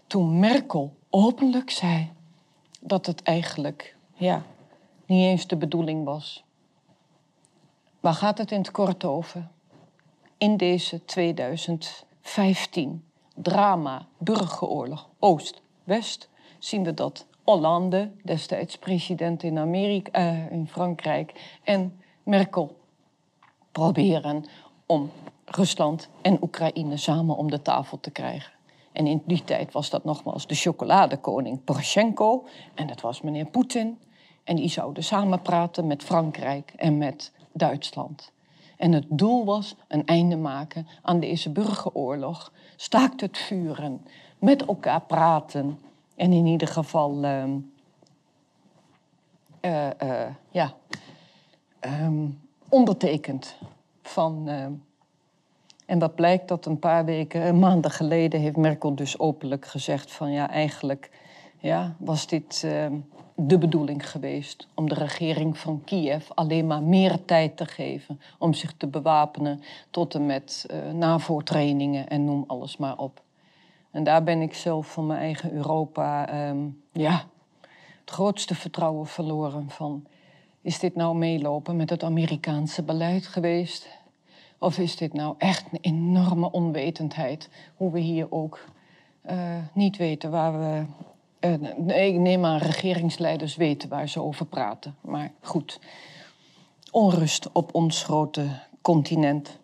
Toen 0.07 0.39
Merkel 0.39 0.97
openlijk 1.11 1.71
zei 1.71 2.13
dat 2.81 3.07
het 3.07 3.23
eigenlijk 3.23 3.97
ja, 4.15 4.43
niet 5.07 5.23
eens 5.23 5.47
de 5.47 5.57
bedoeling 5.57 6.05
was. 6.05 6.45
Waar 8.01 8.15
gaat 8.15 8.39
het 8.39 8.51
in 8.51 8.59
het 8.59 8.71
kort 8.71 9.05
over? 9.05 9.49
In 10.39 10.57
deze 10.57 11.05
2015 11.05 13.05
drama, 13.35 14.07
burgeroorlog, 14.19 15.09
Oost-West, 15.19 16.29
zien 16.59 16.85
we 16.85 16.95
dat 16.95 17.27
Hollande, 17.45 18.11
destijds 18.23 18.79
president 18.79 19.43
in, 19.43 19.59
Amerika, 19.59 20.21
uh, 20.21 20.51
in 20.51 20.69
Frankrijk, 20.69 21.59
en 21.65 22.01
Merkel 22.23 22.77
proberen 23.73 24.45
om 24.87 25.11
Rusland 25.45 26.09
en 26.23 26.43
Oekraïne 26.43 26.97
samen 26.97 27.37
om 27.37 27.51
de 27.51 27.63
tafel 27.63 28.01
te 28.01 28.11
krijgen. 28.11 28.53
En 28.93 29.07
in 29.07 29.23
die 29.27 29.45
tijd 29.45 29.73
was 29.73 29.91
dat 29.91 30.05
nogmaals 30.05 30.47
de 30.47 30.55
chocoladekoning 30.55 31.65
Poroshenko. 31.65 32.47
En 32.75 32.87
dat 32.87 33.01
was 33.01 33.21
meneer 33.21 33.47
Poetin. 33.47 33.99
En 34.45 34.57
die 34.57 34.69
zouden 34.69 35.05
samen 35.05 35.43
praten 35.43 35.87
met 35.87 36.03
Frankrijk 36.03 36.73
en 36.77 36.99
met 36.99 37.33
Duitsland. 37.53 38.33
En 38.79 38.93
het 38.93 39.07
doel 39.09 39.45
was 39.45 39.77
een 39.89 40.07
einde 40.07 40.37
maken 40.37 40.87
aan 41.03 41.21
deze 41.21 41.51
burgeroorlog. 41.51 42.53
Staakt 42.77 43.21
het 43.21 43.39
vuren, 43.39 44.07
met 44.39 44.65
elkaar 44.65 45.01
praten. 45.01 45.79
En 46.17 46.33
in 46.33 46.47
ieder 46.47 46.69
geval, 46.69 47.25
uh, 47.25 47.45
uh, 49.61 49.87
uh, 50.03 50.27
ja, 50.51 50.75
um, 51.81 52.41
ondertekend 52.69 53.57
van 54.03 54.49
ehm, 54.49 54.73
en 55.87 55.99
wat 55.99 56.15
blijkt 56.15 56.49
dat 56.49 56.67
een 56.67 56.79
paar 56.79 57.05
weken, 57.05 57.59
maanden 57.59 57.91
geleden, 57.91 58.41
heeft 58.41 58.57
Merkel 58.57 58.95
dus 58.95 59.19
openlijk 59.19 59.67
gezegd 59.67 60.13
van 60.13 60.33
ja, 60.33 60.51
eigenlijk 60.51 61.11
ja, 61.59 61.95
was 61.99 62.27
dit 62.27 62.67
de 63.41 63.59
bedoeling 63.59 64.11
geweest 64.11 64.69
om 64.75 64.89
de 64.89 64.95
regering 64.95 65.59
van 65.59 65.83
Kiev 65.85 66.31
alleen 66.35 66.67
maar 66.67 66.83
meer 66.83 67.25
tijd 67.25 67.57
te 67.57 67.67
geven 67.67 68.21
om 68.39 68.55
zich 68.55 68.75
te 68.77 68.87
bewapenen 68.87 69.61
tot 69.91 70.15
en 70.15 70.27
met 70.27 70.67
uh, 70.71 70.93
NAVO-trainingen 70.93 72.09
en 72.09 72.25
noem 72.25 72.45
alles 72.47 72.77
maar 72.77 72.97
op. 72.97 73.23
En 73.91 74.05
daar 74.05 74.23
ben 74.23 74.41
ik 74.41 74.55
zelf 74.55 74.93
van 74.93 75.07
mijn 75.07 75.21
eigen 75.21 75.53
Europa 75.53 76.35
um, 76.49 76.83
ja, 76.93 77.25
het 78.01 78.11
grootste 78.11 78.55
vertrouwen 78.55 79.07
verloren 79.07 79.71
van. 79.71 80.07
Is 80.61 80.79
dit 80.79 80.95
nou 80.95 81.17
meelopen 81.17 81.77
met 81.77 81.91
het 81.91 82.03
Amerikaanse 82.03 82.83
beleid 82.83 83.27
geweest? 83.27 83.89
Of 84.59 84.79
is 84.79 84.97
dit 84.97 85.13
nou 85.13 85.35
echt 85.39 85.65
een 85.73 85.79
enorme 85.81 86.51
onwetendheid? 86.51 87.49
Hoe 87.77 87.93
we 87.93 88.01
hier 88.01 88.33
ook 88.33 88.65
uh, 89.31 89.57
niet 89.73 89.97
weten 89.97 90.31
waar 90.31 90.59
we. 90.59 90.85
Uh, 91.41 92.07
ik 92.07 92.15
neem 92.15 92.45
aan, 92.45 92.59
regeringsleiders 92.59 93.57
weten 93.57 93.89
waar 93.89 94.09
ze 94.09 94.23
over 94.23 94.47
praten. 94.47 94.97
Maar 95.01 95.33
goed. 95.41 95.81
onrust 96.91 97.53
op 97.53 97.75
ons 97.75 98.03
grote 98.03 98.49
continent. 98.83 99.59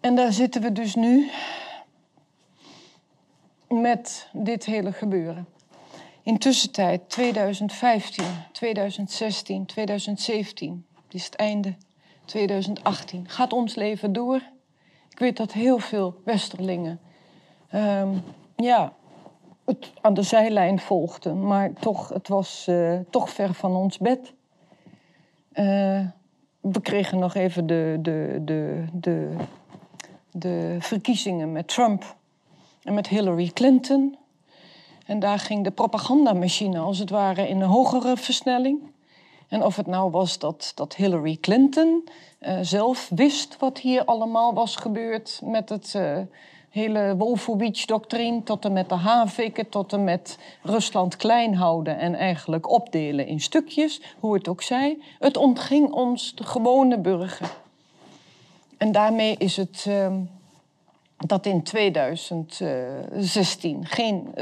En 0.00 0.14
daar 0.14 0.32
zitten 0.32 0.62
we 0.62 0.72
dus 0.72 0.94
nu 0.94 1.30
met 3.68 4.28
dit 4.32 4.64
hele 4.64 4.92
gebeuren. 4.92 5.46
Intussen 6.22 6.70
tijd 6.70 7.08
2015, 7.08 8.24
2016, 8.52 9.66
2017, 9.66 10.86
het 11.04 11.14
is 11.14 11.24
het 11.24 11.34
einde 11.34 11.74
2018. 12.24 13.28
Gaat 13.28 13.52
ons 13.52 13.74
leven 13.74 14.12
door? 14.12 14.42
Ik 15.10 15.18
weet 15.18 15.36
dat 15.36 15.52
heel 15.52 15.78
veel 15.78 16.20
Westerlingen 16.24 17.00
ehm, 17.68 18.08
ja, 18.56 18.92
aan 20.00 20.14
de 20.14 20.22
zijlijn 20.22 20.78
volgden, 20.78 21.46
maar 21.46 21.72
toch, 21.72 22.08
het 22.08 22.28
was 22.28 22.66
uh, 22.68 22.98
toch 23.10 23.30
ver 23.30 23.54
van 23.54 23.76
ons 23.76 23.98
bed. 23.98 24.32
Uh, 25.52 26.06
we 26.60 26.80
kregen 26.82 27.18
nog 27.18 27.34
even 27.34 27.66
de, 27.66 27.98
de, 28.02 28.38
de, 28.42 28.84
de, 28.92 29.36
de 30.30 30.76
verkiezingen 30.78 31.52
met 31.52 31.68
Trump 31.68 32.16
en 32.82 32.94
met 32.94 33.08
Hillary 33.08 33.50
Clinton. 33.54 34.16
En 35.06 35.18
daar 35.18 35.38
ging 35.38 35.64
de 35.64 35.70
propagandamachine 35.70 36.78
als 36.78 36.98
het 36.98 37.10
ware 37.10 37.48
in 37.48 37.60
een 37.60 37.68
hogere 37.68 38.16
versnelling. 38.16 38.78
En 39.48 39.64
of 39.64 39.76
het 39.76 39.86
nou 39.86 40.10
was 40.10 40.38
dat, 40.38 40.72
dat 40.74 40.94
Hillary 40.94 41.36
Clinton 41.40 42.08
uh, 42.40 42.58
zelf 42.60 43.10
wist 43.14 43.56
wat 43.58 43.78
hier 43.78 44.04
allemaal 44.04 44.54
was 44.54 44.76
gebeurd 44.76 45.40
met 45.44 45.68
het 45.68 45.94
hele 46.70 47.14
Wolfowitz-doctrine, 47.16 48.42
tot 48.42 48.64
en 48.64 48.72
met 48.72 48.88
de 48.88 48.94
Haviken, 48.94 49.68
tot 49.68 49.92
en 49.92 50.04
met 50.04 50.38
Rusland 50.62 51.16
klein 51.16 51.54
houden 51.54 51.98
en 51.98 52.14
eigenlijk 52.14 52.70
opdelen 52.70 53.26
in 53.26 53.40
stukjes, 53.40 54.00
hoe 54.18 54.34
het 54.34 54.48
ook 54.48 54.62
zij. 54.62 54.98
Het 55.18 55.36
ontging 55.36 55.90
ons, 55.90 56.34
de 56.34 56.44
gewone 56.44 56.98
burger. 56.98 57.50
En 58.76 58.92
daarmee 58.92 59.34
is 59.38 59.56
het. 59.56 59.84
Uh, 59.88 60.12
dat 61.26 61.46
in 61.46 61.62
2016 61.62 63.86
geen 63.86 64.34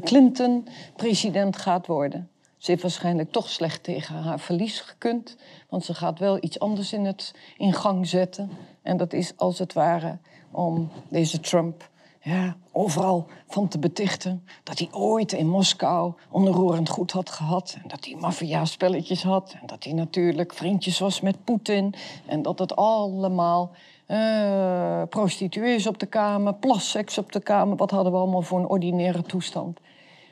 Clinton 0.00 0.66
president 0.96 1.56
gaat 1.56 1.86
worden. 1.86 2.30
Ze 2.56 2.70
heeft 2.70 2.82
waarschijnlijk 2.82 3.32
toch 3.32 3.48
slecht 3.48 3.82
tegen 3.82 4.14
haar 4.14 4.40
verlies 4.40 4.80
gekund. 4.80 5.36
Want 5.68 5.84
ze 5.84 5.94
gaat 5.94 6.18
wel 6.18 6.38
iets 6.40 6.58
anders 6.58 6.92
in, 6.92 7.04
het, 7.04 7.34
in 7.56 7.72
gang 7.72 8.06
zetten. 8.06 8.50
En 8.82 8.96
dat 8.96 9.12
is 9.12 9.32
als 9.36 9.58
het 9.58 9.72
ware 9.72 10.18
om 10.52 10.88
deze 11.08 11.40
Trump 11.40 11.90
ja, 12.22 12.56
overal 12.72 13.26
van 13.48 13.68
te 13.68 13.78
betichten. 13.78 14.46
Dat 14.62 14.78
hij 14.78 14.88
ooit 14.92 15.32
in 15.32 15.48
Moskou 15.48 16.12
onroerend 16.30 16.88
goed 16.88 17.10
had 17.10 17.30
gehad. 17.30 17.76
En 17.82 17.88
dat 17.88 18.04
hij 18.04 18.16
maffia-spelletjes 18.20 19.22
had. 19.22 19.56
En 19.60 19.66
dat 19.66 19.84
hij 19.84 19.92
natuurlijk 19.92 20.52
vriendjes 20.54 20.98
was 20.98 21.20
met 21.20 21.44
Poetin. 21.44 21.94
En 22.26 22.42
dat 22.42 22.58
het 22.58 22.76
allemaal 22.76 23.70
uh, 24.08 25.02
prostituees 25.08 25.86
op 25.86 25.98
de 25.98 26.06
kamer, 26.06 26.54
plasseks 26.54 27.18
op 27.18 27.32
de 27.32 27.40
kamer. 27.40 27.76
Wat 27.76 27.90
hadden 27.90 28.12
we 28.12 28.18
allemaal 28.18 28.42
voor 28.42 28.58
een 28.58 28.68
ordinaire 28.68 29.22
toestand. 29.22 29.80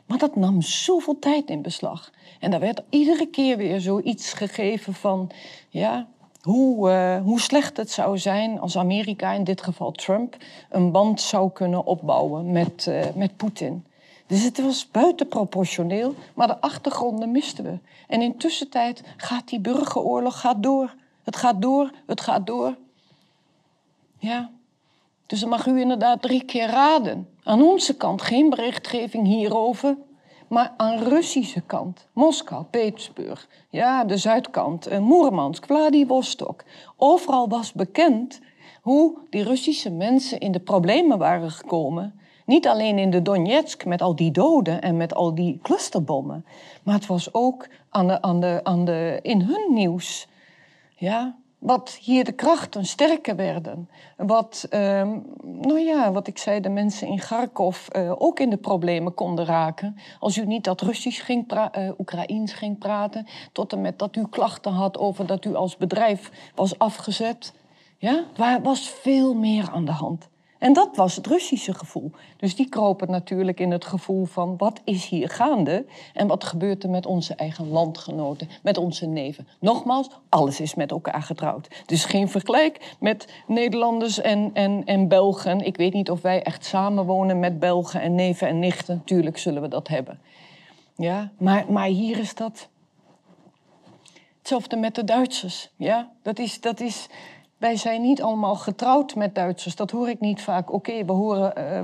Maar 0.07 0.19
dat 0.19 0.37
nam 0.37 0.63
zoveel 0.63 1.19
tijd 1.19 1.51
in 1.51 1.63
beslag. 1.63 2.11
En 2.41 2.51
daar 2.51 2.61
werd 2.61 2.83
iedere 2.89 3.27
keer 3.27 3.57
weer 3.57 3.81
zoiets 3.81 4.33
gegeven 4.33 4.95
van, 4.95 5.31
ja, 5.69 6.09
hoe, 6.43 6.91
uh, 6.91 7.23
hoe 7.23 7.41
slecht 7.41 7.77
het 7.77 7.91
zou 7.91 8.19
zijn 8.19 8.61
als 8.61 8.79
Amerika, 8.79 9.33
in 9.33 9.45
dit 9.45 9.63
geval 9.63 9.93
Trump, 9.93 10.37
een 10.71 10.91
band 10.91 11.21
zou 11.21 11.51
kunnen 11.51 11.85
opbouwen 11.85 12.53
met, 12.53 12.87
uh, 12.89 13.05
met 13.15 13.37
Poetin. 13.37 13.85
Dus 14.27 14.43
het 14.43 14.63
was 14.63 14.91
buitenproportioneel, 14.91 16.15
maar 16.35 16.47
de 16.47 16.61
achtergronden 16.61 17.31
misten 17.31 17.65
we. 17.65 17.79
En 18.09 18.23
intussen 18.23 18.69
tijd 18.69 19.03
gaat 19.17 19.49
die 19.49 19.61
burgeroorlog 19.61 20.41
gaat 20.41 20.63
door. 20.63 20.95
Het 21.25 21.37
gaat 21.37 21.63
door, 21.63 21.91
het 22.07 22.21
gaat 22.21 22.47
door. 22.47 22.77
Ja, 24.19 24.51
dus 25.27 25.41
dan 25.41 25.49
mag 25.49 25.67
u 25.67 25.81
inderdaad 25.81 26.23
drie 26.23 26.45
keer 26.45 26.67
raden. 26.67 27.29
Aan 27.43 27.63
onze 27.63 27.97
kant 27.97 28.23
geen 28.23 28.51
berichtgeving 28.51 29.27
hierover, 29.27 29.97
maar 30.51 30.75
aan 30.77 30.99
Russische 30.99 31.61
kant. 31.61 32.09
Moskou, 32.13 32.65
Petersburg, 32.65 33.49
ja, 33.69 34.05
de 34.05 34.17
zuidkant, 34.17 34.87
eh, 34.87 34.99
Moermansk, 34.99 35.67
Vladivostok. 35.67 36.65
Overal 36.97 37.49
was 37.49 37.73
bekend 37.73 38.41
hoe 38.83 39.19
die 39.31 39.43
Russische 39.43 39.91
mensen 39.91 40.41
in 40.41 40.53
de 40.53 40.61
problemen 40.61 41.19
waren 41.19 41.51
gekomen. 41.51 42.21
Niet 42.47 42.69
alleen 42.69 42.99
in 42.99 43.11
de 43.11 43.23
Donetsk 43.23 43.85
met 43.85 44.03
al 44.03 44.17
die 44.17 44.31
doden 44.31 44.83
en 44.83 44.97
met 44.97 45.15
al 45.15 45.35
die 45.35 45.59
clusterbommen, 45.63 46.45
maar 46.83 46.95
het 46.95 47.07
was 47.07 47.35
ook 47.35 47.69
aan 47.91 48.07
de, 48.07 48.23
aan 48.23 48.41
de, 48.41 48.61
aan 48.63 48.85
de, 48.85 49.19
in 49.23 49.41
hun 49.41 49.75
nieuws. 49.75 50.29
Ja, 50.97 51.37
wat 51.61 51.99
hier 52.01 52.25
de 52.25 52.33
krachten 52.33 52.85
sterker 52.87 53.37
werden. 53.37 53.89
Wat, 54.17 54.67
uh, 54.71 54.81
nou 55.43 55.79
ja, 55.79 56.13
wat 56.13 56.27
ik 56.27 56.39
zei, 56.39 56.61
de 56.61 56.69
mensen 56.69 57.09
in 57.09 57.19
Kharkov 57.19 57.89
uh, 57.97 58.13
ook 58.19 58.41
in 58.41 58.51
de 58.51 58.57
problemen 58.57 59.15
konden 59.15 59.45
raken. 59.45 59.97
Als 60.19 60.37
u 60.37 60.47
niet 60.47 60.65
dat 60.65 60.81
Russisch 60.81 61.25
ging, 61.25 61.53
uh, 61.53 61.91
Oekraïens 61.99 62.53
ging 62.53 62.79
praten, 62.79 63.27
tot 63.53 63.73
en 63.73 63.81
met 63.81 63.99
dat 63.99 64.17
u 64.17 64.27
klachten 64.27 64.73
had 64.73 64.99
over 64.99 65.27
dat 65.27 65.45
u 65.45 65.55
als 65.55 65.77
bedrijf 65.77 66.31
was 66.55 66.79
afgezet. 66.79 67.53
Ja, 67.99 68.25
er 68.37 68.63
was 68.63 68.89
veel 68.89 69.35
meer 69.35 69.71
aan 69.71 69.85
de 69.85 69.93
hand. 69.93 70.29
En 70.61 70.73
dat 70.73 70.97
was 70.97 71.17
het 71.17 71.27
Russische 71.27 71.75
gevoel. 71.75 72.11
Dus 72.37 72.57
die 72.57 72.69
kropen 72.69 73.11
natuurlijk 73.11 73.61
in 73.61 73.71
het 73.71 73.85
gevoel 73.85 74.25
van 74.25 74.57
wat 74.57 74.81
is 74.85 75.07
hier 75.09 75.29
gaande 75.29 75.87
en 76.15 76.27
wat 76.27 76.45
gebeurt 76.45 76.83
er 76.83 76.91
met 76.91 77.07
onze 77.07 77.35
eigen 77.35 77.69
landgenoten, 77.69 78.49
met 78.63 78.77
onze 78.77 79.07
neven. 79.07 79.49
Nogmaals, 79.61 80.09
alles 80.29 80.61
is 80.61 80.75
met 80.75 80.91
elkaar 80.91 81.23
getrouwd. 81.23 81.69
Dus 81.87 82.05
geen 82.05 82.29
vergelijk 82.29 82.95
met 82.99 83.29
Nederlanders 83.47 84.21
en, 84.21 84.51
en, 84.53 84.83
en 84.85 85.09
Belgen. 85.09 85.61
Ik 85.61 85.77
weet 85.77 85.93
niet 85.93 86.11
of 86.11 86.21
wij 86.21 86.43
echt 86.43 86.65
samenwonen 86.65 87.39
met 87.39 87.59
Belgen 87.59 88.01
en 88.01 88.15
neven 88.15 88.49
en 88.49 88.59
nichten. 88.59 89.03
Tuurlijk 89.05 89.39
zullen 89.39 89.63
we 89.63 89.69
dat 89.69 89.89
hebben. 89.89 90.21
Ja, 90.97 91.31
maar, 91.39 91.65
maar 91.69 91.87
hier 91.87 92.19
is 92.19 92.35
dat. 92.35 92.69
Hetzelfde 94.39 94.77
met 94.77 94.95
de 94.95 95.05
Duitsers. 95.05 95.71
Ja, 95.77 96.11
dat 96.23 96.39
is. 96.39 96.61
Dat 96.61 96.81
is 96.81 97.09
wij 97.61 97.77
zijn 97.77 98.03
niet 98.03 98.23
allemaal 98.23 98.55
getrouwd 98.55 99.15
met 99.15 99.35
Duitsers. 99.35 99.77
Dat 99.77 99.91
hoor 99.91 100.09
ik 100.09 100.21
niet 100.21 100.43
vaak. 100.43 100.73
Oké, 100.73 100.93
uh, 100.93 101.05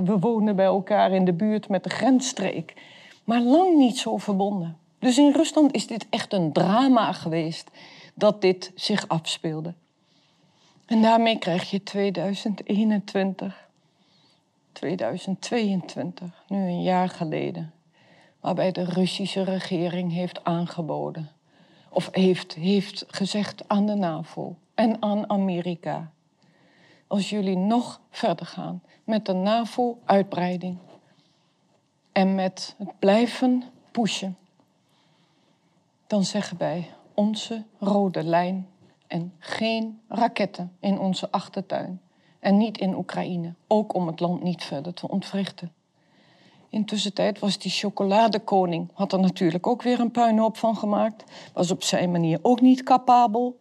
we 0.05 0.19
wonen 0.21 0.57
bij 0.57 0.65
elkaar 0.65 1.13
in 1.13 1.25
de 1.25 1.33
buurt 1.33 1.69
met 1.69 1.85
de 1.85 1.91
grensstreek. 1.91 2.75
Maar 3.25 3.41
lang 3.41 3.77
niet 3.77 3.99
zo 3.99 4.17
verbonden. 4.17 4.79
Dus 4.99 5.19
in 5.19 5.33
Rusland 5.33 5.73
is 5.73 5.87
dit 5.87 6.07
echt 6.11 6.33
een 6.33 6.53
drama 6.53 7.13
geweest 7.13 7.71
dat 8.15 8.41
dit 8.41 8.73
zich 8.75 9.09
afspeelde. 9.09 9.75
En 10.87 11.03
daarmee 11.03 11.39
krijg 11.39 11.71
je 11.71 11.83
2021, 11.83 13.69
2022, 14.73 16.45
nu 16.49 16.59
een 16.59 16.83
jaar 16.83 17.09
geleden, 17.09 17.73
waarbij 18.41 18.73
de 18.73 18.85
Russische 18.85 19.43
regering 19.43 20.13
heeft 20.13 20.45
aangeboden, 20.45 21.31
of 21.91 22.09
heeft, 22.13 22.55
heeft 22.55 23.05
gezegd 23.09 23.65
aan 23.67 23.87
de 23.87 23.95
NAVO, 23.95 24.57
en 24.77 25.03
aan 25.03 25.31
Amerika. 25.31 26.11
Als 27.07 27.31
jullie 27.31 27.57
nog 27.57 28.01
verder 28.11 28.47
gaan 28.47 28.83
met 29.05 29.27
de 29.27 29.33
NAVO-uitbreiding 29.33 30.79
en 32.13 32.35
met 32.35 32.75
het 32.79 32.99
blijven 32.99 33.63
pushen, 33.91 34.37
dan 36.07 36.25
zeggen 36.25 36.59
wij 36.59 36.91
onze 37.15 37.65
rode 37.79 38.25
lijn 38.25 38.69
en 39.07 39.33
geen 39.39 40.01
raketten 40.09 40.77
in 40.81 40.99
onze 40.99 41.31
achtertuin 41.31 42.01
en 42.41 42.57
niet 42.57 42.79
in 42.79 42.95
Oekraïne, 42.95 43.55
ook 43.67 43.95
om 43.95 44.07
het 44.07 44.21
land 44.21 44.43
niet 44.43 44.65
verder 44.65 44.95
te 44.95 45.09
ontwrichten. 45.09 45.73
Intussen 46.69 47.15
tijd 47.15 47.39
was 47.39 47.59
die 47.59 47.71
chocoladekoning, 47.71 48.91
had 48.93 49.13
er 49.13 49.21
natuurlijk 49.21 49.67
ook 49.67 49.83
weer 49.83 50.01
een 50.01 50.11
puinhoop 50.11 50.57
van 50.57 50.77
gemaakt, 50.77 51.25
was 51.53 51.71
op 51.71 51.83
zijn 51.83 52.11
manier 52.11 52.39
ook 52.43 52.61
niet 52.61 52.83
capabel. 52.83 53.59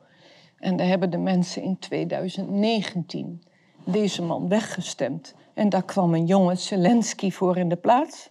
En 0.65 0.77
daar 0.77 0.87
hebben 0.87 1.09
de 1.09 1.17
mensen 1.17 1.61
in 1.61 1.79
2019 1.79 3.43
deze 3.83 4.21
man 4.21 4.47
weggestemd. 4.47 5.33
En 5.53 5.69
daar 5.69 5.83
kwam 5.83 6.13
een 6.13 6.25
jonge 6.25 6.55
Zelensky 6.55 7.31
voor 7.31 7.57
in 7.57 7.69
de 7.69 7.75
plaats. 7.75 8.29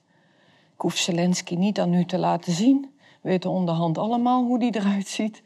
Ik 0.75 0.81
hoef 0.81 0.97
Zelensky 0.97 1.55
niet 1.55 1.81
aan 1.81 1.95
u 1.95 2.05
te 2.05 2.19
laten 2.19 2.53
zien. 2.53 2.91
We 3.23 3.29
weten 3.29 3.51
onderhand 3.51 3.99
allemaal 3.99 4.45
hoe 4.45 4.59
die 4.59 4.77
eruit 4.77 5.07
ziet. 5.07 5.43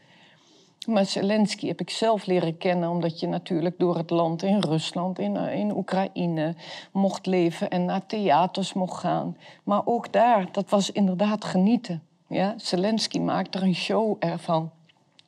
Maar 0.87 1.05
Zelensky 1.05 1.67
heb 1.67 1.81
ik 1.81 1.91
zelf 1.91 2.27
leren 2.27 2.59
kennen, 2.59 2.91
omdat 2.91 3.21
je 3.21 3.27
natuurlijk 3.27 3.79
door 3.79 3.97
het 3.97 4.11
land 4.11 4.43
in 4.43 4.61
Rusland, 4.61 5.19
in, 5.19 5.37
eh, 5.37 5.59
in 5.59 5.77
Oekraïne 5.77 6.55
mocht 6.93 7.27
leven 7.27 7.71
en 7.71 7.85
naar 7.85 8.07
theaters 8.07 8.73
mocht 8.73 9.01
gaan. 9.01 9.37
Maar 9.65 9.83
ook 9.85 10.13
daar, 10.13 10.53
dat 10.53 10.71
was 10.71 10.91
inderdaad 10.91 11.45
genieten. 11.45 12.03
Ja? 12.29 12.55
Zelensky 12.57 13.19
maakte 13.19 13.59
er 13.59 13.65
een 13.65 13.75
show 13.75 14.17
ervan 14.19 14.71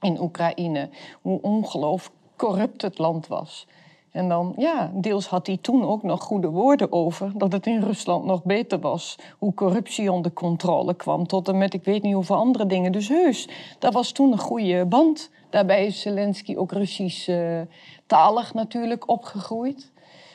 in 0.01 0.21
Oekraïne. 0.21 0.89
Hoe 1.23 1.43
ongelooflijk 1.43 2.19
corrupt 2.37 2.83
het 2.83 2.99
land 2.99 3.27
was. 3.27 3.67
En 4.11 4.29
dan, 4.29 4.53
ja, 4.57 4.91
deels 4.95 5.27
had 5.27 5.47
hij 5.47 5.59
toen 5.61 5.85
ook 5.85 6.03
nog 6.03 6.23
goede 6.23 6.49
woorden 6.49 6.93
over 6.93 7.33
dat 7.35 7.53
het 7.53 7.67
in 7.67 7.83
Rusland 7.83 8.25
nog 8.25 8.45
beter 8.45 8.81
was. 8.81 9.17
Hoe 9.39 9.55
corruptie 9.55 10.13
onder 10.13 10.33
controle 10.33 10.95
kwam, 10.95 11.27
tot 11.27 11.49
en 11.49 11.59
met 11.59 11.75
ik 11.75 11.85
weet 11.85 12.03
niet 12.03 12.15
hoeveel 12.15 12.37
andere 12.37 12.67
dingen. 12.67 12.93
Dus 12.93 13.09
heus, 13.09 13.49
dat 13.79 13.93
was 13.93 14.13
toen 14.13 14.33
een 14.33 14.39
goede 14.39 14.85
band. 14.87 15.31
Daarbij 15.51 15.87
is 15.87 16.01
Zelensky 16.01 16.57
ook 16.57 16.73
Russisch 16.73 17.29
uh, 17.29 17.61
talig 18.07 18.55
natuurlijk 18.55 19.09
opgegroeid. 19.09 19.93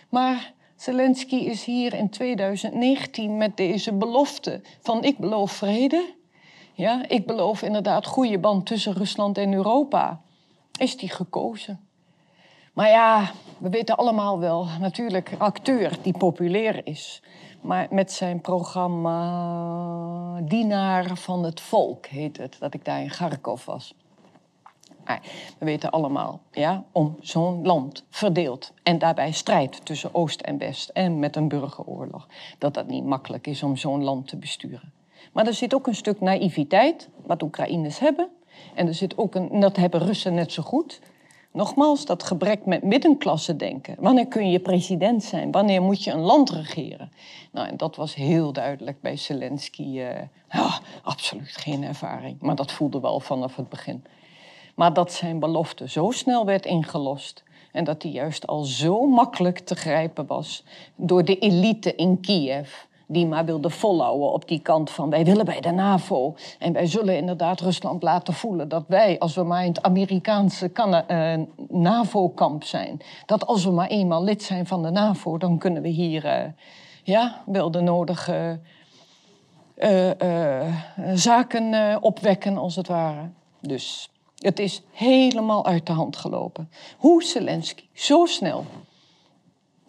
Maar 0.09 0.53
Zelensky 0.75 1.35
is 1.35 1.63
hier 1.63 1.93
in 1.93 2.09
2019 2.09 3.37
met 3.37 3.57
deze 3.57 3.93
belofte 3.93 4.61
van 4.79 5.03
ik 5.03 5.17
beloof 5.17 5.51
vrede. 5.51 6.13
Ja, 6.77 7.07
ik 7.07 7.26
beloof 7.26 7.61
inderdaad 7.61 8.06
goede 8.06 8.39
band 8.39 8.65
tussen 8.65 8.93
Rusland 8.93 9.38
en 9.38 9.53
Europa. 9.53 10.22
Is 10.80 10.97
die 10.97 11.10
gekozen? 11.10 11.80
Maar 12.73 12.89
ja, 12.89 13.31
we 13.57 13.69
weten 13.69 13.97
allemaal 13.97 14.39
wel, 14.39 14.68
natuurlijk, 14.80 15.35
acteur 15.38 15.97
die 16.02 16.18
populair 16.18 16.88
is. 16.88 17.22
Maar 17.61 17.88
met 17.89 18.11
zijn 18.11 18.41
programma 18.41 19.19
Dienaar 20.41 21.18
van 21.18 21.43
het 21.43 21.61
Volk 21.61 22.06
heet 22.06 22.38
het, 22.38 22.56
dat 22.60 22.73
ik 22.73 22.85
daar 22.85 23.02
in 23.02 23.10
Kharkov 23.10 23.65
was. 23.65 23.93
We 25.57 25.65
weten 25.65 25.91
allemaal, 25.91 26.39
ja, 26.52 26.84
om 26.91 27.18
zo'n 27.22 27.65
land 27.65 28.03
verdeeld 28.10 28.73
en 28.84 28.99
daarbij 28.99 29.31
strijd 29.31 29.85
tussen 29.85 30.15
Oost 30.15 30.41
en 30.41 30.57
West 30.57 30.89
en 30.89 31.19
met 31.19 31.35
een 31.35 31.47
burgeroorlog, 31.47 32.27
dat 32.57 32.73
dat 32.73 32.88
niet 32.88 33.06
makkelijk 33.06 33.47
is 33.47 33.64
om 33.64 33.77
zo'n 33.77 34.03
land 34.03 34.27
te 34.27 34.38
besturen. 34.38 34.93
Maar 35.31 35.47
er 35.47 35.53
zit 35.53 35.73
ook 35.73 35.88
een 35.88 35.95
stuk 35.95 36.22
naïviteit, 36.22 37.10
wat 37.26 37.41
Oekraïners 37.41 37.99
hebben. 37.99 38.30
En 38.73 38.88
er 38.88 38.93
zit 38.93 39.18
ook 39.18 39.35
een, 39.35 39.60
dat 39.60 39.76
hebben 39.76 39.99
Russen 39.99 40.34
net 40.34 40.52
zo 40.52 40.64
goed. 40.64 40.99
Nogmaals, 41.52 42.06
dat 42.06 42.23
gebrek 42.23 42.65
met 42.65 42.84
middenklasse 42.84 43.56
denken. 43.56 43.95
Wanneer 43.99 44.27
kun 44.27 44.49
je 44.49 44.60
president 44.60 45.23
zijn? 45.23 45.52
Wanneer 45.52 45.81
moet 45.81 46.03
je 46.03 46.11
een 46.11 46.19
land 46.19 46.49
regeren? 46.49 47.11
Nou, 47.52 47.68
en 47.68 47.77
dat 47.77 47.95
was 47.95 48.15
heel 48.15 48.53
duidelijk 48.53 49.02
bij 49.02 49.18
Zelensky. 49.18 49.84
Ja, 49.84 50.80
absoluut 51.03 51.57
geen 51.57 51.84
ervaring. 51.84 52.41
Maar 52.41 52.56
dat 52.56 52.72
voelde 52.72 52.99
wel 52.99 53.19
vanaf 53.19 53.56
het 53.56 53.69
begin. 53.69 54.03
Maar 54.76 54.93
dat 54.93 55.14
zijn 55.14 55.39
belofte 55.39 55.89
zo 55.89 56.11
snel 56.11 56.45
werd 56.45 56.65
ingelost. 56.65 57.43
En 57.72 57.84
dat 57.84 58.02
die 58.02 58.11
juist 58.11 58.47
al 58.47 58.64
zo 58.64 59.06
makkelijk 59.06 59.60
te 59.60 59.76
grijpen 59.76 60.26
was 60.26 60.64
door 60.95 61.26
de 61.26 61.39
elite 61.39 61.95
in 61.95 62.19
Kiev 62.19 62.73
die 63.07 63.27
maar 63.27 63.45
wilde 63.45 63.69
volhouden 63.69 64.32
op 64.32 64.48
die 64.48 64.60
kant 64.60 64.90
van 64.90 65.10
wij 65.10 65.26
willen 65.26 65.45
bij 65.45 65.61
de 65.61 65.72
NAVO. 65.72 66.36
En 66.60 66.73
wij 66.73 66.88
zullen 66.88 67.18
inderdaad 67.18 67.60
Rusland 67.60 68.03
laten 68.03 68.34
voelen 68.34 68.69
dat 68.69 68.84
wij, 68.88 69.19
als 69.19 69.36
we 69.36 69.44
maar 69.44 69.61
in 69.61 69.68
het 69.68 69.84
Amerikaanse 69.84 70.72
uh, 71.07 71.34
NAVO-kamp 71.69 72.64
zijn, 72.64 73.02
dat 73.26 73.48
als 73.48 73.65
we 73.65 73.72
maar 73.72 73.88
eenmaal 73.88 74.23
lid 74.23 74.44
zijn 74.44 74.68
van 74.68 74.84
de 74.84 74.90
NAVO, 74.90 75.38
dan 75.38 75.57
kunnen 75.57 75.82
we 75.82 75.88
hier 75.88 76.26
uh, 76.26 76.44
ja, 77.03 77.41
wel 77.45 77.72
de 77.72 77.82
nodige 77.82 78.60
uh, 79.77 80.11
zaken 81.14 82.02
opwekken, 82.02 82.57
als 82.57 82.76
het 82.76 82.88
ware. 82.88 83.30
Dus 83.61 84.10
het 84.38 84.60
is 84.60 84.82
helemaal 84.91 85.65
uit 85.65 85.86
de 85.86 85.94
hand 85.94 86.15
gelopen. 86.18 86.69
Hoe 86.98 87.23
Zelensky 87.23 87.84
zo 87.94 88.26
snel 88.26 88.65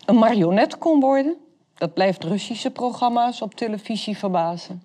een 0.05 0.19
marionet 0.19 0.79
kon 0.79 1.01
worden, 1.01 1.37
dat 1.78 1.94
blijft 1.94 2.24
Russische 2.24 2.70
programma's 2.70 3.43
op 3.43 3.55
televisie 3.55 4.19
verbazen. 4.19 4.82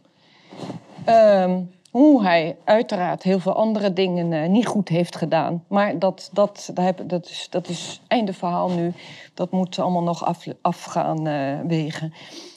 Um, 1.10 1.72
hoe 1.92 2.24
hij 2.24 2.58
uiteraard 2.64 3.24
heel 3.24 3.40
veel 3.40 3.54
andere 3.54 3.94
dingen 3.94 4.32
uh, 4.32 4.50
niet 4.50 4.66
goed 4.66 4.90
heeft 4.90 5.16
gedaan. 5.16 5.64
Maar 5.68 6.00
dat, 6.00 6.30
dat, 6.34 6.72
dat, 7.06 7.30
is, 7.30 7.48
dat 7.50 7.68
is 7.68 8.02
einde 8.08 8.34
verhaal 8.34 8.70
nu. 8.70 8.94
Dat 9.34 9.52
moet 9.52 9.80
allemaal 9.80 10.04
nog 10.04 10.26
af, 10.26 10.46
af 10.62 10.84
gaan 10.84 11.28
uh, 11.28 11.60
wegen. 11.68 12.14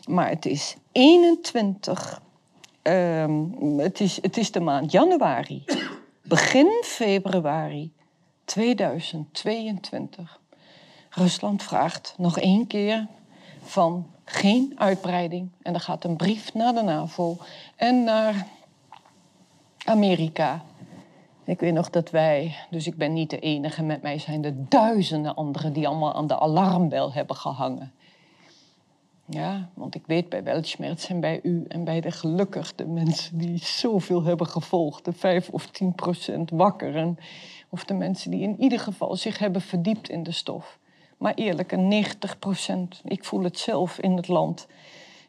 Maar 0.08 0.28
het 0.28 0.46
is 0.46 0.76
21. 0.92 2.22
Um, 2.82 3.78
het, 3.78 4.00
is, 4.00 4.22
het 4.22 4.36
is 4.36 4.50
de 4.50 4.60
maand 4.60 4.92
januari. 4.92 5.64
Begin 6.22 6.82
februari 6.84 7.92
2022. 8.44 10.40
Rusland 11.10 11.62
vraagt 11.62 12.14
nog 12.18 12.38
één 12.38 12.66
keer 12.66 13.06
van 13.62 14.06
geen 14.24 14.72
uitbreiding. 14.76 15.50
En 15.62 15.74
er 15.74 15.80
gaat 15.80 16.04
een 16.04 16.16
brief 16.16 16.54
naar 16.54 16.74
de 16.74 16.82
NAVO 16.82 17.36
en 17.76 18.04
naar 18.04 18.46
Amerika. 19.84 20.64
Ik 21.44 21.60
weet 21.60 21.72
nog 21.72 21.90
dat 21.90 22.10
wij, 22.10 22.56
dus 22.70 22.86
ik 22.86 22.96
ben 22.96 23.12
niet 23.12 23.30
de 23.30 23.38
enige, 23.38 23.82
met 23.82 24.02
mij 24.02 24.18
zijn 24.18 24.44
er 24.44 24.68
duizenden 24.68 25.34
anderen 25.34 25.72
die 25.72 25.88
allemaal 25.88 26.14
aan 26.14 26.26
de 26.26 26.38
alarmbel 26.38 27.12
hebben 27.12 27.36
gehangen. 27.36 27.92
Ja, 29.26 29.68
want 29.74 29.94
ik 29.94 30.02
weet 30.06 30.28
bij 30.28 30.42
Weltschmerz 30.42 31.10
en 31.10 31.20
bij 31.20 31.40
u 31.42 31.64
en 31.68 31.84
bij 31.84 32.00
de 32.00 32.10
gelukkigde 32.10 32.86
mensen 32.86 33.38
die 33.38 33.58
zoveel 33.58 34.22
hebben 34.22 34.46
gevolgd, 34.46 35.04
de 35.04 35.12
5 35.12 35.48
of 35.48 35.66
10 35.66 35.94
procent 35.94 36.50
wakkeren, 36.50 37.18
of 37.68 37.84
de 37.84 37.94
mensen 37.94 38.30
die 38.30 38.40
in 38.40 38.60
ieder 38.60 38.80
geval 38.80 39.16
zich 39.16 39.38
hebben 39.38 39.60
verdiept 39.60 40.08
in 40.08 40.22
de 40.22 40.32
stof. 40.32 40.78
Maar 41.24 41.34
eerlijk, 41.34 41.72
een 41.72 41.88
90 41.88 42.38
procent, 42.38 43.00
ik 43.04 43.24
voel 43.24 43.42
het 43.42 43.58
zelf 43.58 43.98
in 43.98 44.16
het 44.16 44.28
land, 44.28 44.66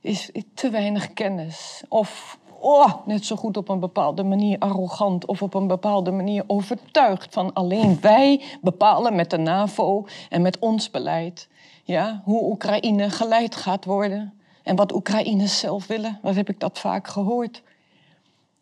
is 0.02 0.32
te 0.54 0.70
weinig 0.70 1.14
kennis. 1.14 1.84
Of 1.90 2.40
oh, 2.60 2.94
net 3.06 3.26
zo 3.26 3.36
goed 3.36 3.58
op 3.58 3.70
een 3.70 3.80
bepaalde 3.80 4.24
manier 4.24 4.60
arrogant 4.60 5.26
of 5.26 5.42
op 5.42 5.54
een 5.54 5.68
bepaalde 5.68 6.12
manier 6.12 6.44
overtuigd 6.48 7.34
van 7.34 7.54
alleen 7.54 8.02
wij 8.02 8.42
bepalen 8.62 9.16
met 9.16 9.30
de 9.30 9.38
NAVO 9.38 10.06
en 10.30 10.42
met 10.42 10.60
ons 10.60 10.92
beleid 10.92 11.48
ja, 11.84 12.22
hoe 12.24 12.44
Oekraïne 12.44 13.10
geleid 13.10 13.56
gaat 13.56 13.86
worden 13.86 14.34
en 14.64 14.76
wat 14.76 14.94
Oekraïners 14.94 15.60
zelf 15.60 15.88
willen. 15.88 16.20
Wat 16.22 16.36
heb 16.36 16.50
ik 16.50 16.60
dat 16.60 16.80
vaak 16.80 17.08
gehoord? 17.08 17.64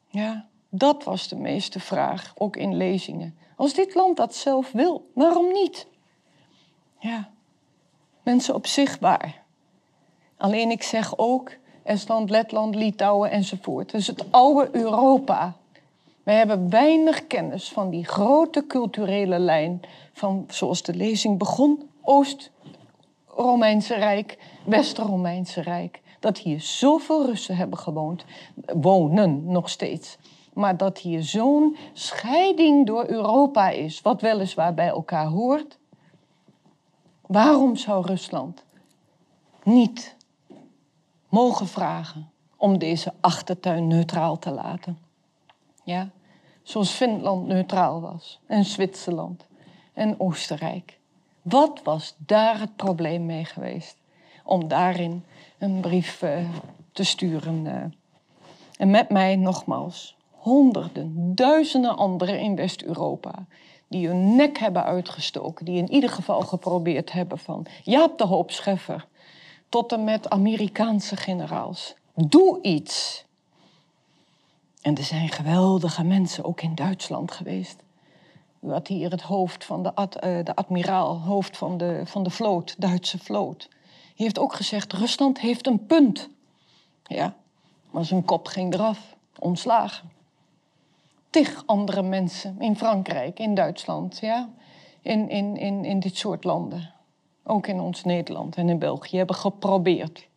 Ja, 0.08 0.46
dat 0.70 1.04
was 1.04 1.28
de 1.28 1.36
meeste 1.36 1.80
vraag, 1.80 2.34
ook 2.38 2.56
in 2.56 2.78
lezingen. 2.78 3.38
Als 3.56 3.74
dit 3.74 3.96
land 3.96 4.18
dat 4.18 4.36
zelf 4.36 4.72
wil, 4.72 5.10
waarom 5.14 5.52
niet? 5.52 5.92
Ja, 7.04 7.30
mensen 8.22 8.56
op 8.56 8.68
zichtbaar. 8.68 9.42
Alleen 10.38 10.72
ik 10.72 10.84
zeg 10.84 11.18
ook 11.18 11.52
Estland, 11.84 12.30
Letland, 12.30 12.76
Litouwen 12.76 13.32
enzovoort. 13.32 13.92
Dus 13.92 14.08
het 14.08 14.32
oude 14.32 14.70
Europa. 14.72 15.56
Wij 16.24 16.36
hebben 16.36 16.70
weinig 16.70 17.28
kennis 17.28 17.70
van 17.70 17.90
die 17.90 18.06
grote 18.06 18.68
culturele 18.68 19.40
lijn 19.40 19.82
van, 20.14 20.46
zoals 20.48 20.82
de 20.82 20.94
lezing 20.94 21.38
begon, 21.38 21.90
Oost-Romeinse 22.02 23.96
Rijk, 23.96 24.38
West-Romeinse 24.66 25.62
Rijk. 25.62 26.02
Dat 26.20 26.38
hier 26.38 26.62
zoveel 26.62 27.26
Russen 27.26 27.56
hebben 27.56 27.80
gewoond, 27.80 28.26
wonen 28.74 29.46
nog 29.46 29.70
steeds. 29.70 30.18
Maar 30.54 30.78
dat 30.78 30.98
hier 30.98 31.24
zo'n 31.24 31.78
scheiding 31.94 32.88
door 32.88 33.06
Europa 33.08 33.70
is, 33.70 34.02
wat 34.02 34.22
weliswaar 34.22 34.74
bij 34.74 34.88
elkaar 34.88 35.28
hoort, 35.28 35.78
Waarom 37.34 37.76
zou 37.76 38.06
Rusland 38.06 38.64
niet 39.64 40.16
mogen 41.30 41.68
vragen 41.68 42.32
om 42.58 42.78
deze 42.78 43.14
achtertuin 43.20 43.88
neutraal 43.88 44.40
te 44.40 44.52
laten? 44.52 44.98
Ja, 45.84 46.10
zoals 46.62 46.92
Finland 46.92 47.48
neutraal 47.48 48.02
was 48.02 48.40
en 48.48 48.66
Zwitserland 48.66 49.46
en 49.94 50.20
Oostenrijk. 50.20 51.00
Wat 51.42 51.82
was 51.84 52.16
daar 52.18 52.60
het 52.60 52.76
probleem 52.76 53.26
mee 53.26 53.46
geweest 53.46 53.98
om 54.44 54.68
daarin 54.68 55.24
een 55.58 55.82
brief 55.82 56.22
uh, 56.22 56.50
te 56.92 57.04
sturen? 57.04 57.66
Uh. 57.66 57.84
En 58.78 58.90
met 58.90 59.10
mij 59.10 59.36
nogmaals 59.36 60.18
honderden, 60.32 61.36
duizenden 61.36 61.98
anderen 61.98 62.40
in 62.40 62.56
West-Europa 62.56 63.46
die 63.94 64.07
hun 64.07 64.36
nek 64.36 64.57
hebben 64.57 64.84
uitgestoken, 64.84 65.65
die 65.65 65.78
in 65.78 65.91
ieder 65.91 66.10
geval 66.10 66.41
geprobeerd 66.41 67.11
hebben 67.11 67.38
van 67.38 67.65
Jaap 67.84 68.18
de 68.18 68.26
Hoop 68.26 68.52
Scheffer 68.52 69.07
tot 69.70 69.91
en 69.91 70.03
met 70.03 70.30
Amerikaanse 70.30 71.15
generaals. 71.15 71.95
Doe 72.15 72.61
iets. 72.61 73.26
En 74.82 74.98
er 74.98 75.03
zijn 75.03 75.30
geweldige 75.30 76.03
mensen 76.03 76.44
ook 76.44 76.61
in 76.61 76.76
Duitsland 76.76 77.32
geweest. 77.32 77.84
U 78.61 78.72
had 78.72 78.88
hier 78.88 79.11
het 79.11 79.22
hoofd 79.22 79.65
van 79.65 79.84
de, 79.84 79.95
ad, 79.95 80.26
uh, 80.26 80.44
de 80.44 80.56
admiraal, 80.56 81.20
hoofd 81.20 81.57
van 81.57 81.78
de, 81.78 82.02
van 82.06 82.24
de 82.24 82.30
vloot, 82.30 82.76
Duitse 82.78 83.20
vloot. 83.20 83.68
Die 84.15 84.26
heeft 84.26 84.40
ook 84.40 84.53
gezegd, 84.53 84.94
Rusland 84.94 85.40
heeft 85.40 85.68
een 85.68 85.86
punt. 85.86 86.30
Ja, 87.03 87.36
maar 87.91 88.06
zijn 88.06 88.26
kop 88.26 88.48
ging 88.48 88.74
eraf, 88.74 89.15
ontslagen 89.40 90.11
tig 91.34 91.64
andere 91.66 92.02
mensen 92.02 92.56
in 92.60 92.78
Frankrijk, 92.78 93.40
in 93.40 93.54
Duitsland, 93.54 94.20
ja? 94.20 94.50
in, 95.02 95.30
in, 95.30 95.58
in, 95.58 95.86
in 95.86 96.00
dit 96.00 96.18
soort 96.18 96.44
landen. 96.44 96.94
Ook 97.44 97.68
in 97.68 97.80
ons 97.80 98.04
Nederland 98.04 98.56
en 98.56 98.70
in 98.70 98.80
België 98.80 99.18
hebben 99.18 99.36
geprobeerd. 99.36 100.28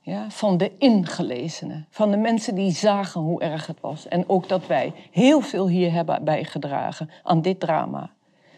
Ja, 0.00 0.30
van 0.30 0.56
de 0.56 0.72
ingelezenen, 0.78 1.86
van 1.90 2.10
de 2.10 2.16
mensen 2.16 2.54
die 2.54 2.70
zagen 2.70 3.20
hoe 3.20 3.40
erg 3.40 3.66
het 3.66 3.80
was. 3.80 4.08
En 4.08 4.28
ook 4.28 4.48
dat 4.48 4.66
wij 4.66 4.92
heel 5.10 5.40
veel 5.40 5.68
hier 5.68 5.92
hebben 5.92 6.24
bijgedragen 6.24 7.10
aan 7.22 7.42
dit 7.42 7.60
drama. 7.60 8.10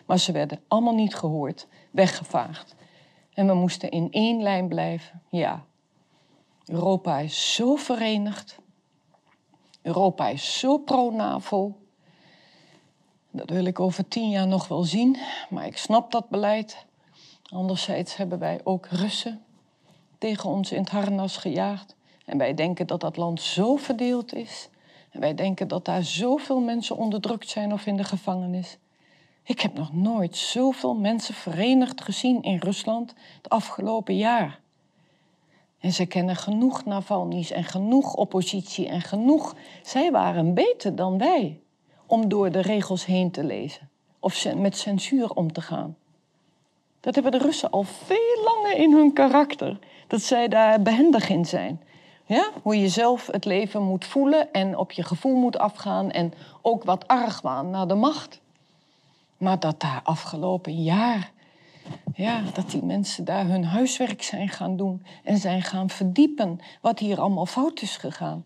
Maar 0.07 0.19
ze 0.19 0.33
werden 0.33 0.61
allemaal 0.69 0.95
niet 0.95 1.15
gehoord. 1.15 1.67
weggevaagd. 1.91 2.75
En 3.35 3.47
we 3.47 3.55
moesten 3.55 3.91
in 3.91 4.09
één 4.11 4.43
lijn 4.43 4.69
blijven. 4.69 5.23
Ja, 5.29 5.65
Europa 6.65 7.19
is 7.19 7.55
zo 7.55 7.77
verenigd. 7.77 8.60
Europa 9.83 10.29
is 10.29 10.59
zo 10.59 10.79
pro-NAVO. 10.79 11.77
Dat 13.31 13.51
wil 13.51 13.65
ik 13.65 13.81
over 13.81 14.09
tien 14.09 14.31
jaar 14.31 14.47
nog 14.47 14.69
wel 14.69 14.83
zien, 14.83 15.17
maar 15.51 15.67
ik 15.67 15.77
snap 15.77 16.13
dat 16.13 16.29
beleid. 16.29 16.87
Anderzijds 17.49 18.17
hebben 18.17 18.39
wij 18.39 18.61
ook 18.65 18.87
Russen 18.87 19.43
tegen 20.19 20.51
ons 20.51 20.73
in 20.73 20.81
het 20.81 20.91
harnas 20.91 21.37
gejaagd. 21.37 21.97
En 22.25 22.39
wij 22.39 22.55
denken 22.55 22.87
dat 22.87 23.01
dat 23.01 23.17
land 23.17 23.41
zo 23.41 23.77
verdeeld 23.77 24.35
is. 24.35 24.69
En 25.11 25.21
wij 25.21 25.35
denken 25.35 25.69
dat 25.69 25.85
daar 25.85 26.05
zoveel 26.05 26.61
mensen 26.61 26.97
onderdrukt 26.97 27.49
zijn 27.49 27.73
of 27.73 27.87
in 27.87 27.97
de 27.97 28.05
gevangenis. 28.05 28.79
Ik 29.43 29.61
heb 29.61 29.75
nog 29.75 29.93
nooit 29.93 30.37
zoveel 30.37 30.95
mensen 30.95 31.35
verenigd 31.35 32.01
gezien 32.01 32.43
in 32.43 32.59
Rusland 32.59 33.15
het 33.37 33.49
afgelopen 33.49 34.17
jaar. 34.17 34.61
En 35.81 35.93
ze 35.93 36.07
kennen 36.07 36.37
genoeg 36.37 36.85
Navalny's 36.85 37.51
en 37.51 37.65
genoeg 37.65 38.15
oppositie 38.15 38.89
en 38.89 39.01
genoeg. 39.01 39.55
Zij 39.83 40.11
waren 40.11 40.55
beter 40.55 40.97
dan 40.97 41.19
wij 41.19 41.61
om 42.07 42.29
door 42.29 42.51
de 42.51 42.61
regels 42.61 43.05
heen 43.05 43.31
te 43.31 43.45
lezen 43.45 43.89
of 44.21 44.55
met 44.55 44.77
censuur 44.77 45.31
om 45.31 45.53
te 45.53 45.61
gaan. 45.61 45.97
Dat 47.01 47.15
hebben 47.15 47.33
de 47.33 47.39
Russen 47.39 47.71
al 47.71 47.83
veel 47.83 48.43
langer 48.45 48.77
in 48.77 48.93
hun 48.93 49.13
karakter, 49.13 49.79
dat 50.07 50.23
zij 50.23 50.49
daar 50.49 50.83
behendig 50.83 51.29
in 51.29 51.45
zijn. 51.45 51.81
Ja? 52.27 52.51
Hoe 52.63 52.79
je 52.79 52.89
zelf 52.89 53.27
het 53.27 53.45
leven 53.45 53.83
moet 53.83 54.05
voelen 54.05 54.53
en 54.53 54.77
op 54.77 54.93
je 54.93 55.03
gevoel 55.03 55.37
moet 55.37 55.59
afgaan 55.59 56.11
en 56.11 56.33
ook 56.63 56.85
wat 56.85 57.09
argwaan 57.09 57.71
naar 57.71 57.89
de 57.89 57.95
macht. 57.95 58.41
Maar 59.37 59.61
dat 59.61 59.81
daar 59.81 60.01
afgelopen 60.05 60.83
jaar, 60.83 61.33
ja, 62.15 62.43
dat 62.55 62.71
die 62.71 62.83
mensen 62.85 63.25
daar 63.25 63.47
hun 63.47 63.65
huiswerk 63.65 64.23
zijn 64.23 64.49
gaan 64.49 64.77
doen 64.77 65.03
en 65.25 65.37
zijn 65.37 65.63
gaan 65.63 65.91
verdiepen 65.91 66.59
wat 66.81 66.99
hier 66.99 67.21
allemaal 67.21 67.47
fout 67.47 67.83
is 67.83 67.97
gegaan. 67.97 68.45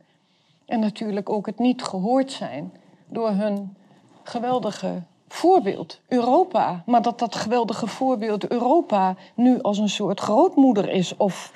En 0.66 0.80
natuurlijk 0.80 1.30
ook 1.30 1.46
het 1.46 1.58
niet 1.58 1.82
gehoord 1.82 2.32
zijn 2.32 2.72
door 3.08 3.30
hun 3.30 3.76
geweldige 4.22 5.02
voorbeeld, 5.28 6.00
Europa. 6.08 6.82
Maar 6.86 7.02
dat 7.02 7.18
dat 7.18 7.34
geweldige 7.34 7.86
voorbeeld 7.86 8.50
Europa 8.50 9.16
nu 9.34 9.62
als 9.62 9.78
een 9.78 9.88
soort 9.88 10.20
grootmoeder 10.20 10.88
is 10.88 11.16
of, 11.16 11.52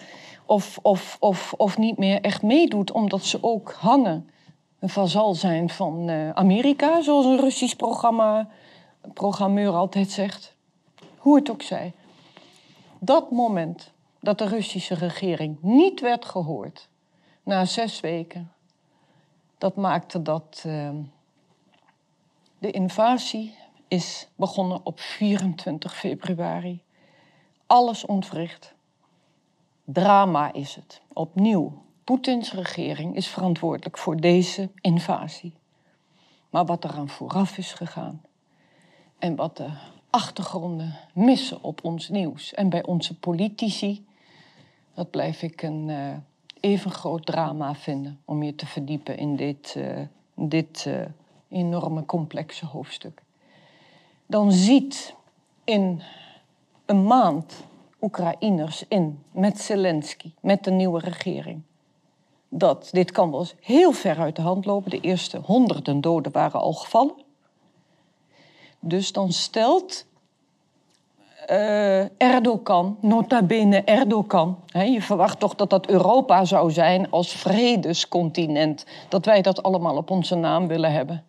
of, 0.46 0.78
of, 0.82 1.16
of, 1.20 1.54
of 1.56 1.78
niet 1.78 1.98
meer 1.98 2.20
echt 2.20 2.42
meedoet, 2.42 2.92
omdat 2.92 3.24
ze 3.24 3.38
ook 3.40 3.72
hangen. 3.72 4.30
Een 4.78 4.88
vazal 4.88 5.34
zijn 5.34 5.70
van 5.70 6.10
uh, 6.10 6.30
Amerika, 6.30 7.02
zoals 7.02 7.24
een 7.24 7.40
Russisch 7.40 7.74
programma, 7.74 8.48
programmeur 9.14 9.72
altijd 9.72 10.10
zegt. 10.10 10.56
Hoe 11.18 11.36
het 11.36 11.50
ook 11.50 11.62
zij. 11.62 11.92
Dat 12.98 13.30
moment 13.30 13.92
dat 14.20 14.38
de 14.38 14.46
Russische 14.46 14.94
regering 14.94 15.58
niet 15.60 16.00
werd 16.00 16.24
gehoord, 16.24 16.88
na 17.42 17.64
zes 17.64 18.00
weken, 18.00 18.52
dat 19.58 19.76
maakte 19.76 20.22
dat. 20.22 20.62
Uh, 20.66 20.90
de 22.58 22.70
invasie 22.70 23.54
is 23.88 24.28
begonnen 24.36 24.80
op 24.82 25.00
24 25.00 25.96
februari. 25.96 26.82
Alles 27.66 28.06
ontwricht. 28.06 28.74
Drama 29.84 30.52
is 30.52 30.74
het. 30.74 31.00
Opnieuw, 31.12 31.82
Poetins 32.04 32.52
regering 32.52 33.16
is 33.16 33.28
verantwoordelijk 33.28 33.98
voor 33.98 34.16
deze 34.16 34.70
invasie. 34.80 35.54
Maar 36.50 36.64
wat 36.64 36.84
er 36.84 36.90
aan 36.90 37.08
vooraf 37.08 37.58
is 37.58 37.72
gegaan 37.72 38.22
en 39.18 39.36
wat 39.36 39.56
de 39.56 39.70
achtergronden 40.10 40.94
missen 41.12 41.62
op 41.62 41.84
ons 41.84 42.08
nieuws 42.08 42.54
en 42.54 42.68
bij 42.68 42.84
onze 42.84 43.18
politici, 43.18 44.06
dat 44.94 45.10
blijf 45.10 45.42
ik 45.42 45.62
een 45.62 45.88
uh, 45.88 46.16
even 46.60 46.90
groot 46.90 47.26
drama 47.26 47.74
vinden 47.74 48.20
om 48.24 48.42
je 48.42 48.54
te 48.54 48.66
verdiepen 48.66 49.18
in 49.18 49.36
dit, 49.36 49.74
uh, 49.76 50.00
dit 50.34 50.84
uh, 50.88 51.00
enorme 51.48 52.04
complexe 52.04 52.66
hoofdstuk. 52.66 53.22
Dan 54.26 54.52
ziet 54.52 55.14
in 55.64 56.02
een 56.86 57.04
maand 57.04 57.64
Oekraïners 58.00 58.84
in 58.88 59.22
met 59.32 59.60
Zelensky, 59.60 60.32
met 60.40 60.64
de 60.64 60.70
nieuwe 60.70 61.00
regering. 61.00 61.62
Dat 62.48 62.88
dit 62.92 63.10
kan 63.10 63.30
wel 63.30 63.46
heel 63.60 63.92
ver 63.92 64.18
uit 64.18 64.36
de 64.36 64.42
hand 64.42 64.64
lopen. 64.64 64.90
De 64.90 65.00
eerste 65.00 65.38
honderden 65.38 66.00
doden 66.00 66.32
waren 66.32 66.60
al 66.60 66.72
gevallen. 66.72 67.14
Dus 68.80 69.12
dan 69.12 69.32
stelt 69.32 70.06
uh, 71.50 72.20
Erdogan, 72.22 72.96
nota 73.00 73.42
bene 73.42 73.82
Erdogan. 73.82 74.58
Hè, 74.66 74.82
je 74.82 75.02
verwacht 75.02 75.40
toch 75.40 75.54
dat 75.54 75.70
dat 75.70 75.88
Europa 75.88 76.44
zou 76.44 76.70
zijn 76.70 77.10
als 77.10 77.32
vredescontinent. 77.32 78.86
Dat 79.08 79.24
wij 79.24 79.42
dat 79.42 79.62
allemaal 79.62 79.96
op 79.96 80.10
onze 80.10 80.34
naam 80.34 80.66
willen 80.66 80.92
hebben 80.92 81.24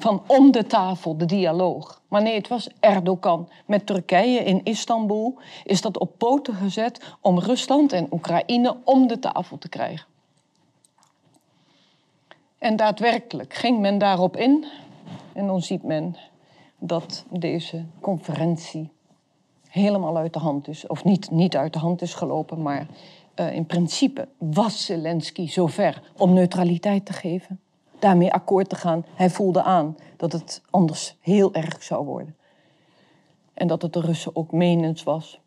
van 0.00 0.22
om 0.26 0.50
de 0.50 0.66
tafel, 0.66 1.16
de 1.16 1.24
dialoog. 1.24 2.00
Maar 2.08 2.22
nee, 2.22 2.34
het 2.34 2.48
was 2.48 2.68
Erdogan 2.80 3.48
met 3.66 3.86
Turkije 3.86 4.38
in 4.38 4.60
Istanbul. 4.64 5.38
Is 5.64 5.80
dat 5.80 5.98
op 5.98 6.18
poten 6.18 6.54
gezet 6.54 7.16
om 7.20 7.38
Rusland 7.38 7.92
en 7.92 8.06
Oekraïne 8.10 8.76
om 8.84 9.06
de 9.06 9.18
tafel 9.18 9.58
te 9.58 9.68
krijgen. 9.68 10.06
En 12.58 12.76
daadwerkelijk 12.76 13.54
ging 13.54 13.80
men 13.80 13.98
daarop 13.98 14.36
in. 14.36 14.66
En 15.32 15.46
dan 15.46 15.62
ziet 15.62 15.82
men 15.82 16.16
dat 16.80 17.24
deze 17.30 17.84
conferentie 18.00 18.90
helemaal 19.68 20.16
uit 20.16 20.32
de 20.32 20.38
hand 20.38 20.68
is. 20.68 20.86
Of 20.86 21.04
niet, 21.04 21.30
niet 21.30 21.56
uit 21.56 21.72
de 21.72 21.78
hand 21.78 22.02
is 22.02 22.14
gelopen, 22.14 22.62
maar 22.62 22.86
uh, 23.36 23.54
in 23.54 23.66
principe 23.66 24.28
was 24.38 24.84
Zelensky 24.84 25.48
zover 25.48 26.02
om 26.16 26.32
neutraliteit 26.32 27.06
te 27.06 27.12
geven 27.12 27.60
daarmee 28.00 28.32
akkoord 28.32 28.68
te 28.68 28.76
gaan. 28.76 29.04
Hij 29.14 29.30
voelde 29.30 29.62
aan 29.62 29.96
dat 30.16 30.32
het 30.32 30.62
anders 30.70 31.16
heel 31.20 31.54
erg 31.54 31.82
zou 31.82 32.04
worden. 32.04 32.36
En 33.54 33.66
dat 33.66 33.82
het 33.82 33.92
de 33.92 34.00
Russen 34.00 34.36
ook 34.36 34.52
menens 34.52 35.02
was. 35.02 35.40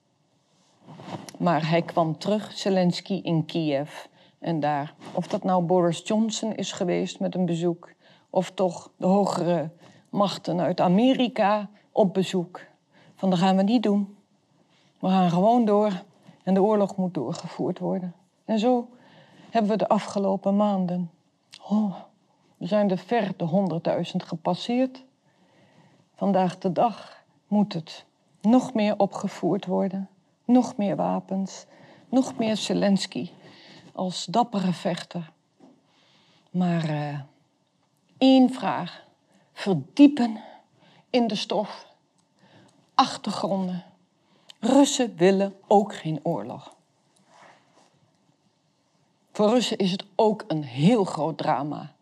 Maar 1.37 1.69
hij 1.69 1.81
kwam 1.81 2.17
terug, 2.17 2.51
Zelensky, 2.51 3.19
in 3.23 3.45
Kiev. 3.45 4.05
En 4.39 4.59
daar, 4.59 4.93
of 5.13 5.27
dat 5.27 5.43
nou 5.43 5.63
Boris 5.63 6.01
Johnson 6.03 6.55
is 6.55 6.71
geweest 6.71 7.19
met 7.19 7.35
een 7.35 7.45
bezoek, 7.45 7.93
of 8.29 8.51
toch 8.51 8.91
de 8.97 9.05
hogere 9.05 9.69
machten 10.13 10.61
uit 10.61 10.81
Amerika 10.81 11.69
op 11.91 12.13
bezoek. 12.13 12.61
Van 13.15 13.29
dat 13.29 13.39
gaan 13.39 13.55
we 13.55 13.63
niet 13.63 13.83
doen. 13.83 14.15
We 14.99 15.07
gaan 15.07 15.29
gewoon 15.29 15.65
door 15.65 16.03
en 16.43 16.53
de 16.53 16.61
oorlog 16.61 16.95
moet 16.95 17.13
doorgevoerd 17.13 17.79
worden. 17.79 18.13
En 18.45 18.59
zo 18.59 18.89
hebben 19.49 19.71
we 19.71 19.77
de 19.77 19.87
afgelopen 19.87 20.55
maanden. 20.55 21.11
Oh, 21.69 21.95
we 22.57 22.65
zijn 22.65 22.89
er 22.89 22.97
ver 22.97 23.33
de 23.37 23.81
100.000 24.11 24.25
gepasseerd. 24.25 25.03
Vandaag 26.15 26.57
de 26.57 26.71
dag 26.71 27.23
moet 27.47 27.73
het 27.73 28.05
nog 28.41 28.73
meer 28.73 28.97
opgevoerd 28.97 29.65
worden, 29.65 30.09
nog 30.45 30.77
meer 30.77 30.95
wapens, 30.95 31.65
nog 32.09 32.37
meer 32.37 32.57
Zelensky 32.57 33.29
als 33.93 34.25
dappere 34.25 34.73
vechter. 34.73 35.31
Maar 36.49 36.89
uh, 36.89 37.19
één 38.17 38.49
vraag: 38.49 39.05
verdiepen 39.53 40.43
in 41.09 41.27
de 41.27 41.35
stof, 41.35 41.87
achtergronden. 42.95 43.83
Russen 44.59 45.15
willen 45.15 45.55
ook 45.67 45.95
geen 45.95 46.19
oorlog. 46.23 46.75
Voor 49.31 49.49
Russen 49.49 49.77
is 49.77 49.91
het 49.91 50.05
ook 50.15 50.43
een 50.47 50.63
heel 50.63 51.03
groot 51.03 51.37
drama 51.37 51.93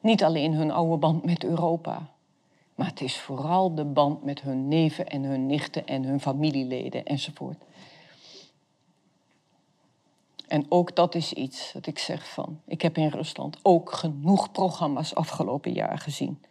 niet 0.00 0.24
alleen 0.24 0.54
hun 0.54 0.70
oude 0.70 0.96
band 0.96 1.24
met 1.24 1.44
Europa, 1.44 2.10
maar 2.74 2.86
het 2.86 3.00
is 3.00 3.18
vooral 3.18 3.74
de 3.74 3.84
band 3.84 4.24
met 4.24 4.40
hun 4.40 4.68
neven 4.68 5.08
en 5.08 5.22
hun 5.22 5.46
nichten 5.46 5.86
en 5.86 6.04
hun 6.04 6.20
familieleden 6.20 7.04
enzovoort. 7.04 7.62
En 10.48 10.66
ook 10.68 10.96
dat 10.96 11.14
is 11.14 11.32
iets 11.32 11.72
dat 11.72 11.86
ik 11.86 11.98
zeg 11.98 12.28
van, 12.28 12.60
ik 12.66 12.82
heb 12.82 12.96
in 12.96 13.08
Rusland 13.08 13.58
ook 13.62 13.92
genoeg 13.92 14.52
programma's 14.52 15.14
afgelopen 15.14 15.72
jaar 15.72 15.98
gezien, 15.98 16.42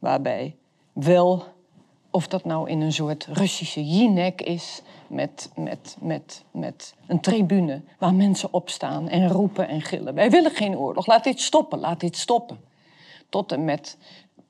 waarbij 0.00 0.56
wel, 0.92 1.44
of 2.10 2.28
dat 2.28 2.44
nou 2.44 2.68
in 2.68 2.80
een 2.80 2.92
soort 2.92 3.26
Russische 3.26 3.84
jinek 3.84 4.42
is, 4.42 4.82
met, 5.06 5.50
met, 5.56 5.96
met, 6.00 6.44
met 6.50 6.94
een 7.06 7.20
tribune 7.20 7.82
waar 7.98 8.14
mensen 8.14 8.52
opstaan 8.52 9.08
en 9.08 9.28
roepen 9.28 9.68
en 9.68 9.80
gillen. 9.80 10.14
Wij 10.14 10.30
willen 10.30 10.50
geen 10.50 10.76
oorlog, 10.76 11.06
laat 11.06 11.24
dit 11.24 11.40
stoppen, 11.40 11.78
laat 11.78 12.00
dit 12.00 12.16
stoppen 12.16 12.60
tot 13.28 13.52
en 13.52 13.64
met 13.64 13.96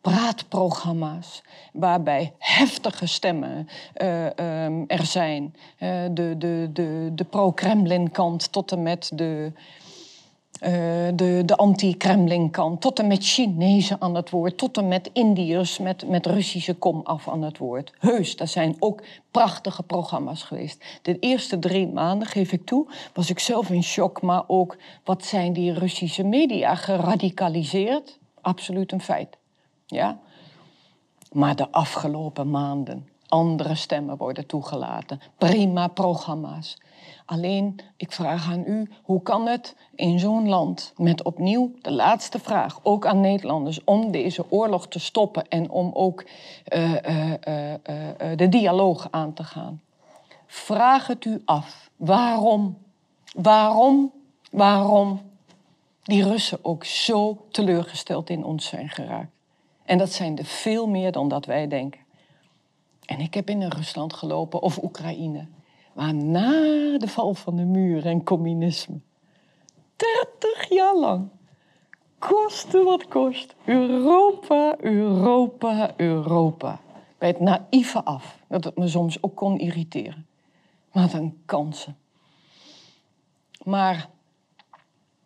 praatprogramma's 0.00 1.42
waarbij 1.72 2.32
heftige 2.38 3.06
stemmen 3.06 3.68
uh, 3.96 4.24
um, 4.64 4.84
er 4.86 5.06
zijn. 5.06 5.54
Uh, 5.78 6.02
de 6.10 6.34
de, 6.38 6.70
de, 6.72 7.10
de 7.12 7.24
pro-Kremlin-kant 7.24 8.52
tot 8.52 8.72
en 8.72 8.82
met 8.82 9.10
de 9.14 9.52
eh, 10.60 10.72
de, 11.14 11.42
de 11.44 11.56
anti-Kremlin 11.56 12.50
kant, 12.50 12.80
tot 12.80 12.98
en 12.98 13.06
met 13.06 13.24
Chinezen 13.24 14.00
aan 14.00 14.14
het 14.14 14.30
woord, 14.30 14.58
tot 14.58 14.76
en 14.76 14.88
met 14.88 15.10
Indiërs 15.12 15.78
met, 15.78 16.08
met 16.08 16.26
Russische 16.26 16.74
kom 16.74 17.00
af 17.04 17.28
aan 17.28 17.42
het 17.42 17.58
woord. 17.58 17.92
Heus, 17.98 18.36
dat 18.36 18.48
zijn 18.48 18.76
ook 18.78 19.02
prachtige 19.30 19.82
programma's 19.82 20.42
geweest. 20.42 20.84
De 21.02 21.18
eerste 21.18 21.58
drie 21.58 21.88
maanden, 21.88 22.28
geef 22.28 22.52
ik 22.52 22.66
toe, 22.66 22.86
was 23.14 23.30
ik 23.30 23.38
zelf 23.38 23.70
in 23.70 23.82
shock, 23.82 24.22
maar 24.22 24.42
ook 24.46 24.76
wat 25.04 25.24
zijn 25.24 25.52
die 25.52 25.72
Russische 25.72 26.24
media 26.24 26.74
geradicaliseerd? 26.74 28.18
Absoluut 28.40 28.92
een 28.92 29.02
feit. 29.02 29.38
Ja? 29.86 30.18
Maar 31.32 31.56
de 31.56 31.70
afgelopen 31.70 32.50
maanden, 32.50 33.08
andere 33.28 33.74
stemmen 33.74 34.16
worden 34.16 34.46
toegelaten, 34.46 35.20
prima 35.38 35.88
programma's. 35.88 36.78
Alleen, 37.30 37.80
ik 37.96 38.12
vraag 38.12 38.50
aan 38.50 38.64
u, 38.66 38.90
hoe 39.02 39.22
kan 39.22 39.46
het 39.46 39.76
in 39.94 40.18
zo'n 40.18 40.48
land 40.48 40.92
met 40.96 41.22
opnieuw 41.22 41.72
de 41.82 41.92
laatste 41.92 42.38
vraag, 42.38 42.80
ook 42.82 43.06
aan 43.06 43.20
Nederlanders, 43.20 43.84
om 43.84 44.10
deze 44.10 44.50
oorlog 44.50 44.88
te 44.88 44.98
stoppen 44.98 45.48
en 45.48 45.70
om 45.70 45.90
ook 45.94 46.24
uh, 46.74 46.92
uh, 46.92 47.30
uh, 47.48 47.76
de 48.36 48.48
dialoog 48.48 49.08
aan 49.10 49.32
te 49.32 49.44
gaan? 49.44 49.80
Vraag 50.46 51.06
het 51.06 51.24
u 51.24 51.42
af, 51.44 51.90
waarom, 51.96 52.78
waarom, 53.34 54.12
waarom 54.50 55.20
die 56.02 56.24
Russen 56.24 56.58
ook 56.62 56.84
zo 56.84 57.46
teleurgesteld 57.50 58.30
in 58.30 58.44
ons 58.44 58.66
zijn 58.66 58.88
geraakt? 58.88 59.32
En 59.84 59.98
dat 59.98 60.12
zijn 60.12 60.38
er 60.38 60.44
veel 60.44 60.88
meer 60.88 61.12
dan 61.12 61.28
dat 61.28 61.46
wij 61.46 61.68
denken. 61.68 62.00
En 63.06 63.20
ik 63.20 63.34
heb 63.34 63.50
in 63.50 63.62
Rusland 63.62 64.12
gelopen 64.12 64.62
of 64.62 64.82
Oekraïne. 64.82 65.46
Maar 65.92 66.14
na 66.14 66.98
de 66.98 67.08
val 67.08 67.34
van 67.34 67.56
de 67.56 67.64
muur 67.64 68.06
en 68.06 68.24
communisme, 68.24 69.00
30 69.96 70.68
jaar 70.68 70.96
lang, 70.96 71.28
koste 72.18 72.82
wat 72.82 73.08
kost, 73.08 73.54
Europa, 73.64 74.76
Europa, 74.78 75.94
Europa. 75.96 76.80
Bij 77.18 77.28
het 77.28 77.40
naïeve 77.40 78.04
af, 78.04 78.38
dat 78.48 78.64
het 78.64 78.76
me 78.76 78.88
soms 78.88 79.22
ook 79.22 79.36
kon 79.36 79.58
irriteren. 79.58 80.26
Wat 80.92 81.12
een 81.12 81.42
kansen. 81.46 81.96
Maar 83.64 84.08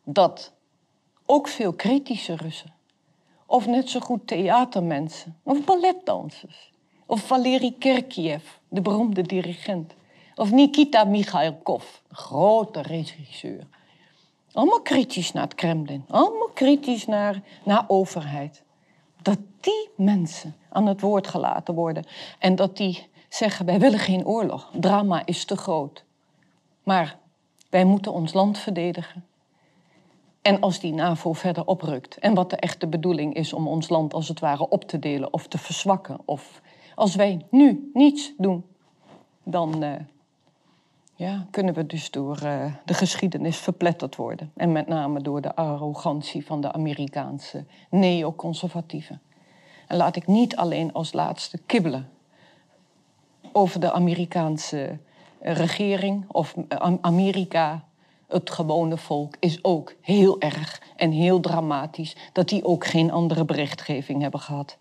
dat 0.05 0.53
ook 1.27 1.49
veel 1.49 1.73
kritische 1.73 2.37
Russen, 2.37 2.75
of 3.47 3.67
net 3.67 3.91
zo 3.91 4.01
goed 4.01 4.27
theatermensen, 4.27 5.37
of 5.43 5.65
balletdansers, 5.65 6.73
of 7.07 7.21
Valery 7.21 7.75
Kerkiev, 7.79 8.45
de 8.69 8.81
beroemde 8.81 9.23
dirigent, 9.23 9.95
of 10.35 10.51
Nikita 10.51 11.05
Mikhailkov, 11.05 11.85
grote 12.11 12.83
regisseur. 12.83 13.67
Allemaal 14.53 14.81
kritisch 14.81 15.33
naar 15.33 15.43
het 15.43 15.55
Kremlin. 15.55 16.05
Allemaal 16.09 16.49
kritisch 16.55 17.07
naar, 17.07 17.43
naar 17.65 17.85
overheid. 17.87 18.63
Dat 19.23 19.39
die 19.61 19.89
mensen 19.97 20.57
aan 20.69 20.87
het 20.87 21.01
woord 21.01 21.27
gelaten 21.27 21.75
worden. 21.75 22.05
En 22.39 22.55
dat 22.55 22.77
die 22.77 23.09
zeggen, 23.29 23.67
wij 23.67 23.79
willen 23.79 23.99
geen 23.99 24.27
oorlog. 24.27 24.71
Drama 24.73 25.27
is 25.27 25.45
te 25.45 25.57
groot. 25.57 26.05
Maar 26.83 27.19
wij 27.71 27.85
moeten 27.85 28.13
ons 28.13 28.33
land 28.33 28.59
verdedigen. 28.59 29.25
En 30.43 30.61
als 30.61 30.81
die 30.81 30.93
NAVO 30.93 31.33
verder 31.33 31.67
oprukt. 31.67 32.19
En 32.19 32.35
wat 32.35 32.51
de 32.51 32.57
echte 32.57 32.87
bedoeling 32.87 33.35
is 33.35 33.53
om 33.53 33.69
ons 33.69 33.89
land 33.89 34.15
als 34.15 34.29
het 34.29 34.41
ware 34.41 34.69
op 34.69 34.85
te 34.85 34.99
delen 34.99 35.33
of 35.33 35.47
te 35.47 35.59
verzwakken. 35.59 36.19
Of 36.25 36.61
als 36.95 37.15
wij 37.15 37.47
nu 37.51 37.91
niets 37.93 38.33
doen, 38.37 38.65
dan, 39.43 39.85
uh, 39.85 39.93
ja, 41.15 41.47
kunnen 41.51 41.75
we 41.75 41.87
dus 41.87 42.11
door 42.11 42.41
uh, 42.45 42.65
de 42.85 42.95
geschiedenis 42.95 43.57
verpletterd 43.57 44.17
worden. 44.17 44.53
En 44.57 44.73
met 44.73 44.87
name 44.87 45.21
door 45.21 45.41
de 45.41 45.57
arrogantie 45.57 46.47
van 46.47 46.61
de 46.61 46.73
Amerikaanse 46.73 47.65
neoconservatieven. 47.91 49.21
En 49.87 49.97
laat 49.97 50.17
ik 50.17 50.27
niet 50.27 50.57
alleen 50.57 50.93
als 50.93 51.13
laatste 51.13 51.59
kibbelen 51.67 52.09
over 53.53 53.81
de 53.81 53.93
Amerikaanse 53.93 54.99
regering 55.41 56.25
of 56.29 56.55
Amerika. 57.01 57.85
Het 58.29 58.51
gewone 58.51 58.97
volk 58.97 59.37
is 59.41 59.65
ook 59.65 59.95
heel 60.01 60.41
erg 60.41 60.83
en 60.97 61.11
heel 61.11 61.41
dramatisch 61.41 62.17
dat 62.33 62.49
die 62.49 62.65
ook 62.65 62.87
geen 62.87 63.11
andere 63.11 63.45
berichtgeving 63.45 64.23
hebben 64.23 64.41
gehad. 64.41 64.77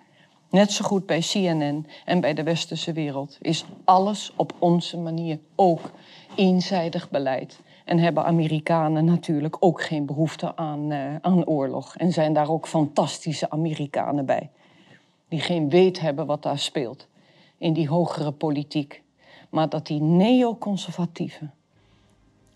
Net 0.49 0.71
zo 0.71 0.85
goed 0.85 1.05
bij 1.05 1.19
CNN 1.19 1.87
en 2.05 2.19
bij 2.21 2.33
de 2.33 2.43
westerse 2.43 2.93
wereld 2.93 3.37
is 3.41 3.65
alles 3.83 4.31
op 4.35 4.53
onze 4.59 4.97
manier 4.97 5.39
ook 5.55 5.91
eenzijdig 6.35 7.09
beleid. 7.09 7.61
En 7.85 7.99
hebben 7.99 8.25
Amerikanen 8.25 9.05
natuurlijk 9.05 9.55
ook 9.59 9.81
geen 9.81 10.05
behoefte 10.05 10.55
aan, 10.55 10.91
uh, 10.91 11.15
aan 11.21 11.45
oorlog. 11.45 11.95
En 11.95 12.11
zijn 12.11 12.33
daar 12.33 12.49
ook 12.49 12.67
fantastische 12.67 13.49
Amerikanen 13.49 14.25
bij. 14.25 14.49
Die 15.27 15.39
geen 15.39 15.69
weet 15.69 15.99
hebben 15.99 16.25
wat 16.25 16.43
daar 16.43 16.59
speelt 16.59 17.07
in 17.57 17.73
die 17.73 17.87
hogere 17.87 18.31
politiek. 18.31 19.01
Maar 19.49 19.69
dat 19.69 19.87
die 19.87 20.01
neoconservatieven 20.01 21.53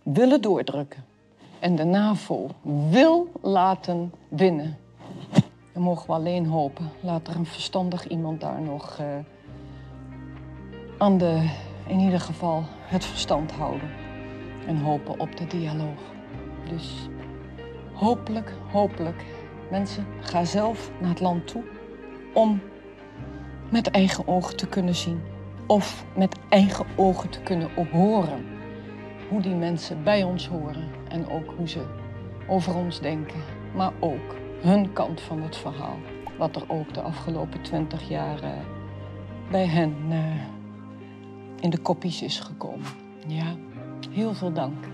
willen 0.04 0.42
doordrukken. 0.42 1.06
En 1.60 1.76
de 1.76 1.84
NAVO 1.84 2.48
wil 2.90 3.28
laten 3.42 4.14
winnen. 4.28 4.78
Dan 5.74 5.84
mogen 5.84 6.08
we 6.08 6.14
alleen 6.14 6.46
hopen. 6.46 6.92
Laat 7.00 7.28
er 7.28 7.36
een 7.36 7.46
verstandig 7.46 8.08
iemand 8.08 8.42
daar 8.42 8.62
nog 8.62 8.98
uh, 9.02 9.06
aan 10.98 11.18
de, 11.18 11.50
in 11.88 12.00
ieder 12.00 12.20
geval, 12.20 12.64
het 12.80 13.06
verstand 13.06 13.52
houden 13.52 13.90
en 14.68 14.78
hopen 14.78 15.20
op 15.20 15.38
de 15.38 15.48
dialoog. 15.48 16.00
Dus 16.70 17.10
hopelijk, 17.94 18.54
hopelijk, 18.72 19.26
mensen, 19.70 20.06
ga 20.20 20.46
zelf 20.46 20.92
naar 21.00 21.10
het 21.10 21.20
land 21.20 21.48
toe 21.48 21.64
om 22.34 22.62
met 23.72 23.92
eigen 23.92 24.28
ogen 24.28 24.58
te 24.58 24.68
kunnen 24.68 24.96
zien 24.96 25.22
of 25.68 26.06
met 26.16 26.40
eigen 26.50 26.86
ogen 26.96 27.30
te 27.30 27.40
kunnen 27.42 27.70
horen 27.92 28.46
hoe 29.30 29.42
die 29.42 29.56
mensen 29.56 30.04
bij 30.04 30.24
ons 30.24 30.48
horen 30.48 30.88
en 31.08 31.30
ook 31.30 31.54
hoe 31.58 31.68
ze 31.68 31.86
over 32.48 32.76
ons 32.76 33.00
denken, 33.00 33.42
maar 33.76 33.92
ook 34.00 34.36
hun 34.62 34.94
kant 34.94 35.22
van 35.22 35.42
het 35.42 35.58
verhaal, 35.58 35.98
wat 36.38 36.56
er 36.56 36.64
ook 36.68 36.94
de 36.94 37.02
afgelopen 37.02 37.62
twintig 37.62 38.10
jaar 38.10 38.40
bij 39.52 39.66
hen 39.66 39.96
uh, 40.10 40.18
in 41.60 41.70
de 41.70 41.78
koppies 41.78 42.22
is 42.22 42.40
gekomen. 42.40 42.88
Ja. 43.28 43.56
Heel 44.12 44.34
veel 44.34 44.54
dank. 44.54 44.86